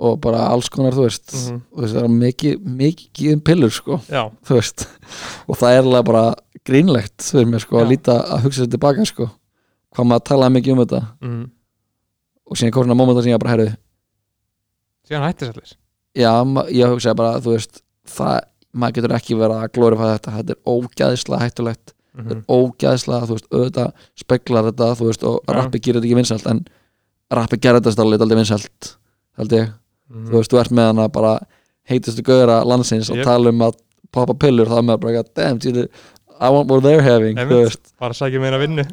og 0.00 0.16
bara 0.24 0.46
alls 0.48 0.70
konar, 0.72 0.96
þú 0.96 1.04
veist. 1.10 1.34
Mhm. 1.34 1.60
þú 1.74 1.82
veist, 1.82 1.94
það 1.98 2.06
var 2.06 2.14
mikið, 2.22 2.64
mikið 2.80 3.34
um 3.34 3.44
pillur, 3.50 3.74
sko, 3.74 4.00
og 5.48 5.60
það 5.60 5.76
er 5.76 5.82
alveg 5.82 6.08
bara 6.08 6.24
grínlegt 6.64 7.28
mér, 7.50 7.60
sko, 7.66 7.82
að 7.82 7.92
líta 7.92 8.16
að 8.22 8.46
hugsa 8.46 8.62
þetta 8.64 8.76
tilbaka, 8.78 9.04
sko 9.12 9.30
hvað 9.92 10.08
maður 10.10 10.26
talaði 10.30 10.56
mikið 10.56 10.74
um 10.74 10.82
þetta 10.82 11.00
mm. 11.20 11.44
og 12.48 12.60
síðan 12.60 12.74
kom 12.74 12.86
svona 12.86 12.98
mómenta 12.98 13.24
sem 13.24 13.32
ég 13.32 13.42
bara 13.42 13.54
herði 13.56 13.70
síðan 15.08 15.26
hætti 15.28 15.48
þess 15.48 15.56
allir 15.56 15.74
já, 16.18 16.32
ég 16.76 16.92
hugsaði 16.92 17.18
bara, 17.22 17.40
þú 17.42 17.56
veist 17.56 17.82
það, 18.08 18.38
maður 18.72 18.98
getur 18.98 19.16
ekki 19.18 19.38
verið 19.40 19.64
að 19.64 19.74
glorifæða 19.78 20.16
þetta 20.18 20.36
þetta 20.38 20.56
er 20.56 20.72
ógæðislega 20.76 21.42
hættulegt 21.46 21.92
mm 21.92 22.00
þetta 22.12 22.34
er 22.36 22.42
ógæðislega, 22.52 23.26
þú 23.28 23.36
veist, 23.38 23.46
auðvitað 23.52 24.08
speklar 24.20 24.66
þetta, 24.68 24.88
þú 24.98 25.06
veist, 25.08 25.22
og 25.24 25.38
Já. 25.40 25.52
rappi 25.56 25.78
gerir 25.80 25.96
þetta 25.96 26.08
ekki 26.10 26.18
vinsælt 26.18 26.48
en 26.50 26.58
rappi 27.32 27.58
gerir 27.62 27.80
þetta 27.80 27.94
stálega 27.94 28.26
aldrei 28.26 28.38
vinsælt 28.42 28.90
held 29.40 29.54
ég, 29.56 29.70
mm. 30.12 30.26
þú 30.28 30.36
veist, 30.36 30.52
þú 30.52 30.60
ert 30.60 30.74
með 30.76 30.90
hana 30.90 31.06
bara 31.12 31.30
heitustu 31.88 32.24
gauðra 32.26 32.58
landsins 32.68 33.08
og 33.08 33.16
Yep. 33.16 33.24
tala 33.24 33.48
um 33.48 33.64
að 33.64 33.78
poppa 34.12 34.36
pillur, 34.44 34.68
það 34.68 34.82
er 34.82 34.86
með 34.90 35.00
bara, 35.00 35.24
damn, 35.32 35.62
I 36.42 36.50
want 36.50 36.70
what 36.70 36.82
they're 36.82 37.04
having, 37.04 37.38
bara 37.38 38.10
að 38.10 38.18
sækja 38.18 38.40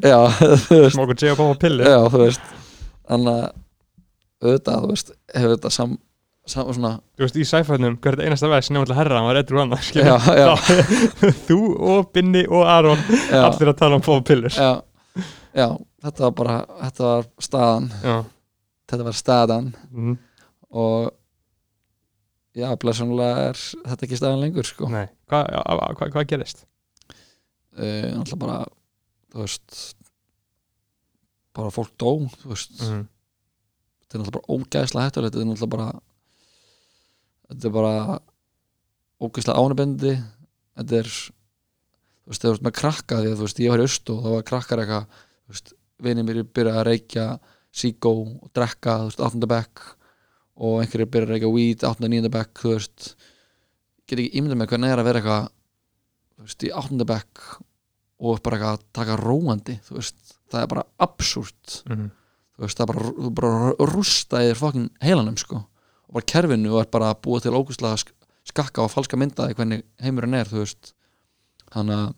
já, 0.12 0.18
þú 0.38 0.76
veist, 0.84 0.94
smókur 0.94 1.18
að 1.18 1.40
pápa 1.40 1.56
pilli 1.64 1.88
þannig 3.10 3.32
að 3.34 3.48
auðvitað, 4.40 5.10
hefur 5.34 5.54
þetta 5.56 5.72
sam, 5.74 5.96
sam 6.48 6.70
svona, 6.70 6.92
þú 7.18 7.26
veist, 7.26 7.36
í 7.42 7.46
sæfæðnum, 7.50 7.98
hver 7.98 8.14
er 8.14 8.20
þetta 8.20 8.30
einasta 8.30 8.50
veð 8.52 8.62
sem 8.66 8.76
nefnilega 8.76 9.00
herra, 9.00 9.18
hann 9.18 9.28
var 9.28 9.40
eitthvað 9.40 9.62
já, 10.38 10.46
þú 11.48 11.60
og 11.90 12.12
Binni 12.14 12.46
og 12.46 12.64
Aron 12.70 13.02
allir 13.42 13.72
að 13.72 13.78
tala 13.82 13.98
um 13.98 14.06
pápa 14.06 14.26
pillur. 14.30 14.54
Já, 14.54 15.26
já 15.58 15.68
þetta 16.06 16.26
var 16.28 16.36
bara, 16.38 16.58
þetta 16.86 17.08
var 17.10 17.30
staðan. 17.50 17.90
Já. 18.04 18.16
þetta 18.92 19.08
var 19.10 19.18
staðan. 19.24 19.72
Mm. 19.90 20.18
og 20.70 21.10
já, 22.56 22.70
blessunlega 22.80 23.50
er 23.50 23.60
þetta 23.60 24.06
ekki 24.06 24.18
staðan 24.18 24.42
lengur 24.46 24.66
sko. 24.70 24.90
Nei, 24.92 25.08
hvað 25.30 25.50
hva, 25.58 25.94
hva, 25.98 26.12
hva 26.14 26.28
gerist? 26.30 26.64
Uh, 27.78 28.10
náttúrulega 28.16 28.40
bara 28.44 28.58
þú 29.30 29.42
veist 29.44 29.78
bara 31.56 31.72
fólk 31.74 31.92
dó 31.98 32.12
þú 32.40 32.52
veist, 32.52 32.76
Mm. 32.82 33.04
þetta 34.00 34.14
er 34.16 34.20
náttúrulega 34.22 34.36
bara 34.38 34.54
ógæðslega 34.56 35.06
hættulegt 35.08 35.34
þetta 35.34 35.44
er 35.44 35.50
náttúrulega 35.50 35.74
bara 35.76 35.88
þetta 37.50 37.68
er 37.70 37.74
bara 37.74 37.94
ógæðslega 39.20 39.60
ánabendi 39.64 40.14
þetta 40.80 40.98
er 41.00 41.10
þú 41.10 42.30
veist, 42.30 42.42
þú 42.44 42.52
veist 42.54 42.66
með 42.66 42.76
krakka 42.80 43.20
því 43.20 43.30
að 43.32 43.38
þú 43.40 43.46
veist, 43.48 43.60
ég 43.64 43.70
var 43.74 43.82
í 43.82 43.86
aust 43.88 44.10
og 44.14 44.20
þá 44.24 44.28
var 44.36 44.46
krakkar 44.50 44.82
eitthvað 44.84 45.06
þú 45.10 45.54
veist, 45.54 45.72
vinið 46.00 46.28
mér 46.30 46.42
byrja 46.56 46.76
að 46.80 46.86
reykja 46.90 47.24
síkó 47.70 48.10
og 48.24 48.50
drekka, 48.56 48.94
þú 49.02 49.08
veist, 49.10 49.20
8. 49.26 49.46
bekk 49.50 49.82
og 50.60 50.80
einhverjir 50.82 51.10
byrja 51.10 51.26
að 51.28 51.32
reykja 51.34 51.50
weed 51.54 51.84
8. 51.86 52.04
og 52.06 52.10
9. 52.14 52.30
bekk, 52.34 52.62
þú 52.64 52.72
veist 52.76 53.10
get 54.10 54.18
ekki 54.18 54.38
ímyndað 54.40 54.58
með 54.62 54.70
hvernig 54.72 54.90
er 54.94 55.02
að 55.02 55.08
vera 55.10 55.20
eitthvað 55.20 55.44
veist, 56.46 56.64
í 56.64 56.70
8. 56.72 57.04
bekk 57.06 57.42
og 58.20 58.40
bara 58.44 58.58
að 58.74 58.82
taka 58.92 59.16
róandi 59.16 59.78
þú 59.86 59.96
veist, 59.98 60.16
það 60.52 60.62
er 60.62 60.66
bara 60.74 60.86
absúrt 61.00 61.82
Mm. 61.88 62.10
þú 62.56 62.64
veist, 62.66 62.78
það 62.78 62.84
er 62.84 62.92
bara, 62.92 63.30
bara 63.40 63.90
rústa 63.92 64.42
í 64.44 64.50
þér 64.50 64.58
fokkin 64.60 64.90
heilanum 65.02 65.36
sko 65.40 65.56
og 66.08 66.12
bara 66.16 66.26
kerfinu 66.32 66.78
er 66.80 66.86
bara 66.90 67.12
að 67.14 67.20
búa 67.22 67.40
til 67.40 67.52
ógustlega 67.56 67.96
sk 68.00 68.12
skakka 68.50 68.82
og 68.82 68.90
falska 68.90 69.16
myndaði 69.20 69.54
hvernig 69.54 69.82
heimurinn 70.02 70.34
er, 70.34 70.48
þú 70.48 70.64
veist 70.64 70.92
þannig 71.70 71.94
að 71.94 72.14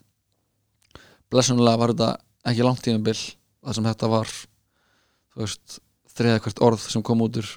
blessunlega 1.32 1.78
var 1.78 1.93
þetta 1.93 2.11
ekki 2.51 2.65
langt 2.66 2.82
tímabil 2.86 3.15
það 3.62 3.74
sem 3.77 3.85
þetta 3.85 4.09
var 4.12 4.27
þú 4.32 5.43
veist, 5.44 5.78
þriða 6.16 6.40
hvert 6.44 6.62
orð 6.62 6.81
sem 6.93 7.03
kom 7.03 7.20
út 7.24 7.36
úr 7.40 7.49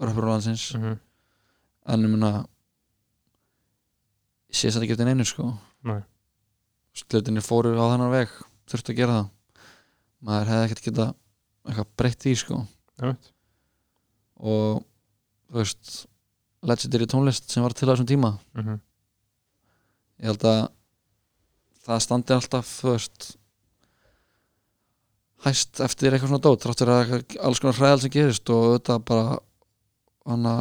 röpurlandsins 0.00 0.74
Mm. 0.76 0.98
en 1.86 2.02
ég 2.04 2.10
meina 2.12 2.46
ég 4.50 4.56
sé 4.58 4.68
þetta 4.70 4.84
ekki 4.84 4.94
eftir 4.96 5.06
neinu 5.08 5.24
sko. 5.28 5.50
Slutinir 6.94 7.42
fóru 7.46 7.72
á 7.78 7.84
þennan 7.92 8.10
veg 8.12 8.28
þurftu 8.70 8.92
að 8.92 8.96
gera 9.00 9.16
það 9.18 9.28
maður 10.28 10.50
hefði 10.50 10.64
ekkert 10.68 10.84
geta 10.88 11.06
eitthvað 11.66 11.90
breytt 11.96 12.26
í 12.26 12.34
sko 12.36 12.58
Einmitt. 13.00 13.30
og 14.40 14.82
þú 15.50 15.60
veist 15.60 16.06
legendary 16.62 17.06
tónlist 17.08 17.48
sem 17.50 17.62
var 17.64 17.72
til 17.72 17.88
þessum 17.88 18.06
tíma 18.10 18.38
Mhm. 18.54 18.80
ég 20.20 20.26
held 20.26 20.44
að 20.44 20.68
það 21.86 22.00
standi 22.04 22.34
alltaf 22.36 22.66
þú 22.82 22.90
veist 22.92 23.36
hæst 25.46 25.80
eftir 25.80 26.12
eitthvað 26.12 26.28
svona 26.34 26.44
dót 26.44 26.64
þráttur 26.66 26.90
að 26.92 27.38
alls 27.40 27.60
konar 27.62 27.78
hræðal 27.78 28.00
sem 28.02 28.10
gerist 28.12 28.50
og 28.52 28.66
auðvitað 28.66 29.04
bara 29.08 29.38
hana, 30.28 30.54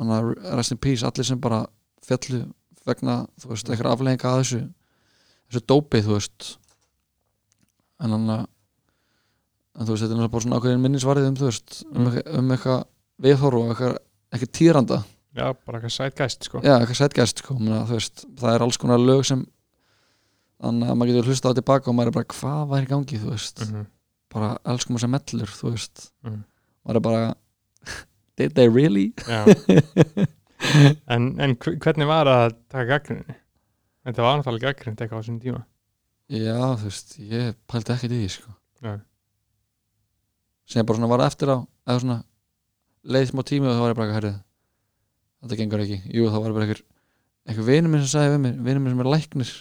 hana 0.00 0.16
rest 0.58 0.72
in 0.74 0.78
peace 0.82 1.06
allir 1.06 1.24
sem 1.28 1.38
bara 1.40 1.60
fjallu 2.02 2.40
vegna 2.86 3.26
þú 3.40 3.50
veist 3.52 3.68
eitthvað 3.70 3.92
afleðinga 3.94 4.30
að 4.30 4.40
þessu 4.42 4.60
þessu 5.50 5.64
dópi 5.66 6.00
þú 6.06 6.14
veist 6.16 6.48
en 8.00 8.10
hann 8.16 8.28
að 8.30 8.46
en 9.80 9.86
þú 9.86 9.94
veist, 9.94 10.02
þetta 10.02 10.14
er 10.14 10.18
náttúrulega 10.18 10.32
bara 10.34 10.44
svona 10.44 10.58
ákveðin 10.60 10.84
minnisvarið 10.84 11.26
um, 11.30 11.36
þú 11.40 11.44
veist, 11.50 11.82
um, 11.90 12.00
Mm. 12.00 12.38
um 12.40 12.50
eitthvað 12.56 12.84
viðhorf 13.20 13.54
og 13.60 13.70
eitthvað, 13.74 13.96
eitthvað 14.32 14.52
týranda 14.58 14.98
já, 15.36 15.44
bara 15.66 15.78
eitthvað 15.78 15.94
sætgæst 15.96 16.44
sko. 16.48 16.60
já, 16.64 16.74
eitthvað 16.80 16.98
setgæst, 17.00 17.38
sko, 17.44 17.54
Menna, 17.60 17.84
þú 17.86 17.96
veist 17.98 18.24
það 18.40 18.54
er 18.54 18.62
alls 18.66 18.76
konar 18.82 18.98
lög 18.98 19.24
sem 19.28 19.44
þannig 20.60 20.90
að 20.90 20.96
maður 21.00 21.12
getur 21.12 21.30
hlusta 21.30 21.52
á 21.52 21.56
tilbaka 21.56 21.88
og 21.90 21.96
maður 21.96 22.10
er 22.12 22.16
bara 22.18 22.32
hvað 22.34 22.66
var 22.72 22.82
í 22.82 22.90
gangi, 22.90 23.20
þú 23.20 23.30
veist 23.30 23.60
Mhm. 23.68 23.86
bara 24.30 24.58
elskum 24.66 24.96
þessar 24.96 25.12
mellur, 25.14 25.48
þú 25.60 25.70
veist 25.70 26.10
Mhm. 26.24 26.44
maður 26.86 26.96
er 26.96 27.00
bara 27.00 27.34
did 28.36 28.54
they 28.54 28.68
really? 28.68 29.12
Já. 29.28 29.44
en, 31.14 31.26
en 31.40 31.54
hv- 31.56 31.76
hvernig 31.82 32.08
var 32.10 32.28
að 32.30 32.54
taka 32.70 32.86
gaggrinni 32.94 33.36
þetta 34.06 34.24
var 34.24 34.38
náttúrulega 34.40 34.70
gaggrind 34.70 35.00
eitthvað 35.02 35.18
á 35.18 35.22
þessum 35.22 35.40
tíma. 35.42 35.60
Já, 36.30 36.54
þú 36.78 36.86
veist, 36.88 37.16
ég 37.18 37.56
pældi 37.70 37.92
ekkert 37.94 38.14
í 38.14 38.20
því, 38.22 38.28
sko. 38.36 38.52
Nei. 38.86 38.98
sem 40.70 40.86
bara 40.86 40.96
svona 41.00 41.10
var 41.10 41.24
eftir 41.26 41.50
á 41.52 41.58
eða 41.90 42.00
svona 42.00 42.18
leið 43.10 43.26
smá 43.32 43.42
tími 43.48 43.66
og 43.68 43.74
þá 43.74 43.80
var 43.82 43.90
ég 43.92 43.98
bara 43.98 44.06
eitthvað 44.06 44.18
herrið 44.20 44.38
þetta 45.40 45.58
gengur 45.60 45.82
ekki, 45.84 45.98
jú 46.14 46.28
þá 46.30 46.36
var 46.44 46.54
bara 46.56 46.66
einhver 46.68 46.82
einhver 47.50 47.66
vinur 47.66 47.90
minn 47.92 48.04
sem 48.04 48.12
sagði 48.14 48.32
við 48.36 48.42
mér 48.44 48.58
vinur 48.68 48.82
minn 48.84 48.94
sem 48.94 49.02
er 49.04 49.10
læknir 49.10 49.52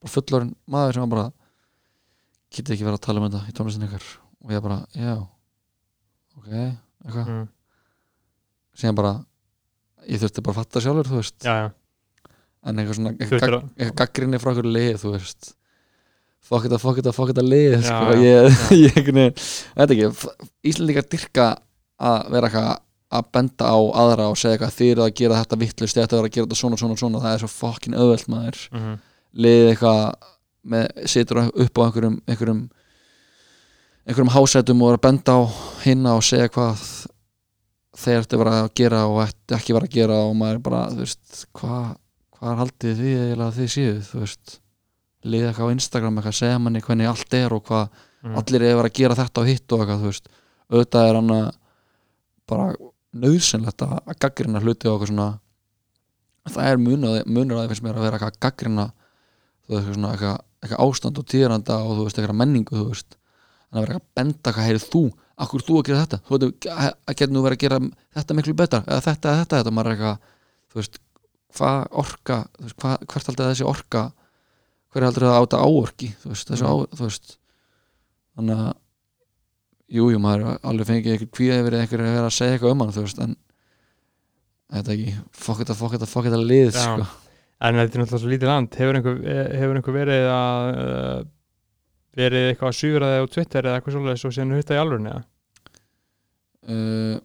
bara 0.00 0.12
fullorinn 0.14 0.52
maður 0.72 0.96
sem 0.96 1.04
var 1.04 1.12
bara 1.12 1.26
getið 2.56 2.74
ekki 2.76 2.86
verið 2.88 2.98
að 3.00 3.04
tala 3.06 3.20
um 3.22 3.26
þetta 3.28 3.50
í 3.50 3.54
tónlistin 3.58 3.86
ykkar. 3.88 4.06
Og 4.46 4.52
ég 4.54 4.62
bara, 4.64 4.78
já 4.94 5.14
ok, 6.38 6.50
eitthvað. 6.54 7.30
Mm. 7.32 7.46
síðan 8.78 8.98
bara, 9.02 9.12
ég 10.06 10.22
þurfti 10.22 10.44
bara 10.46 10.54
að 10.54 10.60
fatta 10.62 10.82
sjálfur 10.84 11.10
þú 11.10 11.20
veist, 11.20 11.36
já, 11.44 11.54
já, 11.64 12.32
en 12.66 12.80
eitthvað 12.82 12.98
svona 13.00 13.12
eitthvað, 13.16 13.56
eitthvað 13.76 14.00
gaggrinni 14.02 14.40
frá 14.42 14.52
einhverju 14.52 14.74
lið 14.76 14.98
þú 15.02 15.14
veist. 15.16 15.52
Fokk 16.46 16.68
þetta, 16.68 16.78
fokk 16.78 17.00
þetta, 17.00 17.12
fokk 17.14 17.32
þetta 17.32 17.46
Já, 17.82 17.86
sko, 17.90 18.18
ég, 18.22 18.58
ég 18.86 18.98
veginn, 19.00 19.32
veit 19.74 19.94
ekki 19.96 20.10
Íslendingar 20.70 21.08
dyrka 21.10 21.46
að 21.98 22.30
vera 22.36 22.50
eitthvað 22.50 22.72
að 23.16 23.26
benda 23.34 23.66
á 23.70 23.78
aðra 24.02 24.30
og 24.30 24.38
segja 24.38 24.56
eitthvað 24.56 24.76
þið 24.76 24.88
eru 24.92 25.02
að 25.04 25.12
gera 25.18 25.40
þetta 25.40 25.58
vittlust, 25.60 25.98
þetta 25.98 26.16
er 26.16 26.24
að 26.26 26.32
gera 26.34 26.46
þetta 26.46 26.58
svona, 26.58 26.78
svona, 26.78 26.96
svona. 26.98 27.20
Það 27.22 27.34
er 27.34 27.42
svo 27.42 27.50
fokkin 27.50 27.98
auðvelt 27.98 28.30
maður. 28.30 28.62
Mm 28.74 28.96
liðið 29.36 29.72
eitthvað 29.72 30.02
með, 30.66 30.86
situr 31.10 31.42
upp 31.46 31.78
á 31.78 31.84
einhverjum 31.86 32.16
einhverjum, 32.26 32.62
einhverjum 34.06 34.32
hásætum 34.34 34.82
og 34.82 34.92
er 34.92 34.98
að 34.98 35.04
benda 35.06 35.36
á 35.36 35.40
hinna 35.84 36.16
og 36.18 36.24
segja 36.26 36.50
hvað 36.52 36.86
þeir 37.96 38.22
ætti 38.22 38.36
að 38.36 38.42
vera 38.42 38.56
að 38.62 38.72
gera 38.80 39.04
og 39.08 39.20
ætti 39.24 39.56
ekki 39.56 39.76
vera 39.76 39.88
að 39.88 39.96
gera 39.96 40.18
og 40.26 40.34
maður 40.38 40.58
er 40.58 40.64
bara, 40.66 40.82
þú 40.92 41.02
veist, 41.04 41.44
hvað 41.56 41.86
hvað 42.36 42.50
er 42.52 42.60
haldið 42.60 42.98
því 43.00 43.12
að 43.36 43.54
þið 43.56 43.70
séu 43.72 43.94
þú 44.04 44.22
veist, 44.22 44.56
liðið 45.26 45.48
eitthvað 45.50 45.70
á 45.70 45.74
Instagram 45.76 46.18
eitthvað, 46.20 46.36
segja 46.40 46.58
manni 46.62 46.82
hvernig 46.84 47.10
allt 47.10 47.36
er 47.38 47.54
og 47.56 47.64
hvað 47.66 47.86
mm. 47.88 48.36
allir 48.42 48.66
er 48.66 48.74
að 48.74 48.80
vera 48.80 48.90
að 48.92 48.98
gera 49.00 49.18
þetta 49.20 49.42
og 49.42 49.50
hitt 49.50 49.72
og 49.72 49.82
eitthvað, 49.82 50.02
þú 50.02 50.12
veist, 50.12 50.28
auðvitað 50.70 51.08
er 51.08 51.18
hann 51.20 51.34
að 51.36 51.46
bara 52.46 52.66
nöðsynlegt 53.16 53.86
að 53.86 53.94
að 53.96 54.18
gaggrina 54.22 54.62
hluti 54.62 54.90
og 54.90 54.96
eitthvað 54.96 55.12
svona 55.12 55.30
það 56.46 56.70
er 56.70 56.82
munur, 56.82 57.22
munur 57.26 57.62
að 57.62 57.70
finnst 57.72 57.86
mér 57.86 57.96
að 57.96 58.06
vera 58.06 58.18
eitthvað 58.18 58.34
að 58.34 58.42
gaggrina 58.46 58.86
þú 59.66 59.78
veist, 59.80 60.04
eitthvað 60.10 60.36
eitthvað, 60.62 60.82
ástand 60.86 61.20
og 61.20 61.28
týranda 61.30 61.78
og 61.82 61.94
þú 61.94 62.06
veist, 62.06 62.20
eitthvað 62.20 62.40
menningu, 62.42 62.76
þú 62.76 62.88
veist? 62.90 63.16
En 63.70 63.78
að 63.78 63.86
vera 63.86 63.96
eitthvað 63.96 64.04
að 64.04 64.20
benda 64.20 64.54
hvað 64.54 64.68
heyrið 64.68 64.86
þú 64.92 65.02
akkur 65.36 65.64
þú 65.66 65.80
að 65.80 65.88
gera 65.88 66.04
þetta, 66.04 66.18
þú 66.26 66.36
veit 66.36 66.68
að 66.72 67.16
geta 67.18 67.32
nú 67.32 67.42
verið 67.44 67.58
að 67.58 67.64
gera 67.64 67.80
þetta 68.16 68.36
miklu 68.38 68.54
betra? 68.56 68.82
Eða 68.86 69.02
þetta 69.04 69.32
eða 69.32 69.40
þetta, 69.42 69.58
þetta? 69.60 69.74
Maður 69.76 69.90
er 69.90 69.96
eitthvað 69.96 70.30
þú 70.72 70.80
veist, 70.80 71.00
hvað 71.56 71.82
orka 72.04 72.38
þú 72.56 72.66
veist, 72.66 72.78
hvað, 72.80 72.96
hvert 73.12 73.30
aldrei 73.32 73.46
þessi 73.50 73.66
orka 73.68 74.04
hver 74.92 75.02
er 75.02 75.08
aldrei 75.10 75.28
að 75.28 75.38
áta 75.42 75.60
áorki? 75.60 76.10
Þú 76.22 76.32
veist, 76.32 76.52
þessi 76.52 76.64
á, 76.64 76.74
þú 76.96 77.02
veist 77.04 77.36
þannig 78.36 78.62
að 78.64 78.72
jú, 79.96 80.08
jú, 80.14 80.22
maður 80.22 80.56
alveg 80.66 80.88
fengið 80.88 81.14
eitthvað 81.14 81.34
kvíða 81.36 81.60
yfir 81.60 81.78
eitthvað 81.80 82.06
að 82.06 82.16
vera 82.16 82.30
að 82.30 82.36
segja 82.38 82.56
eitthvað 82.56 82.74
um 82.74 82.82
hann 82.84 82.96
þú 82.96 83.04
veist, 83.04 83.22
en 83.22 83.36
þetta 84.72 84.96
ekki, 84.96 85.14
fokk 85.44 85.62
þetta, 85.62 85.78
fokk 85.78 85.96
þetta, 85.96 86.10
fokk 86.10 86.28
þetta 86.30 86.42
lið 86.42 86.68
Já. 86.70 86.82
sko. 86.82 87.06
en 87.60 87.80
þetta 87.80 87.84
er 87.84 88.02
náttúrulega 88.02 88.22
svo 88.22 88.32
lítið 88.32 88.50
land. 88.50 88.78
Hefur 88.80 88.98
einhver, 88.98 89.20
eh, 89.30 89.50
hefur 89.60 89.78
einhver 89.78 89.96
verið 89.96 90.26
að 90.32 90.70
uh, 90.82 91.20
verið 92.16 92.50
eitthvað 92.50 92.72
að 92.72 92.78
sugra 92.80 93.12
þig 93.12 93.24
á 93.24 93.32
Twitter 93.36 93.68
eða 93.68 93.78
eitthvað 93.78 93.96
svolítið 93.96 94.20
svo 94.22 94.34
síðan 94.34 94.54
hutta 94.56 94.76
í 94.76 94.82
alvörni 94.82 95.12
eða? 95.12 95.24
uh, 96.66 97.16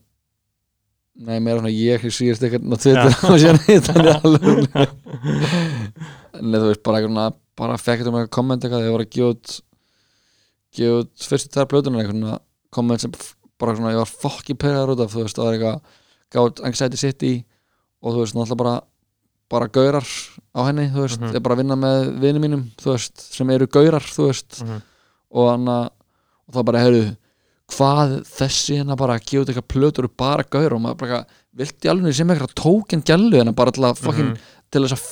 nei, 1.21 1.37
meira 1.39 1.59
svona 1.59 1.73
ég 1.73 2.07
sýrst 2.07 2.45
eitthvað 2.45 2.75
á 2.75 2.77
Twitter 2.83 3.11
og 3.31 3.39
sér 3.41 3.61
hitt 3.67 3.91
hann 3.91 4.07
í 4.07 4.13
alveg 4.15 4.47
en 6.39 6.55
þú 6.55 6.65
veist, 6.67 6.83
bara 6.85 7.01
eitthvað 7.01 7.39
bara 7.61 7.77
fekk 7.81 8.01
þetta 8.01 8.11
um 8.11 8.19
eitthvað 8.19 8.35
komment 8.37 8.65
eitthvað 8.65 8.81
þegar 8.81 8.89
ég 8.89 8.97
var 8.97 9.05
að 9.05 9.13
gefa 9.15 9.31
út 9.35 9.55
gefa 10.77 10.99
út 11.01 11.27
fyrstu 11.31 11.53
tvær 11.55 11.71
blöðunar 11.71 12.03
eitthvað 12.03 12.19
svona 12.19 12.37
komment 12.71 13.03
sem 13.03 13.15
bara 13.61 13.75
svona 13.77 13.93
ég 13.93 14.01
var 14.01 14.13
fokki 14.25 14.55
perraður 14.57 14.95
út 14.95 15.03
af 15.05 15.13
þú 15.13 15.25
veist, 15.25 15.39
það 15.39 15.49
var 15.49 15.57
eitthvað 15.57 15.97
gátt 16.31 16.63
anxiety 16.69 17.01
city 17.01 17.33
og 18.01 18.15
þú 18.15 18.23
veist, 18.23 18.37
náttúrulega 18.37 18.61
bara 18.63 18.75
bara 19.51 19.67
gaurar 19.67 20.05
á 20.55 20.59
henni, 20.67 20.87
þú 20.91 21.01
veist, 21.05 21.19
Mhm. 21.19 21.31
ég 21.31 21.35
er 21.35 21.43
bara 21.43 21.55
að 21.55 21.61
vinna 21.63 21.75
með 21.79 22.19
vinum 22.23 22.41
mínum, 22.45 22.63
þú 22.79 22.93
veist, 22.95 23.17
sem 23.35 23.49
eru 23.49 23.67
gaurar, 23.67 24.01
þú 24.03 24.27
veist, 24.29 24.61
Mhm. 24.63 24.81
og 25.31 25.49
hann 25.51 25.65
að 25.65 25.89
og 26.47 26.55
þá 26.55 26.65
bara, 26.65 26.79
heyrðu, 26.83 27.17
hvað 27.71 28.15
þessi 28.27 28.75
hérna 28.81 28.97
bara 28.97 29.13
að 29.17 29.25
gefa 29.25 29.43
út 29.45 29.49
eitthvað 29.53 29.67
plötur 29.71 30.03
og 30.03 30.17
bara 30.17 30.43
gaur 30.43 30.73
og 30.75 30.81
maður 30.81 30.97
bara, 30.97 31.25
vilti 31.55 31.87
alveg 31.87 32.13
sem 32.13 32.27
eitthvað 32.27 32.55
tókinn 32.59 33.03
gælu 33.07 33.31
hérna 33.37 33.55
bara 33.55 33.71
að, 33.71 33.97
fokkin, 33.99 34.31
Mhm. 34.33 34.37
til 34.71 34.81
þess 34.81 34.97
að 34.97 35.05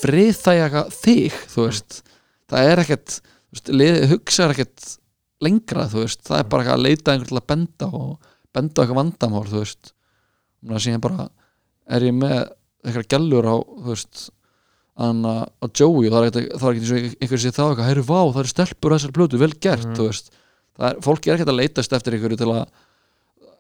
eitthvað 0.70 0.92
þig, 0.92 1.32
þú 1.54 1.66
veist? 1.68 2.02
Það 2.50 2.72
er 2.72 2.78
ekkert, 2.84 3.22
þú 3.22 3.54
veist, 3.54 3.70
liðið 3.80 4.10
hugsa 4.10 4.50
ekkert 4.54 4.98
lengra, 5.42 5.88
þú 5.88 6.04
veist. 6.04 6.22
Það 6.24 6.40
er 6.40 6.44
bara 6.44 6.64
eitthvað 6.64 6.78
að 6.80 6.86
leita 6.88 7.12
einhver 7.14 7.28
til 7.28 7.38
að 7.40 7.48
benda 7.48 7.86
og 7.94 8.20
benda 8.54 8.84
eitthvað 8.84 9.00
vandamál, 9.00 9.46
þú 9.48 9.60
veist. 9.64 9.92
Og 10.64 10.70
það 10.76 10.84
síðan 10.84 11.02
bara 11.02 11.30
er 11.88 12.02
ég 12.02 12.14
með 12.14 12.50
eitthvað 12.86 13.10
gælur 13.14 13.50
á, 13.50 13.56
Anna, 15.00 15.34
á 15.48 15.66
Joey 15.72 16.10
og 16.10 16.12
það 16.12 16.26
er 16.26 16.30
ekkert, 16.30 16.54
það 16.60 16.70
er 16.70 16.78
eins 16.80 16.92
og 16.92 17.04
einhver 17.24 17.40
sér 17.40 17.54
þá 17.56 17.64
eitthvað, 17.70 17.88
heyrðu, 17.88 18.06
vá, 18.10 18.20
það 18.20 18.42
eru 18.42 18.52
stelpur 18.52 18.96
þessar 18.96 19.14
plötu, 19.16 19.40
vel 19.40 19.54
gert, 19.64 19.88
veist. 19.96 20.32
Það 20.76 20.88
er, 20.90 20.98
fólk 21.06 21.28
er 21.28 21.38
ekkert 21.38 21.52
að 21.54 21.60
leitast 21.60 21.96
eftir 21.96 22.18
einhverju 22.18 22.40
til 22.42 22.50
að 22.52 22.64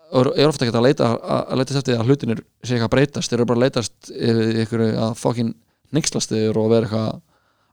er 0.09 0.49
ofta 0.49 0.65
ekkert 0.65 0.79
að 0.79 0.85
leita 0.87 1.07
að, 1.07 1.17
að 1.39 1.61
leitast 1.61 1.79
eftir 1.79 1.99
að 1.99 2.09
hlutinir 2.09 2.41
sé 2.41 2.75
eitthvað 2.75 2.89
að 2.89 2.93
breytast, 2.95 3.31
þeir 3.31 3.39
eru 3.39 3.47
bara 3.51 3.59
að 3.59 3.65
leitast 3.67 4.11
einhverju 4.19 4.89
að 5.05 5.15
fokkin 5.21 5.53
nixlast 5.95 6.33
yfir 6.35 6.59
og 6.59 6.69
vera 6.73 6.89
eitthvað 6.89 7.09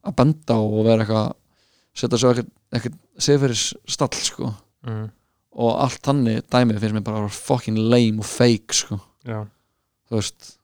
að 0.06 0.16
benda 0.20 0.59
og 0.62 0.78
vera 0.86 1.06
eitthvað 1.06 1.31
setja 1.97 2.20
svo 2.20 2.32
ekkert, 2.36 2.98
seferis 3.18 3.66
stall 3.89 4.12
sko. 4.20 4.52
Mhm. 4.86 5.06
og 5.56 5.78
allt 5.81 6.02
þannig 6.05 6.43
dæmið 6.52 6.82
finnst 6.82 6.94
mér 6.98 7.05
bara 7.06 7.28
fokkin 7.32 7.78
lame 7.90 8.20
og 8.20 8.28
fake 8.28 8.77
sko. 8.77 8.98
Já, 9.24 9.47
þú 10.06 10.18
veist 10.20 10.56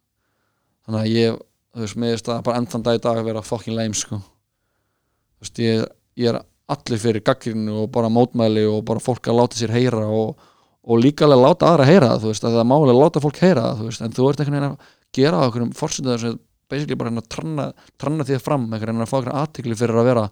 þannig 0.86 1.00
að 1.00 1.16
ég, 1.16 1.40
þú 1.72 1.84
veist, 1.84 1.98
mér 2.02 2.14
finnst 2.14 2.30
það 2.30 2.44
bara 2.48 2.60
enn 2.60 2.70
þann 2.72 2.86
dag 2.86 2.98
í 2.98 3.02
dag 3.02 3.20
að 3.20 3.28
vera 3.30 3.44
fokkin 3.46 3.76
lame 3.78 3.98
sko. 3.98 4.20
Þú 4.22 5.46
veist, 5.46 5.62
ég, 5.62 5.84
ég 6.22 6.32
er 6.32 6.40
allir 6.72 7.02
fyrir 7.02 7.24
gaggrinu 7.26 7.82
og 7.82 7.90
bara 7.94 8.10
mótmæli 8.12 8.64
og 8.70 8.80
bara 8.88 9.02
fólk 9.02 9.28
að 9.28 9.38
láta 9.40 9.58
sér 9.58 9.74
heyra 9.74 10.06
og, 10.08 10.38
og 10.82 11.02
líka 11.02 11.26
alveg 11.26 11.42
láta 11.42 11.72
aðra 11.72 11.88
heyra 11.88 12.14
það, 12.14 12.22
þú 12.24 12.32
veist, 12.32 12.46
að 12.46 12.56
það 12.56 12.64
er 12.64 12.70
máli 12.72 12.94
að 12.94 13.02
láta 13.02 13.22
fólk 13.24 13.42
heyra 13.42 13.66
það, 13.66 13.82
þú 13.82 13.90
veist, 13.90 14.04
en 14.06 14.16
þú 14.16 14.30
ert 14.30 14.42
einhvern 14.42 14.58
veginn 14.58 14.70
að 14.70 14.96
gera 15.18 15.42
á 15.42 15.44
einhverjum 15.46 15.74
forsendum 15.76 16.22
sem 16.22 16.40
basically 16.72 16.96
bara 16.96 17.12
hérna 17.12 17.22
að 17.22 17.30
tranna, 17.34 17.66
tranna 18.00 18.26
því 18.28 18.40
fram 18.42 18.64
einhvern 18.68 18.94
veginn 18.94 19.04
að 19.04 19.10
fá 19.10 19.16
einhvern 19.18 19.40
aðtikli 19.42 19.78
fyrir 19.82 20.00
að 20.00 20.08
vera 20.08 20.24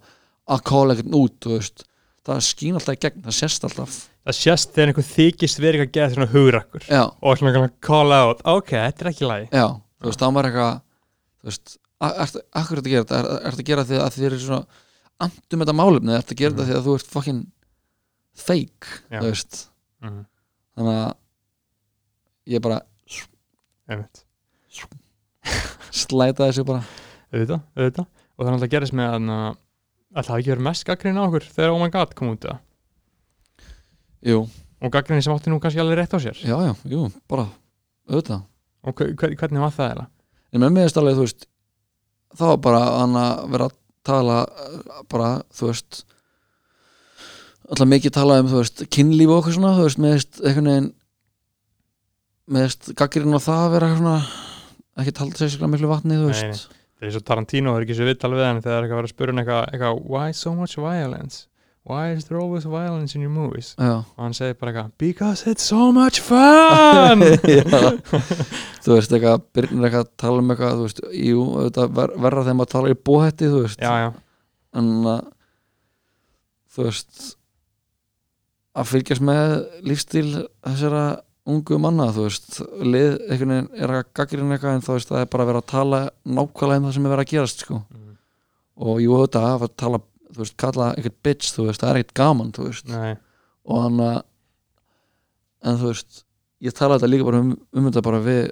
að 0.51 0.65
kóla 0.71 0.97
einhvern 0.97 1.19
út, 1.21 1.37
þú 1.45 1.57
veist. 1.59 1.85
Það 2.31 2.41
skín 2.45 2.77
alltaf 2.77 2.97
í 2.97 3.01
gegn, 3.01 3.23
það 3.27 3.37
sést 3.37 3.67
alltaf. 3.67 3.99
Það 4.29 4.37
sést 4.37 4.75
þegar 4.77 4.91
einhver 4.93 5.07
þykist 5.09 5.61
verið 5.65 5.85
að 5.87 5.93
gera 5.95 6.11
svona 6.15 6.31
hugrakkur 6.35 6.83
og 7.25 7.39
svona 7.41 7.53
kannar 7.55 7.71
call 7.85 8.13
out. 8.13 8.43
Ok, 8.49 8.75
þetta 8.77 9.07
er 9.07 9.09
ekki 9.11 9.29
lægi 9.31 9.47
Já, 9.57 9.65
þú 10.01 10.11
veist, 10.11 10.21
þá 10.21 10.29
var 10.37 10.49
eitthvað 10.49 10.75
þú 11.41 11.51
veist, 11.51 11.75
akkur 12.01 12.81
er 12.81 12.83
þetta 12.83 12.89
að 12.89 12.93
gera 12.95 13.05
þetta? 13.05 13.21
Er, 13.21 13.25
þetta 13.47 13.65
að 13.65 13.71
gera 13.71 13.87
því 13.89 14.01
að 14.01 14.13
þið 14.17 14.27
er 14.29 14.37
svona 14.45 14.63
andum 15.21 15.65
þetta 15.65 15.77
málefni, 15.77 16.13
er 16.15 16.23
þetta 16.25 16.37
að 16.37 16.43
gera 16.43 16.55
þetta 16.57 16.69
því 16.69 16.77
að 16.79 16.87
þú 16.87 16.95
ert 16.99 17.11
fucking 17.15 17.41
fake, 18.41 18.93
Já. 19.11 19.19
þú 19.19 19.27
veist. 19.27 19.59
Mm. 20.01 20.21
þannig 20.79 20.97
að 20.97 21.11
ég 22.55 22.63
bara 22.65 22.79
slæta 25.91 26.47
þessu 26.47 26.65
bara. 26.65 26.81
Auðvitað, 27.31 27.61
auðvitað. 27.77 28.07
Og 28.09 28.41
það 28.41 28.49
er 28.49 28.55
alltaf 28.55 28.67
að 28.67 28.73
gerist 28.73 28.97
með 28.97 29.13
að 29.19 29.59
að 30.11 30.27
það 30.27 30.33
hafi 30.33 30.43
ekki 30.43 30.51
verið 30.51 30.67
mest 30.67 30.87
gaggrinni 30.89 31.23
á 31.23 31.27
okkur 31.29 31.47
þegar 31.55 31.73
Oh 31.73 31.81
My 31.81 31.91
God 31.95 32.15
kom 32.19 32.33
út? 32.33 32.47
Jú, 34.27 34.39
og 34.83 34.93
gaggrinni 34.95 35.25
sem 35.25 35.35
átti 35.35 35.53
nú 35.53 35.61
kannski 35.63 35.83
alveg 35.83 36.01
rétt 36.01 36.17
á 36.17 36.19
sér. 36.23 36.41
Já, 36.43 36.57
já, 36.67 36.73
jú, 36.91 37.05
bara 37.31 37.47
auðvitað, 38.11 38.43
og 38.87 38.95
hver, 38.97 39.13
hver- 39.19 39.37
hvernig 39.41 39.61
var 39.65 39.75
það 39.77 39.93
eða? 39.95 40.07
en 40.51 40.65
með 40.65 40.73
mig 40.75 40.87
er 40.89 40.99
alveg, 41.01 41.19
þú 41.19 41.27
veist 41.27 41.47
þá 42.39 42.45
var 42.53 42.61
bara 42.65 42.81
hann 43.01 43.19
að 43.21 43.43
vera 43.55 43.69
að 43.71 43.77
tala 44.11 44.39
uh, 44.47 45.03
bara, 45.11 45.31
þú 45.55 45.69
veist 45.71 46.01
alltaf 47.71 47.87
mikið 47.91 48.15
tala 48.17 48.39
um, 48.43 48.49
þú 48.51 48.63
veist, 48.63 48.85
kynlíf 48.91 49.31
og 49.31 49.43
okkur 49.43 49.57
svona, 49.59 49.75
þú 49.79 49.87
veist, 49.87 50.01
með 50.03 50.17
veist, 50.17 50.41
einhvern 50.43 50.71
veginn 50.73 50.89
með 52.51 52.65
veist, 52.67 52.91
gaggirinn 52.99 53.37
á 53.39 53.41
það 53.45 53.65
að 53.67 53.75
vera 53.77 53.91
svona 53.99 54.15
ekki 55.01 55.15
talað 55.17 55.39
sérstaklega 55.39 55.73
miklu 55.77 55.91
vatni, 55.93 56.19
þú 56.19 56.31
Nei, 56.33 56.41
veist. 56.51 56.65
það 56.99 57.07
er 57.11 57.15
svo 57.15 57.23
Tarantino, 57.31 57.75
það 57.75 57.79
er 57.83 57.87
ekki 57.87 57.99
svo 58.01 58.09
viðtal 58.11 58.33
við 58.35 58.45
hann 58.49 58.59
þegar 58.65 58.73
það 58.73 58.81
er 58.81 58.87
eitthvað 58.89 58.97
að 58.97 59.01
vera 59.03 59.11
að 59.11 59.15
spura 59.15 59.33
hann 59.35 59.43
eitthvað, 59.45 59.63
eitthvað 59.71 60.03
why 60.17 60.35
so 60.41 60.55
much 60.59 60.75
violence 60.83 61.45
why 61.91 62.13
is 62.15 62.29
there 62.29 62.39
always 62.41 62.65
violence 62.65 63.17
in 63.19 63.25
your 63.25 63.33
movies? 63.35 63.73
Já, 63.79 64.05
og 64.07 64.23
hann 64.23 64.37
segir 64.37 64.55
bara 64.61 64.73
eitthvað 64.73 64.93
because 65.03 65.51
it's 65.51 65.67
so 65.67 65.91
much 65.93 66.23
fun! 66.23 67.25
Þú 68.85 68.97
veist 68.97 69.13
eitthvað, 69.13 69.43
byrnir 69.57 69.89
eitthvað 69.89 70.07
að 70.07 70.13
tala 70.23 70.45
um 70.45 70.55
eitthvað 70.55 70.79
þú 70.79 70.87
veist, 70.87 71.03
jú, 71.19 71.45
þetta 71.67 71.87
ver, 71.99 72.15
verra 72.27 72.45
þegar 72.47 72.59
maður 72.61 72.73
tala 72.77 72.93
í 72.95 72.99
bóhætti, 73.11 73.51
þú 73.51 73.65
veist. 73.67 73.83
Já, 73.83 73.93
já, 74.07 74.11
en 74.81 74.93
að 75.11 75.27
þú 76.71 76.87
veist 76.87 77.27
að 78.81 78.93
fylgjast 78.93 79.27
með 79.27 79.57
lífstíl 79.87 80.29
þessara 80.63 81.05
ungu 81.51 81.81
manna 81.83 82.11
þú 82.15 82.29
veist, 82.29 82.61
lið 82.85 83.17
einhvern 83.27 83.55
veginn 83.57 83.83
er 83.83 83.95
að 83.97 84.13
gaggrinn 84.17 84.55
eitthvað 84.55 84.77
en 84.77 84.87
þú 84.87 84.97
veist, 84.97 85.11
það 85.11 85.25
er 85.25 85.33
bara 85.33 85.47
að 85.47 85.51
vera 85.51 85.65
að 85.65 85.71
tala 85.73 86.01
nákvæmlega 86.39 86.81
um 86.81 86.87
það 86.87 86.95
sem 86.97 87.09
er 87.09 87.15
verið 87.15 87.27
að 87.27 87.33
gerast 87.35 87.65
sko. 87.65 87.81
Mm. 87.91 88.15
og 88.87 89.03
jú, 89.03 89.17
þetta 89.25 89.45
að 89.57 89.67
tala 89.83 90.01
þú 90.35 90.43
veist, 90.45 90.57
kalla 90.61 90.93
eitthvað 90.95 91.17
bitch, 91.27 91.53
þú 91.57 91.67
veist, 91.69 91.81
það 91.83 91.91
er 91.95 92.01
ekkert 92.01 92.15
gaman 92.21 92.53
þú 92.57 92.67
veist, 92.69 92.89
nei, 92.89 93.15
og 93.71 93.83
hann 93.85 94.01
að 94.07 94.19
en 95.71 95.79
þú 95.81 95.91
veist, 95.93 96.23
ég 96.65 96.77
tala 96.77 96.97
þetta 96.99 97.11
líka 97.13 97.27
bara 97.29 97.41
um, 97.45 97.53
um 97.77 97.89
þetta 97.91 98.03
bara 98.07 98.21
við 98.25 98.43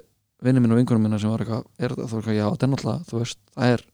vinni 0.45 0.61
mín 0.63 0.71
og 0.75 0.79
vingunum 0.79 1.03
minna 1.07 1.19
sem 1.19 1.31
var 1.33 1.41
eitthvað, 1.43 1.63
er 1.79 1.93
þetta, 1.95 2.09
þú 2.11 2.19
veist, 2.19 2.33
já, 2.37 2.45
þetta 2.53 2.67
er 2.67 2.73
náttúrulega 2.73 3.09
þú 3.09 3.21
veist, 3.23 3.39
það 3.55 3.73
er 3.75 3.85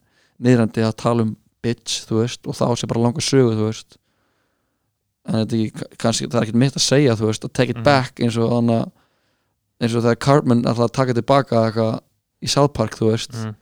niðrandi 0.46 0.84
að 0.86 0.96
tala 1.02 1.26
um 1.26 1.36
bitch, 1.66 2.02
þú 2.10 2.20
veist, 2.22 2.42
og 2.46 2.58
þá 2.60 2.66
sé 2.78 2.90
bara 2.92 3.02
langa 3.06 3.24
sögu, 3.24 3.56
þú 3.58 3.70
veist 3.70 3.98
en 5.26 5.40
þetta 5.40 5.56
er 5.58 5.64
ekki, 5.66 5.88
kannski, 6.04 6.28
það 6.30 6.38
er 6.42 6.46
ekkert 6.46 6.62
mitt 6.62 6.76
að 6.78 6.86
segja 6.86 7.16
þú 7.18 7.30
veist, 7.32 7.48
að 7.48 7.54
take 7.58 7.74
it 7.74 7.80
Mhm. 7.80 7.84
back 7.88 8.20
eins 8.22 8.38
og 8.38 8.52
hann 8.54 8.70
að 8.76 8.92
eins 9.82 9.96
og 9.98 10.04
þegar 10.06 10.20
Cartman 10.28 10.62
að 10.70 10.84
taka 10.94 11.14
tilbaka 11.18 11.64
eitthvað 11.70 11.96
í 12.46 12.48
South 12.52 12.74
Park, 12.78 12.94
þú 13.00 13.10
veist 13.12 13.34
mm. 13.34 13.56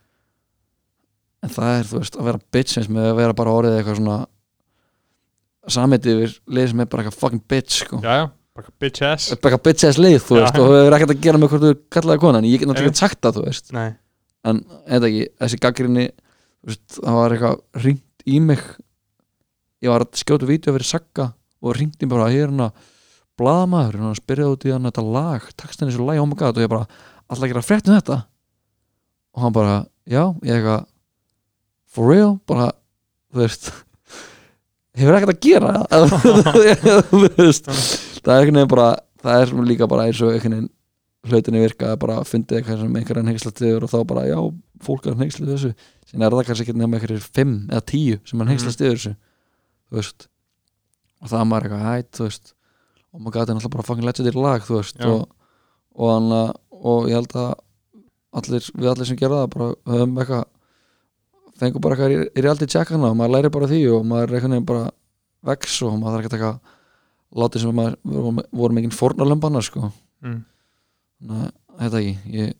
En 1.44 1.52
það 1.52 1.74
er, 1.80 1.90
þú 1.90 2.00
veist, 2.02 2.16
að 2.20 2.30
vera 2.30 2.42
bitch 2.56 2.78
með 2.94 3.10
að 3.10 3.18
vera 3.20 3.36
bara 3.38 3.56
orðið 3.58 3.78
eitthvað 3.80 4.00
svona 4.00 4.18
samið 5.74 6.08
yfir 6.14 6.38
lið 6.58 6.70
sem 6.72 6.84
er 6.84 6.90
bara 6.92 7.04
eitthvað 7.04 7.20
fucking 7.20 7.44
bitch, 7.52 7.82
sko. 7.84 8.00
Já, 8.04 8.14
já, 8.20 8.26
bara 8.58 8.74
bitch 8.84 9.06
ass. 9.08 9.30
Bara 9.34 9.56
eitthvað 9.56 9.66
bitch 9.68 9.88
ass 9.88 10.00
lið, 10.02 10.18
þú 10.24 10.38
Já. 10.38 10.44
veist 10.44 10.60
og 10.60 10.70
það 10.70 10.80
hefur 10.80 10.98
ekkert 10.98 11.14
að 11.14 11.22
gera 11.26 11.42
með 11.42 11.54
hvort 11.54 11.66
þú 11.66 11.74
kallaði 11.96 12.24
konan. 12.24 12.48
Ég 12.48 12.64
get 12.64 12.70
náttúrulega 12.70 12.94
ekki 12.94 13.04
sagt 13.04 13.22
það, 13.24 13.38
þú 13.38 13.46
veist. 13.48 13.72
Nei, 13.76 13.90
en 14.52 14.64
eða 14.98 15.10
ekki, 15.10 15.24
þessi 15.44 15.62
gaggrinni 15.64 16.06
þú 16.64 16.98
það 17.00 17.20
var 17.20 17.38
eitthvað 17.38 17.86
ringt 17.86 18.28
í 18.28 18.42
mig. 18.44 18.66
Ég 19.84 19.92
var 19.92 20.06
að 20.06 20.20
skjóta 20.24 20.48
vídeo 20.48 20.76
fyrir 20.76 20.88
Sagga 20.88 21.30
og 21.64 21.78
mig 21.80 22.12
bara 22.12 22.28
að 22.30 22.38
blaðamaður. 23.40 24.00
Og 24.00 24.08
hann 24.10 24.20
spyrjaði 24.20 24.56
út 24.56 24.68
í 24.68 24.72
hann 24.76 24.88
þetta 24.88 25.04
lag 25.16 25.50
textin 25.60 25.90
þessu 25.90 26.08
lag, 26.08 26.22
oh 26.22 26.28
my 26.30 26.38
god 26.40 26.60
og 26.60 26.64
ég 26.64 26.72
bara, 26.72 26.88
alltaf 27.28 27.48
að 27.48 27.52
gera 27.52 27.66
frétt 27.66 27.90
um 27.90 27.98
þetta? 27.98 28.20
Og 29.34 29.44
hann 29.44 29.56
bara, 29.56 29.78
já, 30.06 30.24
ég 30.46 30.60
eitthvað 30.60 30.84
for 31.94 32.10
real, 32.10 32.38
bara 32.50 32.72
þú 33.34 33.44
veist 33.44 33.72
hefur 34.98 35.18
ekkert 35.18 35.34
að 35.34 35.42
gera. 35.44 35.74
Þú 37.10 37.24
veist 37.38 37.70
það 38.24 38.34
er 38.34 38.40
einhvern 38.40 38.62
veginn 38.62 38.72
bara 38.72 38.88
það 39.24 39.44
er 39.44 39.54
líka 39.72 39.90
bara 39.90 40.08
eins 40.10 40.22
og 40.22 40.34
einhvern 40.34 40.58
veginn 40.58 40.72
hlutinni 41.24 41.62
virka 41.64 41.94
að 41.94 42.02
bara 42.02 42.18
fyndi 42.28 42.58
eitthvað 42.58 42.82
sem 42.82 42.96
einhverjan 43.00 43.30
hengslast 43.32 43.62
yfir 43.64 43.86
og 43.86 43.92
þá 43.94 44.00
bara 44.10 44.26
já, 44.28 44.40
fólk 44.84 45.06
er 45.08 45.16
hengslast 45.22 45.46
yfir 45.46 45.54
þessu. 45.54 45.92
Síðan 46.10 46.26
er 46.28 46.36
það 46.36 46.50
kannski 46.50 46.66
ekki 46.66 46.76
nefnir 46.76 46.98
einhverjir 47.00 47.28
fimm 47.38 47.54
eða 47.70 47.86
tíu 47.94 48.18
sem 48.28 48.44
er 48.44 48.52
hengslast 48.52 48.84
yfir 48.84 48.98
þessu 49.00 49.14
þú 49.14 50.00
veist. 50.02 50.28
Og 51.24 51.32
það 51.32 51.48
maður 51.48 51.70
eitthvað 51.70 51.88
hætt, 51.88 52.12
þú 52.18 52.28
veist 52.28 52.54
og 53.14 53.22
maður 53.22 53.38
gæti 53.38 53.56
náttúrulega 53.56 53.76
bara 53.78 53.88
fucking 53.88 54.08
legendary 54.10 54.44
lag 54.44 54.68
þú 54.68 54.80
veist. 54.82 55.00
Og, 55.08 55.24
og, 55.96 56.12
hann, 56.12 56.36
og 56.92 57.08
ég 57.08 57.22
held 57.22 57.38
að 57.40 57.52
allir, 58.42 58.70
við 58.76 58.92
allir 58.92 59.10
sem 59.10 59.20
gera 59.20 59.44
það 59.44 59.52
bara 59.56 59.70
höfum 59.94 60.20
eitthvað 60.24 60.46
fengum 61.62 61.84
bara 61.84 61.98
eitthvað 61.98 62.16
í, 62.16 62.42
reality 62.42 62.68
checkana 62.74 63.12
og 63.12 63.18
maður 63.20 63.36
læri 63.38 63.54
bara 63.54 63.70
því 63.72 63.82
og 63.94 64.08
maður 64.10 64.30
er 64.32 64.38
einhvern 64.40 64.56
veginn 64.58 64.70
bara 64.72 64.88
vex 65.50 65.78
og 65.86 65.96
maður 66.00 66.18
þarf 66.18 66.26
ekki 66.26 66.38
eitthvað 66.38 66.60
látið 67.44 67.64
sem 67.64 67.78
maður 67.78 67.96
við 68.08 68.20
vorum, 68.24 68.42
vorum 68.64 68.80
engin 68.82 68.94
fórnarlömbana 68.98 69.62
sko. 69.66 69.90
Mm. 70.24 70.42
Nei, 71.30 71.48
þetta 71.80 72.02
ekki 72.02 72.38
ég, 72.38 72.52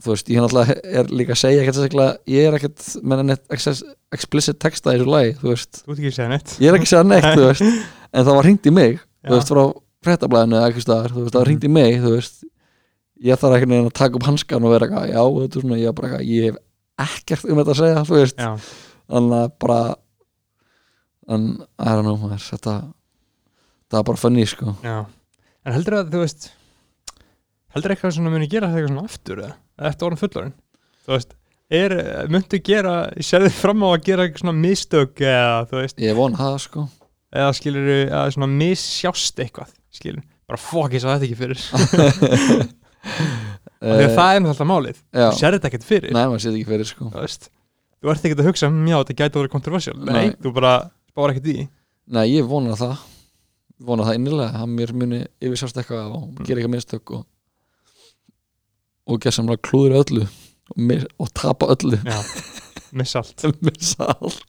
þú 0.00 0.14
veist, 0.14 0.30
ég 0.32 0.42
náttúrulega 0.42 0.76
er 1.00 1.12
líka 1.12 1.34
að 1.36 1.40
segja 1.42 1.62
ekkert 1.62 1.78
sérstaklega, 1.78 2.16
ég 2.32 2.48
er 2.48 2.56
ekkert 2.56 2.86
með 3.04 3.22
neitt 3.28 3.54
ex- 3.56 3.84
explicit 4.16 4.60
texta 4.62 4.94
í 4.94 5.00
þessu 5.00 5.12
lagi 5.12 5.34
þú 5.40 5.50
veist, 5.52 5.82
þú 5.84 5.92
að 6.30 6.64
ég 6.64 6.70
er 6.70 6.78
ekki 6.78 6.88
að 6.88 6.92
segja 6.94 7.08
neitt 7.10 7.28
veist, 7.50 7.66
en 8.14 8.24
það 8.26 8.38
var 8.38 8.48
hringt 8.48 8.70
í 8.70 8.74
mig 8.74 8.96
Já. 8.96 9.02
þú 9.28 9.34
veist, 9.36 9.52
frá 9.52 9.62
fréttablaðinu 10.08 10.56
eða 10.56 10.70
eitthvað 10.70 10.86
staðar 10.86 11.14
þú 11.14 11.24
veist, 11.26 11.34
það 11.34 11.42
var 11.42 11.50
hringt 11.50 11.66
í 11.68 11.72
mig, 11.76 11.98
þú 12.00 12.14
veist. 12.16 12.38
Ég 13.20 13.36
þarf 13.42 13.56
ekki 13.58 13.68
að 13.76 13.90
taka 14.00 14.16
upp 14.16 14.26
hanskan 14.30 14.64
og 14.64 14.72
vera 14.72 14.86
eitthvað 14.88 15.10
já, 15.12 15.22
þetta 15.36 15.58
er 15.58 15.64
svona, 15.66 15.80
ég 15.82 15.96
bara 15.98 16.20
ég 16.24 16.46
hef 16.48 16.60
ekkert 17.06 17.48
um 17.48 17.60
þetta 17.60 17.74
að 17.74 17.80
segja, 17.82 18.06
þú 18.08 18.16
veist. 18.18 18.46
Þannig 19.10 19.36
að 19.40 19.52
bara 19.64 19.80
en, 21.30 21.50
I 21.78 21.92
don't 21.94 22.06
know, 22.06 22.16
maður, 22.20 22.46
þetta 22.46 22.76
það 23.90 24.00
er 24.00 24.08
bara 24.10 24.22
funny, 24.22 24.46
sko. 24.48 24.74
Já. 24.84 24.96
En 25.66 25.76
heldur 25.76 25.98
að 26.00 26.14
þú 26.14 26.24
veist 26.24 26.50
heldur 27.74 27.94
eitthvað 27.94 28.16
svona 28.16 28.32
muni 28.32 28.48
gera 28.50 28.70
þetta 28.70 28.80
eitthvað 28.80 28.94
svona 28.94 29.10
aftur 29.10 29.42
eða? 29.44 29.52
Eftir 29.90 30.08
orðin 30.08 30.20
fullorinn 30.20 30.56
þú 31.04 31.14
veist, 31.14 31.36
er, 31.80 31.94
muntu 32.32 32.60
gera 32.66 32.94
sérðu 33.24 33.52
fram 33.54 33.84
á 33.86 33.88
að 33.90 34.08
gera 34.08 34.26
eitthvað 34.26 34.44
svona 34.44 34.56
mistök 34.58 35.22
eða 35.22 35.60
þú 35.70 35.78
veist, 35.82 36.02
ég 36.02 36.18
vona 36.18 36.40
það, 36.40 36.56
sko. 36.66 36.86
Eða 37.30 37.52
skilur 37.60 37.90
eða 37.94 38.24
svona 38.34 38.50
missjást 38.50 39.44
eitthvað 39.44 39.74
skilur, 39.94 40.24
bara 40.50 40.58
ég 40.90 41.04
svo 41.04 41.14
þetta 41.14 41.28
ekki 41.28 41.38
fyrir 41.38 41.60
Að 43.80 44.14
það 44.16 44.34
er 44.36 44.40
náttúrulega 44.44 44.68
málið. 44.70 44.96
já, 45.12 45.26
þú 45.30 45.38
sér 45.40 45.54
þetta 45.56 45.68
ekkert 45.70 45.84
fyrir. 45.88 46.12
Nei, 46.12 46.24
maður 46.26 46.40
sé 46.42 46.48
þetta 46.50 46.60
ekki 46.60 46.70
fyrir, 46.70 46.88
sko. 46.90 47.04
Þú 47.10 47.20
veist 47.24 47.50
þú 48.00 48.10
ert 48.12 48.24
ekkert 48.24 48.40
að 48.42 48.48
hugsa, 48.50 48.68
"Mm, 48.70 48.88
já, 48.88 48.96
þetta 49.00 49.16
gæti 49.20 49.30
að 49.36 49.40
vera 49.40 49.48
kontroversial 49.54 49.96
nei, 50.04 50.30
þú 50.40 50.52
bara 50.54 50.90
spáir 51.12 51.30
ekkert 51.34 51.46
í 51.54 51.68
Nei, 52.10 52.26
ég 52.34 52.46
vona 52.48 52.74
það. 52.74 52.98
Vona 53.80 54.02
það 54.04 54.14
innilega 54.18 54.52
að 54.60 54.68
mér 54.68 54.92
muni 54.92 55.26
yfirsjást 55.40 55.76
eitthvað 55.78 56.12
og 56.14 56.22
Mm. 56.34 56.44
gera 56.44 56.60
eitthvað 56.60 56.74
mistök 56.74 57.10
og 57.14 57.26
og 59.06 59.20
gerðsamlega 59.20 59.62
klúður 59.66 59.96
öllu 60.04 60.22
og, 60.26 60.76
mis, 60.76 61.04
og 61.18 61.30
tapa 61.34 61.66
öllu. 61.74 61.98
Já, 62.04 62.20
missa 62.92 63.18
allt. 63.22 63.44
Missa 63.66 64.04
allt. 64.20 64.44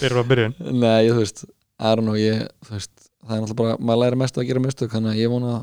Fyrir 0.00 0.18
að 0.20 0.28
byrjun 0.32 0.54
Nei, 0.80 1.08
þú 1.08 1.20
veist, 1.20 1.44
don't 1.80 2.04
know 2.04 2.14
ég, 2.18 2.48
veist, 2.70 2.90
það 3.26 3.36
er 3.36 3.40
náttúrulega 3.44 3.56
bara, 3.62 3.76
maður 3.78 4.02
læri 4.02 4.16
mest 4.24 4.36
að 4.40 4.46
gera 4.50 4.60
mistök 4.64 4.90
þannig 4.92 5.14
að 5.14 5.20
ég 5.22 5.30
vona 5.32 5.54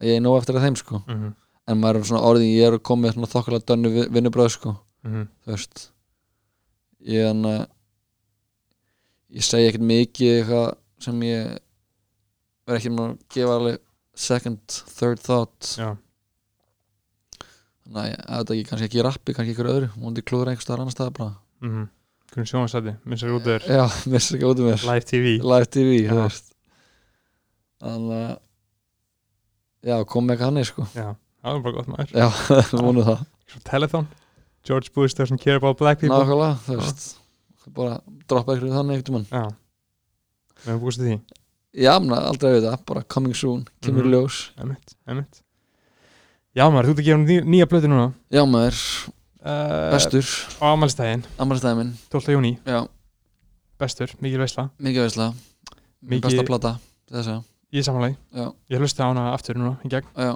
að 0.00 0.08
ég 0.08 0.16
er 0.18 0.24
nóg 0.24 0.40
eftir 0.40 0.58
að 0.58 0.66
þeim 0.66 0.76
sko. 0.76 1.02
Mm 1.06 1.14
-hmm. 1.20 1.34
En 1.72 1.80
maður 1.80 2.00
er 2.00 2.08
svona 2.10 2.26
orðin, 2.28 2.52
ég 2.52 2.68
er 2.68 2.78
komið 2.84 3.16
svona 3.16 3.30
þokkulega 3.32 3.68
dönnu 3.72 4.06
vinnubröð 4.14 4.54
sko, 4.56 4.76
Mm 5.06 5.26
þú 5.42 5.54
veist 5.54 5.88
ég 7.02 7.26
en 7.26 7.46
að 7.48 7.62
ég 9.32 9.46
segi 9.46 9.70
ekkert 9.70 9.88
mikið 9.88 10.34
eitthvað 10.36 10.68
sem 11.02 11.24
ég 11.26 11.56
verð 12.68 12.78
ekki 12.78 12.92
með 12.94 13.08
að 13.08 13.16
gefa 13.34 13.56
alveg 13.58 13.80
second, 14.14 14.78
third 14.98 15.22
thought 15.24 15.72
já, 15.78 15.96
Næ, 17.92 18.04
þetta 18.14 18.54
ekki, 18.54 18.68
kannski 18.68 18.86
ekki 18.86 19.02
rappi, 19.04 19.34
kannski 19.34 19.52
ykkur 19.56 19.68
öðru. 19.68 19.88
Móndi 19.98 20.22
klúður 20.22 20.52
einhver 20.52 20.62
staðar 20.64 20.84
annar 20.84 20.94
staðar 20.94 21.16
bara. 21.16 21.32
Mm 21.60 21.72
-hmm. 21.72 21.88
hvernig 22.32 22.48
sjónvarsæti, 22.48 22.94
missar 23.04 23.34
út 23.34 23.42
þér? 23.48 23.66
Já, 23.66 23.82
missa 24.12 24.36
ekki 24.36 24.46
út 24.46 24.62
um 24.62 24.68
mér. 24.70 24.84
Live 24.86 25.04
TV 25.10 25.26
Live 25.42 25.66
TV, 25.66 25.90
Þannig 27.82 28.22
að 28.22 28.38
Já, 29.82 29.96
kom 30.06 30.26
með 30.26 30.36
eitthvað 30.36 30.50
hannig 30.52 30.68
sko. 30.68 30.84
Já, 30.94 31.08
það 31.42 31.56
er 31.58 31.64
bara 31.66 31.76
gott 31.78 31.90
maður. 31.92 32.12
Já, 32.16 32.28
vonu 32.86 33.04
það. 33.06 33.24
Svo 33.52 33.60
telethon, 33.68 34.06
George 34.64 34.92
Bush 34.94 35.16
doesn't 35.18 35.42
care 35.42 35.58
about 35.60 35.78
black 35.80 36.00
people. 36.00 36.18
Nákvæmlega, 36.22 36.56
þú 36.68 36.78
veist 36.80 37.08
Bara 37.76 38.00
droppa 38.26 38.56
ykkur 38.56 38.72
þannig 38.74 38.98
eitthvað 38.98 39.14
mann 39.14 39.26
já, 39.30 39.42
við 40.64 40.70
hefum 40.72 40.80
búist 40.82 40.98
því. 41.02 41.12
Já, 41.78 41.92
menn, 42.02 42.14
aldrei 42.18 42.56
við 42.56 42.64
það, 42.66 42.80
bara 42.90 43.02
coming 43.14 43.36
soon 43.38 43.60
Kemur 43.84 44.08
í 44.08 44.10
ljós. 44.12 44.40
Emitt, 44.60 44.96
emitt 45.08 45.38
já 46.58 46.64
maður, 46.68 46.88
þú 46.90 46.92
ert 46.96 47.02
að 47.04 47.06
gefa 47.06 47.20
ný, 47.22 47.36
nýja 47.54 47.68
blötu 47.70 47.88
núna. 47.92 48.08
Já, 48.34 48.42
maður, 48.50 48.80
uh, 49.46 49.86
bestur. 49.94 50.26
á 50.58 50.66
amalstæðin, 50.74 51.22
Ammælstæði 51.40 51.78
minn, 51.78 51.92
12. 52.12 52.34
júni 52.34 52.50
já, 52.66 52.80
bestur, 53.80 54.12
mikil 54.20 54.42
veisla. 54.42 54.66
Mikið 54.82 55.06
veisla. 55.06 55.30
Mikið- 56.02 56.26
Besta 56.26 56.44
plata, 56.50 56.74
þess 57.14 57.30
að 57.38 57.40
ég 57.78 57.86
samanlega, 57.86 58.18
Já, 58.36 58.46
ég 58.74 58.82
hlusti 58.82 59.00
á 59.00 59.06
hana 59.06 59.30
aftur 59.32 59.56
núna 59.56 59.78
í 59.86 59.88
gegn. 59.94 60.10
Já, 60.18 60.34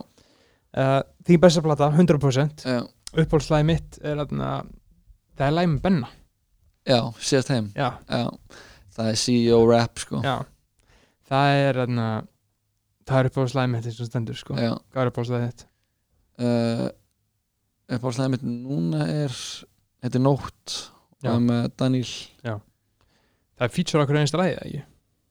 uh, 0.75 1.01
þín 1.27 1.43
besta 1.43 1.63
plata, 1.65 1.91
100% 1.95 2.67
já. 2.67 2.81
Uppáhaldslæði 3.17 3.69
mitt 3.69 3.99
er 4.03 4.19
þarna 4.21 4.51
það 5.37 5.47
er 5.47 5.55
læg 5.57 5.69
með 5.73 5.83
Benna. 5.87 6.11
Já, 6.87 7.01
síðast 7.19 7.53
heim, 7.55 7.71
já, 7.77 7.91
já 8.11 8.27
Það 8.97 9.09
er 9.11 9.19
CEO 9.21 9.57
rap 9.69 10.01
sko. 10.01 10.23
Já. 10.25 10.37
Það 11.29 11.55
er 11.61 11.79
þarna 11.83 12.07
það 13.07 13.19
er 13.19 13.31
uppáhaldslæði 13.31 13.73
mitt 13.75 13.89
eins 13.91 14.01
og 14.01 14.11
stendur 14.11 14.39
sko. 14.41 14.57
Já, 14.57 14.73
hvað 14.93 15.03
er 15.03 15.11
uppáhaldslæði 15.13 15.49
þitt? 15.51 15.67
uh, 16.43 16.87
uppáhaldslæði 17.97 18.35
mitt 18.35 18.47
núna 18.47 19.07
er 19.07 19.35
þetta 19.35 20.21
er 20.21 20.25
nótt 20.25 20.77
með 21.27 21.71
Daniel. 21.81 22.13
Það 23.57 23.65
er 23.67 23.73
feature 23.73 24.05
okkur 24.05 24.21
einsta 24.21 24.41
læði, 24.41 24.61
ekki? 24.63 24.85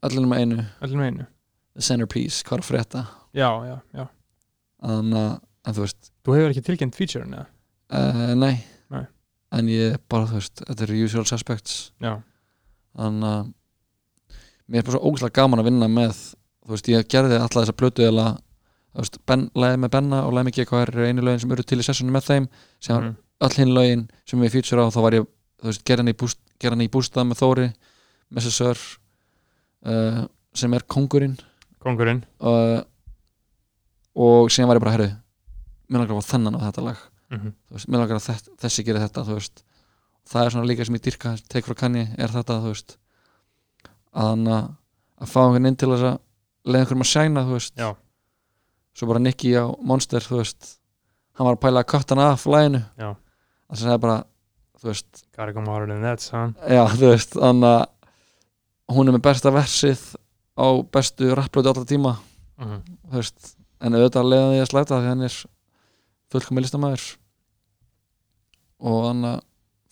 allir 0.06 0.28
með 0.30 0.44
einu, 0.44 0.66
einu. 0.82 1.26
The 1.76 1.84
Centerpiece, 1.84 2.44
hvað 2.48 2.62
er 2.62 2.66
frétta? 2.66 3.02
Já, 3.36 3.50
já, 3.68 3.80
já 3.96 4.06
þannig 4.86 5.20
að, 5.22 5.36
en 5.66 5.76
þú 5.78 5.84
veist 5.86 6.10
þú 6.26 6.36
hefur 6.38 6.54
ekki 6.54 6.64
tilkynnt 6.70 6.96
feature 7.00 7.26
eða? 7.26 7.46
uh, 7.96 8.32
nei. 8.38 8.56
Nei. 8.94 9.04
en 9.60 9.70
ég 9.72 9.98
bara, 10.12 10.28
þú 10.30 10.40
veist, 10.40 10.64
þetta 10.68 10.84
eru 10.88 11.02
usual 11.06 11.26
suspects 11.30 11.78
já, 12.04 12.16
þannig 12.98 13.30
að 13.30 13.54
mér 14.66 14.82
er 14.82 14.88
bara 14.88 14.98
svo 14.98 15.12
ógæslega 15.12 15.38
gaman 15.42 15.62
að 15.62 15.70
vinna 15.70 15.88
með 15.92 16.16
þú 16.66 16.74
veist, 16.74 16.90
ég 16.90 17.08
gerði 17.14 17.38
alltaf 17.40 17.62
þessa 17.64 17.78
plötu 17.78 18.06
eða, 18.08 18.28
þú 18.96 19.04
veist, 19.04 19.20
ben, 19.30 19.48
lagið 19.54 19.82
með 19.84 19.92
Benna 19.98 20.24
og 20.26 20.34
lagið 20.34 20.48
með 20.50 20.58
GKR 20.60 20.94
eru 20.96 21.06
einu 21.10 21.26
lögin 21.28 21.44
sem 21.44 21.52
eru 21.58 21.64
til 21.70 21.80
í 21.82 21.86
sessunum 21.86 22.16
með 22.18 22.30
þeim 22.32 22.48
sem 22.82 22.96
Mhm. 23.04 23.16
öll 23.46 23.56
hinn 23.60 23.74
lögin 23.76 24.06
sem 24.26 24.40
við 24.42 24.52
feature 24.58 24.82
á 24.82 24.90
þá 24.90 25.00
var 25.06 25.18
ég, 25.20 25.28
þú 25.62 25.70
veist, 25.70 25.84
gerði 25.86 26.72
hann 26.72 26.82
í, 26.86 26.90
bústað 26.94 27.28
með 27.30 27.42
Þóri 27.44 27.68
með 28.34 28.50
Sör 28.56 28.80
uh, 29.86 30.26
sem 30.56 30.74
er 30.74 30.86
kongurinn 30.90 31.38
Kongurinn 31.84 32.24
uh, 32.42 32.82
og 34.16 34.50
síðan 34.54 34.70
var 34.72 34.80
ég 34.80 34.86
bara 34.86 34.96
herri 34.96 35.10
mér 35.90 36.02
langar 36.02 36.16
að 36.16 36.22
fá 36.24 36.32
þennan 36.34 36.58
á 36.58 36.66
þetta 36.66 36.86
lag. 36.86 36.98
Mhm. 37.32 37.52
þú 37.68 37.76
veist, 37.76 37.88
mér 37.90 38.00
langar 38.02 38.20
að 38.20 38.28
þess, 38.30 38.50
þessi 38.62 38.86
gerir 38.86 39.02
þetta 39.02 39.24
það 40.30 40.46
er 40.46 40.54
svona 40.54 40.68
líka 40.70 40.86
sem 40.86 40.96
ég 40.96 41.02
dyrka 41.06 41.36
tek 41.50 41.66
frá 41.66 41.76
kanni, 41.76 42.06
er 42.18 42.30
þetta 42.34 42.58
að 42.60 42.68
að 44.16 44.70
að 45.22 45.28
fá 45.32 45.40
einhvern 45.44 45.66
inn 45.70 45.76
til 45.80 45.90
þess 45.90 46.08
að 46.10 46.20
leiða 46.66 46.82
einhverjum 46.86 47.06
að 47.06 47.12
sæna 47.12 47.44
svo 48.96 49.08
bara 49.08 49.20
Nicky 49.20 49.52
á 49.56 49.66
Monster 49.82 50.20
veist, 50.40 50.78
hann 51.36 51.46
var 51.48 51.58
að 51.58 51.64
pæla 51.66 51.84
að 51.84 51.90
hann 52.16 52.24
af 52.26 52.46
læginu 52.46 52.82
það 53.70 53.78
sem 53.78 53.88
það 53.88 53.94
er 53.94 54.04
bara 54.06 54.18
þú 54.80 54.88
veist, 54.92 55.26
þannig 57.36 57.70
að 57.72 58.96
hún 58.96 59.08
er 59.10 59.14
með 59.18 59.22
besta 59.26 59.52
versið 59.52 60.16
á 60.56 60.68
bestu 60.92 61.34
rapplötu 61.36 61.68
alltaf 61.72 61.86
tíma. 61.90 62.18
Mhm. 62.58 62.82
þú 63.12 63.16
veist, 63.20 63.55
en 63.86 63.96
auðvitað 63.98 64.30
leiða 64.32 64.50
því 64.54 64.60
að 64.64 64.70
slæta 64.72 65.00
því 65.04 65.10
hann 65.12 65.26
er 65.28 65.38
fullkomi 66.34 66.64
listamæður 66.66 67.06
og 68.90 69.00
hann 69.08 69.24
að 69.30 69.40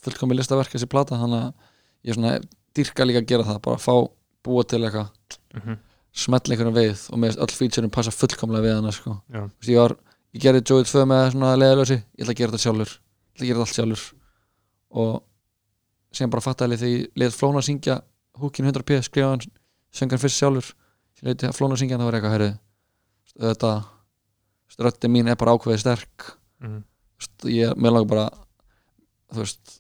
fullkomi 0.03 0.36
listaverk 0.38 0.74
þessi 0.74 0.90
plata 0.91 1.20
þannig 1.22 1.45
að 1.48 2.07
ég 2.10 2.18
svona 2.18 2.34
dýrka 2.76 3.06
líka 3.07 3.22
að 3.24 3.30
gera 3.32 3.45
það 3.48 3.60
bara 3.68 3.80
að 3.80 3.86
fá 3.86 3.95
búa 4.44 4.64
til 4.68 4.82
eitthvað 4.84 5.10
Mhm. 5.53 5.78
smetla 6.14 6.53
einhvern 6.56 6.76
við 6.76 7.03
og 7.14 7.20
með 7.22 7.38
öll 7.41 7.53
featureum 7.57 7.91
passa 7.94 8.11
fullkomlega 8.11 8.64
við 8.65 8.76
hana 8.76 8.91
sko. 8.91 9.14
Ég, 9.65 9.78
var, 9.80 9.95
ég 10.34 10.41
gerði 10.41 10.61
Joey 10.70 10.84
2 10.84 11.06
með 11.10 11.32
svona 11.32 11.53
leiðalösi 11.57 11.98
ég 11.98 12.22
ætla 12.26 12.34
að 12.34 12.40
gera 12.41 12.52
þetta 12.52 12.64
sjálfur 12.65 12.91
ég 12.94 13.34
ætla 13.34 13.44
að 13.44 13.48
gera 13.48 13.60
þetta 13.60 13.65
allt 13.65 13.78
sjálfur 13.78 14.03
og 14.94 15.24
sem 16.14 16.30
bara 16.30 16.41
þegar 16.78 16.94
ég 16.94 17.07
leið 17.18 17.34
Flóna 17.38 17.57
að 17.61 17.68
syngja 17.70 17.95
húkinu 18.38 18.70
100p 18.72 18.99
skrifa 19.07 19.30
hann 19.32 19.41
söngan 19.94 20.22
fyrst 20.22 20.38
sjálfur 20.41 20.74
ég 21.24 21.30
að 21.49 21.57
Flóna 21.57 21.74
að 21.74 21.82
syngja 21.82 21.98
hann 21.98 22.03
það 22.06 22.11
var 22.11 22.20
eitthvað 22.20 22.36
herri 22.36 22.52
þetta 23.39 23.72
rötti 24.84 25.10
mín 25.11 25.27
er 25.30 25.35
bara 25.38 25.53
ákveðið 25.57 25.80
sterk. 25.84 26.27
Þú 26.64 26.81
veist, 27.19 27.45
ég, 27.49 27.76
mér 27.77 27.91
langar 27.93 28.10
bara 28.10 28.26
þú 29.34 29.43
veist 29.43 29.80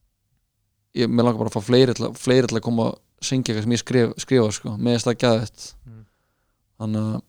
ég, 0.95 1.09
mér 1.09 1.25
langar 1.27 1.39
bara 1.43 1.49
að 1.51 1.57
fá 1.57 1.65
fleiri 1.67 1.93
til, 1.97 2.05
að- 2.07 2.17
fleiri 2.21 2.47
til 2.47 2.57
að 2.59 2.65
koma 2.67 2.83
og 2.91 2.99
syngja 3.23 3.53
eitthvað 3.53 3.63
sem 3.63 3.71
ég 3.75 3.81
skrif, 3.83 4.13
skrifa 4.21 4.51
sko, 4.51 4.75
með 4.77 4.97
þess 4.97 5.07
að 5.11 5.17
gæða 5.23 5.41
þetta 5.43 5.73
Mm. 5.87 6.05
þannig 6.79 7.03
að 7.09 7.21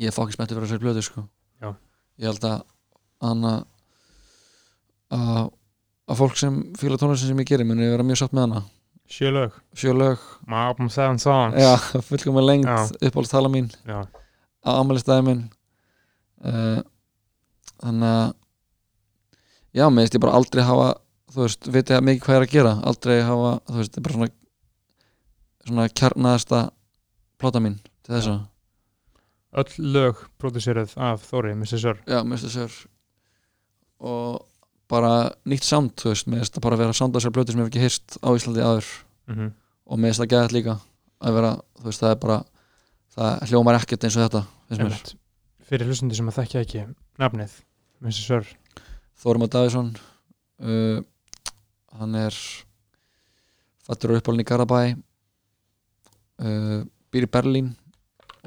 ég 0.00 0.06
er 0.08 0.16
fokkið 0.16 0.34
smettur 0.36 0.56
fyrir 0.56 0.68
þessari 0.68 0.84
blötu 0.84 1.02
sko. 1.02 1.24
Já. 1.60 1.74
ég 2.18 2.24
held 2.30 2.44
að 2.44 2.62
hann 3.20 3.44
að 5.10 5.50
að 6.10 6.18
fólk 6.18 6.36
sem 6.38 6.60
fíla 6.78 6.98
tónlistin 6.98 7.28
sem 7.32 7.38
ég 7.42 7.48
gerir 7.50 7.66
muni 7.68 7.88
vera 7.90 8.02
mjög 8.06 8.20
sátt 8.22 8.32
með 8.36 8.46
hana 8.48 8.62
Sjö 9.10 9.30
lög 9.34 9.52
sjö 9.74 9.92
lög, 9.96 10.18
My 10.46 10.68
album 10.68 10.88
seven 10.88 11.18
songs 11.18 11.56
já, 11.58 11.74
fullkom 12.08 12.36
með 12.38 12.46
lengt 12.46 12.66
Já. 12.70 12.86
uppáhalds 13.08 13.30
tala 13.32 13.48
mín 13.50 13.70
Já. 13.86 14.04
Á 14.66 14.70
ammælistæði 14.76 15.26
minn. 15.26 15.44
Uh, 16.40 16.80
þannig 17.80 18.10
að 18.10 18.34
já, 19.76 19.86
mér 19.88 20.04
veist 20.04 20.16
ég 20.16 20.24
bara 20.24 20.36
aldrei 20.40 20.64
hafa 20.64 20.90
þú 21.30 21.44
veist, 21.44 21.70
veit 21.70 21.90
ég 21.92 22.04
mikið 22.04 22.24
hvað 22.24 22.36
ég 22.36 22.40
er 22.40 22.46
að 22.46 22.54
gera. 22.54 22.74
Aldrei 22.90 23.16
hafa, 23.24 23.56
þú 23.68 23.80
veist, 23.80 23.90
þetta 23.90 24.00
er 24.00 24.06
bara 24.06 24.18
svona 24.18 24.36
svona 25.70 25.88
kjarnaðasta 25.92 26.60
plata 27.40 27.62
mín 27.62 27.76
til 28.04 28.14
þessa. 28.16 28.36
Öll 29.60 29.90
lög 29.96 30.22
producerað 30.40 30.94
af 31.00 31.24
Þóri, 31.26 31.54
Mr. 31.56 31.80
Sir. 31.82 32.00
Já, 32.08 32.20
veist 32.26 32.46
þessar 32.46 32.76
og 34.00 34.46
bara 34.90 35.30
nýtt 35.46 35.66
sound, 35.66 35.94
þú 36.00 36.12
veist, 36.14 36.28
mér 36.30 36.42
veist 36.42 36.56
það 36.56 36.66
bara 36.66 36.78
vera 36.80 36.96
sound 36.96 37.14
af 37.14 37.20
þessar 37.20 37.34
blötu 37.36 37.54
sem 37.54 37.60
ég 37.60 37.66
hef 37.66 37.72
ekki 37.72 37.84
hýrst 37.84 38.16
á 38.22 38.28
Íslandi 38.34 38.64
áður. 38.64 38.92
Mhm. 39.30 39.50
og 39.90 39.98
mér 39.98 40.12
veist 40.12 40.22
það 40.22 40.30
geðað 40.32 40.54
líka 40.54 40.74
að 41.20 41.34
vera, 41.34 41.52
þú 41.78 41.84
veist, 41.90 42.00
það 42.00 42.10
er 42.10 42.20
bara 42.22 42.38
það 43.16 43.50
hljómar 43.50 43.80
ekkert 43.80 44.06
eins 44.06 44.18
og 44.18 44.26
þetta. 44.26 44.44
Fyrir 45.70 45.90
hlustundi 45.90 46.18
sem 46.18 46.30
að 46.30 46.38
þekkja 46.40 46.64
ekki 46.64 46.86
nafnið 47.20 47.52
Mr. 48.00 48.20
Sir 48.22 48.50
Þórum 49.20 49.44
að 49.44 49.52
Davíðsson 49.54 49.90
uh, 50.64 50.98
hann 52.00 52.16
er 52.16 52.36
fættur 53.84 54.14
og 54.14 54.20
uppálinn 54.20 54.44
í 54.44 54.48
Garabæ 54.48 54.80
uh, 56.40 56.80
býr 57.12 57.26
í 57.26 57.30
Berlín 57.30 57.74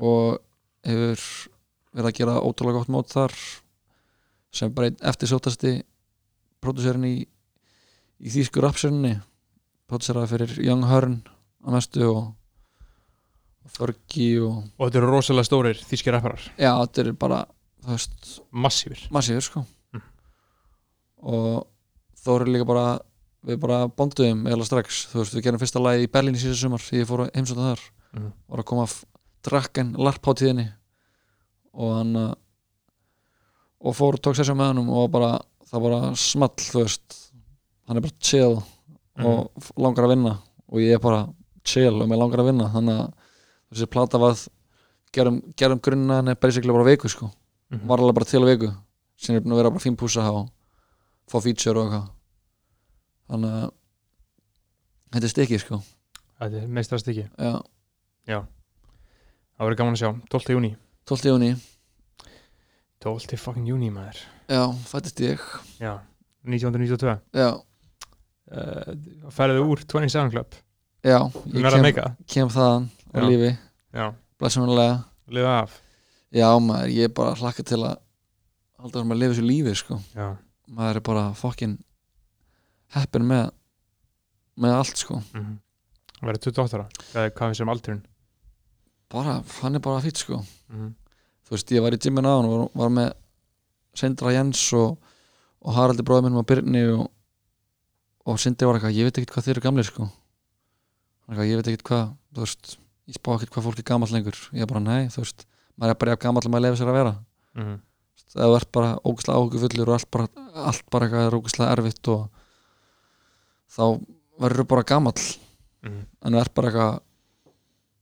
og 0.02 0.40
hefur 0.88 1.22
verið 1.94 2.10
að 2.10 2.18
gera 2.18 2.40
ótrúlega 2.42 2.82
gott 2.82 2.92
mót 2.94 3.12
þar 3.14 3.36
sem 4.54 4.74
bara 4.74 4.90
einn 4.90 4.98
eftirsótasti 5.10 5.76
pródúserinn 6.64 7.06
í, 7.06 7.16
í 8.18 8.34
þýsku 8.34 8.64
rapserinni 8.64 9.18
pródúseraði 9.90 10.32
fyrir 10.32 10.56
Young 10.66 10.88
Hearn 10.90 11.20
að 11.64 11.76
mestu 11.78 12.08
og, 12.10 12.24
Fergie 13.72 14.42
og 14.44 14.58
Og 14.78 14.88
þetta 14.90 15.00
eru 15.02 15.12
rosalega 15.14 15.48
stórir 15.48 15.80
þýskir 15.88 16.14
rapparar. 16.16 16.44
Já, 16.60 16.72
þetta 16.84 17.02
er 17.06 17.12
bara 17.14 17.40
þú 17.84 17.94
veist, 17.96 18.30
Massífir 18.52 19.02
massífur 19.12 19.42
sko. 19.48 19.64
Mm. 19.94 20.04
og 21.24 21.68
þó 22.24 22.30
eru 22.40 22.52
líka 22.54 22.68
bara 22.68 22.86
við 23.44 23.58
bara 23.60 23.82
bonduðum 23.92 24.46
eða 24.48 24.66
strax. 24.68 25.02
Þú 25.12 25.20
veist 25.24 25.34
við 25.36 25.44
gerum 25.48 25.60
fyrsta 25.64 25.82
lagi 25.84 26.06
í 26.06 26.12
Berlín 26.12 26.38
í 26.38 26.40
síðan 26.44 26.60
sumar 26.62 26.84
því 26.84 27.02
ég 27.02 27.10
fór 27.10 27.26
að 27.26 27.34
heimsóta 27.36 27.66
þar. 27.74 27.84
Mhm. 28.14 28.30
var 28.54 28.60
að 28.62 28.68
koma 28.70 28.84
af 28.88 28.94
drakken 29.44 29.94
larpháttíðinni 29.98 30.68
og 31.74 31.96
hann 31.98 32.16
uh, 32.16 32.34
og 33.84 33.96
fór 33.98 34.16
og 34.16 34.22
tók 34.24 34.38
sessjum 34.38 34.56
með 34.62 34.70
hann 34.72 34.90
og 34.94 35.10
bara, 35.12 35.32
það 35.68 35.82
bara 35.88 36.00
small 36.16 36.54
þú 36.62 36.84
veist, 36.86 37.18
hann 37.90 37.98
er 38.00 38.06
bara 38.06 38.20
chill 38.22 38.62
og 39.24 39.50
f- 39.60 39.74
langar 39.78 40.06
að 40.08 40.14
vinna. 40.16 40.36
Og 40.72 40.80
ég 40.80 40.96
er 40.96 41.02
bara 41.04 41.26
chill 41.66 41.98
og 42.02 42.08
mér 42.08 42.22
langar 42.22 42.40
að 42.44 42.52
vinna. 42.52 42.70
Þannig 42.74 43.02
að 43.02 43.12
þessi 43.74 43.90
plata 43.92 44.20
var 44.22 44.38
gerum, 45.14 45.42
gerum 45.60 45.82
grunna 45.84 46.20
hann 46.22 46.32
er 46.34 46.36
basically 46.40 46.74
bara 46.74 46.88
viku 46.88 47.10
sko. 47.10 47.32
Mhm. 47.72 47.88
var 47.88 48.00
alveg 48.00 48.16
bara 48.16 48.26
til 48.26 48.46
viku 48.46 48.72
sem 49.18 49.36
er 49.36 49.42
búin 49.42 49.54
að 49.54 49.62
vera 49.62 49.72
bara 49.72 49.84
fín 49.84 49.98
púsa 49.98 50.26
og 50.32 50.50
fá 51.30 51.42
feature 51.42 51.80
og 51.80 51.86
eitthvað. 51.88 52.10
Þannig 53.30 53.52
að 53.58 53.72
þetta 55.14 55.26
er 55.26 55.34
stikki 55.34 55.60
sko. 55.60 55.82
Þetta 56.40 56.62
er 56.62 56.68
meistrast 56.68 57.08
ekki 57.08 57.30
já, 58.28 58.44
Það 59.54 59.68
verður 59.68 59.78
gaman 59.78 59.94
að 59.94 60.02
sjá. 60.02 60.10
12. 60.30 60.54
júni 60.56 60.76
12. 61.06 61.30
júni 61.30 61.52
12. 63.04 63.38
fucking 63.38 63.68
júni 63.68 63.92
maður. 63.92 64.18
Já, 64.48 64.72
fættist 64.88 65.20
ég. 65.20 65.40
Já. 65.80 66.00
1992 66.44 67.20
já, 67.34 67.50
uh, 68.52 69.30
Færðu 69.32 69.64
úr 69.72 69.84
27 69.88 70.32
Club 70.34 70.56
já, 71.04 71.20
ég 71.54 71.96
kem, 71.96 72.16
kem 72.34 72.52
þaðan 72.54 72.88
á 73.14 73.18
Já. 73.20 73.26
lífi, 73.28 73.52
Já. 73.94 74.06
Blessunarlega. 74.40 75.04
Liða 75.34 75.52
af? 75.64 75.76
Já 76.34 76.48
maður, 76.60 76.94
ég 76.96 77.10
er 77.10 77.14
bara 77.14 77.36
hlakka 77.38 77.64
til 77.68 77.80
að 77.84 77.98
halda 78.80 78.98
þessum 78.98 79.14
að 79.14 79.20
lifa 79.22 79.34
þessu 79.36 79.46
lífi 79.48 79.76
sko. 79.78 80.00
Já. 80.16 80.30
Maður 80.74 81.00
er 81.00 81.06
bara 81.06 81.26
fokkin 81.38 81.76
heppin 82.96 83.28
með 83.30 83.52
með 84.58 84.80
allt 84.80 85.04
sko. 85.04 85.22
Mm 85.36 85.60
Það 86.24 86.30
verður 86.30 86.46
28 86.54 86.76
ára? 86.78 86.84
Hvað, 87.12 87.26
hvað 87.36 87.50
við 87.52 87.58
sem 87.60 87.70
aldurinn? 87.74 88.04
Bara, 89.12 89.34
hann 89.60 89.76
er 89.76 89.82
bara 89.84 90.04
fýtt 90.04 90.22
sko. 90.24 90.40
Mm 90.72 90.94
þú 91.44 91.58
veist, 91.58 91.72
ég 91.76 91.84
var 91.84 91.94
í 91.94 92.00
gymmin 92.00 92.26
á 92.26 92.32
hann 92.34 92.48
og 92.48 92.54
var, 92.54 92.68
var 92.82 92.92
með 92.98 93.10
Sindra 94.00 94.32
Jens 94.34 94.62
og, 94.74 94.96
og 95.62 95.76
Haraldi 95.76 96.06
bróður 96.08 96.26
minn 96.30 96.40
og 96.40 96.48
Byrni 96.50 96.84
og, 96.96 97.10
og 98.26 98.40
Sindri 98.42 98.66
var 98.66 98.80
eitthvað, 98.80 98.96
ég 98.96 99.10
veit 99.10 99.20
ekkert 99.20 99.36
hvað 99.36 99.46
þeir 99.50 99.58
eru 99.58 99.66
gamlir 99.68 99.90
sko 99.90 100.08
ég 101.32 101.58
veit 101.60 101.70
ekkert 101.72 101.88
hvað 101.88 102.06
þú 102.34 102.44
veist, 102.44 102.76
ég 103.08 103.18
spá 103.18 103.32
ekkert 103.36 103.54
hvað 103.54 103.68
fólk 103.68 103.80
er 103.80 103.88
gamall 103.88 104.12
lengur. 104.14 104.40
Ég 104.56 104.70
bara, 104.70 104.82
nei, 104.84 105.08
þú 105.14 105.24
veist, 105.24 105.46
maður 105.78 105.94
er 105.94 106.00
bara 106.02 106.20
gamall 106.26 106.44
að 106.44 106.54
maður 106.54 106.66
lefa 106.68 106.80
sér 106.82 106.92
að 106.92 107.00
vera. 107.00 107.14
-hmm. 107.56 107.80
ef 108.34 108.34
þú 108.34 108.56
ert 108.58 108.72
bara 108.72 108.98
ógæslega 109.06 109.38
áhugufullur 109.38 109.90
og 109.90 109.94
allt 109.94 110.12
bara, 110.12 110.28
allt 110.56 110.90
bara 110.90 111.06
eitthvað 111.06 111.28
er 111.28 111.38
ógæslega 111.38 111.72
erfitt 111.72 112.08
og 112.08 112.30
þá 113.70 113.86
verður 114.40 114.64
þú 114.64 114.68
bara 114.68 114.84
gamall. 114.84 115.22
Mm 115.84 116.06
en 116.24 116.34
þú 116.34 116.40
ert 116.40 116.54
bara 116.54 116.68
eitthvað 116.70 117.00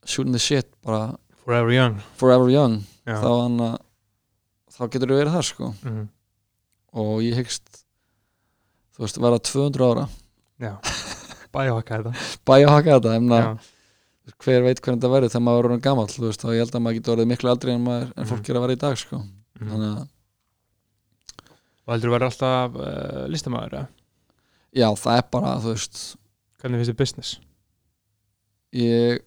shooting 0.06 0.34
the 0.34 0.40
shit, 0.40 0.68
bara 0.82 1.18
Forever 1.44 1.72
young. 1.72 2.00
forever 2.16 2.50
young. 2.50 2.84
Já. 3.06 3.18
Þá, 3.22 3.30
hann, 3.42 3.78
þá 4.70 4.90
getur 4.90 5.10
þú 5.10 5.18
verið 5.18 5.34
það 5.34 5.46
sko. 5.46 5.74
Mm 5.84 6.10
og 6.94 7.22
ég 7.24 7.36
hyggst 7.36 7.86
þú 8.96 9.00
veist, 9.06 9.18
verða 9.18 9.40
200 9.40 9.92
ára. 9.92 10.10
Já 10.60 10.91
Bæjóhakka 11.52 11.98
þetta 12.02 12.14
bæja 12.48 12.68
að 12.68 12.74
haka 12.78 12.96
þetta, 13.00 13.16
Já 13.20 14.38
hver 14.42 14.62
veit 14.64 14.80
hvernig 14.80 15.02
þetta 15.02 15.10
verður 15.12 15.32
þegar 15.34 15.44
maður 15.44 15.66
verður 15.68 15.82
gammal 15.84 16.06
veist, 16.08 16.44
og 16.46 16.54
ég 16.56 16.62
held 16.64 16.76
að 16.78 16.82
maður 16.86 16.98
getur 17.00 17.14
orðið 17.16 17.30
miklu 17.32 17.50
aldrei 17.52 17.72
en, 17.74 17.82
maður, 17.84 18.12
en 18.16 18.26
fólk 18.30 18.40
Mhm. 18.40 18.52
er 18.52 18.58
að 18.60 18.62
vera 18.66 18.76
í 18.78 18.82
dag 18.84 18.98
sko. 19.02 19.18
mm 19.18 19.72
þannig 19.72 19.98
að, 19.98 20.08
Og 21.88 21.94
heldur 21.96 22.10
þú 22.10 22.14
verður 22.14 22.30
alltaf 22.30 22.76
uh, 22.78 23.28
listamæður 23.34 23.74
eða? 23.74 23.88
já, 24.78 24.88
það 25.04 25.18
er 25.18 25.26
bara 25.32 25.56
þú 25.60 25.74
veist, 25.74 26.02
Hvernig 26.62 26.78
finnst 26.80 26.92
þið 26.94 26.98
business? 27.02 27.32
ég 28.74 29.20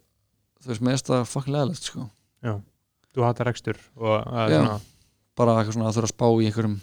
þú 0.63 0.71
veist, 0.73 0.81
mér 0.87 0.95
finnst 0.95 1.11
það 1.11 1.27
fucking 1.29 1.55
leðilegt 1.55 1.89
sko 1.91 2.07
þú 3.15 3.23
hattar 3.27 3.47
rekstur 3.51 3.79
og 3.97 4.15
uh, 4.27 4.49
Já. 4.49 4.59
svona 4.63 4.81
bara 5.37 5.57
eitthvað 5.59 5.75
svona 5.77 5.89
að 5.91 5.97
þurfa 5.99 6.09
að 6.09 6.15
spá 6.15 6.27
í 6.31 6.47
einhverjum 6.49 6.77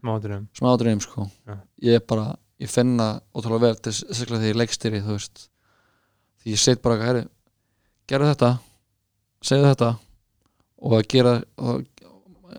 smáturum 0.00 0.44
smá 0.58 0.70
dreym 0.82 1.00
sko 1.00 1.26
Já. 1.48 1.56
ég 1.86 1.94
er 2.00 2.04
bara, 2.10 2.26
ég 2.60 2.68
finna 2.70 3.06
ótrúlega 3.34 3.64
vel 3.66 3.78
til 3.80 3.92
sérstaklega 3.96 4.42
þegar 4.42 4.52
ég 4.52 4.60
leikstýri 4.60 5.00
þú 5.04 5.14
veist 5.16 5.46
því 6.42 6.54
ég 6.54 6.60
set 6.62 6.82
bara 6.82 6.96
eitthvað, 6.96 7.08
herri 7.10 7.24
gera 8.10 8.30
þetta, 8.34 8.50
segja 9.44 9.70
þetta 9.74 9.90
og 10.80 10.96
að 10.98 11.06
gera 11.12 11.34
og 11.60 11.84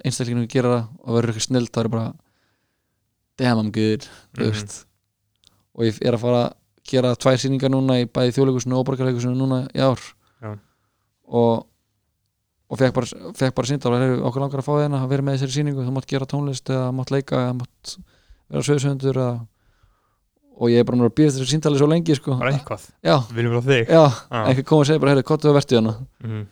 einstaklinginu 0.06 0.48
gera 0.50 0.72
það 0.76 0.88
og 1.04 1.16
verður 1.18 1.34
eitthvað 1.34 1.48
snill 1.50 1.68
það 1.68 1.84
er 1.86 1.92
bara 1.96 2.08
damn 3.42 3.60
I'm 3.62 3.72
good, 3.74 4.08
Mhm. 4.38 4.46
veist 4.52 4.86
og 5.76 5.86
ég 5.88 6.02
er 6.06 6.14
að 6.18 6.20
fara 6.26 6.42
að 6.48 6.54
gera 6.92 7.16
tvær 7.16 7.38
sýningar 7.40 7.72
núna 7.72 8.00
í 8.02 8.06
bæði 8.10 8.34
þjóðleikusinu 8.36 8.78
og 8.78 8.86
borgarleikusinu 8.90 9.36
núna 9.38 9.68
í 9.74 9.80
ár 9.80 10.00
Já. 10.42 10.58
og 11.28 11.68
og 12.72 12.80
fekk 12.80 12.94
bara, 12.96 13.06
fekk 13.36 13.54
bara 13.56 13.68
sínda 13.68 13.90
og 13.92 14.26
okkur 14.30 14.42
langar 14.42 14.62
að 14.62 14.68
fá 14.68 14.74
þeirna 14.80 15.02
að 15.04 15.10
vera 15.12 15.22
með 15.28 15.34
þessari 15.38 15.56
sýningu 15.58 15.84
þú 15.84 15.92
mátt 15.92 16.08
gera 16.08 16.26
tónlist 16.26 16.70
eða 16.72 16.92
mátt 16.96 17.12
leika 17.12 17.36
eða 17.36 17.58
mátt 17.60 17.98
vera 18.50 18.64
söðsöndur 18.64 19.18
eða 19.20 19.48
og 20.62 20.70
ég 20.70 20.82
er 20.84 20.86
bara 20.88 20.98
núna 21.00 21.10
að 21.10 21.16
býða 21.18 21.32
þessu 21.36 21.50
síndali 21.50 21.80
svo 21.82 21.88
lengi 21.90 22.16
sko. 22.18 22.36
bara 22.38 22.52
eitthvað, 22.54 22.84
já, 23.02 23.16
við 23.32 23.36
viljum 23.40 23.54
frá 23.58 23.64
þig. 23.72 23.88
Já, 23.90 24.04
Já. 24.06 24.42
einhver 24.46 24.66
kom 24.70 24.82
og 24.84 24.86
segir 24.86 25.02
bara, 25.02 25.12
heyrðu, 25.16 25.26
hvað 25.32 25.42
þú 25.46 25.54
verðt 25.58 25.72
í 25.74 25.80
hana 25.80 25.94
Mhm. 26.24 26.44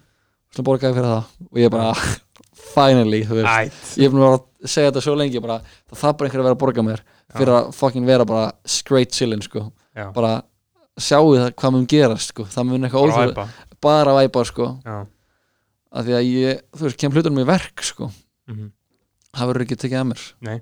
svona 0.55 0.65
borgaði 0.69 0.95
fyrir 0.97 1.09
það. 1.13 1.23
Og 1.51 1.57
ég 1.61 1.69
bara, 1.69 1.93
finally 2.73 3.21
þú 3.29 3.37
ég 3.43 4.05
er 4.05 4.09
búin 4.09 4.23
að 4.23 4.25
vera 4.25 4.39
að 4.39 4.67
segja 4.73 4.89
þetta 4.91 5.03
svo 5.05 5.15
lengi 5.19 5.41
bara, 5.45 5.59
það 5.89 6.01
þarf 6.01 6.17
bara 6.17 6.29
einhver 6.29 6.41
að 6.41 6.47
vera 6.49 6.55
að 6.57 6.63
borga 6.63 6.83
mér 6.89 7.03
fyrir 7.37 7.53
að 7.59 7.73
fucking 7.77 8.05
vera 8.09 8.25
bara 8.25 8.51
straight 8.65 9.11
chillin 9.11 9.41
sko, 9.45 9.71
já, 9.95 10.11
bara 10.13 10.41
sjáu 10.99 11.37
það 11.37 11.53
hvað 11.55 11.71
mun 11.71 11.85
gerast 11.87 12.33
sko, 12.33 12.43
það 12.49 12.65
mun 12.65 12.81
eitthvað 12.89 13.05
bara 13.05 13.13
óþjóð 13.13 13.33
væpa. 13.35 13.47
Bara 13.79 14.45
sko, 14.45 14.65
Já, 14.85 15.05
af 15.91 16.05
því 16.05 16.13
að 16.17 16.25
ég 16.33 16.61
þú 16.75 16.81
veist, 16.85 16.97
kem 16.97 17.11
hlutunum 17.11 17.39
í 17.43 17.45
verk 17.45 17.81
sko. 17.85 18.11
Mhm. 18.49 18.71
það 19.37 19.47
verður 19.53 19.61
ekki 19.65 19.77
tekið 19.77 20.01
að 20.01 20.07
mér. 20.09 20.61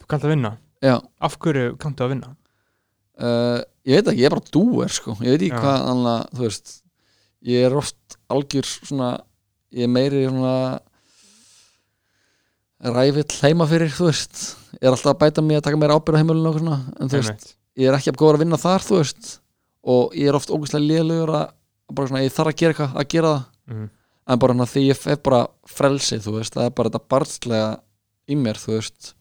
Þú 0.00 0.06
kannt 0.08 0.24
að 0.24 0.28
vinna? 0.34 0.56
Já, 0.84 1.00
af 1.20 1.38
hverju 1.38 1.76
kanntu 1.80 2.04
að 2.04 2.08
vinna? 2.12 2.36
Uh, 3.20 3.60
ég 3.84 3.98
veit 4.00 4.08
ekki, 4.10 4.20
ég 4.22 4.26
er 4.30 4.34
bara 4.36 4.52
dúer 4.54 4.90
sko. 4.92 5.14
Ég 5.20 5.34
veit 5.34 5.42
ekki 5.46 5.60
hvað 5.60 5.86
annað, 5.92 6.24
þú 6.34 6.42
veist 6.48 6.74
ég 7.44 7.66
er 7.68 7.76
oft 7.76 8.18
algjör 8.32 8.64
svona 8.70 9.10
ég 9.74 9.84
er 9.84 9.92
meiri 9.92 10.24
svona 10.28 10.54
ræfill 12.94 13.40
heima 13.44 13.66
fyrir 13.68 13.92
þú 13.94 14.08
veist, 14.10 14.40
ég 14.76 14.84
er 14.88 14.92
alltaf 14.92 15.12
að 15.14 15.20
bæta 15.22 15.42
mig 15.44 15.58
að 15.58 15.66
taka 15.68 15.80
meira 15.80 15.96
ábyrð 15.96 16.18
á 16.18 16.20
heimilinu 16.20 16.50
og 16.50 16.58
svona 16.60 16.78
en 17.00 17.10
þú 17.12 17.20
veist, 17.20 17.52
ég 17.80 17.88
er 17.90 17.96
ekki 17.98 18.12
að 18.12 18.18
góða 18.20 18.36
að 18.38 18.42
vinna 18.44 18.58
þar 18.60 18.84
þú 18.84 18.98
veist, 19.00 19.28
og 19.94 20.16
ég 20.18 20.28
er 20.30 20.38
oft 20.38 20.52
ógæslega 20.52 20.88
lélugur 20.88 21.32
að 21.38 21.44
að 21.84 21.96
bara 21.98 22.08
svona, 22.10 22.22
ég 22.24 22.32
þarf 22.34 22.50
að 22.52 22.58
gera 22.60 22.72
eitthvað 22.74 22.94
að 23.02 23.08
gera 23.14 23.32
það, 23.34 23.44
Mhm. 23.64 23.88
en 24.28 24.38
bara 24.38 24.52
hérna 24.54 24.66
því 24.68 24.80
ég 24.88 24.96
fef 25.00 25.22
bara 25.22 25.40
frelsi, 25.68 26.16
þú 26.20 26.32
veist, 26.38 26.54
það 26.54 26.64
er 26.66 26.70
bara 26.76 26.90
þetta 26.90 27.08
barnslega 27.08 27.80
í 28.28 28.36
mér, 28.36 28.56
þú 28.60 28.72
veist. 28.78 29.14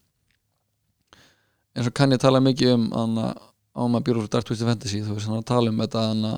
Eins 1.76 1.88
og 1.88 1.94
kann 1.94 2.11
ég 2.11 2.20
tala 2.20 2.40
mikið 2.40 2.74
um 2.74 2.86
hana, 2.91 3.34
á 3.73 3.81
maður 3.89 4.03
Beautiful 4.07 4.29
Dark 4.29 4.45
Twisted 4.47 4.67
Fantasy 4.67 5.01
þú 5.01 5.15
veist, 5.17 5.27
hann 5.27 5.39
að 5.41 5.45
tala 5.49 5.69
um 5.73 5.77
þetta 5.81 6.03
hana, 6.11 6.33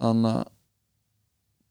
hana 0.00 0.32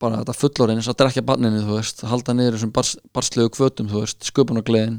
bara 0.02 0.18
þetta 0.24 0.34
fullorinn, 0.34 0.80
að 0.90 0.98
drekja 1.04 1.22
barninu 1.26 1.60
þú 1.62 1.76
veist, 1.78 2.00
halda 2.10 2.34
niður 2.34 2.56
þessum 2.58 2.72
bars, 2.74 2.94
barslegu 3.14 3.52
kvötum 3.54 3.90
þú 3.92 4.00
veist, 4.02 4.24
sköpun 4.32 4.58
og 4.62 4.66
gleðin 4.66 4.96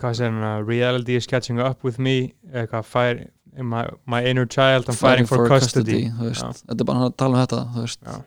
hvað 0.00 0.18
hann 0.26 0.42
að 0.44 0.66
reality 0.68 1.16
is 1.16 1.28
catching 1.30 1.60
up 1.62 1.84
with 1.86 1.98
me 2.02 2.34
eitthvað 2.52 2.84
fire, 2.88 3.28
my, 3.56 3.86
my 4.04 4.20
inner 4.28 4.44
child 4.48 4.88
I'm 4.92 4.96
fighting, 4.98 5.28
for, 5.28 5.48
custody, 5.48 6.10
þú 6.18 6.28
veist, 6.28 6.44
Já. 6.44 6.66
þetta 6.68 6.80
er 6.84 6.88
bara 6.90 7.00
hann 7.00 7.08
að 7.12 7.16
tala 7.22 7.38
um 7.38 7.42
þetta 7.46 7.62
þú 7.76 7.86
veist, 7.86 8.02
Já. 8.04 8.18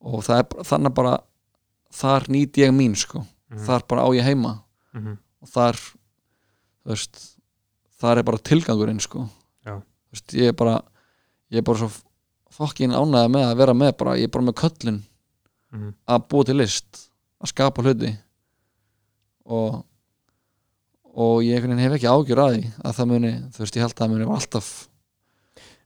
og 0.00 0.24
er 0.40 0.64
þannig 0.72 0.96
bara 0.96 1.14
þar 2.00 2.28
nýt 2.32 2.60
ég 2.64 2.72
mín 2.76 2.96
sko 2.96 3.24
Mhm. 3.50 3.64
þar 3.66 3.82
bara 3.90 4.02
á 4.06 4.08
ég 4.14 4.22
heima 4.22 4.62
Mhm. 4.94 5.16
og 5.42 5.48
þar 5.50 5.74
þú 5.74 6.92
veist, 6.94 7.20
þar 8.00 8.18
er 8.18 8.22
bara 8.22 8.38
tilgangurinn 8.38 9.00
sko 9.02 9.24
veist, 10.14 10.34
ég 10.34 10.48
er 10.52 10.56
bara 10.58 10.76
ég 11.50 11.58
er 11.62 11.66
bara 11.66 11.78
svo 11.78 11.90
fokkin 12.50 12.90
ánægða 12.94 13.28
með 13.30 13.44
að 13.50 13.56
vera 13.62 13.74
með 13.74 13.92
bara, 14.00 14.16
ég 14.18 14.24
er 14.28 14.34
bara 14.34 14.44
með 14.50 14.58
köllun 14.62 15.02
Mhm. 15.72 15.92
að 16.08 16.24
búa 16.28 16.44
til 16.44 16.56
list 16.58 16.96
að 17.40 17.46
skapa 17.52 17.82
hluti. 17.82 18.08
Og 19.46 19.84
og 21.20 21.42
ég 21.42 21.58
hef 21.62 21.92
ekki 21.96 22.06
ágjur 22.06 22.38
að 22.38 22.52
því 22.54 22.66
að 22.86 22.94
það 22.96 23.08
muni, 23.10 23.30
þú 23.50 23.58
veist, 23.64 23.76
ég 23.76 23.82
held 23.82 23.94
að 23.94 24.00
það 24.00 24.10
muni 24.12 24.26
alltaf 24.30 24.68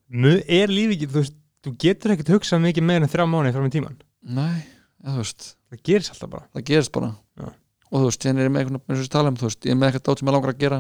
Mu- 0.09 0.43
er 0.49 0.69
lífi 0.69 0.97
ekki, 0.99 1.07
þú 1.09 1.21
veist 1.23 1.35
þú 1.65 1.73
getur 1.81 2.13
ekkert 2.13 2.33
hugsað 2.35 2.61
mikið 2.61 2.85
meira 2.85 3.05
en 3.07 3.09
þrjá 3.13 3.25
mánuði 3.29 3.53
fram 3.57 3.69
í 3.69 3.73
tíman 3.73 3.97
nei, 4.23 4.65
ja, 5.01 5.11
þú 5.15 5.17
veist, 5.23 5.47
það 5.73 5.83
gerist 5.89 6.13
alltaf 6.13 6.31
bara. 6.31 6.45
Það 6.55 6.65
gerist 6.69 6.93
bara. 6.93 7.11
Já. 7.41 7.47
og 7.95 8.01
þú 8.01 8.05
veist, 8.11 8.23
hérna 8.29 8.41
er 8.41 8.49
ég 8.49 8.53
með 8.53 8.61
einhvern 8.65 8.81
eins 8.89 8.99
og 9.01 9.05
ég 9.07 9.13
tala 9.15 9.29
um, 9.33 9.37
þú 9.41 9.49
veist, 9.49 9.61
ég 9.65 9.71
er 9.73 9.77
með 9.81 9.89
eitthvað 9.93 10.05
dót 10.09 10.19
sem 10.21 10.29
ég 10.29 10.35
langar 10.37 10.53
að 10.55 10.59
gera 10.65 10.79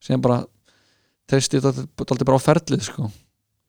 sem 0.00 0.20
bara 0.20 0.38
treysti 1.28 1.60
þetta 1.60 2.24
bara 2.24 2.38
á 2.40 2.46
ferlið, 2.48 2.82
sko. 2.88 3.10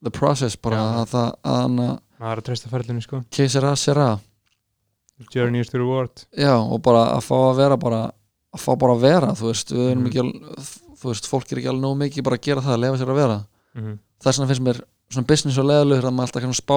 The 0.02 0.10
process, 0.10 0.56
bara 0.56 0.78
að 1.02 1.10
það 1.12 1.26
að 1.44 1.56
hann 1.60 1.78
að 1.84 1.94
maður 2.20 2.32
er 2.32 2.40
að 2.40 2.46
treysta 2.48 2.70
ferlinu 2.72 3.02
sko. 3.04 3.22
keisara 3.30 3.74
sera, 3.76 4.06
journey 5.34 5.60
is 5.60 5.68
the 5.70 5.78
reward. 5.78 6.24
Já, 6.36 6.54
og 6.56 6.80
bara 6.82 7.02
að 7.16 7.24
fá 7.26 7.36
að 7.50 7.56
vera 7.60 7.76
bara, 7.76 8.00
að 8.54 8.62
fá 8.64 8.70
bara 8.80 8.94
að 8.96 9.00
vera 9.04 9.32
þú 9.36 9.50
veist, 9.50 9.72
við 9.76 9.90
erum 9.90 10.04
Mhm. 10.04 10.10
ekki 10.10 10.22
þú 11.00 11.08
veist, 11.10 11.28
fólk 11.28 11.52
er 11.52 11.58
ekki 11.60 11.68
alveg 11.68 11.84
nóg 11.84 11.96
mikið 12.00 12.24
bara 12.24 12.36
að 12.36 12.42
gera 12.42 12.60
það 12.60 12.74
að 12.76 12.80
lefa 12.80 12.98
sér 12.98 13.10
að 13.12 13.20
vera. 13.20 13.38
Mhm. 13.76 13.98
þess 14.20 14.38
vegna 14.38 14.48
finnst 14.50 14.62
mér 14.66 14.80
svona 15.10 15.26
business 15.26 15.58
og 15.58 15.64
leðalögur 15.64 16.04
að 16.08 16.14
maður 16.14 16.26
alltaf 16.28 16.42
kannar 16.42 16.60
spá 16.60 16.76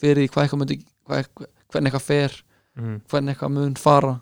fyrir 0.00 0.28
hvað 0.28 0.42
eitthvað 0.48 0.60
myndi, 0.60 0.84
hvað, 1.06 1.26
hvernig 1.72 1.90
eitthvað 1.92 2.02
fer 2.02 2.42
Mhm. 2.78 3.00
hvernig 3.08 3.34
eitthvað 3.36 3.50
mun 3.50 3.74
fara 3.74 4.20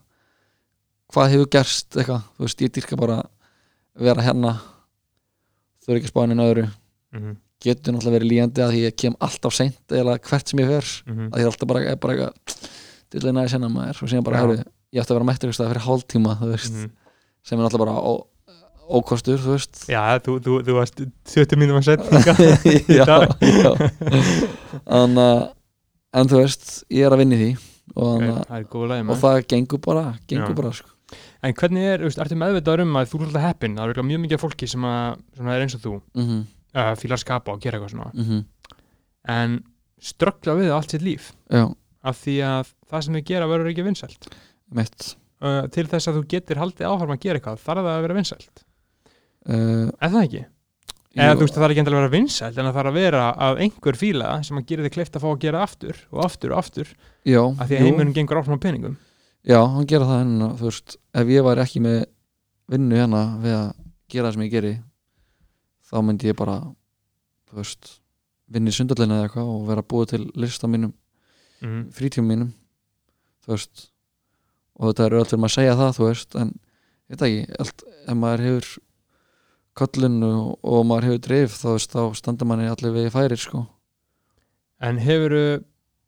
hvað 1.13 1.31
hefur 1.33 1.51
gerst 1.51 1.91
eitthvað, 1.97 2.23
þú 2.37 2.45
veist, 2.45 2.59
ég 2.61 2.73
dýrka 2.73 2.97
bara 2.99 3.23
vera 3.99 4.23
hérna 4.23 4.61
þú 5.89 5.95
er 5.95 6.01
ekki 6.03 6.11
að 6.11 6.13
spá 6.13 6.21
henni 6.27 6.45
öðru 6.45 6.67
Mhm. 7.15 7.37
getur 7.65 7.93
náttúrulega 7.95 8.19
verið 8.21 8.29
líjandi 8.31 8.61
að 8.63 8.75
ég 8.85 8.97
kem 8.97 9.15
alltaf 9.25 9.55
seint 9.57 9.79
eða 9.91 10.19
hvert 10.21 10.49
sem 10.49 10.59
ég 10.61 10.69
fer 10.69 10.85
Mhm. 11.09 11.31
að 11.33 11.39
ég 11.39 11.41
er 11.41 11.47
alltaf 11.51 11.69
bara, 11.69 11.81
er 11.81 11.97
bara 11.97 12.13
eitthvað 12.15 12.69
dillega 13.11 13.33
næði 13.39 13.51
senna 13.51 13.69
maður 13.69 14.03
og 14.03 14.09
síðan 14.13 14.25
bara, 14.25 14.37
Já. 14.37 14.43
hefur, 14.47 14.65
ég 14.93 15.01
ætti 15.03 15.11
að 15.11 15.17
vera 15.17 15.25
mættur 15.25 15.53
fyrir 15.57 15.81
hálftíma, 15.87 16.37
þú 16.39 16.51
veist, 16.53 16.73
Mhm. 16.75 16.91
sem 17.43 17.59
er 17.59 17.65
náttúrulega 17.65 17.79
bara 17.79 17.97
ó, 17.97 18.27
ókostur, 18.91 19.39
þú 19.39 19.51
veist 19.57 19.87
já, 19.89 20.19
þú, 20.21 20.39
þú, 20.41 20.63
þú 20.65 20.73
varst 20.77 20.95
20 21.25 21.57
mínum 21.57 21.77
að 21.81 21.85
setja 21.89 22.21
já, 22.89 23.05
já 23.41 23.73
en, 24.87 25.19
uh, 25.19 25.49
en 26.15 26.29
þú 26.29 26.43
veist 26.43 26.85
ég 26.91 27.05
er 27.07 27.13
að 27.13 27.19
vinna 27.25 27.37
í 27.37 27.41
því 27.43 27.51
og, 27.97 28.23
okay, 28.23 28.63
læg 28.89 29.11
og 29.11 29.17
það 29.19 29.47
gengur 29.49 29.81
bara 29.85 30.05
gengur 30.29 30.53
Já. 30.53 30.57
bara, 30.61 30.73
sko 30.73 30.89
en 31.43 31.55
hvernig 31.55 31.85
er, 31.87 32.03
þú 32.03 32.09
veist, 32.09 32.21
ertu 32.23 32.39
meðvitaður 32.39 32.85
um 32.85 32.97
að 32.99 33.11
þú 33.11 33.19
er 33.19 33.27
alltaf 33.29 33.45
heppin 33.47 33.77
það 33.77 33.83
er 33.85 33.93
örugglega 33.93 34.11
mjög 34.11 34.23
mikið 34.25 34.41
fólki 34.43 34.69
sem 34.71 34.87
að, 34.89 35.21
svona 35.39 35.55
er 35.55 35.65
eins 35.67 35.77
og 35.79 35.85
þú. 35.85 35.99
Mm 36.19 36.47
uh, 36.77 36.95
fílar 36.99 37.21
skapa 37.21 37.55
og 37.55 37.63
gera 37.63 37.79
eitthvað 37.79 37.95
svona. 37.95 38.11
-hmm. 38.15 38.45
en 39.29 39.65
ströggla 40.01 40.55
við 40.59 40.73
allt 40.73 40.91
sitt 40.91 41.03
líf. 41.03 41.33
Já, 41.51 41.75
af 42.03 42.17
því 42.25 42.37
að 42.43 42.75
það 42.91 43.03
sem 43.03 43.15
þau 43.15 43.25
gera 43.25 43.47
verður 43.47 43.71
ekki 43.71 43.83
vinsælt. 43.83 44.29
Mitt. 44.71 45.17
Uh, 45.41 45.67
til 45.69 45.87
þess 45.87 46.09
að 46.09 46.15
þú 46.19 46.29
getur 46.29 46.57
haldið 46.57 46.87
áfram 46.87 47.11
að 47.15 47.21
gera 47.21 47.39
eitthvað 47.39 47.59
þarf 47.59 47.83
það 47.83 47.97
að 47.97 48.03
vera 48.03 48.15
vinsælt? 48.15 48.65
Uh, 49.49 49.89
er 50.01 50.11
það 50.11 50.23
ekki? 50.23 50.45
eða 51.19 51.35
þú 51.35 51.41
veist 51.41 51.55
það 51.55 51.63
þarf 51.63 51.71
ekki 51.73 51.81
endilega 51.81 51.99
að 51.99 52.11
vera 52.11 52.19
vinsælt 52.19 52.59
en 52.59 52.67
það 52.67 52.77
þarf 52.79 52.89
að 52.89 52.99
vera 52.99 53.23
að 53.33 53.61
einhver 53.65 53.97
það 53.97 54.43
sem 54.45 54.59
að 54.59 54.67
gera 54.67 54.83
þig 54.83 54.93
kleift 54.93 55.17
að 55.17 55.23
fá 55.23 55.29
að 55.31 55.41
gera 55.41 55.63
aftur 55.63 55.97
og 56.11 56.25
aftur 56.25 56.53
og 56.53 56.59
aftur. 56.59 56.89
Já, 57.25 57.43
af 57.59 57.67
því 57.67 57.75
að 57.75 57.85
heimurinn 57.87 58.15
gengur 58.15 58.39
áfram 58.39 58.59
á 58.59 58.65
peningum 58.67 58.97
já, 59.47 59.61
hann 59.61 59.87
gera 59.89 60.09
það 60.09 60.23
henni 60.23 60.51
þú 60.59 60.71
veist, 60.71 60.99
ef 61.15 61.33
ég 61.33 61.47
var 61.47 61.63
ekki 61.63 61.83
með 61.85 61.99
vinnu 62.69 62.99
hérna 62.99 63.23
við 63.43 63.57
að 63.59 63.69
gera 64.09 64.29
það 64.29 64.37
sem 64.37 64.47
ég 64.47 64.55
geri 64.55 64.75
þá 65.89 65.97
myndi 66.05 66.31
ég 66.31 66.39
bara 66.39 66.59
þú 67.49 67.61
veist, 67.61 67.93
vinna 68.49 68.73
í 68.73 68.77
sundallina 68.77 69.21
eða 69.21 69.29
eitthvað 69.29 69.53
og 69.53 69.69
vera 69.69 69.85
búið 69.93 70.11
til 70.15 70.25
list 70.41 70.65
á 70.65 70.69
mínum 70.69 70.93
mm. 71.65 71.87
frítíum 71.95 72.29
mínum 72.29 72.51
þú 73.45 73.55
veist. 73.55 73.89
Og 74.79 74.91
þetta 74.91 75.07
er 75.07 75.17
öll 75.19 75.27
fyrir 75.27 75.43
maður 75.43 75.53
að 75.53 75.57
segja 75.57 75.79
það 75.79 75.97
þú 75.97 76.09
veist 76.09 76.37
en 76.39 76.53
ég 77.09 77.17
veit 77.17 77.25
ekki, 77.29 77.59
allt, 77.65 77.85
ef 78.05 78.19
maður 78.19 78.45
hefur 78.47 78.71
köllun 79.79 80.19
og, 80.29 80.79
maður 80.87 81.09
hefur 81.09 81.23
dreif 81.27 81.57
þá, 81.59 81.69
veist, 81.75 81.95
þá 81.95 82.21
standar 82.21 82.51
manni 82.51 82.71
allir 82.71 82.95
við 82.95 83.11
færir 83.15 83.41
sko. 83.41 83.65
En 84.83 85.01
hefur 85.03 85.35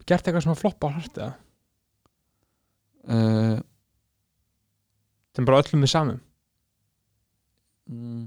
gert 0.07 0.27
eitthvað 0.27 0.45
sem 0.45 0.55
að 0.55 0.63
floppa 0.63 0.93
það 1.09 1.33
uh, 3.09 3.57
sem 5.37 5.47
bara 5.49 5.61
öllum 5.63 5.85
við 5.87 5.93
samum 5.93 6.19
mm, 7.91 8.25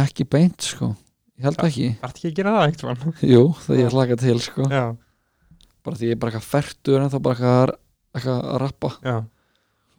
ekki 0.00 0.26
beint 0.30 0.62
sko. 0.70 0.92
Ég 1.40 1.46
held 1.48 1.62
ekki, 1.64 1.86
þarf 2.02 2.16
ekki 2.18 2.30
að 2.30 2.36
gera 2.38 2.54
það 2.58 2.66
eitt 2.68 2.82
mann 2.86 3.14
jú 3.32 3.42
það 3.64 3.80
ég 3.80 3.94
hlaka 3.96 4.18
til 4.20 4.38
sko. 4.44 4.66
Já, 4.70 4.84
bara 5.86 5.96
því 6.00 6.10
ég 6.10 6.16
er 6.16 6.20
bara 6.22 6.34
eitthvað 6.34 6.50
færtur 6.52 7.00
en 7.04 7.12
þá 7.12 7.18
bara 7.24 7.36
eitthvað, 7.36 7.76
að- 8.20 8.48
að 8.54 8.58
rappa. 8.64 8.90
Já. 9.06 9.16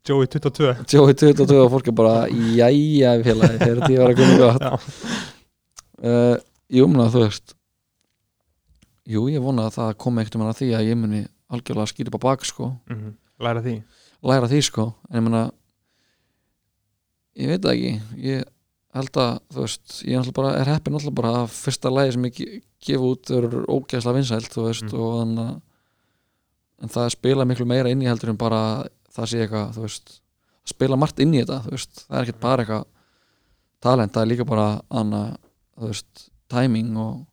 Joey 0.09 0.25
22 0.33 0.69
Joey 0.89 1.13
22 1.13 1.57
og 1.61 1.67
fólk 1.75 1.89
er 1.91 1.93
bara 1.97 2.13
jæja 2.33 3.11
félagi, 3.21 3.57
þegar 3.61 3.81
þetta 3.81 3.91
ég 3.93 3.99
var 4.01 4.13
að 4.13 4.21
koma 4.21 4.37
gott. 4.39 4.95
Uh, 6.01 6.37
Jú, 6.71 6.85
menna, 6.87 7.05
þú 7.13 7.19
veist. 7.25 7.51
Jú, 9.11 9.25
ég 9.29 9.43
vona 9.43 9.65
að 9.67 9.75
það 9.75 9.89
komi 10.01 10.21
ekkert 10.23 10.37
um 10.39 10.45
að 10.47 10.55
því 10.61 10.69
að 10.77 10.87
ég 10.87 10.97
muni 10.97 11.19
algjörlega 11.51 11.91
skýra 11.91 12.11
upp 12.13 12.19
á 12.21 12.25
bak 12.27 12.45
sko, 12.47 12.71
mm 12.89 13.17
læra 13.41 13.61
því. 13.65 13.71
Læra 14.21 14.45
því 14.47 14.59
sko. 14.61 14.83
En 15.09 15.17
ég 15.17 15.23
meina 15.25 15.39
ég 17.39 17.49
veit 17.49 17.63
það 17.63 17.73
ekki. 17.73 17.91
Ég 18.21 18.43
held 18.93 19.17
að, 19.23 19.31
þú 19.55 19.63
veist, 19.63 19.95
ég 20.05 20.19
er 20.19 20.31
bara 20.35 20.51
er 20.59 20.69
heppin 20.69 20.97
alltaf 20.99 21.15
bara 21.17 21.31
að 21.41 21.53
fyrsta 21.55 21.91
lagi 21.93 22.13
sem 22.15 22.25
ég 22.27 22.35
ge- 22.37 22.61
gef 22.85 23.05
út 23.07 23.31
er 23.31 23.47
ógæslega 23.71 24.17
vinsælt 24.17 24.51
þú 24.51 24.65
veist, 24.67 24.83
Mm. 24.91 24.99
og 24.99 25.13
þannig 25.21 25.45
að 25.47 25.61
en 26.83 26.89
það 26.89 27.09
spila 27.11 27.45
miklu 27.45 27.65
meira 27.65 27.89
inn 27.89 28.01
í 28.01 28.05
heldur 28.09 28.29
en 28.29 28.37
bara 28.37 28.61
það 29.13 29.25
sé 29.31 29.41
eitthvað, 29.47 29.73
þú 29.75 29.81
veist 29.85 30.21
spila 30.65 30.97
margt 30.97 31.19
inn 31.19 31.33
í 31.33 31.41
þetta, 31.43 31.63
þú 31.65 31.71
veist. 31.71 32.05
Það 32.07 32.17
er 32.17 32.23
ekkert 32.25 32.39
bara 32.41 32.63
eitthvað 32.63 32.85
talent, 33.81 34.13
það 34.13 34.21
er 34.21 34.31
líka 34.35 34.45
bara 34.45 34.81
annað, 34.91 35.37
þú 35.79 35.87
veist 35.87 36.29
timing 36.49 36.97
og, 36.97 37.25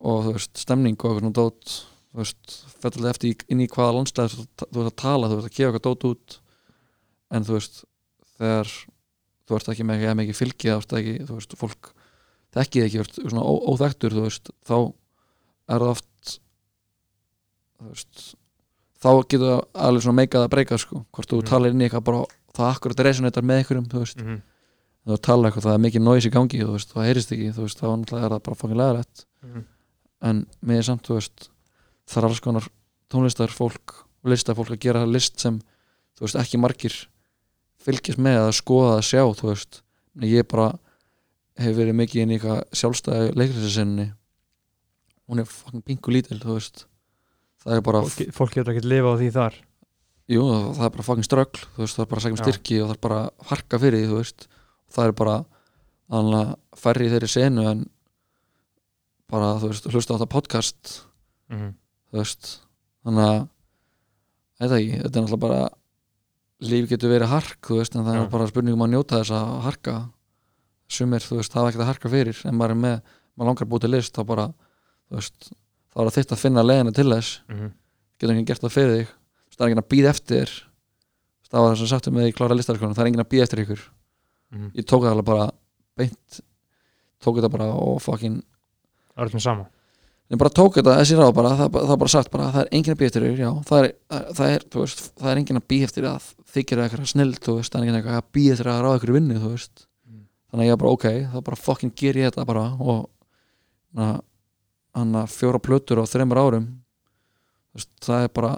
og 0.00 0.24
þú 0.24 0.32
veist, 0.36 0.56
stemning 0.58 0.96
og 0.98 1.04
eitthvað 1.10 1.20
svona 1.20 1.32
dót 1.32 1.64
þú 2.12 2.18
veist, 2.20 2.64
fellur 2.84 3.10
eftir 3.10 3.32
í- 3.32 3.46
inn 3.54 3.60
í 3.64 3.68
hvaða 3.72 3.94
landslega 3.96 4.32
þú, 4.34 4.44
veist 4.76 4.90
að 4.92 4.96
tala, 5.02 5.28
þú 5.30 5.38
veist 5.40 5.48
að 5.50 5.56
gefa 5.58 5.70
eitthvað 5.72 5.86
dót 5.88 6.06
út 6.10 6.36
en 7.34 7.44
þú 7.48 7.56
veist 7.58 7.80
þegar 8.38 8.72
þú 9.44 9.56
ert 9.58 9.68
ekki 9.74 9.84
með 9.88 10.06
ekki, 10.24 10.36
fylgi 10.38 10.70
þú 10.70 10.76
ert 10.78 10.96
ekki, 11.00 11.14
þú 11.28 11.38
veist, 11.38 11.56
fólk 11.60 11.90
þekkið 12.54 12.86
ekki, 12.86 12.98
þú 13.00 13.04
ert 13.04 13.20
svona 13.32 13.44
ó, 13.44 13.52
óþektur 13.74 14.14
þú 14.16 14.22
veist, 14.28 14.50
þá 14.68 14.76
er 15.74 15.82
það 15.84 15.90
oft 15.94 16.38
þú 17.80 17.90
veist 17.90 18.24
þá 19.04 19.08
getur 19.28 19.44
það 19.50 19.62
alveg 19.88 20.04
svona 20.06 20.20
meikað 20.22 20.46
að 20.46 20.52
breyka 20.54 20.78
sko, 20.80 21.04
hvort 21.12 21.28
þú 21.30 21.40
Mhm. 21.42 21.48
talar 21.50 21.70
inn 21.74 21.80
í 21.82 21.88
eitthvað 21.88 22.04
bara 22.08 22.24
það 22.54 22.70
akkurat 22.74 23.00
resonator 23.04 23.42
með 23.44 23.58
einhverjum, 23.60 23.88
þú 23.92 23.98
veist 24.04 24.20
mm 24.22 24.42
þú 25.04 25.18
talar 25.20 25.50
eitthvað, 25.50 25.64
það 25.68 25.74
er 25.76 25.82
mikið 25.84 26.00
noise 26.00 26.28
í 26.28 26.32
gangi 26.32 26.60
þú 26.64 26.72
veist, 26.78 26.92
það 26.94 27.04
heyrist 27.04 27.32
ekki, 27.34 27.48
þú 27.52 27.60
veist, 27.66 27.76
þá 27.76 27.86
er 27.92 28.30
það 28.32 28.42
bara 28.46 28.56
fangin 28.56 28.78
leðalegt, 28.80 29.24
-hmm. 29.44 29.64
en 30.22 30.46
mér 30.64 30.78
er 30.78 30.82
samt, 30.82 31.02
þú 31.04 31.14
veist 31.20 31.48
það 32.08 32.20
er 32.20 32.28
alls 32.28 32.42
konar 32.44 32.68
tónlistar 33.12 33.52
fólk 33.52 34.04
og 34.24 34.32
listafólk 34.32 34.74
að 34.74 34.82
gera 34.86 35.04
list 35.08 35.40
sem 35.42 35.58
þú 36.16 36.26
veist, 36.26 36.38
ekki 36.40 36.60
margir 36.60 36.96
fylgjast 37.84 38.20
með 38.22 38.40
að 38.46 38.56
skoða 38.58 38.96
að 38.98 39.06
sjá, 39.10 39.22
þú 39.36 39.50
veist. 39.50 39.80
Ég 40.24 40.46
bara 40.48 40.70
hef 41.60 41.76
verið 41.76 41.98
mikið 41.98 42.22
inn 42.22 42.32
í 42.32 42.38
eitthvað 42.38 42.62
sjálfstæði 42.74 43.34
leikriðsinni 43.38 44.08
hún 45.28 45.40
er 45.40 45.48
fucking 45.48 45.84
pingu 45.84 46.12
lítil, 46.12 46.40
þú 46.42 46.58
veist. 46.58 46.84
Það 47.64 47.78
er 47.78 47.84
bara, 47.86 48.02
fólk, 48.04 48.34
fólk 48.36 48.56
getur 48.56 48.74
ekkert 48.74 48.90
lifa 48.90 49.14
á 49.14 49.20
því 49.20 49.30
þar. 49.34 49.60
Jú, 50.34 50.42
það 50.76 50.86
er 50.86 50.92
bara 50.96 51.06
fucking 51.06 51.26
ströggl, 51.26 51.62
þú 51.76 51.84
veist, 51.84 51.96
það 51.96 52.04
er 52.04 52.10
bara 52.10 52.20
að 52.20 52.26
segja 52.26 52.36
um 52.36 52.42
styrki 52.42 52.80
og 52.80 52.88
það 52.88 52.96
er 52.96 53.02
bara 53.06 53.20
að 53.20 53.48
harka 53.50 53.80
fyrir 53.80 54.00
því, 54.00 54.10
þú 54.10 54.20
veist. 54.20 54.46
Það 54.94 55.08
er 55.08 55.16
bara 55.20 55.36
annað 56.14 56.52
færri 56.80 57.08
þeirri 57.12 57.30
senu 57.32 57.64
en 57.70 57.86
bara, 59.32 59.54
þú 59.60 59.72
veist, 59.72 59.88
hlusta 59.92 60.16
á 60.16 60.18
þetta 60.18 60.34
podcast. 60.34 60.94
Mm 61.52 61.72
þú 62.14 62.20
veist. 62.20 62.50
Þannig 63.04 63.24
að 63.28 63.40
þetta 64.60 64.78
ekki, 64.78 65.00
þetta 65.00 65.18
er 65.18 65.24
náttúrulega 65.24 65.42
bara 65.42 65.64
líf 66.64 66.86
getur 66.88 67.10
verið 67.10 67.32
hark, 67.34 67.58
þú 67.66 67.80
veist 67.80 67.96
en 67.98 68.06
það 68.06 68.20
er 68.20 68.28
bara 68.32 68.46
spurningum 68.48 68.84
að 68.86 68.92
njóta 68.94 69.18
þess 69.20 69.34
að 69.34 69.56
harka. 69.66 69.96
Sumir, 70.94 71.24
þú 71.24 71.40
veist, 71.40 71.52
það 71.52 71.64
er 71.64 71.72
ekkert 71.72 71.84
að 71.84 71.90
harka 71.90 72.12
fyrir 72.12 72.40
en 72.46 72.56
maður 72.58 72.76
er 72.76 72.80
með, 72.84 72.94
maður 73.34 73.50
langar 73.50 73.66
að 73.66 73.72
búið 73.72 73.84
til 73.84 73.90
list 73.90 74.14
þá 74.14 74.22
bara, 74.28 74.46
þú 75.08 75.18
veist, 75.18 75.50
þá 75.90 75.98
er 75.98 76.06
það 76.06 76.16
þitt 76.18 76.36
að 76.36 76.42
finna 76.44 76.64
leiðina 76.64 76.94
til 76.94 77.08
þess, 77.10 77.40
-hmm. 77.50 77.74
getur 78.20 78.34
enginn 78.34 78.48
gert 78.48 78.64
það 78.64 78.76
fyrir 78.76 78.94
þig, 78.94 79.12
það 79.56 79.64
er 79.64 79.68
enginn 79.68 79.84
að 79.84 79.90
býða 79.92 80.14
eftir. 80.14 80.54
Það 81.50 81.64
var 81.64 81.74
þess 81.74 81.84
að 81.84 81.92
sagtum 81.92 82.14
með 82.14 82.28
í 82.28 82.34
klára 82.36 82.54
listarskólan, 82.54 82.94
það 82.94 83.04
er 83.04 83.10
enginn 83.10 83.24
að 83.24 83.32
býða 83.32 83.46
eftir 83.48 83.64
ykkur. 83.64 83.82
Mm 84.54 84.70
ég 84.74 84.84
tók 84.86 85.02
það 85.02 85.12
alveg 85.14 85.26
bara 85.26 85.46
beint 85.98 86.40
tók 87.22 87.38
þetta 87.38 87.50
bara 87.50 87.70
og 87.74 88.00
fucking 88.02 88.42
það 89.14 89.34
með 89.34 89.44
sama 89.44 89.66
ég 90.32 90.40
bara 90.40 90.52
tók 90.56 90.78
þetta 90.78 90.96
þessi 91.00 91.18
ráð 91.18 91.32
bara, 91.36 91.50
það, 91.58 91.80
það 91.90 91.98
bara 92.02 92.12
sagt 92.14 92.30
bara 92.32 92.50
það 92.54 92.62
er 92.64 92.70
enginn 92.78 92.94
að 92.94 93.00
býja 93.02 93.10
eftir 93.12 93.26
þér, 93.26 93.40
já, 93.44 93.50
það 93.68 93.80
er, 93.84 93.90
það 94.38 94.52
er, 94.54 94.68
þú 94.72 94.84
veist, 94.84 95.02
það 95.20 95.30
er 95.32 95.40
enginn 95.42 95.60
að 95.60 95.66
býja 95.72 95.88
eftir 95.90 96.06
að 96.10 96.28
þykir 96.54 96.84
eitthvað 96.84 97.10
snill, 97.10 97.34
þú 97.34 97.56
veist, 97.58 97.72
það 97.72 97.80
er 97.80 97.84
enginn 97.84 97.98
eitthvað 98.00 98.20
að 98.20 98.30
býja 98.38 98.54
eftir 98.54 98.70
að 98.72 98.80
ráða 98.86 99.00
ykkur 99.00 99.16
vinnu, 99.18 99.40
þú 99.42 99.50
veist 99.56 99.84
Mm. 100.04 100.22
þannig 100.52 100.64
að 100.64 100.70
ég 100.70 100.78
bara, 100.82 100.94
ok, 100.94 101.04
þá 101.32 101.36
bara 101.44 101.56
fucking 101.56 101.92
ger 101.96 102.16
ég 102.20 102.30
þetta 102.30 102.44
bara 102.46 102.64
og 102.78 103.10
hann 104.94 105.14
að 105.18 105.32
fjóra 105.34 105.60
plötur 105.62 106.00
á 106.02 106.04
þreymur 106.06 106.40
árum 106.40 106.66
veist, 107.74 107.90
það 108.04 108.26
er 108.26 108.32
bara 108.34 108.52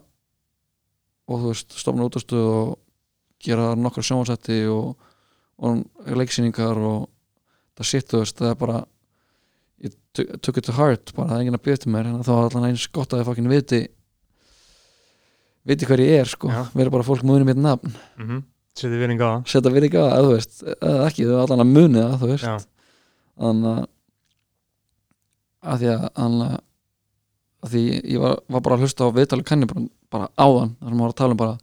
og 1.26 1.42
þú 1.42 1.52
veist, 1.52 1.76
stofna 1.80 2.06
útastuð 2.06 2.48
og 2.56 2.74
gera 3.42 3.74
nokkar 3.76 4.06
sjónvarsætti 4.06 4.62
og, 4.72 4.94
og 5.58 5.80
leiksýningar 6.16 6.78
og 6.78 7.08
það 7.76 7.90
shit, 7.90 8.08
þú 8.10 8.22
veist, 8.22 8.38
það 8.40 8.52
er 8.52 8.60
bara 8.60 8.82
took- 10.16 10.58
it 10.58 10.64
to 10.66 10.72
heart 10.72 11.12
bara 11.16 11.28
það 11.28 11.36
er 11.36 11.44
enginn 11.44 11.58
að 11.58 11.64
býja 11.66 11.78
eftir 11.78 11.92
mér 11.92 12.10
þá 12.24 12.32
var 12.32 12.48
allan 12.50 12.68
eins 12.70 12.86
gott 12.92 13.12
að 13.14 13.22
ég 13.22 13.28
fucking 13.28 13.48
viti 13.52 13.80
viti 15.66 15.88
hver 15.88 16.02
ég 16.02 16.20
er 16.22 16.30
sko. 16.30 16.50
Vera 16.74 16.92
bara 16.94 17.06
fólk 17.06 17.24
múinu 17.26 17.46
mitt 17.48 17.58
nafn. 17.58 17.90
Mm 18.18 18.28
-hmm. 18.28 18.42
setið 18.76 19.00
vinning 19.02 19.20
á 19.20 19.26
það. 19.26 19.46
Setja 19.50 19.72
virðinga 19.72 19.98
á 19.98 20.08
það, 20.12 20.24
þú 20.24 20.32
veist. 20.32 20.62
Eða 20.62 21.06
ekki, 21.08 21.26
þau 21.26 21.40
allan 21.42 21.64
að 21.64 21.72
muni 21.72 21.98
það, 21.98 22.18
þú 22.20 22.28
veist. 22.30 22.68
Þannig 23.36 23.86
að 25.66 25.78
því 25.80 25.88
að 27.66 27.70
því 27.70 27.82
ég 28.12 28.20
var, 28.22 28.36
var 28.48 28.60
bara 28.60 28.76
að 28.76 28.84
hlusta 28.84 29.08
á 29.08 29.16
viðtalið 29.16 29.48
kanni 29.48 29.66
bara, 29.66 29.86
bara 30.12 30.28
áðan, 30.38 30.76
þar 30.78 30.88
sem 30.88 30.98
maður 30.98 31.06
var 31.06 31.14
að 31.14 31.20
tala 31.20 31.34
um 31.34 31.40
bara 31.40 31.58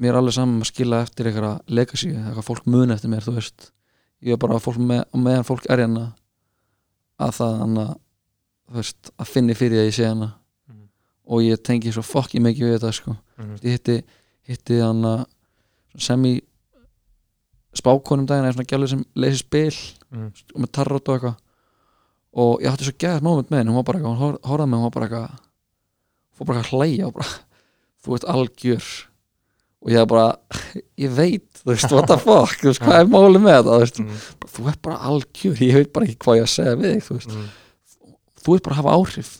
mér 0.00 0.14
er 0.14 0.20
alveg 0.20 0.36
saman 0.36 0.54
um 0.54 0.64
að 0.64 0.70
skila 0.70 1.02
eftir 1.04 1.28
eitthvað 1.28 1.60
legacy, 1.68 2.10
eitthvað 2.14 2.46
fólk 2.46 2.66
muni 2.70 2.94
eftir 2.94 3.12
mér 3.12 3.26
þú 3.26 3.34
veist, 3.36 3.70
ég 4.24 4.32
er 4.32 4.40
bara 4.40 4.60
fólk 4.62 4.80
með, 4.80 5.04
meðan 5.12 5.44
fólk 5.48 5.68
er 5.68 5.82
hérna 5.84 6.06
að 7.20 7.34
það 7.36 7.56
þú 8.70 8.78
veist, 8.80 9.10
að 9.18 9.26
finni 9.34 9.54
fyrir 9.58 9.80
að 9.82 9.88
ég 9.90 9.96
sé 9.96 10.06
hana. 10.08 10.28
Mhm. 10.70 10.84
og 11.30 11.42
ég 11.42 11.62
tengi 11.66 11.92
svo 11.92 12.02
fokki 12.06 12.40
mikið 12.42 12.66
við 12.68 12.76
þetta 12.78 12.92
sko. 12.94 13.16
Mhm. 13.38 13.56
ég 13.64 13.72
hitti, 13.76 13.96
hitti 14.48 14.80
hann 14.80 15.02
að 15.04 15.26
sem 15.98 16.22
í 16.24 16.40
spákonum 17.74 18.26
daginn 18.26 18.46
eða 18.48 18.56
svona 18.56 18.70
gælur 18.70 18.88
sem 18.90 19.04
leysi 19.14 19.38
spil 19.44 19.76
og 20.54 20.58
með 20.64 20.70
tarrot 20.74 21.08
og 21.08 21.14
eitthvað. 21.18 21.36
Og 22.32 22.60
ég 22.62 22.70
átti 22.70 22.86
svo 22.86 22.94
gæðið 22.98 23.22
moment 23.26 23.50
með 23.50 23.58
henni 23.58 23.70
hún 23.72 23.78
var 23.80 23.86
bara 23.88 23.98
eitthvað, 23.98 24.16
hún 24.16 24.22
hor- 24.22 24.40
horfði 24.46 24.68
mig 24.70 24.78
hún 24.78 24.86
var 24.86 24.94
bara 24.96 25.06
eitthvað 25.08 25.38
fór 26.38 26.46
bara 26.46 26.60
eitthvað 26.60 26.70
að 26.70 26.78
hlæja 26.78 27.06
og 27.06 27.14
bara 27.14 27.28
þú 28.04 28.14
ert 28.16 28.28
algjör 28.34 28.88
og 29.80 29.92
ég 29.94 30.06
bara, 30.10 30.26
ég 31.00 31.12
veit 31.16 31.60
þú 31.62 31.70
veist, 31.72 31.92
what 31.94 32.08
the 32.10 32.16
fuck, 32.20 32.56
þú 32.60 32.68
veist, 32.70 32.82
hvað 32.84 32.98
er 33.00 33.10
málið 33.12 33.44
með 33.44 33.54
þetta 33.58 33.76
þú 33.76 33.80
veist, 33.84 34.00
bara, 34.40 34.52
þú 34.54 34.66
ert 34.72 34.80
bara 34.84 34.98
algjör 35.10 35.62
ég 35.64 35.76
veit 35.78 35.92
bara 35.96 36.08
ekki 36.08 36.18
hvað 36.24 36.40
ég 36.40 36.46
að 36.46 36.52
segja 36.54 36.74
við 36.80 36.90
þig 36.94 37.04
þú 37.06 37.16
veist. 37.18 37.34
Mhm. 37.36 37.50
þú 38.40 38.56
ert 38.56 38.64
bara 38.66 38.74
að 38.76 38.80
hafa 38.80 38.96
áhrif. 38.96 39.30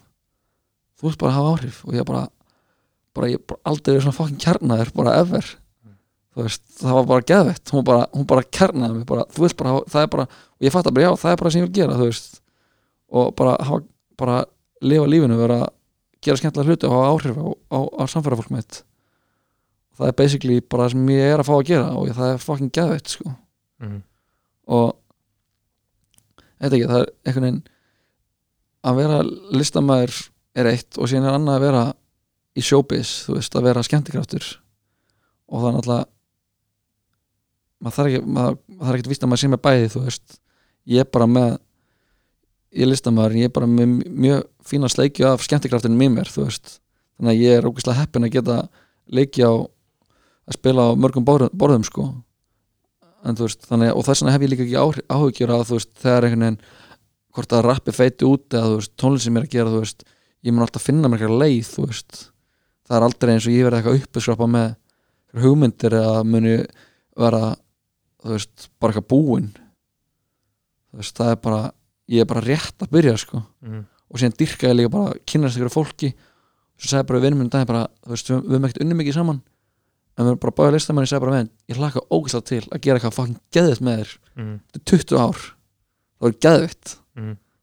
Þú 1.00 1.08
ert 1.10 1.18
bara 1.20 1.30
að 1.32 1.36
hafa 1.38 1.50
áhrif. 1.54 1.76
Og 1.88 1.94
ég 1.96 2.04
bara, 2.08 2.22
bara 3.16 3.28
ég 3.30 3.42
bara 3.48 3.60
aldrei 3.64 3.94
verið 3.94 4.02
svona 4.04 4.18
fokkin 4.18 4.40
kjarnaður 4.44 4.92
bara 5.00 5.14
ever. 5.20 5.46
Þú 6.30 6.44
veist, 6.44 6.62
það 6.78 6.96
var 6.98 7.06
bara 7.10 7.26
geðvett 7.26 7.72
hún 7.74 7.84
bara, 7.84 8.06
hún 8.14 8.26
bara 8.28 8.42
kjarnaði 8.44 8.98
mig 9.00 9.06
bara, 9.08 9.24
þú 9.34 9.44
vilt 9.46 9.56
bara, 9.58 9.72
það 9.90 10.04
er 10.04 10.10
bara, 10.12 10.26
og 10.30 10.66
ég 10.68 10.72
fatt 10.72 10.86
að 10.86 10.94
bara 10.94 11.06
já, 11.08 11.12
það 11.24 11.32
er 11.32 11.40
bara 11.40 11.50
sem 11.50 11.60
ég 11.60 11.66
vil 11.66 11.76
gera, 11.80 11.96
þú 11.98 12.06
veist. 12.10 12.40
Og 13.10 13.32
bara 13.40 13.56
hafa, 13.66 13.80
bara 14.20 14.36
lifa 14.80 15.08
lífinu, 15.10 15.40
vera 15.40 15.58
gera 16.22 16.36
skemmtilega 16.38 16.70
hluti 16.70 16.86
og 16.86 16.94
hafa 16.94 17.10
áhrif 17.14 17.40
á, 17.40 17.46
á, 17.72 17.78
á 17.98 18.02
samfærafólk 18.12 18.52
mitt 18.54 18.82
það 19.98 20.10
er 20.10 20.16
basically 20.18 20.60
bara 20.60 20.86
það 20.86 20.94
sem 20.94 21.12
ég 21.14 21.34
er 21.34 21.42
að 21.42 21.48
fá 21.48 21.54
að 21.56 21.66
gera 21.70 21.90
og 21.96 22.12
það 22.16 22.32
er 22.34 22.44
fokkin 22.44 22.72
geðvett, 22.76 23.14
sko. 23.16 23.34
Mhm. 23.80 24.02
og 24.70 24.96
þetta 26.60 26.76
ekki, 26.76 26.88
það 26.90 27.00
er 27.00 27.12
einhvern 27.26 27.46
veginn 27.48 27.62
að 28.90 29.00
vera 29.00 29.22
listamæður 29.56 30.16
er 30.60 30.70
eitt 30.70 30.98
og 30.98 31.08
síðan 31.08 31.28
er 31.28 31.36
annað 31.36 31.58
að 31.58 31.66
vera 31.66 31.82
í 32.56 32.64
showbiz, 32.64 33.10
þú 33.26 33.36
veist, 33.36 33.56
að 33.56 33.66
vera 33.68 33.82
skemmtikraftur. 33.86 34.46
Og 35.50 35.62
það 35.62 35.68
er 35.68 35.76
náttúrulega 35.76 36.06
maður 37.80 37.96
þarf 37.96 38.10
ekki 38.10 38.30
maður, 38.36 38.56
þarf 38.80 38.94
ekki 38.94 39.06
að 39.06 39.12
vísta 39.14 39.26
að 39.26 39.32
maður 39.32 39.42
sé 39.42 39.50
með 39.50 39.62
bæði 39.64 39.90
þú 39.94 40.04
veist, 40.04 40.38
ég 40.90 41.04
er 41.04 41.10
bara 41.16 41.28
með 41.30 41.50
ég 42.70 42.84
er 42.84 42.90
listamæður, 42.90 43.36
ég 43.40 43.48
er 43.48 43.54
bara 43.56 43.68
með 43.70 43.94
mjög 44.24 44.42
fína 44.70 44.90
sleikju 44.92 45.26
af 45.30 45.44
skemmtikraftinu 45.46 46.10
mér, 46.10 46.30
þú 46.30 46.46
veist, 46.46 46.76
þannig 47.18 47.32
að 47.32 47.44
ég 47.44 47.58
er 47.58 47.68
ógeðslega 47.68 48.02
heppin 48.02 48.28
að 48.28 48.34
geta 48.36 48.58
leiki 49.10 49.46
á 49.46 49.52
að 50.50 50.58
spila 50.58 50.88
á 50.90 50.98
mörgum 50.98 51.24
borðum, 51.26 51.52
borðum 51.54 51.84
sko. 51.86 52.08
En 53.24 53.36
þú 53.36 53.46
veist, 53.46 53.66
þannig, 53.68 53.92
og 53.94 54.04
þess 54.06 54.22
vegna 54.22 54.32
hef 54.34 54.44
ég 54.46 54.50
líka 54.54 54.64
ekki 54.66 55.04
áhyggjur 55.12 55.52
að 55.54 55.72
veist, 55.74 55.90
þegar 56.00 56.26
einhvern 56.26 56.44
veginn 56.46 56.60
hvort 57.36 57.52
að 57.54 57.64
rappi 57.68 57.92
feiti 57.94 58.26
út 58.26 58.56
eða 58.56 58.74
veist, 58.78 58.92
tónlist 58.98 59.26
sem 59.28 59.36
ég 59.36 59.42
er 59.42 59.46
að 59.48 59.54
gera, 59.54 59.74
veist 59.84 60.04
ég 60.42 60.54
mun 60.56 60.64
alltaf 60.64 60.86
finna 60.86 61.08
mér 61.12 61.20
eitthvað 61.20 61.42
leið, 61.44 62.22
það 62.88 62.96
er 62.96 63.06
aldrei 63.06 63.32
eins 63.34 63.46
og 63.46 63.52
ég 63.54 63.66
verði 63.68 63.80
eitthvað 63.82 64.00
uppeskrapa 64.00 64.48
með 64.50 64.70
hugmyndir 65.44 65.96
eða 66.00 66.24
muni 66.26 66.54
vera, 67.20 67.42
bara 68.24 68.94
eitthvað 68.94 69.08
búinn. 69.12 69.50
Það 70.96 71.30
er 71.30 71.38
bara, 71.44 71.60
ég 72.10 72.24
er 72.24 72.30
bara 72.32 72.42
rétt 72.42 72.82
að 72.82 72.90
byrja, 72.96 73.16
sko, 73.20 73.44
Mhm. 73.62 73.84
og 74.10 74.18
síðan 74.18 74.36
dyrka 74.36 74.66
ég 74.68 74.76
líka 74.76 74.90
bara 74.90 75.12
að 75.12 75.20
kynast 75.26 75.56
ykkur 75.60 75.70
fólki. 75.70 76.14
Svo 76.80 76.88
sagði 76.88 77.06
bara 77.06 77.18
við 77.20 77.22
vinnum 77.28 77.38
minn 77.38 77.50
dag 77.50 77.66
bara, 77.66 77.86
við, 78.08 78.30
erum 78.50 78.64
ekkert 78.64 78.80
unni 78.82 78.94
mikið 78.94 79.14
saman 79.14 79.42
en 80.18 80.26
erum 80.26 80.38
bara 80.42 80.52
báðið 80.58 80.74
listamenn 80.76 81.04
ég 81.06 81.10
sagði 81.12 81.24
bara, 81.26 81.36
menn, 81.38 81.50
ég 81.70 81.76
hlaka 81.80 82.02
ógæslega 82.10 82.46
til 82.50 82.62
að 82.70 82.80
gera 82.84 82.98
eitthvað 82.98 83.14
fucking 83.18 83.38
geðvitt 83.54 83.80
með 83.86 84.00
þér. 84.00 84.10
Mhm. 84.36 84.54
þetta 84.72 84.80
er 84.80 84.84
20 84.90 85.18
ár. 85.20 85.40
Það 86.20 86.28
er 86.28 86.38
geðvitt 86.44 86.96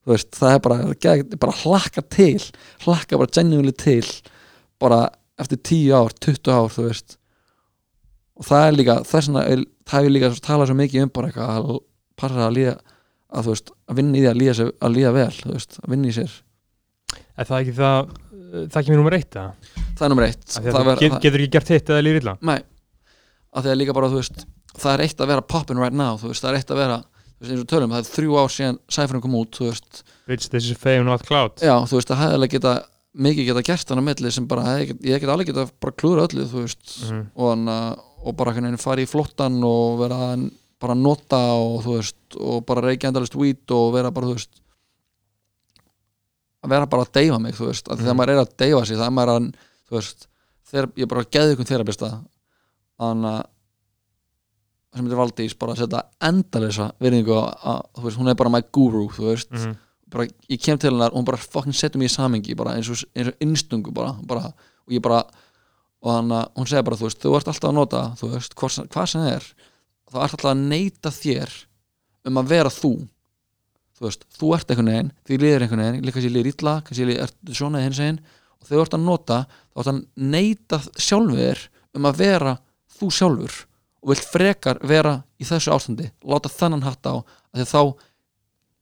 þú 0.07 0.13
veist, 0.13 0.31
það 0.39 0.53
er 0.55 0.59
bara, 0.59 0.77
gæ- 1.03 1.39
bara 1.39 1.51
hlakka 1.63 2.01
til 2.09 2.39
hlakka 2.85 3.17
bara 3.17 3.33
genuinely 3.35 3.71
til 3.75 4.05
bara 4.79 5.09
eftir 5.37 5.57
10 5.57 5.91
ár, 5.93 6.13
20 6.19 6.51
ár 6.53 6.69
þú 6.73 6.87
veist. 6.87 7.17
Og 8.37 8.45
það 8.45 8.67
er 8.67 8.71
líka, 8.77 8.95
vegna 9.11 9.43
er- 9.49 9.65
það 9.85 10.05
er 10.05 10.09
líka 10.13 10.29
talað 10.41 10.67
svo 10.69 10.75
mikið 10.77 11.03
um 11.03 11.09
bara 11.09 11.27
eitthvað 11.27 11.49
að 11.57 11.79
passa 12.17 12.47
að 12.47 12.55
líða 12.57 12.79
að 13.37 13.45
veist, 13.51 13.71
að 13.89 13.95
vinna 13.99 14.17
í 14.17 14.21
því 14.21 14.29
að 14.31 14.39
líða, 14.41 14.71
að 14.81 14.93
líða 14.95 15.13
vel 15.13 15.53
veist, 15.53 15.79
að 15.83 15.89
vinna 15.89 16.07
í 16.07 16.13
sér. 16.15 16.31
Er 17.37 17.45
það 17.45 17.61
ekki 17.61 17.75
það, 17.77 18.09
það 18.51 18.79
ekki 18.81 18.93
mér 18.93 18.99
nummer 19.01 19.17
eitt 19.17 19.35
eða? 19.35 19.51
það 19.97 20.05
er 20.07 20.11
nummer 20.13 20.27
eitt. 20.27 20.45
Af 20.47 20.63
það 20.63 20.85
ver, 20.87 20.99
get, 21.01 21.11
það, 21.11 21.21
getur 21.25 21.43
ekki 21.43 21.53
gert 21.57 21.71
hitt 21.73 21.89
eða 21.93 22.03
líður 22.05 22.21
illa? 22.21 22.35
Nei, 22.41 22.57
að 23.53 23.63
því 23.67 23.71
að 23.73 23.79
líka 23.81 23.95
bara 23.97 24.09
þú 24.13 24.19
veist, 24.21 24.43
það 24.77 24.91
er 24.93 25.05
eitt 25.07 25.21
að 25.23 25.31
vera 25.33 25.45
poppin 25.53 25.81
right 25.81 25.97
now 25.97 26.17
veist, 26.33 26.43
það 26.45 26.51
er 26.53 26.59
eitt 26.61 26.73
að 26.75 26.81
vera 26.83 26.97
þú 27.01 27.41
veist, 27.41 27.51
eins 27.53 27.63
og 27.63 27.71
tölum, 27.71 27.95
það 27.95 28.03
er 28.03 28.11
þrjú 28.17 28.37
ár 28.41 28.53
síðan 28.53 28.79
sæfærum 28.97 29.23
kom 29.25 29.35
út 29.39 29.59
Rich, 30.27 30.49
this 30.49 30.69
is 30.69 30.77
fame 30.77 31.03
not 31.07 31.25
cloud 31.27 31.57
já, 31.63 31.73
þú 31.87 31.97
veist, 31.99 32.11
það 32.11 32.23
hefði 32.25 32.49
geta 32.57 32.75
mikið 33.17 33.47
geta 33.49 33.63
gert 33.65 33.89
hann 33.89 34.01
að 34.03 34.07
milli 34.11 34.31
sem 34.35 34.45
bara 34.47 34.77
ég 34.83 35.21
get 35.23 35.29
alveg 35.33 35.47
geta 35.49 35.67
bara 35.81 35.95
klúra 35.97 36.27
öllu 36.27 36.45
þú 36.51 36.63
veist, 36.65 36.85
Mhm. 37.07 37.21
og, 37.35 37.49
hann, 37.49 37.65
að- 37.65 37.99
og 38.27 38.35
bara 38.37 38.51
veginn 38.53 38.77
fara 38.77 39.01
í 39.01 39.07
flottan 39.09 39.63
og 39.63 39.99
vera 40.03 40.37
bara 40.79 40.93
nota 40.93 41.39
og 41.57 41.81
þú 41.85 41.95
veist 41.97 42.37
og 42.37 42.65
bara 42.67 42.81
reykja 42.85 43.09
endalist 43.09 43.33
hvít 43.33 43.71
og 43.73 43.93
vera 43.95 44.11
bara 44.11 44.27
þú 44.27 44.35
veist 44.37 44.61
að 46.67 46.73
vera 46.75 46.89
bara 46.91 47.05
að 47.07 47.13
deyfa 47.17 47.39
mig 47.41 47.55
þú 47.57 47.67
veist, 47.71 47.87
að 47.87 48.01
þegar 48.01 48.13
Mhm. 48.13 48.17
maður 48.21 48.33
er 48.35 48.41
að 48.43 48.55
deyfa 48.61 48.85
sig 48.85 48.97
það 48.97 49.07
er 49.07 49.15
maður 49.17 49.33
að, 49.37 49.47
þú 49.89 49.95
veist 49.97 50.27
þegar, 50.71 50.87
ég 50.97 51.03
er 51.03 51.11
bara 51.13 51.21
að 51.23 51.31
geða 51.31 51.53
ykkur 51.55 51.69
þerapista 51.71 52.09
þannig 52.99 53.31
að 53.37 53.45
sem 54.97 55.05
heitir 55.05 55.19
Valdís 55.19 55.53
bara 55.59 55.73
að 55.75 55.81
setja 55.83 55.99
endalisa 56.29 56.87
virðingu 57.03 57.35
að, 57.37 57.49
að, 57.69 57.81
þú 57.97 58.05
veist, 58.07 58.17
hún 58.21 58.31
er 58.31 58.37
bara 58.39 58.49
my 58.53 58.61
guru 58.73 59.03
þú 59.13 59.27
veist, 59.31 59.51
Mhm. 59.51 59.75
bara, 60.09 60.25
ég 60.49 60.61
kem 60.63 60.77
til 60.79 60.89
hennar 60.91 61.11
og 61.11 61.17
hún 61.19 61.25
bara 61.25 61.37
fucking 61.37 61.73
setur 61.75 61.99
mig 61.99 62.09
í 62.09 62.15
samengi 62.15 62.55
bara 62.55 62.71
eins 62.75 62.89
og, 62.89 63.03
eins 63.15 63.27
og 63.27 63.35
innstungu 63.43 63.93
bara, 63.93 64.13
bara 64.23 64.45
og 64.47 64.89
ég 64.89 65.01
bara 65.01 65.23
og 66.01 66.11
hann, 66.13 66.29
hún 66.55 66.67
segir 66.67 66.83
bara, 66.85 66.95
þú 66.95 67.07
veist, 67.09 67.19
þú 67.21 67.35
ert 67.35 67.47
alltaf 67.47 67.69
að 67.69 67.73
nota 67.73 68.01
þú 68.17 68.31
veist, 68.33 68.55
hvað, 68.55 68.71
sem- 69.07 69.21
er 69.21 69.43
þá 70.11 70.23
ert 70.23 70.33
alltaf 70.33 70.51
að 70.51 70.67
neita 70.67 71.09
þér 71.09 71.49
um 72.25 72.35
að 72.37 72.47
vera 72.47 72.69
þú 72.69 73.07
þú 73.97 74.07
veist, 74.07 74.25
þú 74.37 74.51
ert 74.57 74.71
einhvern 74.71 74.91
veginn, 74.91 75.13
því 75.25 75.39
líður 75.41 75.65
einhvern 75.65 75.83
veginn 75.83 76.07
líka 76.07 76.23
sér 76.23 76.33
líður 76.35 76.51
illa, 76.53 76.75
kannski 76.85 77.17
ert 77.17 77.53
svona 77.57 77.83
hins 77.83 78.01
einn 78.03 78.19
og 78.57 78.67
þegar 78.67 78.77
þú 78.77 78.83
ert 78.85 78.97
að 78.97 79.07
nota 79.07 79.39
þá 79.47 79.81
ert 79.81 79.91
að 79.93 80.01
neita 80.35 80.81
sjálfur 80.95 81.63
um 81.97 82.09
að 82.09 82.21
vera 82.21 82.53
þú 82.97 83.09
sjálfur 83.17 83.57
og 84.03 84.11
vilt 84.13 84.27
frekar 84.29 84.81
vera 84.85 85.15
í 85.41 85.47
þessu 85.47 85.73
ástandi 85.73 86.11
láta 86.25 86.51
þennan 86.53 86.85
hatt 86.85 87.09
á, 87.09 87.15
af 87.17 87.57
því 87.57 87.65
að 87.65 87.71
þá 87.73 87.81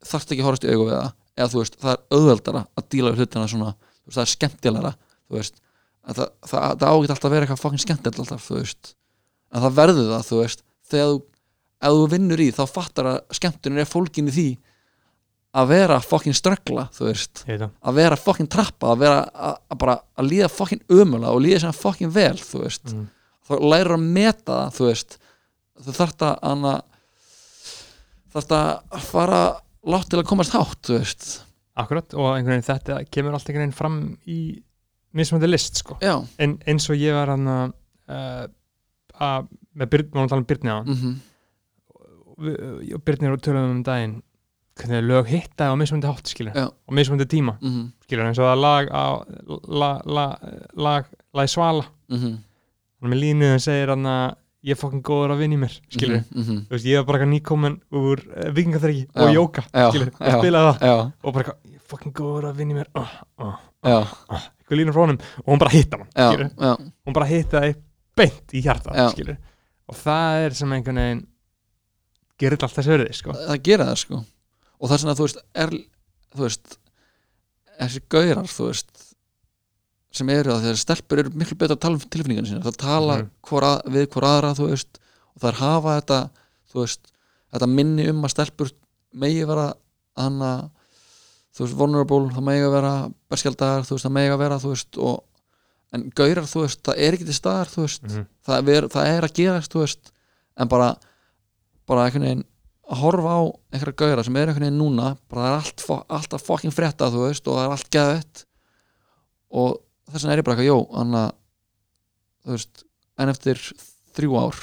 þarfst 0.05 0.33
ekki 0.33 0.43
að 0.43 0.49
horfast 0.49 0.65
í 0.67 0.73
augu 0.73 0.87
við 0.89 0.97
það. 0.97 1.13
Eða 1.35 1.51
þú 1.51 1.61
veist, 1.61 1.77
það 1.81 1.93
er 1.93 2.01
auðveldara 2.15 2.61
að 2.75 2.87
díla 2.93 3.11
við 3.11 3.21
hlutina 3.23 3.47
svona, 3.51 3.71
þú 3.75 4.09
veist, 4.09 4.17
það 4.17 4.25
er 4.25 4.31
skemmtilegra 4.31 4.91
þú 5.25 5.39
veist, 5.39 5.57
að 6.05 6.19
það, 6.19 6.29
það, 6.45 6.67
það 6.81 6.91
ágætt 6.91 7.13
alltaf 7.15 7.27
að 7.27 7.35
vera 7.35 7.47
eitthvað 7.47 7.61
fucking 7.63 7.83
skemmtilegt 7.83 8.21
alltaf, 8.23 8.45
þú 8.45 8.59
veist. 8.59 8.91
En 9.51 9.63
það 9.65 9.77
verður 9.79 10.11
það, 10.11 10.27
þú 10.29 10.39
veist. 10.41 10.63
Þegar 10.85 11.11
þú, 11.11 11.19
ef 11.85 11.97
þú 11.97 12.07
vinnur 12.13 12.43
í, 12.43 12.47
þá 12.55 12.63
fattar 12.69 13.09
að 13.11 13.19
skemmtunin 13.39 13.81
er 13.81 13.89
fólkin 13.89 14.29
í 14.29 14.35
því 14.35 14.47
að 15.55 15.69
vera 15.71 15.99
fucking 16.03 16.35
ströggla, 16.35 16.87
þú 16.95 17.07
veist. 17.09 17.43
Að 17.47 17.99
vera 17.99 18.17
fucking 18.19 18.49
trappa, 18.51 18.91
að 18.93 19.03
vera 19.05 19.21
að, 19.31 19.59
að 19.71 19.79
bara 19.83 19.95
að 20.19 20.29
líða 20.31 20.49
fucking 20.51 20.83
ömulega 20.91 21.31
og 21.35 21.43
líða 21.45 21.61
sem 21.63 21.77
fucking 21.77 22.11
vel, 22.15 22.35
þú 22.41 22.63
veist. 22.65 22.91
Mhm. 22.91 23.05
þá 23.45 23.53
lærir 23.61 23.93
að 23.93 24.05
meta 24.17 24.51
það, 24.51 24.75
þú 24.75 24.89
veist. 24.89 25.17
Þú 25.85 25.95
þarft 25.99 26.25
að 26.25 26.35
hana, 26.41 26.73
þarft 28.33 28.53
að 28.57 29.01
fara 29.05 29.41
látt 29.85 30.09
til 30.09 30.19
að 30.19 30.29
komast 30.31 30.55
hátt, 30.55 30.81
þú 30.87 30.99
veist. 30.99 31.27
Akkurat, 31.75 32.13
og 32.15 32.29
einhvern 32.33 32.55
veginn 32.55 32.69
þetta 32.69 32.99
kemur 33.11 33.35
allt 33.35 33.49
einhvern 33.49 33.65
veginn 33.67 33.77
fram 33.77 33.99
í 34.25 34.39
mismöndi 35.15 35.49
list, 35.49 35.83
sko. 35.83 35.97
En, 36.41 36.57
eins 36.65 36.89
og 36.89 36.99
ég 36.99 37.13
var 37.15 37.31
hann 37.35 37.47
að 37.51 37.75
uh, 38.09 39.45
með 39.75 39.91
Byrn, 39.91 40.09
við 40.09 40.15
varum 40.15 40.25
að 40.25 40.31
tala 40.33 40.41
um 40.41 40.49
Byrni 40.49 40.71
á 40.71 40.75
hann 40.75 40.91
mhm, 40.91 41.15
og 42.95 43.03
Byrni 43.07 43.29
er 43.29 43.35
að 43.35 43.43
tala 43.45 43.63
um 43.69 43.83
daginn 43.85 44.15
hvernig 44.75 45.03
lög 45.07 45.29
hitta 45.31 45.69
á 45.71 45.73
mismöndi 45.79 46.09
hátt, 46.09 46.27
skilur 46.27 46.55
og 46.55 46.95
mismöndi 46.95 47.27
tíma, 47.31 47.55
mhm, 47.61 47.91
skilur 48.03 48.27
eins 48.27 48.39
og 48.41 48.49
það 48.49 48.63
lag 48.63 48.89
á 48.91 49.05
lag, 49.67 50.01
lag, 50.05 50.49
lag, 50.75 51.05
lag 51.33 51.47
svala. 51.51 51.85
Mhm. 52.11 52.33
Hann 53.01 53.11
með 53.13 53.21
línu 53.21 53.49
hann 53.53 53.63
segir 53.63 53.91
hann 53.93 54.05
að 54.09 54.35
ég 54.65 54.73
er 54.73 54.79
fokkin 54.81 55.03
góður 55.05 55.35
að 55.35 55.41
vinna 55.43 55.55
í 55.55 55.61
mér, 55.61 55.77
skilur 55.93 56.21
mhm, 56.23 56.41
mhm, 56.41 56.59
þú 56.67 56.75
veist, 56.75 56.85
ég 56.89 56.97
var 56.99 57.05
bara 57.05 57.19
eitthvað 57.19 57.33
nýkomin 57.35 57.77
úr 57.93 58.23
uh, 58.25 58.51
vikingaþryggi 58.55 59.05
Já. 59.05 59.21
og 59.21 59.33
jóka, 59.35 59.63
skilur, 59.69 60.11
já. 60.11 60.25
og 60.25 60.39
spilaði 60.41 60.69
það. 60.71 60.85
já, 60.89 60.95
og 61.21 61.33
bara 61.35 61.43
eitthvað, 61.45 61.59
ég 61.69 61.75
er 61.75 61.89
fokkin 61.93 62.15
góður 62.17 62.47
að 62.49 62.61
vinna 62.61 62.73
í 62.73 62.79
mér 62.79 62.89
uh, 62.97 63.15
uh, 63.45 63.57
já, 63.85 63.97
eitthvað 64.33 64.79
línur 64.81 64.97
frá 64.97 65.03
honum. 65.05 65.19
Og 65.43 65.51
hún 65.53 65.61
bara 65.61 65.75
hitta 65.75 66.01
hann, 66.01 66.09
skilur 66.15 66.49
já, 66.49 66.71
hún 67.05 67.17
bara 67.19 67.29
hitta 67.29 67.61
það 67.61 67.75
beint 68.15 68.55
í 68.55 68.63
hjarta, 68.65 69.09
skilur 69.13 69.37
og 69.85 69.97
það 70.01 70.43
er 70.47 70.55
sem 70.57 70.71
einhvern 70.73 70.97
veginn 71.03 71.25
gerir 72.41 72.63
allt 72.65 72.73
þessu 72.79 72.91
verði, 72.95 73.13
sko. 73.13 73.35
Það 73.37 73.61
gera 73.69 73.85
það 73.91 73.99
sko 74.01 74.21
og 74.79 74.89
það 74.89 74.95
er 74.97 75.01
svona, 75.03 75.15
þú 75.19 75.25
veist, 75.27 75.41
er 75.55 75.69
þú 76.35 76.43
veist, 76.45 76.77
þessi 77.79 78.01
gaurar 78.11 78.47
þú 78.51 78.69
veist 78.69 79.01
sem 80.15 80.29
eru 80.31 80.51
það, 80.53 80.61
þegar 80.63 80.79
stelpur 80.79 81.19
eru 81.19 81.31
miklu 81.35 81.57
betur 81.59 81.75
að 81.75 81.81
tala 81.83 81.97
um 81.99 82.03
tilfinningarnir 82.07 82.51
sína, 82.53 82.63
það 82.63 82.77
tala 82.79 83.15
Mhm. 83.19 83.29
hvora, 83.49 83.71
við 83.91 84.05
hvora 84.13 84.29
aðra, 84.37 84.53
þú 84.55 84.69
veist 84.71 84.99
og 85.35 85.41
það 85.41 85.49
er 85.49 85.59
hafa 85.59 85.95
þetta, 86.01 86.19
þú 86.71 86.79
veist 86.85 87.11
þetta 87.53 87.67
minni 87.67 88.07
um 88.09 88.21
að 88.23 88.31
stelpur 88.35 88.71
megi 89.13 89.43
vera 89.47 89.73
hana 90.15 90.69
þú 91.55 91.63
veist, 91.65 91.75
vulnerable, 91.79 92.29
það 92.35 92.43
megi 92.47 92.71
vera 92.71 92.93
berskjaldar, 93.31 93.83
þú 93.87 93.95
veist, 93.95 94.05
það 94.05 94.15
megi 94.19 94.37
vera, 94.39 94.59
þú 94.59 94.69
veist 94.73 94.97
og, 94.97 95.23
en 95.95 96.09
gaurar, 96.15 96.43
þú 96.51 96.61
veist, 96.63 96.81
það 96.83 96.97
er 96.97 97.13
ekki 97.15 97.25
til 97.25 97.33
staðar, 97.39 97.67
þú 97.75 97.81
veist 97.85 98.03
Mhm. 98.03 98.25
það, 98.47 98.69
er, 98.77 98.87
það 98.87 99.05
er 99.17 99.21
að 99.27 99.33
gerast, 99.35 99.71
þú 99.71 99.79
veist 99.83 100.11
en 100.57 100.67
bara, 100.67 100.95
bara 101.87 102.05
einhvern 102.09 102.23
veginn 102.23 102.45
að 102.85 103.01
horfa 103.01 103.33
á 103.33 103.41
einhverja 103.73 103.97
gauðra 104.01 104.25
sem 104.25 104.37
er 104.37 104.49
einhvern 104.51 104.67
veginn 104.67 104.79
núna 104.81 105.07
bara 105.31 105.41
það 105.41 105.49
er 105.49 105.57
allt, 105.59 105.83
fo- 105.85 106.03
alltaf 106.17 106.45
fokkin 106.45 106.73
frétta 106.75 107.09
þú 107.13 107.23
veist 107.25 107.47
og 107.49 107.57
það 107.57 107.65
er 107.65 107.75
allt 107.75 107.91
geðvett 107.95 108.43
og 109.55 109.71
þess 110.11 110.25
vegna 110.25 110.35
er 110.35 110.41
ég 110.41 110.47
bara 110.47 110.55
eitthvað, 110.55 110.69
jó 110.69 110.77
þannig 110.91 111.21
að 111.21 111.31
þú 112.45 112.55
veist, 112.55 112.83
en 113.17 113.33
eftir 113.33 113.61
þrjú 114.15 114.39
ár 114.41 114.59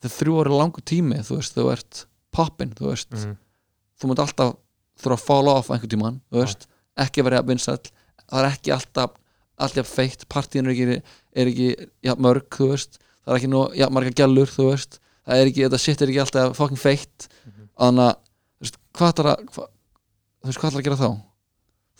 þegar 0.00 0.16
þrjú 0.16 0.38
ár 0.38 0.50
er 0.50 0.56
langur 0.60 0.86
tími 0.86 1.22
þú 1.26 1.40
veist, 1.40 1.56
þú 1.56 1.66
ert 1.74 2.02
poppin 2.30 2.74
þú 2.78 2.90
veist, 2.92 3.16
mm. 3.16 3.34
þú 3.98 4.10
mútt 4.10 4.22
alltaf 4.22 4.54
þurfa 5.00 5.16
að 5.18 5.26
fall 5.26 5.50
off 5.50 5.72
einhvern 5.72 5.94
tímann, 5.96 6.20
þú 6.30 6.44
veist 6.44 6.68
ekki 7.00 7.24
verið 7.24 7.42
að 7.42 7.50
vinsæll, 7.50 7.90
það 8.30 8.40
er 8.44 8.50
ekki 8.52 8.74
alltaf 8.76 9.16
alltaf 9.60 9.90
feitt, 9.92 10.26
partíin 10.32 10.68
er 10.68 10.74
ekki, 10.74 11.00
er 11.36 11.50
ekki 11.50 11.68
ja, 12.06 12.14
mörg, 12.16 12.46
þú 12.54 12.70
veist 12.72 13.00
það 13.00 13.34
er 13.34 13.40
ekki 13.40 13.50
nú, 13.52 13.64
ja, 13.76 13.90
marga 13.92 14.12
gælur, 14.22 14.48
þú 14.48 14.70
veist 14.70 15.00
það 15.26 15.42
er 15.42 15.50
ekki, 15.50 15.64
þetta 15.66 15.80
shit 15.82 16.02
er 16.02 16.12
ekki 16.12 16.22
alltaf 16.24 16.56
fucking 16.58 16.80
feitt. 16.80 17.26
Þannig 17.80 18.06
að, 18.06 18.14
þú 18.60 18.66
veist, 18.66 18.78
hvað 18.96 19.12
ætlar 19.14 19.30
að 19.32 19.42
hva, 19.50 19.66
þú 20.40 20.50
veist, 20.50 20.60
hvað 20.60 20.70
ætlar 20.70 20.80
að 20.82 20.88
gera 20.88 21.00
þá? 21.00 21.10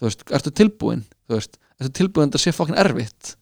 Þú 0.00 0.08
veist, 0.08 0.24
ertu 0.38 0.54
tilbúin 0.60 1.04
þú 1.28 1.36
veist, 1.36 1.60
ertu 1.80 1.92
tilbúin 2.00 2.32
að 2.32 2.42
sé 2.44 2.54
fucking 2.56 2.80
erfitt? 2.80 3.34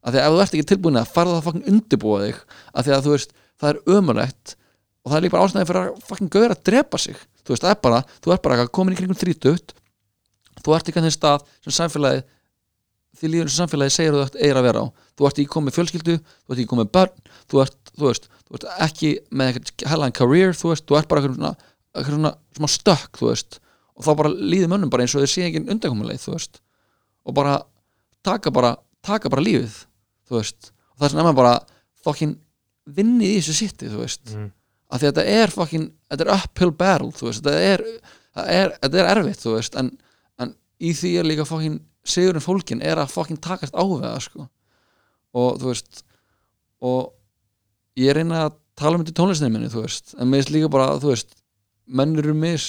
Af 0.00 0.14
því 0.14 0.20
að 0.20 0.26
ef 0.26 0.32
þú 0.34 0.42
ert 0.44 0.56
ekki 0.56 0.68
tilbúin 0.70 1.00
að 1.00 1.12
farða 1.12 1.36
það 1.36 1.46
fucking 1.48 1.68
undirbúa 1.74 2.22
þig 2.24 2.38
af 2.72 2.86
því 2.86 2.94
að 2.96 3.04
þú 3.06 3.14
veist, 3.14 3.34
það 3.60 3.70
er 3.70 3.98
ömulegt 3.98 4.54
og 5.00 5.12
það 5.12 5.16
er 5.18 5.24
líka 5.24 5.36
bara 5.36 5.48
ástæðin 5.48 5.68
fyrir 5.68 5.80
að 5.82 6.00
fucking 6.08 6.32
gauður 6.32 6.54
að 6.54 6.62
drepa 6.70 7.00
sig. 7.00 7.20
Þú 7.44 7.54
veist, 7.54 7.64
það 7.64 7.74
er 7.74 7.80
bara, 7.84 8.00
þú 8.24 8.34
ert 8.34 8.44
bara 8.46 8.66
komin 8.72 8.96
í 8.96 8.98
kringum 9.00 9.20
30 9.20 9.74
þú 10.60 10.76
ert 10.76 10.90
ekki 10.90 11.00
að 11.00 11.08
þeim 11.08 11.16
stað 11.16 11.46
sem 11.64 11.76
samfélagið 11.76 12.24
því 13.20 13.30
líður 13.32 13.50
sem 13.50 13.64
samfélagið 13.64 13.94
segir 13.96 14.16
þú 14.16 14.24
ert 14.24 14.36
eigir 14.40 14.60
að 14.60 14.66
vera 14.68 14.82
á. 14.84 14.86
Þú 15.16 15.28
ert 15.28 15.40
ekki 15.40 15.52
komið 15.54 15.76
fjölskyldu, 15.76 16.16
þú 16.20 16.52
ert 16.52 16.60
ekki 16.60 16.70
komið 16.70 16.90
börn 16.96 17.24
þú 17.50 17.62
ert, 17.64 17.78
þú 17.96 18.06
veist, 18.06 18.28
þú 18.50 18.58
ert 18.58 18.68
ekki 18.86 19.10
með 19.30 19.50
eitthvað 19.54 19.88
hellaðan 19.92 20.16
career, 20.20 20.54
þú 20.58 20.72
veist, 20.72 20.86
þú 20.90 20.98
ert 20.98 21.08
bara 21.10 21.20
eitthvað 21.22 21.36
svona, 21.38 21.52
eitthvað 21.94 22.16
svona 22.16 22.32
smá 22.58 22.68
stökk, 22.74 23.20
þú 23.20 23.28
veist 23.30 23.60
og 24.00 24.06
þá 24.06 24.10
bara 24.16 24.30
líður 24.32 24.70
mönnum 24.72 24.90
bara 24.90 25.04
eins 25.04 25.14
og 25.14 25.22
þeir 25.24 25.30
sé 25.34 25.42
ekki 25.46 25.60
undankomuleið, 25.70 26.22
þú 26.24 26.32
veist 26.34 26.60
og 27.28 27.34
bara 27.36 27.56
taka 28.26 28.50
bara, 28.54 28.74
taka 29.06 29.30
bara 29.32 29.44
lífið 29.44 29.76
þú 30.30 30.38
veist, 30.40 30.70
og 30.94 31.02
það 31.04 31.10
er 31.14 31.22
emma 31.24 31.34
bara 31.36 31.52
fokkin 32.04 32.36
vinnið 32.90 33.28
í 33.34 33.36
þessu 33.42 33.56
sitti, 33.60 33.90
þú 33.92 34.00
veist 34.04 34.34
Mm. 34.34 34.48
af 34.90 34.98
því 35.00 35.06
að 35.06 35.12
þetta 35.12 35.24
er 35.44 35.50
fucking, 35.54 35.84
þetta 36.10 36.24
er 36.26 36.32
uphill 36.34 36.72
battle 36.74 37.12
þú 37.14 37.28
veist, 37.28 37.44
þetta 37.44 37.60
er, 37.74 37.84
er, 38.50 38.72
er 38.90 39.10
erfitt 39.14 39.44
þú 39.44 39.52
veist, 39.54 39.76
en, 39.78 39.92
en 40.42 40.54
í 40.80 40.90
því 40.96 41.12
er 41.20 41.28
líka 41.28 41.44
fucking 41.46 41.76
sigurinn 42.02 42.42
fólkin 42.42 42.80
er 42.82 42.98
að 42.98 43.12
fucking 43.12 43.38
takast 43.44 43.76
á 43.76 43.82
við 43.84 44.00
það 44.08 44.20
sko 44.24 44.48
og 45.38 45.60
þú 45.60 45.68
veist 45.70 46.02
og 46.80 47.12
ég 47.98 48.14
reyna 48.16 48.46
að 48.46 48.54
tala 48.80 48.96
um 48.96 49.02
þetta 49.04 49.14
í 49.14 49.18
tónlistinu 49.18 49.52
minni, 49.54 49.72
þú 49.72 49.84
veist. 49.86 50.14
En 50.18 50.28
mér 50.30 50.42
finnst 50.42 50.54
líka 50.54 50.70
bara, 50.72 50.94
þú 51.00 51.12
veist 51.14 51.34
menn 51.90 52.14
eru 52.20 52.34
mis 52.38 52.68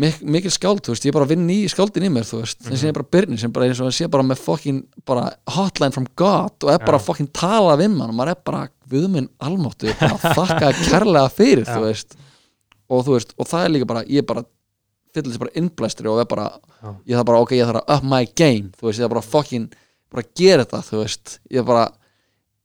mik 0.00 0.20
mikil 0.22 0.52
skáld, 0.54 0.84
þú 0.86 0.94
veist, 0.94 1.04
ég 1.06 1.10
er 1.10 1.16
bara 1.16 1.26
að 1.26 1.32
vinna 1.34 1.50
í 1.54 1.64
skáldin 1.70 2.04
í 2.06 2.10
mér, 2.14 2.26
þú 2.28 2.44
veist, 2.44 2.60
þessi 2.62 2.88
er 2.88 2.94
bara 2.94 3.08
byrni 3.16 3.38
sem 3.42 3.50
bara 3.54 3.66
eins 3.66 3.80
og 3.82 3.88
hann 3.88 3.96
sé 3.96 4.06
bara 4.12 4.26
með 4.26 4.38
fucking 4.44 4.78
bara 5.08 5.24
hotline 5.50 5.94
from 5.96 6.06
God 6.20 6.62
og 6.62 6.70
er 6.70 6.78
bara 6.84 6.94
Já. 6.94 7.00
að 7.02 7.06
fucking 7.08 7.30
tala 7.34 7.74
við 7.80 7.90
mann. 7.96 8.12
Og 8.12 8.18
maður 8.20 8.36
er 8.36 8.40
bara, 8.46 8.62
við 8.90 9.08
minn 9.10 9.28
almáttu, 9.42 9.90
bara 9.98 10.34
þakka 10.38 10.70
kærlega 10.84 11.26
fyrir, 11.34 11.66
Já. 11.66 11.74
þú 11.74 11.84
veist. 11.88 12.16
Og 12.90 13.04
þú 13.06 13.16
veist, 13.16 13.34
og 13.38 13.50
það 13.50 13.66
er 13.66 13.74
líka 13.74 13.90
bara, 13.90 14.04
ég 14.06 14.26
bara 14.30 14.46
fyllir 15.10 15.32
þessi 15.32 15.42
bara 15.42 15.56
innblæstri 15.58 16.10
og 16.10 16.22
er 16.22 16.30
bara 16.30 16.46
Já. 16.54 16.90
ég 17.10 17.16
þarf 17.18 17.28
bara, 17.32 17.42
ok, 17.42 17.56
ég 17.58 17.66
þarf 17.70 17.82
að 17.82 17.96
up 17.96 18.06
my 18.14 18.22
game 18.38 18.70
þú 18.78 18.86
veist, 18.86 19.00
ég 19.00 19.04
þarf 19.04 19.14
bara 19.16 19.24
að 19.26 19.32
fucking 19.34 19.66
bara 20.10 20.22
að 20.26 20.30
gera 20.38 20.64
þetta, 20.66 20.84
þú 20.86 21.02
veist. 21.02 21.36
Ég 21.50 21.58
þarf 21.64 21.70
bara, 21.74 21.84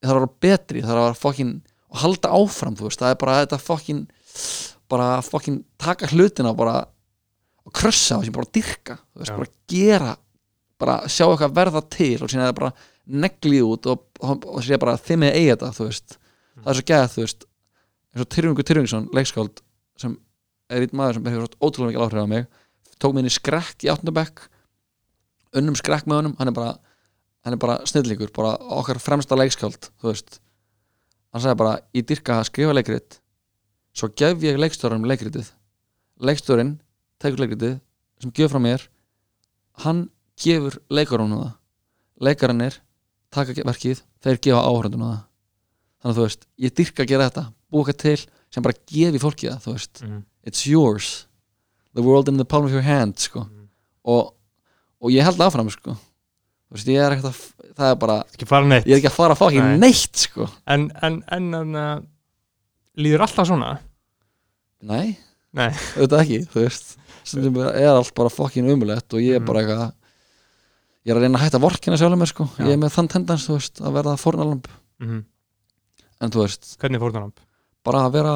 ég 0.05 0.11
þarf 0.11 0.19
að 0.19 0.25
vera 0.25 0.43
betri 0.45 0.81
ég 0.81 0.87
þarf 0.87 1.01
að 1.01 1.07
vera 1.07 1.21
fucking, 1.21 1.53
og 1.89 2.01
halda 2.03 2.33
áfram 2.37 2.77
þú 2.77 2.89
veist, 2.89 3.01
það 3.01 3.13
er 3.13 3.21
bara 3.23 3.37
þetta 3.41 3.61
fucking 3.61 4.03
bara 4.91 5.07
fucking 5.25 5.63
taka 5.81 6.09
hlutina 6.13 6.51
og 6.53 6.59
bara 6.59 6.75
og 7.65 7.73
krössa 7.73 8.17
á 8.17 8.21
þessi, 8.21 8.35
bara 8.35 8.51
dyrka 8.53 8.99
þú 9.01 9.23
veist, 9.23 9.31
Já. 9.31 9.37
bara 9.39 9.51
gera 9.71 10.13
bara 10.81 10.97
sjá 11.09 11.25
eitthvað 11.25 11.55
verða 11.55 11.81
til 11.89 12.17
og 12.19 12.29
er 12.29 12.43
það 12.43 12.57
bara 12.59 12.71
neglið 13.05 13.65
út 13.65 13.89
og, 13.89 14.05
og, 14.21 14.45
og 14.49 14.63
sé 14.65 14.77
bara 14.81 14.97
þið 14.99 15.21
með 15.21 15.37
eigi 15.39 15.51
þetta, 15.53 15.71
þú 15.77 15.87
veist 15.89 16.17
það 16.55 16.71
er 16.71 16.79
svo 16.79 16.87
gæð, 16.91 17.07
þú 17.13 17.25
veist 17.25 17.47
eins 18.15 18.23
og 18.25 18.29
Tyrfingur 18.31 18.67
Tyrfingsson, 18.67 19.07
leikskáld 19.15 19.61
sem 19.99 20.17
er 20.71 20.85
einn 20.85 20.97
maður 20.97 21.19
sem 21.19 21.29
hefur 21.31 21.47
svo 21.47 21.69
ótrúlega 21.69 21.91
mikil 21.93 22.05
áhrif 22.05 22.25
á 22.25 22.27
mig 22.31 22.45
tók 23.01 23.15
mig 23.15 23.25
inn 23.25 23.31
í 23.31 23.35
skrekk 23.35 23.85
í 23.85 23.91
áttundabekk 23.91 24.45
unnum 25.59 25.77
skrekk 25.77 26.07
með 26.09 26.21
honum 26.21 26.35
hann 26.39 26.51
er 26.51 26.55
bara, 26.55 26.75
hann 27.45 27.53
er 27.55 27.61
bara 27.61 27.77
snillíkur 27.87 28.31
bara 28.35 28.55
okkar 28.79 28.99
fremsta 29.01 29.37
leikskáld 29.37 29.91
þú 30.01 30.09
veist 30.11 30.39
hann 31.31 31.43
sagði 31.43 31.59
bara, 31.61 31.75
ég 31.93 32.05
dyrka 32.09 32.39
að 32.39 32.47
skrifa 32.49 32.73
leikrit 32.75 33.19
svo 33.95 34.09
gef 34.11 34.41
ég 34.43 34.57
leikstjóranum 34.59 35.07
leikritið 35.09 35.51
leikstjórin 36.25 36.75
tekur 37.21 37.43
leikritið 37.45 37.77
sem 38.21 38.31
gefur 38.35 38.55
frá 38.55 38.63
mér 38.63 38.87
hann 39.85 40.07
gefur 40.39 40.79
leikarunum 40.89 41.43
það 41.45 41.53
leikarannir 42.25 42.81
taka 43.35 43.51
verkið, 43.67 43.99
þeir 44.23 44.37
gefa 44.39 44.61
áhörðunum 44.63 45.09
það 45.09 45.21
þannig 45.99 46.11
að 46.13 46.17
þú 46.19 46.25
veist, 46.25 46.45
ég 46.63 46.75
dyrka 46.79 47.03
að 47.03 47.09
gera 47.11 47.27
þetta 47.29 47.45
eitthvað 47.75 47.97
til 47.99 48.19
sem 48.55 48.63
bara 48.63 48.77
gefi 48.87 49.19
fólki 49.19 49.49
það 49.51 49.63
þú 49.65 49.73
veist, 49.75 50.01
Mhm. 50.03 50.21
it's 50.47 50.65
yours 50.65 51.27
the 51.93 52.01
world 52.01 52.29
in 52.29 52.37
the 52.37 52.45
palm 52.45 52.65
of 52.65 52.71
your 52.71 52.81
hand 52.83 53.17
sko. 53.19 53.41
Mhm. 53.43 53.67
og, 54.05 54.33
og 55.01 55.09
ég 55.11 55.23
held 55.23 55.37
áfram 55.39 55.69
sko. 55.71 55.97
Veist, 56.77 56.87
ég 56.91 57.01
er 57.01 57.15
ekkert 57.15 57.31
að 57.31 57.41
það 57.75 57.89
er 57.91 57.97
bara, 58.03 58.17
ég 58.39 58.93
er 58.93 58.99
ekki 58.99 59.09
að 59.09 59.15
fara 59.17 59.35
að 59.35 59.39
fá 59.41 59.45
ekki 59.49 59.63
Nei. 59.65 59.77
neitt 59.83 60.21
sko. 60.27 60.47
en, 60.71 60.85
en, 61.03 61.17
en, 61.35 61.49
en 61.59 61.75
uh, 61.75 61.99
líður 63.01 63.25
alltaf 63.25 63.47
svona 63.49 63.73
nei, 64.85 65.17
Nei. 65.55 65.69
auðvitað 65.97 66.21
ekki 66.23 66.39
þú 66.53 66.63
veist, 66.65 66.95
stundum 67.25 67.59
er 67.67 67.89
allt 67.91 68.13
bara 68.17 68.31
fokkin 68.33 68.69
umulett 68.71 69.13
og 69.15 69.23
ég 69.23 69.35
er 69.37 69.41
Mhm. 69.43 69.47
bara 69.49 69.61
eitthvað 69.63 69.93
ég 71.05 71.11
er 71.13 71.17
að 71.19 71.21
reyna 71.25 71.37
að 71.39 71.43
hætta 71.45 71.59
vorkina 71.61 71.97
sjálfur 72.01 72.17
mér 72.17 72.31
sko. 72.31 72.47
Já. 72.57 72.65
ég 72.65 72.73
er 72.73 72.81
með 72.81 72.93
þann 72.95 73.09
tendens, 73.13 73.45
þú 73.47 73.57
veist, 73.59 73.81
að 73.81 73.93
verða 73.99 74.17
fórnalamb 74.17 74.67
mm 74.99 75.23
en 76.23 76.31
þú 76.31 76.45
veist, 76.45 76.77
hvernig 76.79 77.01
fórnarnamp? 77.03 77.39
bara 77.83 78.05
að 78.07 78.13
vera 78.15 78.35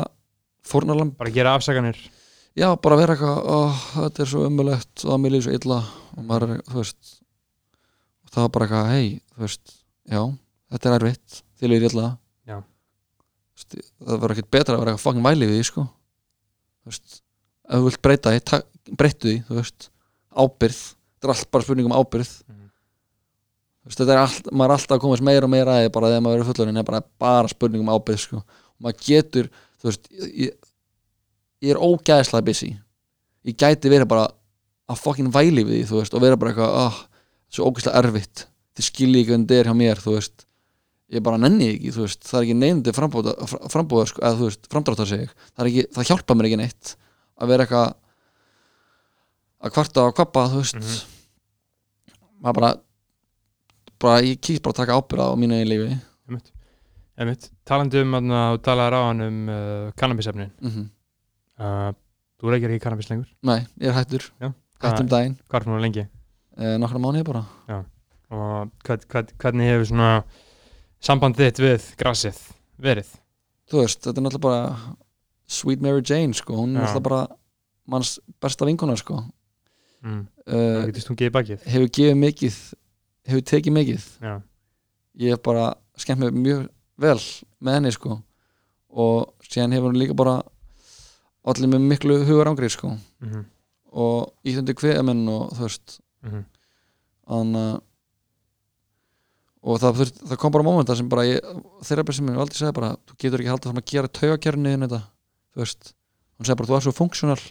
fórnalamb 0.67 1.13
bara 1.17 1.31
gera 1.31 1.53
afsakanir 1.55 1.95
já, 2.59 2.67
bara 2.81 2.97
vera 2.99 3.15
eitthvað, 3.15 3.39
ó, 3.47 3.57
þetta 3.95 4.19
er 4.25 4.29
svo 4.33 4.41
umulett 4.49 5.05
og 5.05 5.13
að 5.15 5.21
mér 5.23 5.31
líður 5.31 5.45
svo 5.47 5.55
illa 5.55 5.77
og 6.17 6.25
maður 6.27 6.49
er, 6.57 6.61
þú 6.67 6.75
veist 6.81 7.18
og 8.29 8.35
það 8.35 8.45
var 8.45 8.51
bara 8.55 8.65
eitthvað, 8.67 8.89
hei, 8.93 9.07
þú 9.35 9.45
veist 9.45 9.71
já, 10.09 10.21
þetta 10.73 10.89
er 10.89 10.95
erfitt, 10.99 11.39
þið 11.59 11.71
líður 11.73 11.87
illa. 11.89 12.07
Já. 12.49 12.57
Það 13.59 14.13
verður 14.23 14.35
ekkert 14.35 14.51
betra 14.55 14.75
að 14.75 14.83
vera 14.83 14.93
eitthvað 14.93 15.05
fucking 15.07 15.25
væli 15.25 15.49
við 15.49 15.57
því, 15.59 15.65
sko. 15.69 15.85
Þú 16.79 16.91
veist, 16.93 17.17
ef 17.69 17.75
þú 17.79 17.87
vilt 17.89 18.01
breyta 18.05 18.33
því 18.35 18.61
breyttu 18.99 19.27
því, 19.29 19.35
þú 19.49 19.57
veist 19.59 19.89
ábyrð, 20.39 20.79
þetta 21.19 21.27
er 21.29 21.33
allt 21.35 21.51
bara 21.51 21.65
spurning 21.65 21.89
um 21.89 21.97
ábyrð 21.99 22.31
Mhm. 22.49 22.69
þú 23.83 23.89
veist, 23.89 23.99
þetta 23.99 24.13
er 24.15 24.21
allt 24.23 24.49
maður 24.53 24.69
er 24.69 24.75
alltaf 24.77 24.95
að 24.97 25.01
komast 25.03 25.25
meira 25.25 25.43
og 25.45 25.51
meira 25.53 25.75
að 25.75 25.83
því 25.83 25.91
bara 25.97 26.07
þegar 26.13 26.23
maður 26.25 26.39
er 26.39 26.49
fullorinn 26.49 26.77
er 26.77 26.87
bara, 26.87 27.01
bara 27.19 27.47
spurning 27.51 27.81
um 27.83 27.91
ábyrð, 27.93 28.19
sko. 28.23 28.37
Og 28.37 28.79
maður 28.85 29.03
getur, 29.09 29.49
þú 29.81 29.89
veist 29.89 30.09
ég, 30.13 30.53
ég 31.61 31.75
er 31.75 31.81
ógæðslega 31.83 32.45
busy. 32.45 32.71
Ég 33.45 33.55
gæti 33.57 33.89
verið 33.91 34.07
bara 34.07 34.29
að 34.89 34.97
fucking 35.03 35.29
væli 35.33 35.63
við 35.65 35.81
því, 35.83 35.85
þú 35.89 35.99
veist, 35.99 36.13
og 36.13 36.21
vera 36.21 36.37
bara 36.39 36.51
eitthvað 36.53 36.79
oh, 36.87 36.97
svo 37.53 37.69
ógæðslega 37.69 38.03
erfitt. 38.03 38.45
Þið 38.77 38.87
skilji 38.87 39.21
ekki 39.23 39.33
hvernig 39.33 39.47
þetta 39.49 39.59
er 39.59 39.69
hjá 39.69 39.77
mér, 39.79 40.01
þú 40.03 40.15
veist. 40.15 40.45
Ég 41.09 41.23
bara 41.25 41.39
nenni 41.41 41.71
ekki, 41.73 41.93
þú 41.95 42.03
veist, 42.05 42.21
það 42.27 42.39
er 42.39 42.45
ekki 42.45 42.57
neyndi 42.59 42.93
frambúða 42.93 44.03
sko, 44.11 44.21
eða 44.21 44.35
þú 44.37 44.49
veist, 44.49 44.67
framdráttar 44.69 45.09
sig. 45.09 45.31
Það 45.57 45.71
ekki, 45.71 45.85
það 45.95 46.11
hjálpa 46.11 46.35
mér 46.37 46.49
ekki 46.49 46.59
neitt 46.61 46.91
að 47.39 47.53
vera 47.53 47.65
eitthvað 47.65 47.87
að 49.59 49.73
kvarta 49.75 50.05
og 50.05 50.13
kvappa, 50.19 50.45
þú 50.51 50.61
veist. 50.61 50.77
Mhm. 50.79 52.19
maður 52.39 52.59
bara 52.59 52.69
bara, 53.99 54.21
ég 54.23 54.39
kýst 54.39 54.63
bara 54.63 54.71
að 54.71 54.81
taka 54.83 54.99
ábyrða 54.99 55.25
á 55.27 55.35
mínu 55.35 55.57
eigin 55.57 55.71
lífi. 55.73 55.97
Einmitt. 56.29 56.53
Einmitt. 57.19 57.49
talandi 57.67 57.99
um 58.05 58.15
að 58.15 58.29
þú 58.29 58.61
talaði 58.63 58.93
ráðan 58.93 59.25
um 59.25 59.41
uh, 59.49 59.91
kannabisefnin. 59.99 60.53
Mm 60.61 60.85
uh, 61.59 61.91
þú 62.39 62.53
reykir 62.53 62.71
ekki 62.71 62.85
kannabis 62.85 63.09
lengur? 63.09 63.27
Nei, 63.43 63.65
ég 63.81 63.91
er 63.91 63.97
hættur. 63.97 64.29
Já. 64.39 64.53
hættum 64.79 65.09
daginn, 65.11 65.35
hvað 65.49 65.61
er 65.61 65.67
núna 65.67 65.83
lengi 65.83 66.05
eh, 66.59 66.75
nokkra 66.81 67.01
mánuði 67.01 67.25
bara. 67.27 67.43
Og 68.29 68.69
hvern, 68.85 69.05
hvern, 69.09 69.33
hvernig 69.41 69.71
hefur 69.71 69.89
svona 69.89 70.09
samband 71.01 71.39
þitt 71.39 71.61
við 71.63 71.87
grassið 71.99 72.39
verið? 72.81 73.09
Þú 73.69 73.83
veist, 73.83 74.01
þetta 74.05 74.21
er 74.21 74.25
náttúrulega 74.25 74.45
bara 74.45 74.97
Sweet 75.49 75.81
Mary 75.81 76.03
Jane, 76.05 76.35
sko, 76.37 76.57
hún 76.59 76.75
er 76.75 76.83
Já. 76.83 76.85
náttúrulega 76.85 77.07
bara 77.09 77.21
manns 77.89 78.19
besta 78.41 78.67
vinkona, 78.69 78.97
sko. 78.99 79.23
Mm. 79.99 80.27
uh, 80.47 81.31
bakið? 81.35 81.63
hefur 81.67 81.89
gefið 81.91 82.15
mikið 82.15 82.59
hefur 83.27 83.41
tekið 83.51 83.73
mikið. 83.75 84.05
Já, 84.23 84.35
ég 85.19 85.35
hef 85.35 85.41
bara 85.43 85.73
skemmt 85.99 86.21
mér 86.23 86.37
mjög 86.37 86.61
vel 87.01 87.19
með 87.59 87.79
henni, 87.79 87.91
sko. 87.91 88.21
Og 88.89 89.33
síðan 89.43 89.75
hefur 89.75 89.91
hún 89.91 89.99
líka 89.99 90.15
bara 90.17 90.39
allir 91.49 91.71
með 91.71 91.89
miklu 91.89 92.21
hugar 92.29 92.51
ángrið, 92.51 92.77
sko. 92.77 92.93
Mm 93.23 93.47
og 93.95 94.33
íþundi 94.47 94.75
kveðamenn 94.77 95.25
og 95.31 95.53
þú 95.57 95.65
veist 95.65 95.97
-hmm. 96.25 96.43
þannig 97.29 97.67
að 97.67 97.77
og 99.59 99.79
það, 99.81 99.97
þurft, 99.99 100.21
það 100.29 100.39
kom 100.39 100.53
bara 100.55 100.65
mómenta 100.65 100.95
sem 100.95 101.09
bara 101.11 101.25
ég, 101.27 101.47
þeirra 101.83 102.05
bara 102.07 102.15
sem 102.15 102.29
ég 102.31 102.39
aldrei 102.39 102.59
segja 102.59 102.75
bara 102.75 102.91
þú 103.09 103.17
getur 103.19 103.41
ekki 103.43 103.51
haldið 103.51 103.71
að 103.73 103.89
gera 103.91 104.13
taugakerfni 104.19 104.73
inn 104.75 104.85
þetta. 104.85 105.01
Þú 105.53 105.63
veist, 105.63 105.91
hún 106.37 106.47
segir 106.47 106.59
bara 106.61 106.69
þú 106.69 106.77
er 106.77 106.85
svo 106.85 106.93
funksjónal 106.95 107.41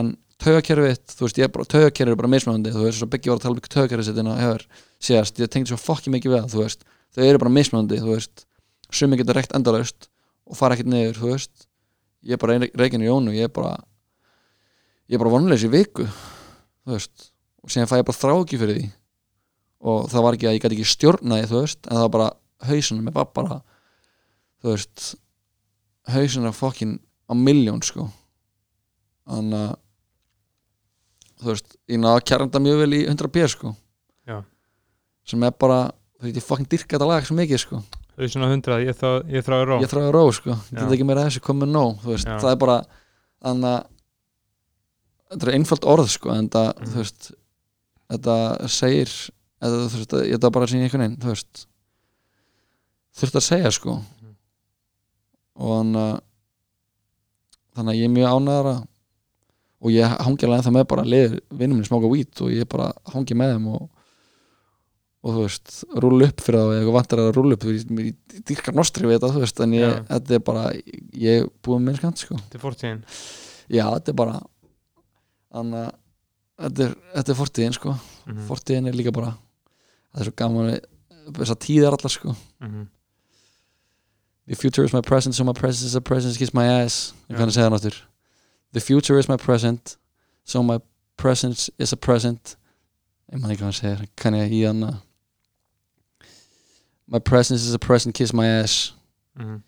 en 0.00 0.12
taugakerfið 0.42 1.00
þú 1.14 1.26
veist, 1.26 1.38
ég 1.38 1.46
er 1.46 1.52
bara, 1.54 1.68
taugakerfið 1.70 2.14
er 2.16 2.20
bara 2.20 2.32
mismunandi. 2.34 2.74
Þú 2.74 2.84
veist, 2.86 2.98
svo 2.98 3.10
byggja 3.12 3.30
var 3.30 3.38
að 3.38 3.44
tala 3.46 3.60
um 3.60 3.68
taugakerfið 3.76 4.20
en 4.22 4.32
að 4.32 4.42
hefur 4.42 4.66
síðast, 4.98 5.38
ég 5.38 5.52
tengdi 5.54 5.70
svo 5.70 5.78
fokki 5.78 6.10
mikið 6.10 6.34
við 6.34 6.42
það 6.42 6.54
þú 6.54 6.64
veist, 6.64 6.86
þau 7.14 7.24
eru 7.28 7.42
bara 7.44 7.54
mismunandi, 7.54 8.00
þú 8.02 8.14
veist. 8.16 8.46
Sumi 8.90 9.20
geta 9.20 9.36
reykt 9.36 9.54
endalaust 9.54 10.10
og 10.50 10.58
fara 10.58 10.74
ekkert 10.74 10.90
niður, 10.90 11.20
þú 11.20 11.30
veist. 11.30 11.68
Ég 12.26 12.34
er 12.34 12.42
bara 12.42 12.58
reygin 12.58 13.04
í 13.04 13.06
jónu, 13.06 13.36
ég 13.36 13.46
er 13.46 13.54
bara 13.54 13.76
ég 15.10 15.18
er 15.18 15.22
bara 15.22 15.32
vonleis 15.34 15.64
í 15.66 15.70
viku 15.70 16.06
þú 16.06 16.94
veist, 16.94 17.29
og 17.64 17.70
síðan 17.72 17.88
fæ 17.90 17.96
ég 18.00 18.06
bara 18.08 18.20
þráki 18.20 18.58
fyrir 18.60 18.78
því 18.80 18.86
og 19.90 20.08
það 20.12 20.24
var 20.26 20.36
ekki 20.36 20.48
að 20.50 20.54
ég 20.56 20.62
gæti 20.64 20.76
ekki 20.78 20.88
stjórna 20.92 21.38
því, 21.40 21.46
þú 21.50 21.60
veist, 21.64 21.80
en 21.88 21.96
það 21.96 22.04
var 22.06 22.14
bara 22.16 22.30
hausunum 22.70 23.04
með 23.08 23.14
bara, 23.16 23.30
bara 23.38 23.60
þú 24.60 24.74
veist 24.74 25.04
hausunum 26.12 26.50
er 26.50 26.56
fokkin 26.56 26.96
á 27.00 27.32
miljón 27.36 27.80
sko 27.86 28.08
þannig 29.30 29.62
að 29.70 29.78
þú 31.40 31.48
veist, 31.54 31.76
ég 31.88 32.00
náða 32.02 32.18
að 32.20 32.26
kæranda 32.28 32.60
mjög 32.60 32.82
vel 32.82 32.92
í 32.98 33.00
100 33.08 33.30
p 33.32 33.46
sko 33.48 33.72
Já. 34.28 34.36
sem 35.24 35.46
er 35.48 35.54
bara, 35.56 35.80
þú 36.20 36.26
veist, 36.28 36.36
ég 36.40 36.44
fokkin 36.50 36.68
dyrka 36.74 36.96
þetta 36.98 37.08
lag 37.08 37.24
svo 37.28 37.36
mikið 37.38 37.62
sko, 37.64 37.80
er 38.20 38.28
svona 38.28 38.50
hundrað, 38.52 38.84
ég, 38.84 38.98
þá, 39.00 39.08
ég 39.32 39.46
þráði 39.46 39.68
ró 39.70 39.78
ég 39.80 39.88
þráði 39.94 40.12
ró 40.16 40.24
sko 40.36 40.50
ég 40.52 40.76
Já. 40.76 40.82
get 40.82 40.92
ekki 40.98 41.06
meira 41.08 41.24
að 41.24 41.30
þessu 41.30 41.44
komið 41.46 41.72
nóg, 41.72 41.94
þú 42.04 42.12
veist, 42.12 42.28
Já. 42.28 42.36
það 42.42 42.52
er 42.52 42.60
bara 42.66 42.78
þannig 43.40 43.70
að 43.70 43.80
þetta 45.30 45.46
er 45.48 45.54
einfalt 45.56 45.86
orð 45.94 46.10
sko, 46.12 46.34
en 46.36 46.48
það, 46.52 46.68
Mhm. 46.76 46.90
þú 46.92 47.00
veist 47.00 47.30
þetta 48.10 48.36
segir 48.72 49.10
eða, 49.60 49.84
þú 49.90 50.00
veist, 50.00 50.16
þetta 50.16 50.48
er 50.50 50.56
bara 50.56 50.70
sín 50.70 50.84
einhvern 50.84 51.04
veginn 51.06 51.20
þú 51.22 51.34
veist. 51.34 51.66
Þurft 53.20 53.38
að 53.40 53.46
segja 53.46 53.72
sko. 53.74 54.00
Mhm. 54.00 54.34
og 55.60 55.72
þannig 55.76 56.04
að 56.08 56.20
þannig 57.76 57.92
að 57.94 58.00
ég 58.00 58.08
er 58.08 58.14
mjög 58.14 58.34
ánæðara 58.34 58.74
og 59.80 59.94
ég 59.94 60.18
hangi 60.26 60.46
alveg 60.46 60.60
ennþá 60.60 60.72
með 60.76 60.86
bara 60.90 61.06
liður 61.06 61.38
vinnum 61.48 61.78
minni 61.78 61.88
smáka 61.88 62.10
hvít 62.10 62.42
og 62.44 62.52
ég 62.52 62.68
bara 62.68 62.90
hangi 63.14 63.36
með 63.38 63.54
þeim 63.54 63.68
og, 63.72 63.86
og 65.24 65.36
þú 65.36 65.44
veist, 65.46 65.74
rúla 66.04 66.28
upp 66.28 66.44
fyrir 66.44 66.60
það 66.60 66.72
og 66.72 66.76
ég 66.80 66.92
vantar 66.96 67.22
að 67.22 67.30
rúla 67.36 67.56
upp 67.56 67.64
fyrir 67.64 68.08
ég, 68.10 68.18
dýrkar 68.48 68.76
nostri 68.76 69.08
við 69.08 69.18
þetta, 69.18 69.32
þú 69.36 69.44
veist 69.44 69.62
en 69.64 69.76
ég, 69.78 69.94
Já. 69.94 70.02
þetta 70.10 70.36
er 70.36 70.44
bara, 70.50 70.64
ég 71.26 71.44
er 71.44 71.48
búið 71.64 71.86
með 71.86 72.00
skant 72.00 72.24
sko. 72.24 72.40
Til 72.52 72.62
fórtíðin 72.62 73.02
já, 73.70 73.84
þetta 73.86 74.12
er 74.12 74.18
bara 74.20 74.36
þannig 75.54 75.86
að 75.86 75.90
þetta 76.60 76.86
er, 76.86 76.94
þetta 77.14 77.32
er 77.32 77.38
fortíðin 77.38 77.76
sko. 77.76 77.96
Mm 78.26 78.46
fortíðin 78.48 78.88
er 78.90 78.96
líka 78.96 79.12
bara 79.14 79.34
það 80.12 80.20
er 80.20 80.28
svo 80.28 80.34
gaman 80.36 80.70
við 80.70 81.38
þessar 81.38 81.60
tíðar 81.64 81.96
allar 81.96 82.12
sko. 82.12 82.34
-hmm. 82.60 82.86
the 84.46 84.56
future 84.56 84.84
is 84.84 84.92
my 84.92 85.00
present 85.00 85.34
so 85.34 85.44
my 85.44 85.52
present 85.52 85.86
is 85.86 85.94
a 85.94 86.00
present 86.00 86.36
kiss 86.38 86.54
my 86.54 86.66
ass 86.66 87.14
ég 87.28 87.34
Já. 87.34 87.38
kann 87.38 87.48
að 87.48 87.54
segja 87.54 87.68
það 87.68 87.72
náttur 87.72 87.96
the 88.72 88.80
future 88.80 89.18
is 89.18 89.28
my 89.28 89.36
present 89.36 89.96
so 90.44 90.62
my 90.62 90.78
present 91.16 91.68
is 91.78 91.92
a 91.92 91.96
present. 91.96 92.56
Ég 93.32 93.40
man 93.40 93.50
ekki 93.50 93.60
hvað 93.60 93.70
hann 93.70 93.72
segir 93.72 94.08
kann 94.16 94.34
ég 94.34 94.52
í 94.52 94.66
hann 94.66 95.00
my 97.06 97.18
present 97.18 97.60
is 97.60 97.74
a 97.74 97.78
present 97.78 98.14
kiss 98.14 98.32
my 98.32 98.46
ass 98.46 98.94
Mm 99.34 99.46
-hmm. 99.46 99.60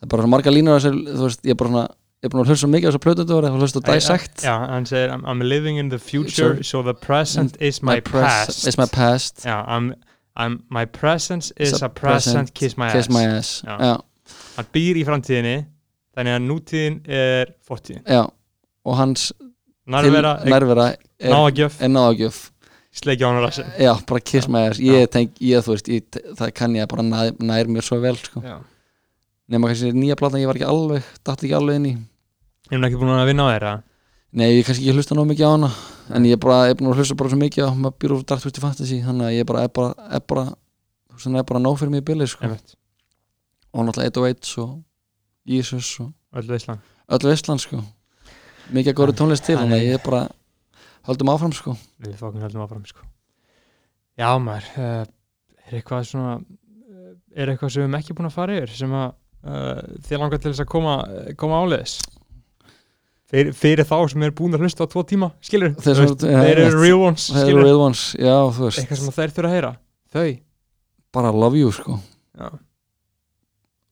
það 0.00 0.02
er 0.02 0.08
bara 0.08 0.26
marga 0.26 0.50
línur 0.50 0.80
þú 0.80 1.22
veist, 1.22 1.44
ég 1.44 1.50
er 1.50 1.54
bara 1.54 1.70
svona 1.70 1.88
er 2.24 2.32
búin 2.32 2.44
að 2.44 2.52
hlusta 2.52 2.70
mikið 2.70 2.88
á 2.88 2.90
þess 2.90 2.98
að 2.98 3.04
plötu 3.04 3.24
þetta 3.24 3.50
og 3.50 3.60
hlusta 3.60 3.82
á 3.82 3.86
Dissect 3.88 4.44
Já, 4.46 4.54
hann 4.70 4.88
segir 4.88 5.12
I'm, 5.14 5.42
living 5.44 5.78
in 5.80 5.90
the 5.92 5.98
future 5.98 6.62
so 6.64 6.82
the 6.82 6.94
present 6.94 7.56
is 7.60 7.82
my, 7.82 8.00
past. 8.00 8.66
is 8.66 8.78
my 8.80 8.86
past. 8.86 9.44
Já, 9.44 9.60
I'm, 9.66 9.92
I'm, 10.36 10.62
my 10.70 10.84
presence 10.84 11.52
is 11.56 11.82
a 11.82 11.88
present, 11.88 12.54
kiss 12.54 12.76
my 12.76 12.90
kiss 12.90 13.08
ass 13.08 13.12
my 13.12 13.24
ass. 13.24 13.62
Já. 13.66 13.76
já, 13.78 13.94
Hann 14.56 14.70
býr 14.72 15.00
í 15.00 15.04
framtíðinni 15.04 15.58
þannig 16.14 16.38
að 16.38 16.48
nútíðin 16.48 16.98
er 17.10 17.54
fortíðin. 17.66 18.06
Já 18.08 18.24
og 18.84 18.98
hans 19.00 19.32
Nærvera, 19.84 20.38
er, 20.40 21.28
náðagjöf, 21.28 21.76
er 21.84 21.90
náðagjöf 21.92 22.38
sleikja 22.94 23.28
honum 23.28 23.44
rassin 23.44 23.68
já, 23.76 23.92
bara 24.08 24.20
kiss 24.20 24.48
my 24.48 24.68
ass. 24.70 24.80
Ég 24.80 25.10
tenk, 25.12 25.34
ég 25.42 25.64
þú 25.64 25.74
veist, 25.74 25.90
ég, 25.92 26.22
það 26.38 26.54
kann 26.56 26.76
ég 26.78 26.88
bara 26.88 27.04
nær, 27.04 27.34
nær 27.42 27.68
mér 27.68 27.84
svo 27.84 27.98
vel 28.02 28.16
sko. 28.20 28.40
Nema 29.50 29.68
kannski 29.68 29.92
nýja 29.92 30.16
platan 30.16 30.40
ég 30.40 30.48
var 30.48 30.56
ekki 30.56 30.68
alveg 30.68 31.08
datt 31.26 31.42
ekki 31.42 31.56
alveg 31.58 31.80
inn 31.80 31.88
í 31.90 31.94
Ég 32.70 32.78
er 32.78 32.86
ekki 32.88 32.98
búin 33.00 33.12
að 33.14 33.26
vinna 33.28 33.44
á 33.48 33.52
þeirra 33.54 33.72
nei, 34.34 34.48
ég 34.56 34.64
kannski 34.66 34.84
ekki 34.88 34.94
hlusta 34.96 35.14
nóg 35.18 35.28
mikið 35.30 35.46
á 35.46 35.50
hana 35.54 35.68
en 36.16 36.24
ég 36.26 36.34
er 36.36 36.40
bara, 36.42 36.56
er 36.70 36.78
búin 36.78 36.90
að 36.90 37.00
hlusta 37.02 37.16
bara 37.20 37.30
svo 37.32 37.38
mikið 37.42 37.68
á 37.68 37.70
maður 37.76 37.98
býr 38.02 38.14
úr 38.16 38.22
Dark 38.26 38.42
Twisted 38.42 38.62
Fantasy 38.64 39.00
þannig 39.04 39.28
að 39.28 39.36
ég 39.36 39.46
bara, 39.50 39.64
er 39.68 39.72
bara, 39.76 40.08
er 40.18 40.24
bara 40.32 40.44
þú 40.48 41.14
veist, 41.18 41.26
hann 41.28 41.38
er 41.40 41.46
bara 41.50 41.60
nóg 41.62 41.76
fyrir 41.80 41.92
mig 41.94 42.02
í 42.02 42.06
bili 42.08 42.26
sko. 42.30 42.48
Og 43.74 43.84
náttúrulega 43.86 44.10
108 44.10 44.56
og 44.64 44.72
Jesus 45.46 45.90
og 46.00 46.12
Öll 46.34 46.48
veislan. 46.50 46.80
öll 47.10 47.28
veistland 47.28 47.60
sko. 47.62 47.78
Mikið 48.74 48.96
góri 48.98 49.14
tónlist 49.14 49.44
til 49.46 49.56
þannig 49.60 49.76
að 49.76 49.82
er- 49.84 49.88
ég 49.92 49.98
er 50.00 50.04
bara 50.08 50.22
höldum 51.06 51.30
áfram 51.34 51.52
sko. 51.54 51.76
Við 52.02 52.16
fókum 52.18 52.40
höldum 52.42 52.64
áfram 52.64 52.84
sko. 52.88 53.04
Já 54.18 54.30
maður 54.38 54.66
uh, 54.78 55.04
Er 55.68 55.78
eitthvað 55.78 56.04
svona 56.10 56.34
uh, 56.40 57.14
Er 57.34 57.50
eitthvað 57.52 57.70
sem 57.74 57.82
við 57.82 57.86
erum 57.88 57.98
ekki 58.00 58.14
búin 58.18 58.28
að 58.30 58.34
fara 58.36 58.56
yfir 58.58 58.74
sem 58.78 58.92
að 58.94 59.08
uh, 59.44 59.80
þið 60.06 60.20
langar 60.22 60.38
til 60.42 60.50
þess 60.52 60.62
að 60.64 60.70
koma, 60.74 60.94
koma 61.40 61.62
áleiðis 61.64 61.96
fyrir, 63.34 63.52
fyrir 63.58 63.84
þá 63.88 63.96
sem 64.12 64.22
er 64.22 64.30
búin 64.38 64.54
að 64.54 64.62
hlusta 64.64 64.86
á 64.86 64.90
tvo 64.92 65.02
tíma 65.06 65.32
skilur, 65.42 65.74
Þeir 65.82 65.96
sem- 65.98 66.12
já, 66.30 66.40
þeir 66.44 66.60
eru 66.68 66.80
real 66.82 67.00
ones 67.08 67.26
það 67.34 67.48
eru 67.50 67.64
real 67.66 67.80
ones, 67.88 68.04
já 68.14 68.34
þú 68.54 68.68
veist. 68.68 68.78
Eitthvað 68.84 69.00
sem 69.02 69.16
þeir 69.18 69.34
þurfa 69.34 69.48
að 69.50 69.54
heyra. 69.56 69.72
Þau, 70.14 70.38
bara 71.12 71.32
love 71.34 71.58
you 71.58 71.72
sko, 71.74 71.98
já, 72.38 72.50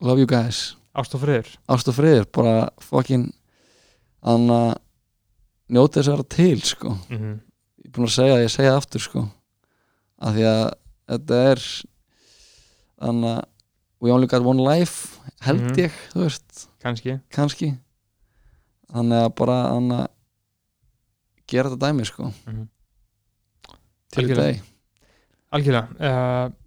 love 0.00 0.18
you 0.22 0.26
guys. 0.30 0.76
Ást 0.94 1.14
og 1.16 1.22
friður. 1.24 1.48
Ást 1.72 1.88
og 1.88 1.94
friður, 1.96 2.26
bara 2.36 2.54
fucking 2.84 3.30
þannig 4.22 4.58
að 4.58 4.74
njóta 5.72 5.98
þess 6.00 6.08
að 6.10 6.16
vera 6.16 6.28
til 6.36 6.60
sko. 6.62 6.90
Mm 7.08 7.18
-hmm. 7.18 7.38
ég 7.82 7.86
er 7.86 7.90
búin 7.96 8.06
að 8.06 8.14
segja 8.16 8.34
það, 8.36 8.42
ég 8.44 8.50
segja 8.50 8.70
það 8.72 8.76
aftur 8.82 9.00
sko. 9.00 9.22
Af 10.22 10.34
því 10.34 10.44
að 10.52 10.72
þetta 11.08 11.34
er 11.52 11.62
þannig 13.02 13.30
að 13.38 13.44
we 14.02 14.10
only 14.12 14.26
got 14.26 14.42
one 14.42 14.60
life 14.62 15.18
held 15.40 15.60
Mhm. 15.62 15.76
ég, 15.78 15.92
þú 16.12 16.20
veist. 16.26 16.68
Kannski. 16.82 17.20
Kannski 17.30 17.78
þannig 18.92 19.22
að 19.26 19.30
bara 19.40 19.58
þannig 19.74 20.00
að 20.02 20.10
gera 21.52 21.72
þetta 21.72 21.88
dæmi 21.90 22.08
sko. 22.08 22.32
Every 24.12 24.26
Algjörlega. 24.26 24.42
day. 24.42 24.60
algjörlega. 25.52 25.86
Uh, 26.00 26.58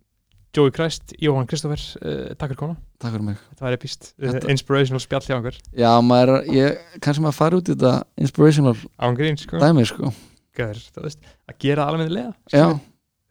Joey 0.55 0.71
Christ, 0.71 1.11
Jóhann 1.19 1.49
Kristoffer 1.51 1.81
uh, 1.99 2.31
takk 2.39 2.53
fyrir 2.53 2.59
kona, 2.61 2.77
takk 3.01 3.11
fyrir 3.17 3.25
mig. 3.27 3.41
Þetta 3.51 3.65
var 3.67 3.75
epist 3.75 4.09
uh, 4.13 4.29
Þetta- 4.29 4.51
inspirational 4.53 5.03
spjall 5.03 5.25
hjá 5.27 5.35
einhver 5.35 5.57
já, 5.75 5.89
maður, 6.05 6.37
ég, 6.55 6.79
kannski 7.03 7.25
maður 7.25 7.37
fari 7.41 7.59
út 7.59 7.69
í 7.69 7.75
þetta 7.75 7.93
inspirational 8.23 8.75
án 8.95 9.19
grín 9.19 9.39
sko, 9.41 9.61
dæmi 9.61 9.85
sko. 9.89 10.13
Þú 10.55 11.03
veist, 11.03 11.25
að 11.51 11.57
gera 11.59 11.89
alveg 11.91 12.13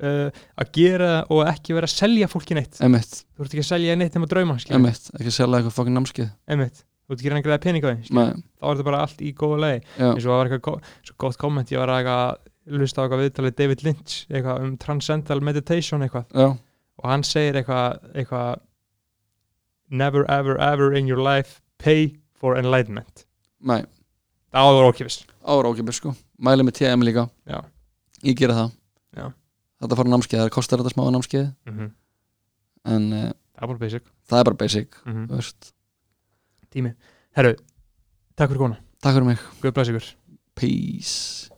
uh, 0.03 0.29
að 0.61 0.73
gera 0.75 1.13
og 1.33 1.45
ekki 1.49 1.77
vera 1.77 1.89
að 1.89 1.95
selja 1.95 2.29
fólki 2.31 2.57
neitt. 2.59 2.81
Emitt, 2.85 3.23
þú 3.35 3.45
ert 3.47 3.55
ekki 3.55 3.65
að 3.65 3.71
selja 3.71 3.97
neitt 3.99 4.19
nema 4.19 4.29
drauma 4.31 4.59
emitt 4.77 5.11
ekki 5.17 5.33
selja 5.35 5.61
eitthvað 5.61 5.77
fucking 5.79 5.97
námskeið. 5.97 6.31
Einmitt. 6.51 6.83
Þú 7.05 7.15
ert 7.15 7.21
ekki 7.21 7.45
greiða 7.45 7.61
pening 7.61 7.85
á 7.85 7.89
því 7.93 8.09
þá 8.09 8.65
er 8.65 8.75
þetta 8.75 8.89
bara 8.89 9.05
allt 9.05 9.21
í 9.21 9.33
góða 9.37 9.61
lei 9.61 9.77
eins 9.99 10.25
og 10.25 10.31
það 10.31 10.39
var 10.39 10.53
eitthvað 10.53 10.91
svo 11.05 11.17
gott 11.25 11.41
komment 11.41 11.73
ég 11.73 11.83
var 11.83 11.93
að 11.93 12.03
eitthvað 12.03 12.53
lusta 12.65 13.03
á 13.03 13.05
eitthvað 13.05 13.25
viðtalið 13.25 13.57
David 13.59 13.83
Lynch 13.85 14.15
eitthvað 14.31 14.63
um 14.65 14.77
transcendental 14.81 15.41
meditation 15.45 16.05
eitthvað. 16.05 16.25
Já, 16.33 16.47
og 17.01 17.11
hann 17.11 17.25
segir 17.27 17.59
eitthvað 17.61 17.99
eitthvað 18.15 18.63
never 19.91 20.25
ever 20.33 20.57
ever 20.63 20.95
in 20.97 21.09
your 21.11 21.21
life 21.21 21.61
pay 21.79 22.15
for 22.33 22.57
enlightenment. 22.59 23.27
Nei. 23.61 23.85
Það 24.55 24.71
áður 24.71 24.89
ókipis 24.91 25.21
ára 25.45 25.73
ákipir 25.75 25.99
sko, 25.99 26.15
mæli 26.41 26.65
með 26.65 26.79
TM 26.81 27.05
líka. 27.05 27.29
Já. 27.45 27.61
ég 28.25 28.39
gera 28.39 28.57
það. 28.57 28.75
Já. 29.15 29.27
þetta 29.85 30.01
fara 30.01 30.15
námskeið, 30.15 30.43
það 30.47 30.53
kostar 30.57 30.81
þetta 30.81 30.95
smá 30.95 31.05
námskeið. 31.13 31.49
Mm 31.69 31.79
-hmm. 31.79 31.95
en 32.95 33.13
uh, 33.13 33.31
það 33.55 33.63
er 33.63 33.73
bara 33.73 33.83
basic. 33.85 34.13
það 34.29 34.39
er 34.39 34.45
bara 34.45 34.63
basic 34.65 35.01
mm 35.05 35.27
þú 35.29 35.37
veist. 35.37 35.75
Tími. 36.75 36.95
Herru, 37.39 37.55
takk 38.35 38.51
fyrir 38.53 38.67
kona 38.67 38.81
takk 39.05 39.19
fyrir 39.19 39.29
mig, 39.29 39.41
Guð 39.61 39.75
bless 39.77 39.93
ykkur. 39.93 40.07
Peace 40.57 41.54